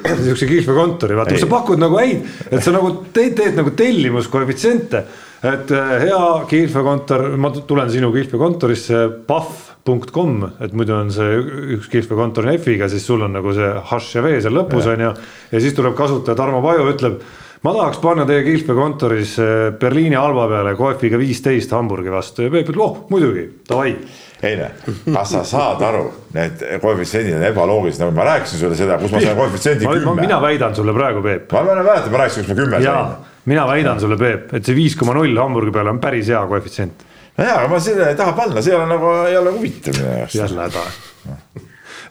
niisuguse 0.07 0.47
kihlveokontori, 0.49 1.15
vaata, 1.17 1.37
sa 1.39 1.49
pakud 1.51 1.79
nagu 1.81 1.97
häid, 1.99 2.25
et 2.49 2.63
sa 2.63 2.73
nagu 2.75 2.91
teed, 3.13 3.35
teed 3.37 3.57
nagu 3.57 3.73
tellimuskoefitsiente. 3.77 5.03
et 5.47 5.71
äh, 5.71 5.89
hea 6.01 6.21
kihlveokontor, 6.49 7.27
ma 7.37 7.51
tulen 7.55 7.91
sinu 7.93 8.09
kihlveokontorisse, 8.13 9.01
pahv.com, 9.27 10.37
et 10.65 10.73
muidu 10.73 10.95
on 10.97 11.11
see 11.13 11.41
üks 11.77 11.91
kihlveokontor 11.93 12.47
on 12.47 12.55
F-iga, 12.57 12.89
siis 12.89 13.05
sul 13.05 13.21
on 13.25 13.35
nagu 13.37 13.53
see 13.55 13.67
hash 13.91 14.17
ja 14.17 14.23
V 14.25 14.37
seal 14.41 14.57
lõpus 14.57 14.89
on 14.89 15.05
ju. 15.05 15.11
ja 15.51 15.61
siis 15.61 15.77
tuleb 15.77 15.95
kasutaja 15.97 16.37
Tarmo 16.39 16.63
Paju, 16.65 16.89
ütleb 16.93 17.21
ma 17.63 17.73
tahaks 17.73 17.99
panna 18.03 18.25
teie 18.29 18.43
kihlveokontoris 18.45 19.39
äh, 19.39 19.55
Berliini 19.79 20.15
Alba 20.19 20.47
peale 20.51 20.75
koefiga 20.77 21.19
viisteist 21.19 21.71
Hamburgi 21.75 22.13
vastu 22.13 22.45
ja 22.45 22.53
Peep 22.53 22.69
ütleb, 22.69 22.83
oh 22.85 23.05
muidugi, 23.11 23.47
davai 23.69 23.95
ei 24.43 24.57
noh, 24.59 24.73
kas 25.15 25.31
sa 25.33 25.41
saad 25.47 25.81
aru, 25.87 26.03
need 26.35 26.61
koefitsiendid 26.81 27.39
on 27.39 27.45
ebaloogilised, 27.47 28.03
nagu 28.03 28.13
ma 28.17 28.27
rääkisin 28.27 28.61
sulle 28.61 28.77
seda, 28.77 28.99
kus 29.01 29.13
ma 29.13 29.21
sain 29.23 29.37
koefitsiendi 29.39 29.89
kümme. 29.89 30.21
mina 30.21 30.37
väidan 30.41 30.75
sulle 30.77 30.93
praegu, 30.93 31.23
Peep. 31.25 31.51
ma 31.51 31.63
mäletan, 31.65 32.11
ma 32.13 32.21
rääkisin, 32.21 32.45
kus 32.45 32.53
ma 32.53 32.59
kümme 32.61 32.81
sain. 32.83 33.15
mina 33.49 33.65
väidan 33.67 33.99
sulle, 33.99 34.17
Peep, 34.21 34.53
et 34.53 34.65
see 34.65 34.77
viis 34.77 34.95
koma 34.99 35.17
null 35.17 35.41
Hamburgi 35.41 35.73
peale 35.73 35.95
on 35.95 36.01
päris 36.03 36.29
hea 36.29 36.43
koefitsient. 36.53 37.05
no 37.37 37.49
jaa, 37.49 37.57
aga 37.63 37.73
ma 37.73 37.81
selle 37.81 38.11
ei 38.11 38.19
taha 38.19 38.37
panna, 38.37 38.61
see 38.61 38.75
ei 38.75 38.79
ole 38.79 38.89
nagu, 38.93 39.13
ei 39.25 39.37
ole 39.41 39.57
huvitav 39.57 39.97
minu 39.97 40.13
jaoks. 40.19 40.37
jälle 40.37 40.67
häda. 40.67 40.85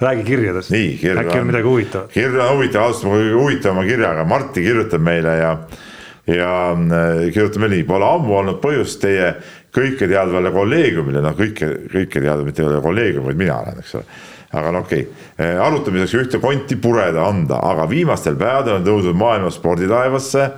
Räägi 0.00 0.24
kirjadest. 0.24 0.72
äkki 0.72 1.38
on 1.40 1.46
midagi 1.46 1.64
huvitavat. 1.64 2.12
kirja 2.12 2.44
on 2.44 2.56
huvitav, 2.56 2.82
alustame 2.82 3.32
huvitavama 3.32 3.84
kirjaga, 3.84 4.24
Martti 4.24 4.62
kirjutab 4.62 5.00
meile 5.00 5.36
ja 5.36 5.58
ja 6.26 6.70
äh, 6.72 7.32
kirjutab 7.32 7.60
meile 7.62 7.76
nii, 7.76 7.84
pole 7.88 8.06
ammu 8.08 8.38
olnud 8.40 8.60
põhjust 8.62 9.00
teie 9.00 9.34
kõiketeadvale 9.76 10.50
kolleegiumile, 10.54 11.20
noh 11.22 11.36
kõike, 11.36 11.68
kõike 11.92 12.22
teadvat 12.22 12.48
mitte 12.48 12.64
kolleegium, 12.82 13.28
vaid 13.28 13.38
mina 13.38 13.60
olen, 13.60 13.78
eks 13.82 13.94
ole. 13.98 14.16
aga 14.56 14.72
no 14.72 14.82
okei 14.86 15.04
okay., 15.04 15.58
arutamiseks 15.60 16.16
ühte 16.20 16.40
konti 16.40 16.78
pureda 16.80 17.26
anda, 17.28 17.60
aga 17.62 17.86
viimastel 17.90 18.38
päevadel 18.40 18.80
on 18.80 18.86
tõusnud 18.86 19.18
maailma 19.18 19.52
sporditaevasse 19.52 20.48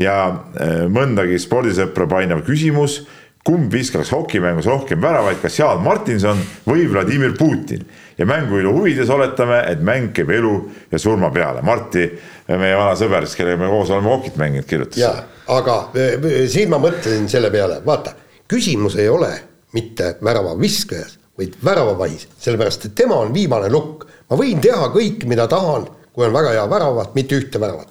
ja 0.00 0.16
eh, 0.58 0.84
mõndagi 0.90 1.38
spordisõpra 1.40 2.08
painav 2.10 2.44
küsimus, 2.46 3.02
kumb 3.44 3.72
viskaks 3.72 4.10
hokimängus 4.12 4.68
rohkem 4.68 5.00
väravaid, 5.00 5.40
kas 5.40 5.58
Jaan 5.60 5.84
Martinson 5.84 6.40
või 6.66 6.84
Vladimir 6.90 7.36
Putin 7.38 7.86
ja 8.20 8.26
mänguilu 8.26 8.72
huvides 8.72 9.10
oletame, 9.10 9.62
et 9.72 9.80
mäng 9.84 10.10
käib 10.12 10.30
elu 10.36 10.54
ja 10.92 10.98
surma 11.00 11.30
peale. 11.32 11.62
Marti, 11.64 12.04
meie 12.50 12.76
vana 12.76 12.92
sõber, 12.98 13.24
kellega 13.36 13.62
me 13.62 13.70
koos 13.72 13.92
oleme 13.94 14.12
hokit 14.12 14.36
mänginud, 14.40 14.66
kirjutas 14.68 15.00
jaa, 15.00 15.22
aga 15.56 15.76
eh, 15.96 16.26
siin 16.52 16.68
ma 16.72 16.80
mõtlesin 16.82 17.30
selle 17.32 17.50
peale, 17.54 17.80
vaata, 17.86 18.12
küsimus 18.50 18.98
ei 19.00 19.08
ole 19.08 19.30
mitte 19.72 20.16
väravaviskajas, 20.24 21.16
vaid 21.40 21.56
väravavahis, 21.64 22.28
sellepärast 22.42 22.90
et 22.90 22.98
tema 22.98 23.16
on 23.24 23.32
viimane 23.34 23.72
nukk. 23.72 24.04
ma 24.28 24.36
võin 24.36 24.60
teha 24.60 24.92
kõik, 24.92 25.24
mida 25.30 25.48
tahan, 25.48 25.88
kui 26.12 26.26
on 26.26 26.36
väga 26.36 26.52
hea 26.58 26.68
väravat, 26.70 27.14
mitte 27.16 27.40
ühte 27.40 27.60
väravat. 27.60 27.88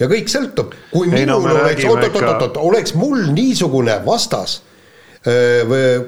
ja 0.00 0.08
kõik 0.08 0.32
sõltub, 0.32 0.72
kui 0.92 1.10
no 1.10 1.18
minul 1.20 1.50
me 1.50 1.58
oleks, 1.60 1.84
oot-oot-oot-oot, 1.84 2.62
oleks 2.64 2.94
mul 2.96 3.28
niisugune 3.36 4.00
vastas, 4.06 4.62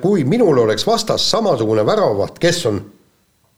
kui 0.01 0.25
minul 0.25 0.63
oleks 0.65 0.87
vastas 0.87 1.25
samasugune 1.31 1.85
väravaht, 1.85 2.39
kes 2.39 2.67
on 2.71 2.87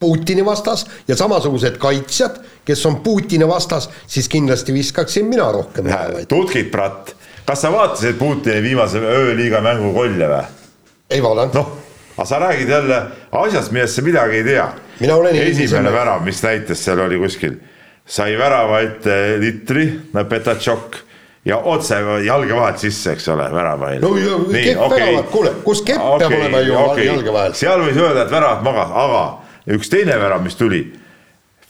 Putini 0.01 0.44
vastas 0.44 0.86
ja 1.09 1.16
samasugused 1.16 1.76
kaitsjad, 1.76 2.38
kes 2.64 2.86
on 2.86 2.96
Putini 3.05 3.48
vastas, 3.48 3.90
siis 4.07 4.28
kindlasti 4.28 4.72
viskaksin 4.72 5.26
mina 5.28 5.53
rohkem 5.53 5.84
väravaid. 5.84 6.26
tutkid, 6.28 6.70
Pratt, 6.72 7.12
kas 7.44 7.61
sa 7.62 7.72
vaatasid 7.72 8.16
Putini 8.16 8.62
viimase 8.62 8.98
ööliiga 8.98 9.61
mängu 9.61 9.92
kolle 9.92 10.28
või? 10.30 10.46
ei 11.11 11.22
vaadanud. 11.22 11.55
noh, 11.55 11.68
aga 12.16 12.24
sa 12.24 12.38
räägid 12.40 12.68
jälle 12.68 13.03
asjast, 13.32 13.72
millest 13.72 13.94
sa 13.94 14.03
midagi 14.03 14.36
ei 14.36 14.44
tea. 14.44 14.70
esimene 15.51 15.92
värav, 15.92 16.24
mis 16.24 16.42
näitas, 16.42 16.84
seal 16.84 17.05
oli 17.05 17.20
kuskil, 17.20 17.61
sai 18.07 18.38
värava 18.38 18.80
ette 18.80 19.36
litri, 19.40 19.86
Petatšok 20.28 20.96
ja 21.44 21.59
otse 21.59 22.01
jalge 22.24 22.57
vahelt 22.57 22.78
sisse, 22.78 23.12
eks 23.12 23.28
ole, 23.28 23.53
värava 23.53 23.92
ees. 23.92 24.01
no 24.03 24.16
ja 24.16 24.40
kepp 24.48 24.80
okay. 24.80 25.01
väravat, 25.01 25.30
kuule, 25.30 25.55
kus 25.64 25.84
kepp 25.84 26.01
okay, 26.01 26.24
peab 26.24 26.40
olema 26.40 26.64
ju 26.64 26.80
okay. 26.86 27.07
jalge 27.07 27.32
vahel. 27.32 27.55
seal 27.55 27.84
võis 27.84 28.01
öelda, 28.01 28.24
et 28.24 28.32
väravat 28.32 28.64
magas, 28.64 28.92
aga 29.05 29.22
üks 29.67 29.91
teine 29.91 30.19
värav, 30.21 30.43
mis 30.45 30.57
tuli. 30.57 30.85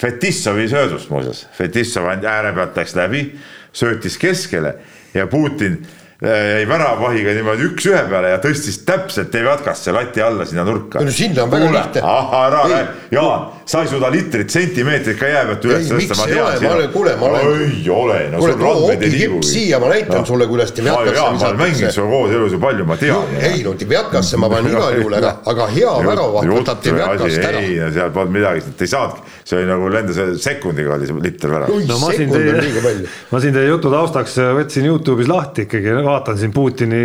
Fetissovi 0.00 0.68
söödust 0.68 1.10
muuseas, 1.10 1.46
Fetissov 1.52 2.06
ääre 2.08 2.54
pealt 2.56 2.76
läks 2.76 2.94
läbi, 2.96 3.24
söötis 3.72 4.16
keskele 4.18 4.74
ja 5.14 5.26
Putin 5.26 5.82
jäi 6.20 6.68
väravvahiga 6.68 7.32
niimoodi 7.32 7.64
üks-ühe 7.70 8.00
peale 8.10 8.34
ja 8.34 8.38
tõstis 8.42 8.82
täpselt 8.84 9.30
Devjatkasse 9.32 9.92
lati 9.96 10.20
alla 10.20 10.44
sinna 10.44 10.66
nurka. 10.68 11.00
no 11.00 11.12
sinna 11.16 11.46
on 11.46 11.52
väga 11.54 11.70
lihtne. 11.72 12.02
ahah, 12.04 12.42
ära, 12.50 12.80
Jaan, 13.10 13.46
sa 13.64 13.80
ei 13.82 13.88
suuda 13.88 14.10
litrit, 14.12 14.50
sentimeetrit 14.52 15.16
ka 15.18 15.30
jää 15.30 15.46
pealt 15.48 15.64
üles 15.64 15.88
tõsta, 15.88 16.18
ma 16.18 16.26
tean. 16.28 16.58
ma 16.66 16.74
olen, 16.74 16.90
kuule, 16.92 17.14
ma 17.16 17.30
olen. 17.30 17.62
ei 17.64 17.88
ole, 17.94 18.18
no 18.34 18.42
sul 18.42 18.52
randmed 18.60 19.04
ei 19.06 19.12
liigu. 19.14 19.38
siia 19.48 19.78
ma 19.80 19.88
näitan 19.94 20.20
no. 20.20 20.26
sulle, 20.28 20.48
kuidas 20.50 20.74
Devjatkasse 20.76 21.14
visatakse. 21.14 21.44
ma 21.44 21.48
olen 21.48 21.62
mänginud 21.62 21.96
sinuga 21.96 22.12
koos 22.18 22.36
elus 22.36 22.52
ju 22.52 22.60
palju, 22.66 22.86
ma 22.92 22.98
tean. 23.00 23.34
ei 23.40 23.64
no 23.64 23.74
Devjatkasse 23.80 24.42
ma 24.44 24.52
panen 24.52 24.70
igal 24.74 24.98
juhul 25.00 25.16
ära, 25.22 25.32
aga 25.54 25.70
hea 25.72 25.96
väravaht 26.04 26.52
võtab 26.52 26.84
Devjatkast 26.84 27.48
ära. 27.48 27.64
ei, 27.64 27.80
seal 27.96 28.12
polnud 28.12 28.36
midagi, 28.36 28.66
ei 28.76 28.92
saanudki, 28.92 29.34
see 29.40 29.62
oli 29.62 29.72
nagu 29.72 29.88
lendas 29.96 30.20
sekundiga 30.44 30.98
oli 30.98 31.08
see 31.08 31.24
liter 31.30 31.56
värav. 31.56 31.72
no 31.88 31.98
ma 32.04 32.12
siin 32.12 32.36
teie, 32.36 32.94
ma 33.32 33.40
siin 33.40 33.56
teie 33.56 33.72
jutu 33.72 33.96
taustaks 33.96 34.36
võtsin 34.60 34.92
Youtube'is 34.92 35.32
lahti 35.32 35.64
ikkagi 35.64 35.96
vaatan 36.10 36.38
siin 36.38 36.52
Putini, 36.54 37.02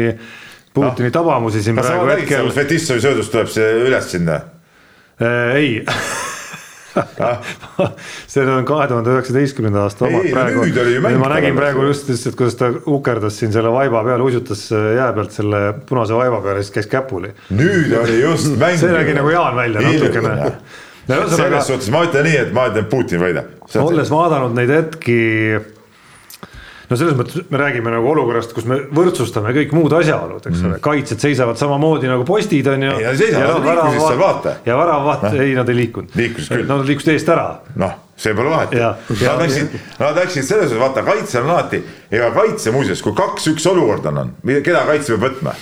Putini 0.74 1.10
no. 1.10 1.16
tabamusi 1.20 1.64
siin 1.64 1.80
Kas 1.80 1.90
praegu 1.90 2.12
hetkel. 2.12 2.52
Fetissovi 2.56 3.04
söödus 3.04 3.32
tuleb 3.34 3.52
see 3.54 3.72
üles 3.86 4.12
sinna 4.12 4.40
äh,? 5.22 5.56
ei 5.56 5.86
see 8.28 8.46
on 8.48 8.66
kahe 8.68 8.88
tuhande 8.88 9.12
üheksateistkümnenda 9.16 9.86
aasta 9.86 10.08
omad 10.08 10.30
praegu. 10.32 10.66
ma 11.20 11.30
nägin 11.34 11.58
praegu 11.58 11.84
just 11.90 12.10
lihtsalt, 12.10 12.38
kuidas 12.40 12.56
ta 12.60 12.70
ukerdas 12.92 13.40
siin 13.42 13.54
selle 13.56 13.72
vaiba 13.74 14.04
peale, 14.08 14.24
uisutas 14.24 14.64
jää 14.72 15.12
pealt 15.18 15.36
selle 15.36 15.62
punase 15.90 16.16
vaiba 16.16 16.40
peale, 16.46 16.64
siis 16.64 16.76
käis 16.78 16.90
käpuli. 16.92 17.34
nüüd 17.52 17.94
oli 18.00 18.20
just 18.22 18.56
mäng. 18.62 18.80
see 18.80 18.92
nägi 18.94 19.16
nagu 19.18 19.34
Jaan 19.34 19.60
välja 19.60 19.84
natukene. 19.84 20.52
selles 21.08 21.68
suhtes 21.68 21.92
ma 21.94 22.06
ütlen 22.08 22.28
nii, 22.30 22.38
et 22.48 22.54
ma 22.56 22.70
ütlen, 22.72 22.88
Putin 22.92 23.24
võidab. 23.24 23.52
olles 23.84 24.12
vaadanud 24.12 24.56
neid 24.58 24.76
hetki 24.78 25.20
no 26.90 26.98
selles 27.00 27.16
mõttes 27.18 27.48
me 27.50 27.60
räägime 27.60 27.94
nagu 27.94 28.10
olukorrast, 28.12 28.54
kus 28.56 28.68
me 28.70 28.78
võrdsustame 28.96 29.54
kõik 29.56 29.74
muud 29.76 29.94
asjaolud, 29.98 30.44
eks 30.44 30.62
ole 30.62 30.76
mm 30.76 30.84
kaitsjad 30.86 31.22
seisavad 31.24 31.58
samamoodi 31.58 32.10
nagu 32.10 32.26
postid 32.28 32.68
on 32.70 32.84
ju. 32.84 32.92
ei, 33.00 33.06
nad 33.08 33.18
seisavad, 33.18 33.64
liikusid 33.66 34.02
seal 34.04 34.20
vaata. 34.20 34.56
ja 34.68 34.76
väravavaht 34.78 35.24
no., 35.26 35.32
ei 35.42 35.56
nad 35.58 35.70
ei 35.72 35.78
liikunud. 35.80 36.18
liikusid 36.20 36.52
küll. 36.52 36.68
nad 36.70 36.84
liikusid 36.86 37.14
eest 37.16 37.32
ära. 37.34 37.46
noh, 37.82 37.96
see 38.20 38.36
pole 38.38 38.52
vahet. 38.52 38.76
Nad 38.76 39.42
läksid, 39.42 39.78
nad 40.02 40.20
läksid 40.20 40.48
selles 40.48 40.70
mõttes, 40.70 40.82
vaata 40.84 41.06
kaitse 41.08 41.42
on 41.42 41.52
alati, 41.56 41.82
ega 42.12 42.30
kaitse 42.36 42.74
muuseas, 42.76 43.02
kui 43.06 43.16
kaks-üks 43.18 43.66
olukord 43.72 44.06
on, 44.12 44.22
on, 44.26 44.34
keda 44.46 44.86
kaitse 44.90 45.16
peab 45.16 45.26
võtma? 45.30 45.56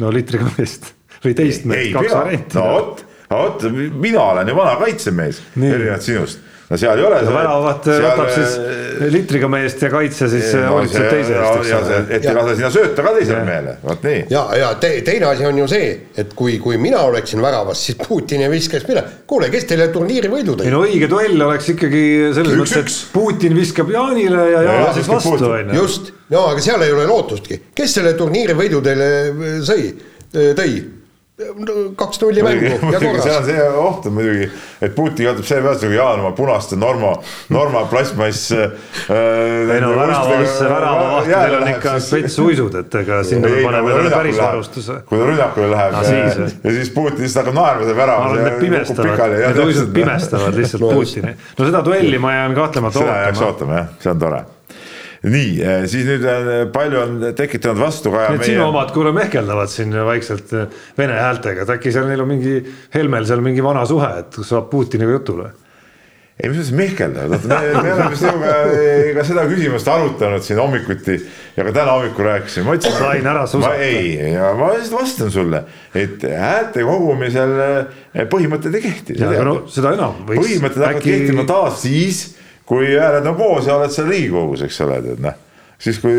no 0.00 0.12
litriga 0.14 0.52
meest 0.58 0.92
või 1.24 1.34
teist 1.40 1.66
meest, 1.68 1.96
kaks 1.96 2.14
varianti. 2.14 2.60
no 2.60 2.68
vot, 2.76 3.04
vot 3.32 3.66
mina 4.06 4.22
olen 4.22 4.52
ju 4.52 4.60
vana 4.60 4.76
kaitsemees, 4.84 5.42
erinevalt 5.56 6.06
sinust 6.06 6.46
no 6.70 6.78
seal 6.78 7.00
ei 7.00 7.04
ole. 7.06 7.18
väravaht 7.26 7.86
võtab 7.90 8.28
siis 8.30 8.52
äh, 8.60 9.06
litriga 9.10 9.48
meest 9.50 9.80
ja 9.82 9.90
kaitse 9.90 10.28
siis 10.30 10.52
hoolitseb 10.54 11.08
teise 11.10 11.38
eest. 11.40 12.12
et 12.14 12.28
ei 12.28 12.36
lase 12.36 12.54
sinna 12.58 12.70
sööta 12.74 13.04
ka 13.06 13.14
teisele 13.16 13.40
mehele, 13.46 13.74
vot 13.82 14.06
nii. 14.06 14.20
ja, 14.30 14.44
ja 14.60 14.68
te, 14.82 14.92
teine 15.06 15.30
asi 15.32 15.48
on 15.48 15.58
ju 15.62 15.66
see, 15.70 15.88
et 16.22 16.36
kui, 16.38 16.58
kui 16.62 16.78
mina 16.82 17.02
oleksin 17.08 17.42
väravas, 17.42 17.82
siis 17.88 17.98
Putin 18.04 18.46
ei 18.46 18.52
viskaks 18.52 18.86
mina. 18.90 19.02
kuule, 19.30 19.50
kes 19.52 19.66
teile 19.72 19.90
turniiri 19.94 20.30
võidu 20.30 20.54
tõi? 20.60 20.68
ei 20.68 20.74
no 20.74 20.84
õige 20.86 21.10
duell 21.10 21.46
oleks 21.48 21.72
ikkagi 21.74 22.04
selles 22.38 22.62
mõttes, 22.62 22.78
et 22.84 23.16
Putin 23.16 23.58
viskab 23.58 23.90
Jaanile 23.90 24.46
ja 24.52 24.62
Jaan 24.68 24.94
siis 25.00 25.10
vastu 25.10 25.50
on 25.50 25.74
ju. 25.74 25.82
just, 25.82 26.14
no 26.30 26.46
aga 26.52 26.62
seal 26.70 26.86
ei 26.86 26.94
ole 26.94 27.10
lootustki, 27.10 27.64
kes 27.74 27.98
selle 27.98 28.14
turniiri 28.18 28.54
võidu 28.58 28.84
teile 28.84 29.10
sõi, 29.66 29.90
tõi 30.30 30.72
kaks 31.96 32.20
nulli 32.20 32.42
mängu 32.42 32.64
ja 32.92 33.00
korras. 33.00 33.24
see 33.24 33.36
on 33.36 33.44
see 33.44 33.68
oht 33.82 34.06
on 34.06 34.12
muidugi, 34.16 34.50
et 34.82 34.94
Putin 34.94 35.28
kaotab 35.28 35.48
selle 35.48 35.62
peale, 35.62 35.78
kui 35.80 35.96
Jaan 35.96 36.20
oma 36.20 36.32
punaste 36.36 36.76
Norma, 36.76 37.14
Norma 37.48 37.84
plastmass 37.90 38.52
äh,. 38.52 38.70
ei 39.74 39.80
no 39.80 39.94
väravas, 39.96 40.60
väravavahtidel 40.60 41.56
on 41.62 41.72
ikka 41.74 41.96
spetsuisud, 42.04 42.78
et 42.82 43.00
ega 43.02 43.22
sinna 43.24 43.48
me 43.48 43.64
paneme 43.64 43.96
talle 43.96 44.14
päris 44.14 44.38
varustuse. 44.42 45.00
kui 45.08 45.18
ta 45.18 45.32
rünnakule 45.32 45.72
läheb 45.74 45.96
no, 45.96 46.04
ja, 46.04 46.30
siis, 46.36 46.56
ja 46.64 46.76
siis 46.78 46.94
Putin 46.94 47.24
lihtsalt 47.24 47.44
hakkab 47.44 47.60
naerma 47.60 47.88
seal 47.88 48.00
väravas. 48.02 48.24
ma 48.24 48.30
arvan, 48.30 48.46
et 48.46 48.52
need 48.52 48.64
pimestavad, 48.68 49.36
need 49.40 49.64
uisud 49.66 49.92
pimestavad 49.96 50.62
lihtsalt 50.62 50.88
Putini. 50.94 51.36
no 51.58 51.68
seda 51.72 51.84
duelli 51.84 52.18
ma 52.22 52.34
jään 52.38 52.54
kahtlemata 52.54 52.98
ootama. 52.98 53.12
seda 53.12 53.28
jääks 53.28 53.46
ootama 53.48 53.78
jah, 53.82 53.92
see 54.00 54.12
on 54.12 54.26
tore 54.26 54.46
nii, 55.28 55.48
eh, 55.60 55.82
siis 55.90 56.06
nüüd 56.08 56.24
eh, 56.24 56.50
palju 56.72 57.00
on 57.02 57.16
tekitanud 57.36 57.82
vastukaja. 57.82 58.32
Need 58.32 58.44
meie... 58.44 58.52
sinu 58.54 58.68
omad 58.70 58.92
kuule 58.94 59.12
mehkeldavad 59.16 59.72
siin 59.72 59.92
vaikselt 60.06 60.54
eh, 60.56 60.78
vene 60.98 61.18
häältega, 61.20 61.66
et 61.66 61.74
äkki 61.76 61.92
seal 61.92 62.08
neil 62.08 62.24
on 62.24 62.30
mingi, 62.30 62.60
Helmel 62.94 63.28
seal 63.28 63.44
mingi 63.44 63.64
vana 63.64 63.84
suhe, 63.88 64.12
et 64.22 64.40
saab 64.46 64.70
Putiniga 64.72 65.18
jutule 65.18 65.50
ei, 66.40 66.48
mis 66.48 66.56
mõttes 66.56 66.70
mehkeldavad, 66.72 67.42
me, 67.50 67.56
me 67.84 67.90
oleme 67.92 68.16
sinuga 68.16 68.52
ka 69.18 69.24
seda 69.28 69.42
küsimust 69.50 69.88
arutanud 69.92 70.44
siin 70.44 70.56
hommikuti 70.62 71.18
ja 71.56 71.66
ka 71.66 71.74
täna 71.76 71.96
hommikul 71.98 72.24
rääkisime, 72.30 72.64
ma 72.64 72.76
ütlesin. 72.78 72.96
sain 72.96 73.28
ära 73.34 73.42
susata. 73.50 73.76
ei, 73.84 74.14
ja 74.38 74.54
ma 74.56 74.70
lihtsalt 74.72 74.96
vastan 75.02 75.32
sulle, 75.34 75.60
et 75.92 76.24
häälte 76.24 76.86
kogumisel 76.88 77.52
põhimõtted 78.32 78.78
ei 78.78 78.86
kehti. 78.86 79.18
No, 79.20 79.58
seda 79.68 79.92
enam. 79.98 80.22
põhimõtted 80.30 80.80
hakkavad 80.80 81.02
äkki... 81.02 81.18
kehtima 81.18 81.44
taas 81.50 81.82
siis 81.84 82.22
kui 82.68 82.94
hääled 82.94 83.26
on 83.26 83.36
koos 83.38 83.66
ja 83.66 83.76
oled 83.76 83.92
seal 83.94 84.08
Riigikogus, 84.10 84.64
eks 84.66 84.80
ole, 84.86 85.00
tead 85.04 85.22
noh, 85.24 85.38
siis 85.80 86.00
kui 86.02 86.16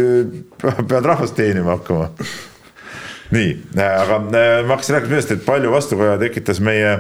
pead 0.90 1.06
rahvast 1.06 1.36
teenima 1.38 1.78
hakkama. 1.78 2.12
nii, 3.32 3.52
aga 3.80 4.22
äh, 4.22 4.56
ma 4.66 4.76
hakkasin 4.76 4.98
rääkima 4.98 5.16
sellest, 5.16 5.36
et 5.38 5.46
palju 5.46 5.72
vastukaja 5.72 6.18
tekitas 6.22 6.60
meie 6.64 6.98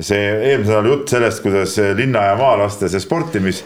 see 0.00 0.22
eelmise 0.50 0.70
nädala 0.72 0.92
jutt 0.92 1.12
sellest, 1.12 1.42
kuidas 1.44 1.76
linna 1.96 2.30
ja 2.30 2.38
maalaste 2.40 2.88
see 2.92 3.00
sportimis 3.00 3.62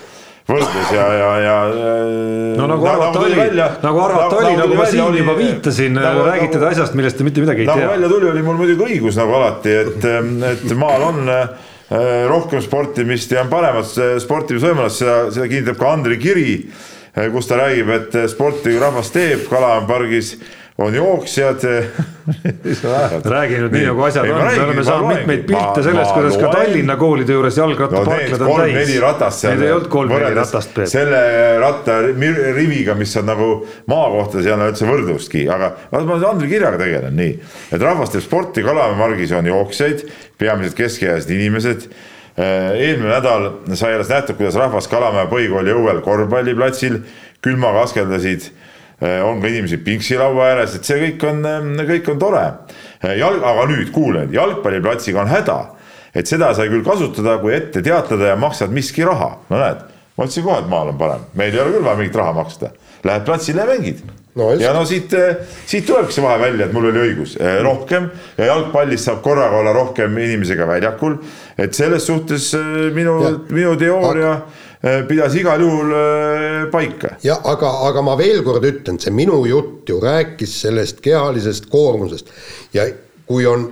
võrdlus 0.51 0.91
ja, 0.95 1.07
ja, 1.15 1.31
ja. 1.45 1.57
Äh, 1.71 2.59
no 2.59 2.67
nagu 2.71 2.87
arvata 2.91 3.23
oli, 3.23 3.39
nagu 3.85 4.03
arvata 4.03 4.41
oli, 4.41 4.53
nagu 4.59 4.79
ma 4.79 4.87
siin 4.91 5.19
juba 5.21 5.35
viitasin 5.39 5.99
nagu,, 5.99 6.25
räägite 6.27 6.59
nagu, 6.59 6.71
asjast, 6.73 6.99
millest 6.99 7.19
te 7.19 7.27
mitte 7.27 7.45
midagi 7.45 7.63
ei 7.63 7.71
nagu 7.71 7.79
tea. 7.79 7.87
nagu 7.87 7.95
välja 7.99 8.13
tuli, 8.15 8.31
oli 8.33 8.47
mul 8.47 8.59
muidugi 8.63 8.87
õigus 8.89 9.19
nagu 9.21 9.37
alati, 9.39 9.77
et, 9.85 10.09
et 10.55 10.79
maal 10.79 11.11
on 11.13 11.29
Äh, 11.31 11.69
rohkem 11.91 12.63
sportimist 12.63 13.33
ja 13.35 13.43
on 13.43 13.51
paremad 13.51 13.89
sportimisvõimalused, 14.23 15.01
seda, 15.01 15.17
seda 15.35 15.49
kinnitab 15.51 15.79
ka 15.81 15.91
Andri 15.91 16.21
kiri, 16.23 16.53
äh, 17.17 17.27
kus 17.35 17.51
ta 17.51 17.59
räägib, 17.59 17.91
et 17.97 18.19
sporti 18.31 18.77
rahvas 18.79 19.11
teeb 19.15 19.49
Kalamäe 19.51 19.89
pargis 19.89 20.37
on 20.81 20.95
jooksjad 20.95 21.65
räägi 23.25 23.59
nüüd 23.61 23.75
nii, 23.75 23.83
nagu 23.91 24.05
asjad 24.07 24.29
on, 24.31 24.39
me 24.45 24.63
oleme 24.65 24.85
saanud 24.87 25.09
mitmeid 25.11 25.43
pilte 25.49 25.83
sellest, 25.85 26.13
kuidas 26.15 26.39
ka 26.41 26.53
Tallinna 26.55 26.97
koolide 27.01 27.35
juures 27.37 27.59
jalgrattaparklad 27.59 28.45
no, 28.45 28.53
on 28.55 28.63
täis. 28.63 28.77
neli 28.79 29.01
ratast 29.03 29.45
seal. 29.45 29.57
Need 29.57 29.67
ei 29.67 29.75
olnud 29.75 29.91
kolm-neli 29.93 30.31
ratast, 30.39 30.81
selle 30.93 31.21
rattariviga, 31.61 32.95
mis 32.99 33.13
on 33.21 33.29
nagu 33.29 33.51
maakohtades 33.91 34.49
ei 34.49 34.55
anna 34.55 34.71
üldse 34.71 34.89
võrdlustki, 34.89 35.45
aga 35.53 35.73
ma 35.93 36.21
Andri 36.31 36.49
kirjaga 36.53 36.81
tegelen 36.81 37.19
nii, 37.19 37.35
et 37.75 37.85
rahvas 37.85 38.15
teeb 38.15 38.25
sporti, 38.25 38.65
Kalamäe 38.65 38.97
margis 39.01 39.35
on 39.37 39.51
jooksjaid, 39.51 40.07
peamiselt 40.41 40.79
keskealised 40.79 41.35
inimesed. 41.35 41.91
Äh, 42.41 42.71
eelmine 42.87 43.11
nädal 43.11 43.51
sai 43.77 43.99
alles 43.99 44.09
nähtud, 44.13 44.39
kuidas 44.39 44.57
rahvas 44.57 44.89
Kalamäe 44.89 45.27
põhikooli 45.33 45.75
õuel 45.77 46.01
korvpalliplatsil 46.07 47.03
külmaga 47.45 47.85
askeldasid. 47.89 48.49
Äh, 48.49 48.70
on 49.01 49.41
ka 49.41 49.49
inimesi 49.49 49.79
pingsilaua 49.85 50.51
ääres, 50.53 50.75
et 50.77 50.85
see 50.85 50.99
kõik 51.01 51.25
on, 51.29 51.45
ähm, 51.49 51.73
kõik 51.89 52.11
on 52.13 52.21
tore. 52.21 52.45
Äh, 53.01 53.17
jalg, 53.21 53.43
aga 53.47 53.65
nüüd 53.71 53.93
kuule, 53.95 54.27
jalgpalliplatsiga 54.35 55.23
on 55.23 55.33
häda, 55.33 55.59
et 56.15 56.29
seda 56.29 56.53
sai 56.57 56.69
küll 56.69 56.85
kasutada, 56.85 57.39
kui 57.41 57.55
ette 57.57 57.83
teatada 57.83 58.35
ja 58.35 58.37
maksad 58.37 58.73
miski 58.75 59.07
raha, 59.09 59.33
no 59.49 59.61
näed, 59.63 59.85
ma 60.17 60.29
ütlesin 60.29 60.45
kohe, 60.45 60.61
et 60.61 60.71
maal 60.71 60.93
on 60.93 61.01
parem, 61.01 61.29
meil 61.39 61.55
ei 61.55 61.65
ole 61.65 61.77
küll 61.79 61.87
vaja 61.89 62.01
mingit 62.03 62.19
raha 62.21 62.37
maksta, 62.37 62.75
lähed 63.09 63.29
platsile 63.29 63.65
ja 63.65 63.71
mängid. 63.73 64.03
No,. 64.39 64.53
ja 64.55 64.71
no 64.71 64.85
siit, 64.87 65.11
siit 65.67 65.89
tulebki 65.89 66.15
see 66.15 66.23
vahe 66.23 66.37
välja, 66.39 66.69
et 66.69 66.75
mul 66.77 66.85
oli 66.93 67.01
õigus, 67.03 67.33
rohkem. 67.65 68.07
Ja 68.39 68.53
jalgpallis 68.53 69.03
saab 69.09 69.25
korraga 69.25 69.59
olla 69.59 69.73
rohkem 69.75 70.15
inimesi 70.23 70.55
ka 70.57 70.69
väljakul, 70.71 71.17
et 71.59 71.75
selles 71.75 72.07
suhtes 72.07 72.53
minu, 72.95 73.17
minu 73.51 73.75
teooria 73.81 74.37
aga 74.37 74.70
pidas 74.81 75.35
igal 75.37 75.61
juhul 75.61 75.93
äh, 75.93 76.71
paika. 76.73 77.17
ja 77.23 77.37
aga, 77.45 77.73
aga 77.89 78.03
ma 78.03 78.17
veel 78.19 78.41
kord 78.45 78.65
ütlen, 78.65 79.01
see 79.01 79.13
minu 79.13 79.43
jutt 79.49 79.89
ju 79.89 80.01
rääkis 80.01 80.57
sellest 80.63 81.03
kehalisest 81.05 81.69
koormusest 81.73 82.33
ja 82.73 82.89
kui 83.29 83.45
on 83.47 83.69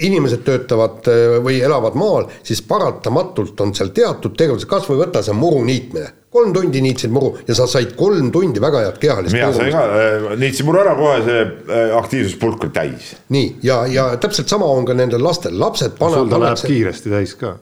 inimesed 0.00 0.44
töötavad 0.44 1.08
äh, 1.12 1.36
või 1.44 1.58
elavad 1.64 1.96
maal, 1.96 2.30
siis 2.44 2.62
paratamatult 2.64 3.60
on 3.60 3.74
seal 3.76 3.92
teatud 3.96 4.36
tegevused, 4.36 4.68
kas 4.70 4.88
või 4.88 5.02
võta 5.02 5.22
see 5.24 5.36
muru 5.36 5.60
niitmine. 5.64 6.12
kolm 6.36 6.52
tundi 6.52 6.80
niitsid 6.84 7.12
muru 7.12 7.38
ja 7.48 7.54
sa 7.56 7.64
said 7.66 7.94
kolm 7.96 8.32
tundi 8.32 8.60
väga 8.60 8.82
head 8.84 8.98
kehalist 9.00 9.36
mina 9.36 9.52
sain 9.52 9.72
ka, 9.72 10.34
niitsin 10.40 10.66
muru 10.68 10.80
ära 10.80 10.96
kohe, 10.96 11.20
see 11.24 11.86
aktiivsuspulk 12.00 12.64
oli 12.64 12.72
täis. 12.72 13.12
nii, 13.28 13.54
ja, 13.62 13.82
ja 13.86 14.08
täpselt 14.16 14.48
sama 14.48 14.72
on 14.72 14.88
ka 14.88 14.96
nendel 14.96 15.24
lastel, 15.24 15.60
lapsed 15.60 16.00
panevad. 16.00 16.24
sul 16.24 16.32
ta 16.32 16.42
läheb 16.46 16.66
kiiresti 16.72 17.12
täis 17.12 17.36
ka. 17.40 17.56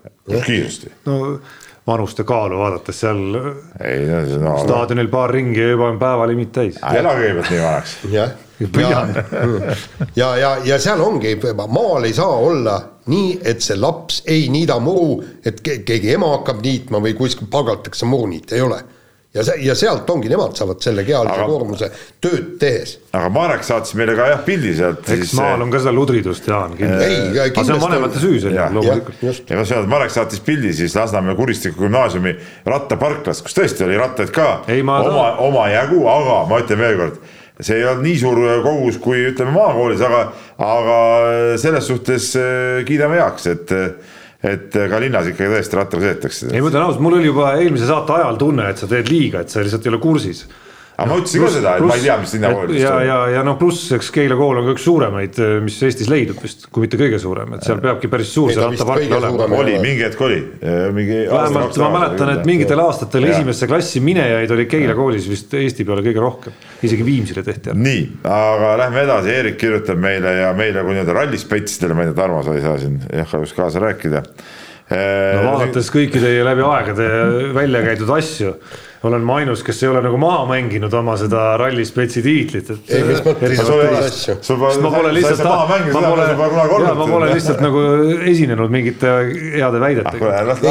kiiresti. 0.47 0.95
no 1.11 1.21
vanuste 1.87 2.25
kaalu 2.25 2.59
vaadates 2.59 3.01
seal 3.05 3.21
ei, 3.85 4.07
no, 4.41 4.57
staadionil 4.63 5.11
paar 5.13 5.35
ringi 5.35 5.61
ja 5.61 5.75
juba 5.75 5.91
on 5.93 5.99
päevalimiit 6.01 6.53
täis. 6.53 6.81
elage 6.81 7.27
kõigepealt 7.27 7.53
nii 7.53 7.63
vanaks. 7.67 7.97
jah 8.13 8.35
ja, 8.81 9.07
ja, 10.17 10.37
ja, 10.37 10.57
ja 10.65 10.79
seal 10.79 11.01
ongi, 11.03 11.37
maal 11.69 12.05
ei 12.07 12.13
saa 12.15 12.37
olla 12.39 12.79
nii, 13.11 13.39
et 13.45 13.61
see 13.61 13.77
laps 13.77 14.23
ei 14.31 14.49
niida 14.53 14.79
muru, 14.81 15.19
et 15.45 15.61
keegi 15.61 16.15
ema 16.15 16.31
hakkab 16.37 16.63
niitma 16.65 17.03
või 17.05 17.17
kuskil 17.19 17.51
palgatakse 17.51 18.07
muruniit, 18.09 18.55
ei 18.55 18.63
ole 18.65 18.81
ja 19.35 19.45
see, 19.45 19.59
ja 19.67 19.75
sealt 19.79 20.11
ongi, 20.11 20.31
nemad 20.31 20.55
saavad 20.59 20.81
selle 20.85 21.05
kehalise 21.07 21.35
aga, 21.35 21.47
koormuse 21.51 21.89
tööd 22.23 22.55
tehes. 22.61 22.97
aga 23.15 23.31
Marek 23.35 23.67
saatis 23.67 23.97
meile 23.99 24.15
ka 24.19 24.29
jah 24.31 24.43
pildi 24.47 24.75
sealt. 24.79 25.03
eks 25.03 25.31
siis... 25.31 25.37
maal 25.39 25.65
on 25.65 25.73
ka 25.75 25.81
seda 25.83 25.95
ludridust, 25.97 26.49
Jaan, 26.51 26.77
kindlasti. 26.79 27.43
aga 27.43 27.67
see 27.67 27.77
on 27.77 27.83
vanemate 27.83 28.23
süü, 28.23 28.41
see 28.45 28.55
on 28.55 28.79
loomulikult. 28.79 29.23
ja 29.51 29.59
no 29.59 29.67
seal 29.69 29.89
Marek 29.91 30.15
saatis 30.15 30.43
pildi 30.47 30.75
siis 30.77 30.95
Lasnamäe 30.99 31.37
Kuristiku 31.39 31.87
gümnaasiumi 31.87 32.37
rattaparklas, 32.71 33.43
kus 33.45 33.59
tõesti 33.59 33.87
oli 33.89 33.99
rattaid 33.99 34.31
ka 34.35 34.51
ei, 34.71 34.85
oma, 34.87 35.31
omajagu, 35.49 36.05
aga 36.11 36.43
ma 36.51 36.63
ütlen 36.63 36.85
veelkord 36.87 37.23
see 37.63 37.79
ei 37.79 37.85
olnud 37.87 38.03
nii 38.03 38.17
suur 38.19 38.41
kogus 38.65 38.97
kui 39.03 39.29
ütleme 39.29 39.55
maakoolis, 39.55 40.03
aga, 40.03 40.25
aga 40.63 40.99
selles 41.63 41.87
suhtes 41.87 42.33
kiidame 42.87 43.21
heaks, 43.21 43.47
et 43.51 43.75
et 44.45 44.77
ka 44.91 45.01
linnas 45.01 45.31
ikkagi 45.31 45.55
tõesti 45.55 45.79
rattaga 45.79 46.05
sõidetakse. 46.05 46.51
ei, 46.53 46.61
ma 46.61 46.69
ütlen 46.71 46.85
ausalt, 46.85 47.03
mul 47.05 47.19
oli 47.19 47.31
juba 47.31 47.55
eelmise 47.57 47.89
saate 47.89 48.19
ajal 48.19 48.39
tunne, 48.41 48.69
et 48.71 48.81
sa 48.81 48.91
teed 48.91 49.09
liiga, 49.11 49.45
et 49.45 49.53
sa 49.53 49.65
lihtsalt 49.65 49.87
ei 49.87 49.95
ole 49.95 50.03
kursis 50.03 50.45
aga 50.95 51.09
ma 51.11 51.17
ütlesin 51.19 51.43
ka 51.43 51.49
seda, 51.51 51.71
et 51.75 51.83
plus, 51.83 51.91
ma 51.91 51.97
ei 51.99 52.05
tea, 52.05 52.17
mis 52.23 52.33
linnakoolis 52.37 52.79
ja, 52.79 52.93
ja, 53.03 53.17
ja 53.35 53.41
noh, 53.47 53.57
pluss 53.59 53.89
eks 53.97 54.11
Keila 54.15 54.37
kool 54.39 54.61
on 54.61 54.69
ka 54.69 54.75
üks 54.77 54.85
suuremaid, 54.87 55.41
mis 55.65 55.79
Eestis 55.89 56.11
leidub 56.11 56.39
vist, 56.45 56.69
kui 56.71 56.85
mitte 56.85 57.01
kõige 57.01 57.19
suurem, 57.23 57.57
et 57.57 57.67
seal 57.67 57.81
peabki 57.83 58.11
päris 58.13 58.31
suur 58.35 58.53
see 58.55 58.63
rattapark 58.63 59.17
olema. 59.19 59.49
oli, 59.59 59.75
mingi 59.83 60.07
hetk 60.07 60.23
oli. 60.23 60.39
mingi 60.95 61.19
vähemalt 61.33 61.81
ma 61.83 61.91
mäletan, 61.97 62.31
et 62.37 62.47
mingitel 62.47 62.85
aastatel 62.85 63.27
esimesse 63.33 63.69
klassi 63.71 64.03
minejaid 64.05 64.55
oli 64.55 64.69
Keila 64.71 64.95
koolis 64.99 65.27
vist 65.31 65.59
Eesti 65.59 65.89
peale 65.89 66.07
kõige 66.07 66.23
rohkem, 66.23 66.55
isegi 66.87 67.07
Viimsile 67.07 67.43
tehti. 67.47 67.75
nii, 67.75 68.07
aga 68.31 68.75
lähme 68.85 69.03
edasi, 69.09 69.35
Eerik 69.35 69.59
kirjutab 69.59 69.99
meile 69.99 70.39
ja 70.45 70.55
meile 70.55 70.87
kui 70.87 70.95
nii-öelda 70.95 71.19
rallispetsidele, 71.19 71.99
ma 71.99 72.07
ei 72.07 72.13
tea, 72.13 72.21
Tarmo, 72.23 72.45
sa 72.47 72.55
ei 72.55 72.63
saa 72.63 72.79
siin 72.79 73.01
jah, 73.09 73.27
kahjuks 73.27 73.59
kaasa 73.59 73.83
rääkida. 73.83 74.23
No 74.95 75.45
vaadates 75.49 75.87
kõiki 75.89 76.21
teie 76.21 76.43
läbi 76.45 76.63
aegade 76.69 77.07
välja 77.57 77.81
käidud 77.87 78.11
asju 78.19 78.51
olen 79.09 79.25
ma 79.27 79.37
ainus, 79.43 79.63
kes 79.67 79.83
ei 79.83 79.91
ole 79.91 80.01
nagu 80.05 80.19
maha 80.21 80.45
mänginud 80.49 80.93
oma 80.97 81.17
seda 81.21 81.43
ralli 81.61 81.85
spetsi 81.89 82.23
tiitlit, 82.25 82.71
et. 82.75 82.91
ei, 82.97 83.05
mis 83.09 83.23
mõttes, 83.27 83.55
sul 83.61 83.83
ei 83.83 83.91
ole 83.91 84.03
asju. 84.09 84.37
ma 84.85 84.93
pole 84.95 85.13
lihtsalt, 85.17 85.45
ma 85.45 86.03
pole, 86.05 86.27
ma 87.01 87.09
pole 87.11 87.31
lihtsalt 87.33 87.63
nagu 87.65 87.85
esinenud 88.33 88.75
mingite 88.75 89.15
heade 89.59 89.83
väidetega. 89.83 90.35
las, 90.51 90.65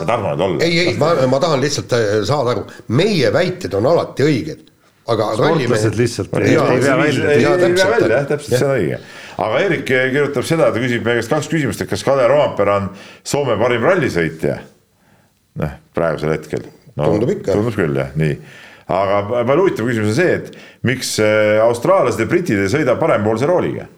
see 0.00 0.08
Tarmo 0.08 0.34
nüüd 0.34 0.46
olla. 0.46 0.64
ei, 0.66 0.78
ei, 0.86 0.96
ma, 1.00 1.12
ma 1.30 1.42
tahan 1.42 1.62
lihtsalt 1.62 1.94
äh, 1.96 2.08
saada 2.28 2.54
aru, 2.56 2.66
meie 2.96 3.32
väited 3.34 3.74
on 3.78 3.88
alati 3.92 4.26
õiged 4.26 4.66
aga 5.10 5.30
sportlased 5.38 5.96
lihtsalt 5.98 6.34
ei 6.40 6.56
vea 6.56 6.96
välja. 6.98 7.30
ei 7.34 7.44
vea 7.44 7.90
välja 7.90 8.16
jah, 8.16 8.26
täpselt, 8.28 8.56
see 8.56 8.66
on 8.66 8.74
õige. 8.76 8.98
aga 9.46 9.62
Erik 9.66 9.86
kirjutab 9.88 10.46
seda, 10.46 10.72
ta 10.74 10.82
küsib 10.82 11.06
meie 11.06 11.20
käest 11.20 11.32
kaks 11.32 11.48
küsimust, 11.52 11.82
et 11.82 11.90
kas 11.90 12.04
Kalle 12.06 12.28
Roompere 12.30 12.76
on 12.76 12.90
Soome 13.26 13.56
parim 13.60 13.86
rallisõitja? 13.88 14.60
noh, 15.60 15.80
praegusel 15.96 16.36
hetkel 16.36 16.68
no,. 16.96 17.06
tundub 17.06 17.32
ikka. 17.36 17.54
tundub 17.54 17.76
küll 17.78 17.96
jah, 18.00 18.10
nii. 18.18 18.36
aga 18.90 19.22
palju 19.38 19.64
huvitav 19.64 19.88
küsimus 19.90 20.12
on 20.12 20.18
see, 20.18 20.36
et 20.40 20.84
miks 20.86 21.16
äh, 21.22 21.56
austraallased 21.64 22.22
ja 22.22 22.28
britid 22.30 22.62
ei 22.62 22.70
sõida 22.72 22.98
parempoolse 23.00 23.48
rooliga? 23.50 23.88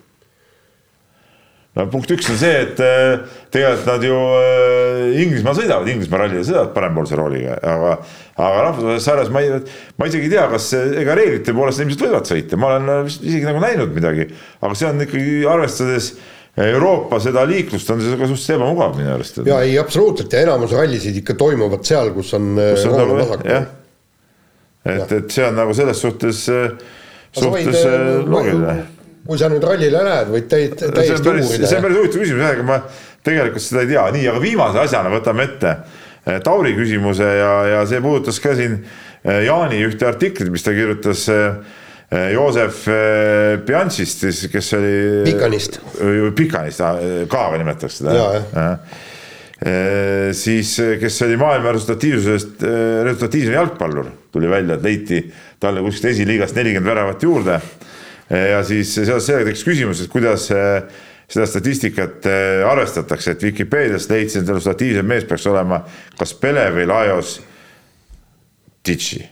no 1.78 1.86
punkt 1.92 2.10
üks 2.12 2.28
on 2.28 2.36
see, 2.40 2.52
et 2.66 2.80
äh, 2.84 3.22
tegelikult 3.54 3.88
nad 3.88 4.04
ju 4.04 4.18
äh, 4.36 5.22
Inglismaal 5.22 5.56
sõidavad, 5.56 5.88
Inglismaa 5.88 6.24
rallil 6.24 6.44
sõidavad 6.44 6.74
parempoolse 6.76 7.16
rooliga, 7.16 7.56
aga, 7.62 7.94
aga 8.36 8.66
rahvusvahelises 8.68 9.08
sarjas 9.08 9.32
ma 9.32 9.44
ei, 9.44 9.62
ma 9.96 10.10
isegi 10.10 10.28
ei 10.28 10.34
tea, 10.34 10.44
kas 10.52 10.68
ega 10.76 11.16
reeglite 11.16 11.56
poolest 11.56 11.84
ilmselt 11.84 12.04
võivad 12.06 12.28
sõita, 12.28 12.60
ma 12.60 12.74
olen 12.74 13.08
isegi 13.08 13.48
nagu 13.48 13.64
näinud 13.64 13.96
midagi, 13.96 14.28
aga 14.60 14.76
see 14.76 14.90
on 14.90 15.06
ikkagi 15.06 15.42
arvestades 15.48 16.12
Euroopa 16.56 17.16
seda 17.22 17.46
liiklust 17.48 17.90
on 17.94 18.00
ka 18.02 18.26
suhteliselt 18.28 18.58
ebamugav 18.58 18.96
minu 18.98 19.14
arust. 19.14 19.38
ja 19.46 19.62
ei, 19.64 19.78
absoluutselt 19.80 20.32
ja 20.32 20.42
enamus 20.44 20.74
rallisid 20.76 21.16
ikka 21.22 21.36
toimuvad 21.40 21.86
seal, 21.88 22.12
kus 22.12 22.34
on. 22.36 22.50
on 22.58 22.98
nagu 22.98 23.16
jah, 23.48 23.70
et, 24.84 25.14
et 25.16 25.32
see 25.32 25.46
on 25.46 25.56
nagu 25.56 25.72
selles 25.76 26.02
suhtes, 26.04 26.42
suhtes 27.32 27.80
äh, 27.88 28.04
loogiline. 28.28 28.76
kui 29.24 29.40
sa 29.40 29.48
nüüd 29.48 29.64
rallile 29.64 30.04
lähed, 30.04 30.32
võid 30.34 30.48
täi-, 30.52 30.68
täiesti 30.76 31.32
uurida. 31.32 31.64
see 31.70 31.80
on 31.80 31.86
päris 31.86 32.00
huvitav 32.02 32.24
küsimus, 32.26 32.46
ega 32.50 32.68
ma 32.68 32.80
tegelikult 33.24 33.64
seda 33.64 33.86
ei 33.86 33.92
tea, 33.94 34.06
nii, 34.18 34.26
aga 34.34 34.42
viimase 34.44 34.82
asjana 34.82 35.14
võtame 35.14 35.48
ette 35.48 35.72
äh, 35.72 36.42
Tauri 36.44 36.76
küsimuse 36.76 37.32
ja, 37.38 37.52
ja 37.78 37.86
see 37.88 38.04
puudutas 38.04 38.42
ka 38.44 38.52
siin 38.60 38.82
äh, 38.82 39.46
Jaani 39.46 39.80
ühte 39.88 40.04
artiklit, 40.10 40.52
mis 40.52 40.68
ta 40.68 40.76
kirjutas 40.76 41.30
Eh, 41.32 41.62
Joosef 42.32 42.86
Bianchist 43.66 44.24
eh, 44.24 44.32
siis, 44.32 44.50
kes 44.52 44.72
oli. 44.76 44.96
Pikanist. 45.24 45.78
Pikanist, 46.36 46.82
K-ga 47.30 47.58
nimetatakse 47.60 48.04
teda. 48.04 48.74
siis, 50.36 50.74
kes 51.00 51.20
oli 51.22 51.38
maailma 51.38 51.72
resultatiivsusest, 51.72 52.64
resultatiivsem 53.06 53.54
jalgpallur, 53.54 54.10
tuli 54.34 54.50
välja, 54.50 54.74
et 54.74 54.84
leiti 54.84 55.22
talle 55.62 55.84
kuskilt 55.84 56.10
esiliigast 56.10 56.58
nelikümmend 56.58 56.90
väravat 56.90 57.22
juurde. 57.22 57.60
ja 58.32 58.62
siis 58.64 58.94
seoses 58.94 59.26
sellega 59.26 59.50
tekkis 59.50 59.64
küsimus, 59.64 60.02
et 60.02 60.10
kuidas 60.10 60.48
seda 60.48 61.46
statistikat 61.46 62.26
arvestatakse, 62.68 63.36
et 63.36 63.44
Vikipeedias 63.46 64.08
leidsin, 64.10 64.42
et 64.42 64.50
resultatiivsem 64.50 65.06
mees 65.06 65.28
peaks 65.30 65.46
olema 65.46 65.84
kas 66.18 66.34
Pele 66.34 66.66
või 66.74 66.88
Lajos 66.90 67.38
Titši 68.82 69.22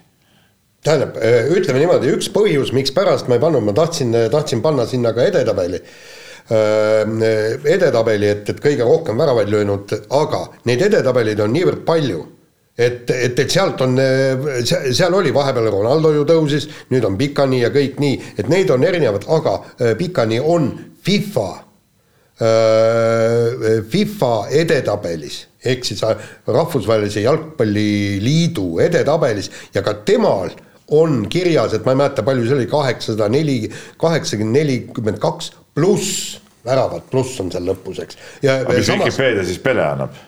tähendab, 0.85 1.17
äh, 1.21 1.51
ütleme 1.53 1.83
niimoodi, 1.83 2.11
üks 2.17 2.31
põhjus, 2.33 2.73
mikspärast 2.77 3.29
ma 3.29 3.37
ei 3.37 3.43
pannud, 3.43 3.65
ma 3.67 3.75
tahtsin, 3.77 4.17
tahtsin 4.33 4.63
panna 4.65 4.87
sinna 4.89 5.13
ka 5.17 5.27
edetabeli. 5.29 5.81
Äh, 6.51 7.15
edetabeli, 7.77 8.31
et, 8.33 8.49
et 8.49 8.61
kõige 8.63 8.87
rohkem 8.89 9.21
väravaid 9.21 9.53
löönud, 9.53 9.93
aga 10.17 10.47
neid 10.69 10.85
edetabeleid 10.89 11.41
on 11.45 11.53
niivõrd 11.55 11.85
palju 11.89 12.25
et, 12.81 13.11
et, 13.13 13.39
et 13.39 13.51
sealt 13.53 13.83
on, 13.85 13.99
seal 14.65 15.15
oli 15.15 15.35
vahepeal 15.37 15.69
Ronaldo 15.69 16.15
ju 16.15 16.23
tõusis, 16.25 16.69
nüüd 16.95 17.05
on 17.05 17.19
Pikani 17.21 17.61
ja 17.61 17.69
kõik 17.75 17.99
nii, 18.01 18.15
et 18.41 18.49
neid 18.49 18.73
on 18.73 18.87
erinevad, 18.89 19.27
aga 19.29 19.59
äh, 19.61 19.93
Pikani 19.99 20.41
on 20.41 20.73
FIFA, 21.05 21.51
FIFA 23.93 24.29
edetabelis 24.57 25.35
ehk 25.61 25.85
siis 25.85 26.01
Rahvusvahelise 26.49 27.21
Jalgpalliliidu 27.21 28.79
edetabelis 28.81 29.51
ja 29.75 29.83
ka 29.85 29.99
temal 30.09 30.49
on 30.91 31.25
kirjas, 31.31 31.75
et 31.77 31.85
ma 31.87 31.95
ei 31.95 32.01
mäleta, 32.03 32.25
palju 32.27 32.47
see 32.47 32.57
oli, 32.59 32.69
kaheksasada 32.71 33.29
neli, 33.33 33.59
kaheksakümmend 34.01 34.59
nelikümmend 34.59 35.21
kaks 35.23 35.53
pluss 35.75 36.41
väravat, 36.67 37.07
pluss 37.11 37.39
on 37.41 37.53
seal 37.53 37.69
lõpus, 37.71 38.03
eks. 38.03 38.19
aga 38.45 38.75
mis 38.75 38.89
samas... 38.89 39.09
Vikipeedia 39.09 39.47
siis 39.49 39.63
Pele 39.63 39.87
annab? 39.87 40.19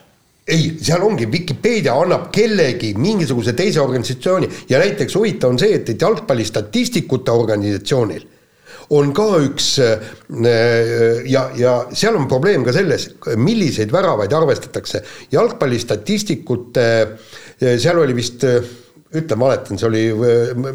ei, 0.48 0.72
seal 0.82 1.02
ongi, 1.06 1.28
Vikipeedia 1.30 1.94
annab 1.94 2.30
kellegi 2.34 2.92
mingisuguse 2.98 3.54
teise 3.58 3.80
organisatsiooni 3.82 4.48
ja 4.70 4.80
näiteks 4.82 5.14
huvitav 5.14 5.52
on 5.52 5.60
see, 5.62 5.76
et, 5.78 5.92
et 5.94 6.02
jalgpallistatistikute 6.02 7.30
organisatsioonil 7.30 8.24
on 8.92 9.12
ka 9.16 9.26
üks 9.46 9.68
ja, 9.78 11.42
ja 11.56 11.74
seal 11.94 12.18
on 12.18 12.26
probleem 12.28 12.64
ka 12.66 12.74
selles, 12.74 13.06
milliseid 13.40 13.92
väravaid 13.94 14.32
arvestatakse. 14.36 15.00
jalgpallistatistikute, 15.32 16.88
seal 17.62 18.02
oli 18.02 18.16
vist 18.18 18.44
ütlen, 19.14 19.40
valetan, 19.40 19.78
see 19.80 19.88
oli, 19.88 20.02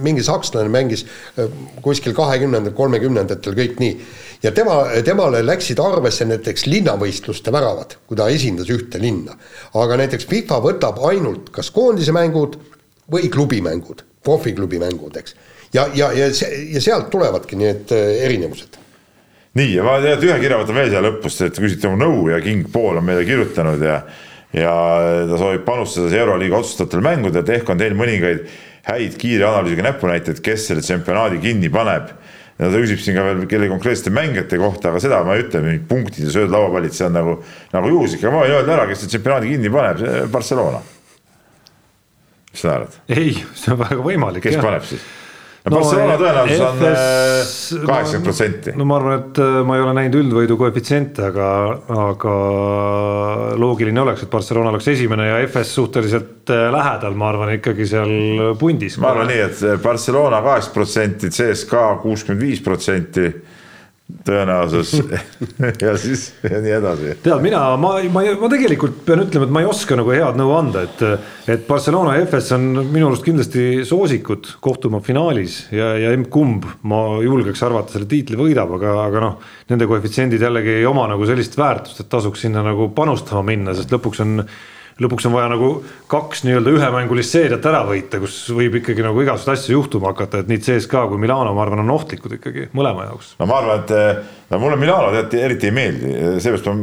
mingi 0.04 0.24
sakslane 0.26 0.72
mängis 0.74 1.06
äh, 1.06 1.52
kuskil 1.84 2.16
kahekümnendatel, 2.18 2.76
kolmekümnendatel, 2.78 3.58
kõik 3.58 3.82
nii. 3.82 3.98
ja 4.44 4.54
tema, 4.56 4.80
temale 5.06 5.44
läksid 5.46 5.82
arvesse 5.84 6.28
näiteks 6.30 6.68
linnavõistluste 6.70 7.54
väravad, 7.54 7.98
kui 8.08 8.20
ta 8.20 8.30
esindas 8.34 8.72
ühte 8.74 9.02
linna. 9.02 9.38
aga 9.74 10.00
näiteks 10.04 10.30
FIFA 10.30 10.62
võtab 10.64 11.04
ainult 11.10 11.52
kas 11.56 11.72
koondise 11.76 12.16
mängud 12.16 12.60
või 13.12 13.30
klubimängud, 13.34 14.04
profiklubi 14.24 14.80
mängud, 14.82 15.16
eks. 15.18 15.36
ja, 15.74 15.88
ja, 15.96 16.12
ja, 16.14 16.32
ja 16.74 16.82
sealt 16.82 17.10
tulevadki 17.14 17.60
need 17.60 17.96
äh, 17.96 18.26
erinevused 18.28 18.84
nii, 19.58 19.74
ja 19.74 19.84
ma 19.86 19.98
tegelikult 20.02 20.30
ühe 20.30 20.40
kirja 20.42 20.62
võtan 20.62 20.78
veel 20.78 20.90
siia 20.92 21.04
lõpust, 21.04 21.44
et 21.46 21.60
küsite 21.62 21.90
mu 21.90 22.00
nõu 22.00 22.28
ja 22.32 22.40
King 22.44 22.68
Paul 22.72 23.00
on 23.00 23.06
meile 23.08 23.26
kirjutanud 23.26 23.82
ja 23.82 24.02
ja 24.56 24.72
ta 25.28 25.38
soovib 25.40 25.66
panustada 25.68 26.14
Euroliiga 26.16 26.62
otsustavatel 26.62 27.04
mängudel, 27.04 27.46
ehk 27.58 27.70
on 27.70 27.82
teil 27.82 27.96
mõningaid 27.98 28.48
häid 28.88 29.18
kiire 29.20 29.48
analüüsiga 29.48 29.84
näpunäiteid, 29.90 30.40
kes 30.44 30.70
selle 30.70 30.84
tsempionaadi 30.86 31.42
kinni 31.44 31.70
paneb. 31.74 32.14
ja 32.58 32.72
ta 32.72 32.80
küsib 32.82 33.02
siin 33.04 33.18
ka 33.18 33.24
veel 33.26 33.44
kelle 33.50 33.68
konkreetsete 33.70 34.10
mängijate 34.16 34.58
kohta, 34.58 34.90
aga 34.90 35.02
seda 35.04 35.20
ma 35.28 35.36
ei 35.38 35.44
ütle, 35.44 35.62
mingid 35.62 35.84
punktid 35.90 36.26
ja 36.26 36.32
sööd 36.34 36.50
lauapallid, 36.54 36.96
see 36.96 37.06
on 37.06 37.14
nagu, 37.14 37.36
nagu 37.74 37.92
juhuslik, 37.92 38.24
aga 38.24 38.34
ma 38.34 38.46
võin 38.46 38.56
öelda 38.56 38.74
ära, 38.78 38.88
kes 38.90 39.04
selle 39.04 39.14
tsempionaadi 39.14 39.52
kinni 39.52 39.74
paneb, 39.76 40.02
Barcelona. 40.34 40.82
mis 42.52 42.64
sa 42.64 42.74
arvad? 42.80 42.98
ei, 43.14 43.36
see 43.54 43.76
on 43.76 43.82
väga 43.84 44.02
võimalik. 44.02 44.48
kes 44.48 44.58
jah. 44.58 44.66
paneb 44.66 44.88
siis? 44.90 45.06
No 45.68 45.82
Barcelona 45.82 46.18
tõenäosus 46.20 46.64
on 46.66 46.84
äh, 46.88 47.88
kaheksakümmend 47.88 48.28
protsenti. 48.28 48.74
no 48.78 48.88
ma 48.90 49.00
arvan, 49.00 49.20
et 49.22 49.42
äh, 49.44 49.58
ma 49.68 49.78
ei 49.78 49.84
ole 49.86 49.96
näinud 49.98 50.20
üldvõidu 50.22 50.58
koefitsiente, 50.60 51.28
aga, 51.32 51.50
aga 52.08 52.36
loogiline 53.60 54.04
oleks, 54.04 54.26
et 54.26 54.32
Barcelona 54.34 54.72
oleks 54.74 54.88
esimene 54.94 55.28
ja 55.30 55.42
FS 55.48 55.76
suhteliselt 55.80 56.54
äh, 56.54 56.68
lähedal, 56.74 57.18
ma 57.20 57.32
arvan, 57.34 57.54
ikkagi 57.58 57.90
seal 57.90 58.16
pundis. 58.60 58.98
ma 59.02 59.14
arvan 59.14 59.32
nii, 59.32 59.44
et 59.50 59.68
Barcelona 59.84 60.42
kaheksakümmend 60.46 60.76
protsenti, 60.78 61.32
CSKA 61.34 61.86
kuuskümmend 62.04 62.44
viis 62.44 62.64
protsenti 62.64 63.32
tõenäosus 64.08 64.94
ja 65.84 65.94
siis 66.00 66.30
ja 66.44 66.62
nii 66.64 66.74
edasi. 66.78 67.16
tead, 67.24 67.42
mina, 67.44 67.60
ma, 67.80 67.98
ma, 68.12 68.24
ma 68.40 68.50
tegelikult 68.52 69.02
pean 69.08 69.26
ütlema, 69.26 69.48
et 69.48 69.54
ma 69.58 69.64
ei 69.64 69.68
oska 69.68 69.98
nagu 70.00 70.14
head 70.16 70.40
nõu 70.40 70.54
anda, 70.56 70.86
et, 70.88 71.04
et 71.52 71.66
Barcelona 71.68 72.16
ja 72.16 72.24
FS 72.28 72.54
on 72.56 72.70
minu 72.86 73.10
arust 73.10 73.26
kindlasti 73.28 73.84
soosikud 73.88 74.54
kohtuma 74.64 75.02
finaalis 75.04 75.60
ja, 75.76 75.92
ja 76.00 76.14
kumb 76.32 76.66
ma 76.88 77.02
julgeks 77.24 77.66
arvata 77.68 77.98
selle 77.98 78.08
tiitli 78.08 78.40
võidab, 78.40 78.78
aga, 78.80 78.96
aga 79.10 79.26
noh, 79.26 79.52
nende 79.72 79.90
koefitsiendid 79.92 80.48
jällegi 80.48 80.80
ei 80.80 80.88
oma 80.88 81.10
nagu 81.12 81.28
sellist 81.28 81.60
väärtust, 81.60 82.00
et 82.04 82.12
tasuks 82.12 82.48
sinna 82.48 82.64
nagu 82.64 82.88
panustama 82.96 83.44
minna, 83.52 83.76
sest 83.76 83.92
lõpuks 83.92 84.24
on 84.24 84.40
lõpuks 85.02 85.28
on 85.30 85.36
vaja 85.36 85.50
nagu 85.52 85.70
kaks 86.10 86.42
nii-öelda 86.48 86.74
ühemängulist 86.74 87.36
seeriat 87.36 87.66
ära 87.70 87.84
võita, 87.86 88.20
kus 88.22 88.40
võib 88.56 88.80
ikkagi 88.80 89.06
nagu 89.06 89.22
igasuguseid 89.22 89.54
asju 89.54 89.76
juhtuma 89.76 90.12
hakata, 90.14 90.42
et 90.42 90.50
nii 90.50 90.64
CSKA 90.64 91.06
kui 91.12 91.22
Milano, 91.22 91.54
ma 91.54 91.64
arvan, 91.66 91.84
on 91.84 91.94
ohtlikud 91.94 92.38
ikkagi 92.40 92.68
mõlema 92.78 93.06
jaoks. 93.12 93.36
no 93.38 93.48
ma 93.50 93.60
arvan, 93.62 93.84
et 93.84 94.50
no 94.50 94.60
mulle 94.64 94.80
Milano 94.82 95.12
tead 95.14 95.38
eriti 95.38 95.70
ei 95.70 95.76
meeldi, 95.78 96.14
seepärast 96.42 96.70
ma, 96.72 96.76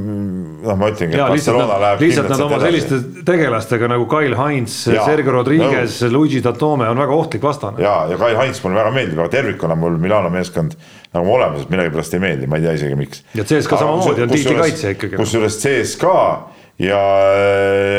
noh, 0.68 0.78
ma 0.78 0.90
ütlengi, 0.92 1.18
Barcelona 1.18 1.80
läheb 1.86 2.06
lihtsalt 2.06 2.30
nad 2.34 2.46
oma 2.46 2.62
selliste 2.62 3.00
tegelastega 3.26 3.90
nagu 3.90 4.06
Kyle 4.10 4.38
Heinz, 4.38 4.78
Sergio 4.86 5.34
Rodriguez 5.34 6.00
no., 6.04 6.12
Luigi 6.14 6.42
Datome 6.44 6.88
on 6.92 7.02
väga 7.02 7.18
ohtlik 7.18 7.42
vastane. 7.42 7.82
ja, 7.82 7.96
ja 8.12 8.20
Kyle 8.20 8.38
Heinz 8.38 8.62
mulle 8.62 8.78
väga 8.78 8.94
meeldib, 8.94 9.24
aga 9.24 9.32
tervikuna 9.40 9.78
mul 9.78 9.98
Milano 9.98 10.30
meeskond 10.34 10.78
nagu 11.14 11.34
olemuselt 11.34 11.70
millegipärast 11.70 12.14
ei 12.14 12.22
meeldi, 12.22 12.50
ma 12.50 12.58
ei 12.58 12.68
tea 12.68 12.78
isegi 12.78 12.98
miks. 12.98 13.24
ja 13.34 13.46
CSKA 13.46 13.82
samamoodi 13.82 14.26
on 14.26 14.34
tiitlikaitsja 14.34 14.94
ikkagi. 14.94 15.16
kusjuures 15.18 15.58
CSKA 15.62 16.53
ja 16.78 17.00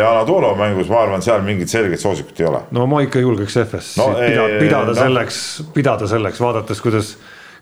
Anatoolo 0.09 0.55
mängus 0.55 0.89
ma 0.91 1.01
arvan, 1.05 1.23
seal 1.23 1.43
mingit 1.45 1.71
selget 1.71 1.99
soosikut 1.99 2.39
ei 2.39 2.49
ole. 2.49 2.59
no 2.75 2.87
ma 2.91 3.01
ikka 3.05 3.21
julgeks 3.23 3.55
FS 3.63 3.95
no, 4.01 4.09
pidada, 4.19 4.59
pidada 4.59 4.91
no. 4.91 4.97
selleks, 4.99 5.39
pidada 5.73 6.09
selleks, 6.11 6.41
vaadates, 6.43 6.81
kuidas, 6.83 7.13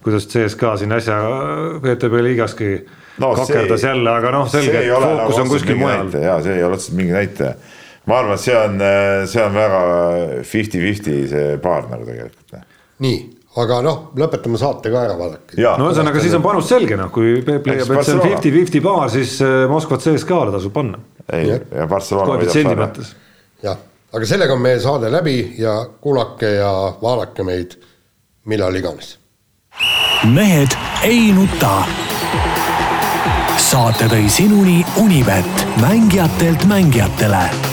kuidas 0.04 0.28
CSKA 0.32 0.76
siin 0.82 0.98
äsja 0.98 1.20
VTB 1.84 2.24
liigaski 2.30 2.72
no, 3.22 3.36
kakerdas 3.38 3.86
jälle, 3.86 4.10
aga 4.10 4.34
noh, 4.34 4.50
selge, 4.50 4.82
et 4.82 4.90
fookus 4.90 5.22
nagu 5.22 5.40
on 5.46 5.54
kuskil 5.54 5.80
mujal. 5.84 6.12
ja 6.24 6.40
see 6.42 6.58
ei 6.58 6.66
ole 6.66 6.80
otseselt 6.80 6.98
mingi 6.98 7.14
näitaja. 7.14 7.54
ma 8.10 8.20
arvan, 8.24 8.34
et 8.40 8.46
see 8.48 8.58
on, 8.58 8.84
see 9.30 9.46
on 9.46 9.56
väga 9.62 9.86
fifty-fifty 10.42 11.22
see 11.30 11.56
paar 11.62 11.86
nagu 11.94 12.10
tegelikult. 12.10 12.58
nii 13.06 13.22
aga 13.62 13.80
noh, 13.86 13.98
lõpetame 14.18 14.58
saate 14.58 14.92
ka 14.94 15.04
ära, 15.08 15.16
vaadake. 15.18 15.58
no 15.62 15.90
ühesõnaga, 15.90 16.22
siis 16.24 16.36
on 16.38 16.46
panus 16.46 16.70
selge 16.72 16.98
noh, 17.00 17.12
kui 17.14 17.42
Peep 17.46 17.68
leiab, 17.70 17.92
et 17.94 18.08
see 18.08 18.16
on 18.18 18.24
fifty-fifty 18.26 18.82
paar, 18.84 19.10
siis 19.14 19.36
äh, 19.46 19.64
Moskvat 19.70 20.06
CSKA-le 20.06 20.56
tasub 20.56 20.74
panna. 20.76 21.02
ei, 21.32 21.52
ja 21.54 21.88
Barcelona 21.90 22.40
võidab 22.42 22.56
sarja. 22.98 23.10
jah, 23.68 23.84
aga 24.14 24.30
sellega 24.30 24.58
on 24.58 24.64
meie 24.64 24.80
saade 24.84 25.12
läbi 25.14 25.38
ja 25.62 25.76
kuulake 26.02 26.56
ja 26.58 26.72
vaadake 27.02 27.46
meid 27.48 27.78
millal 28.50 28.82
iganes. 28.82 29.18
mehed 30.34 30.74
ei 31.06 31.30
nuta. 31.36 31.76
saate 33.62 34.10
tõi 34.10 34.26
sinuni 34.30 34.82
Unibet, 35.02 35.68
mängijatelt 35.82 36.66
mängijatele 36.70 37.73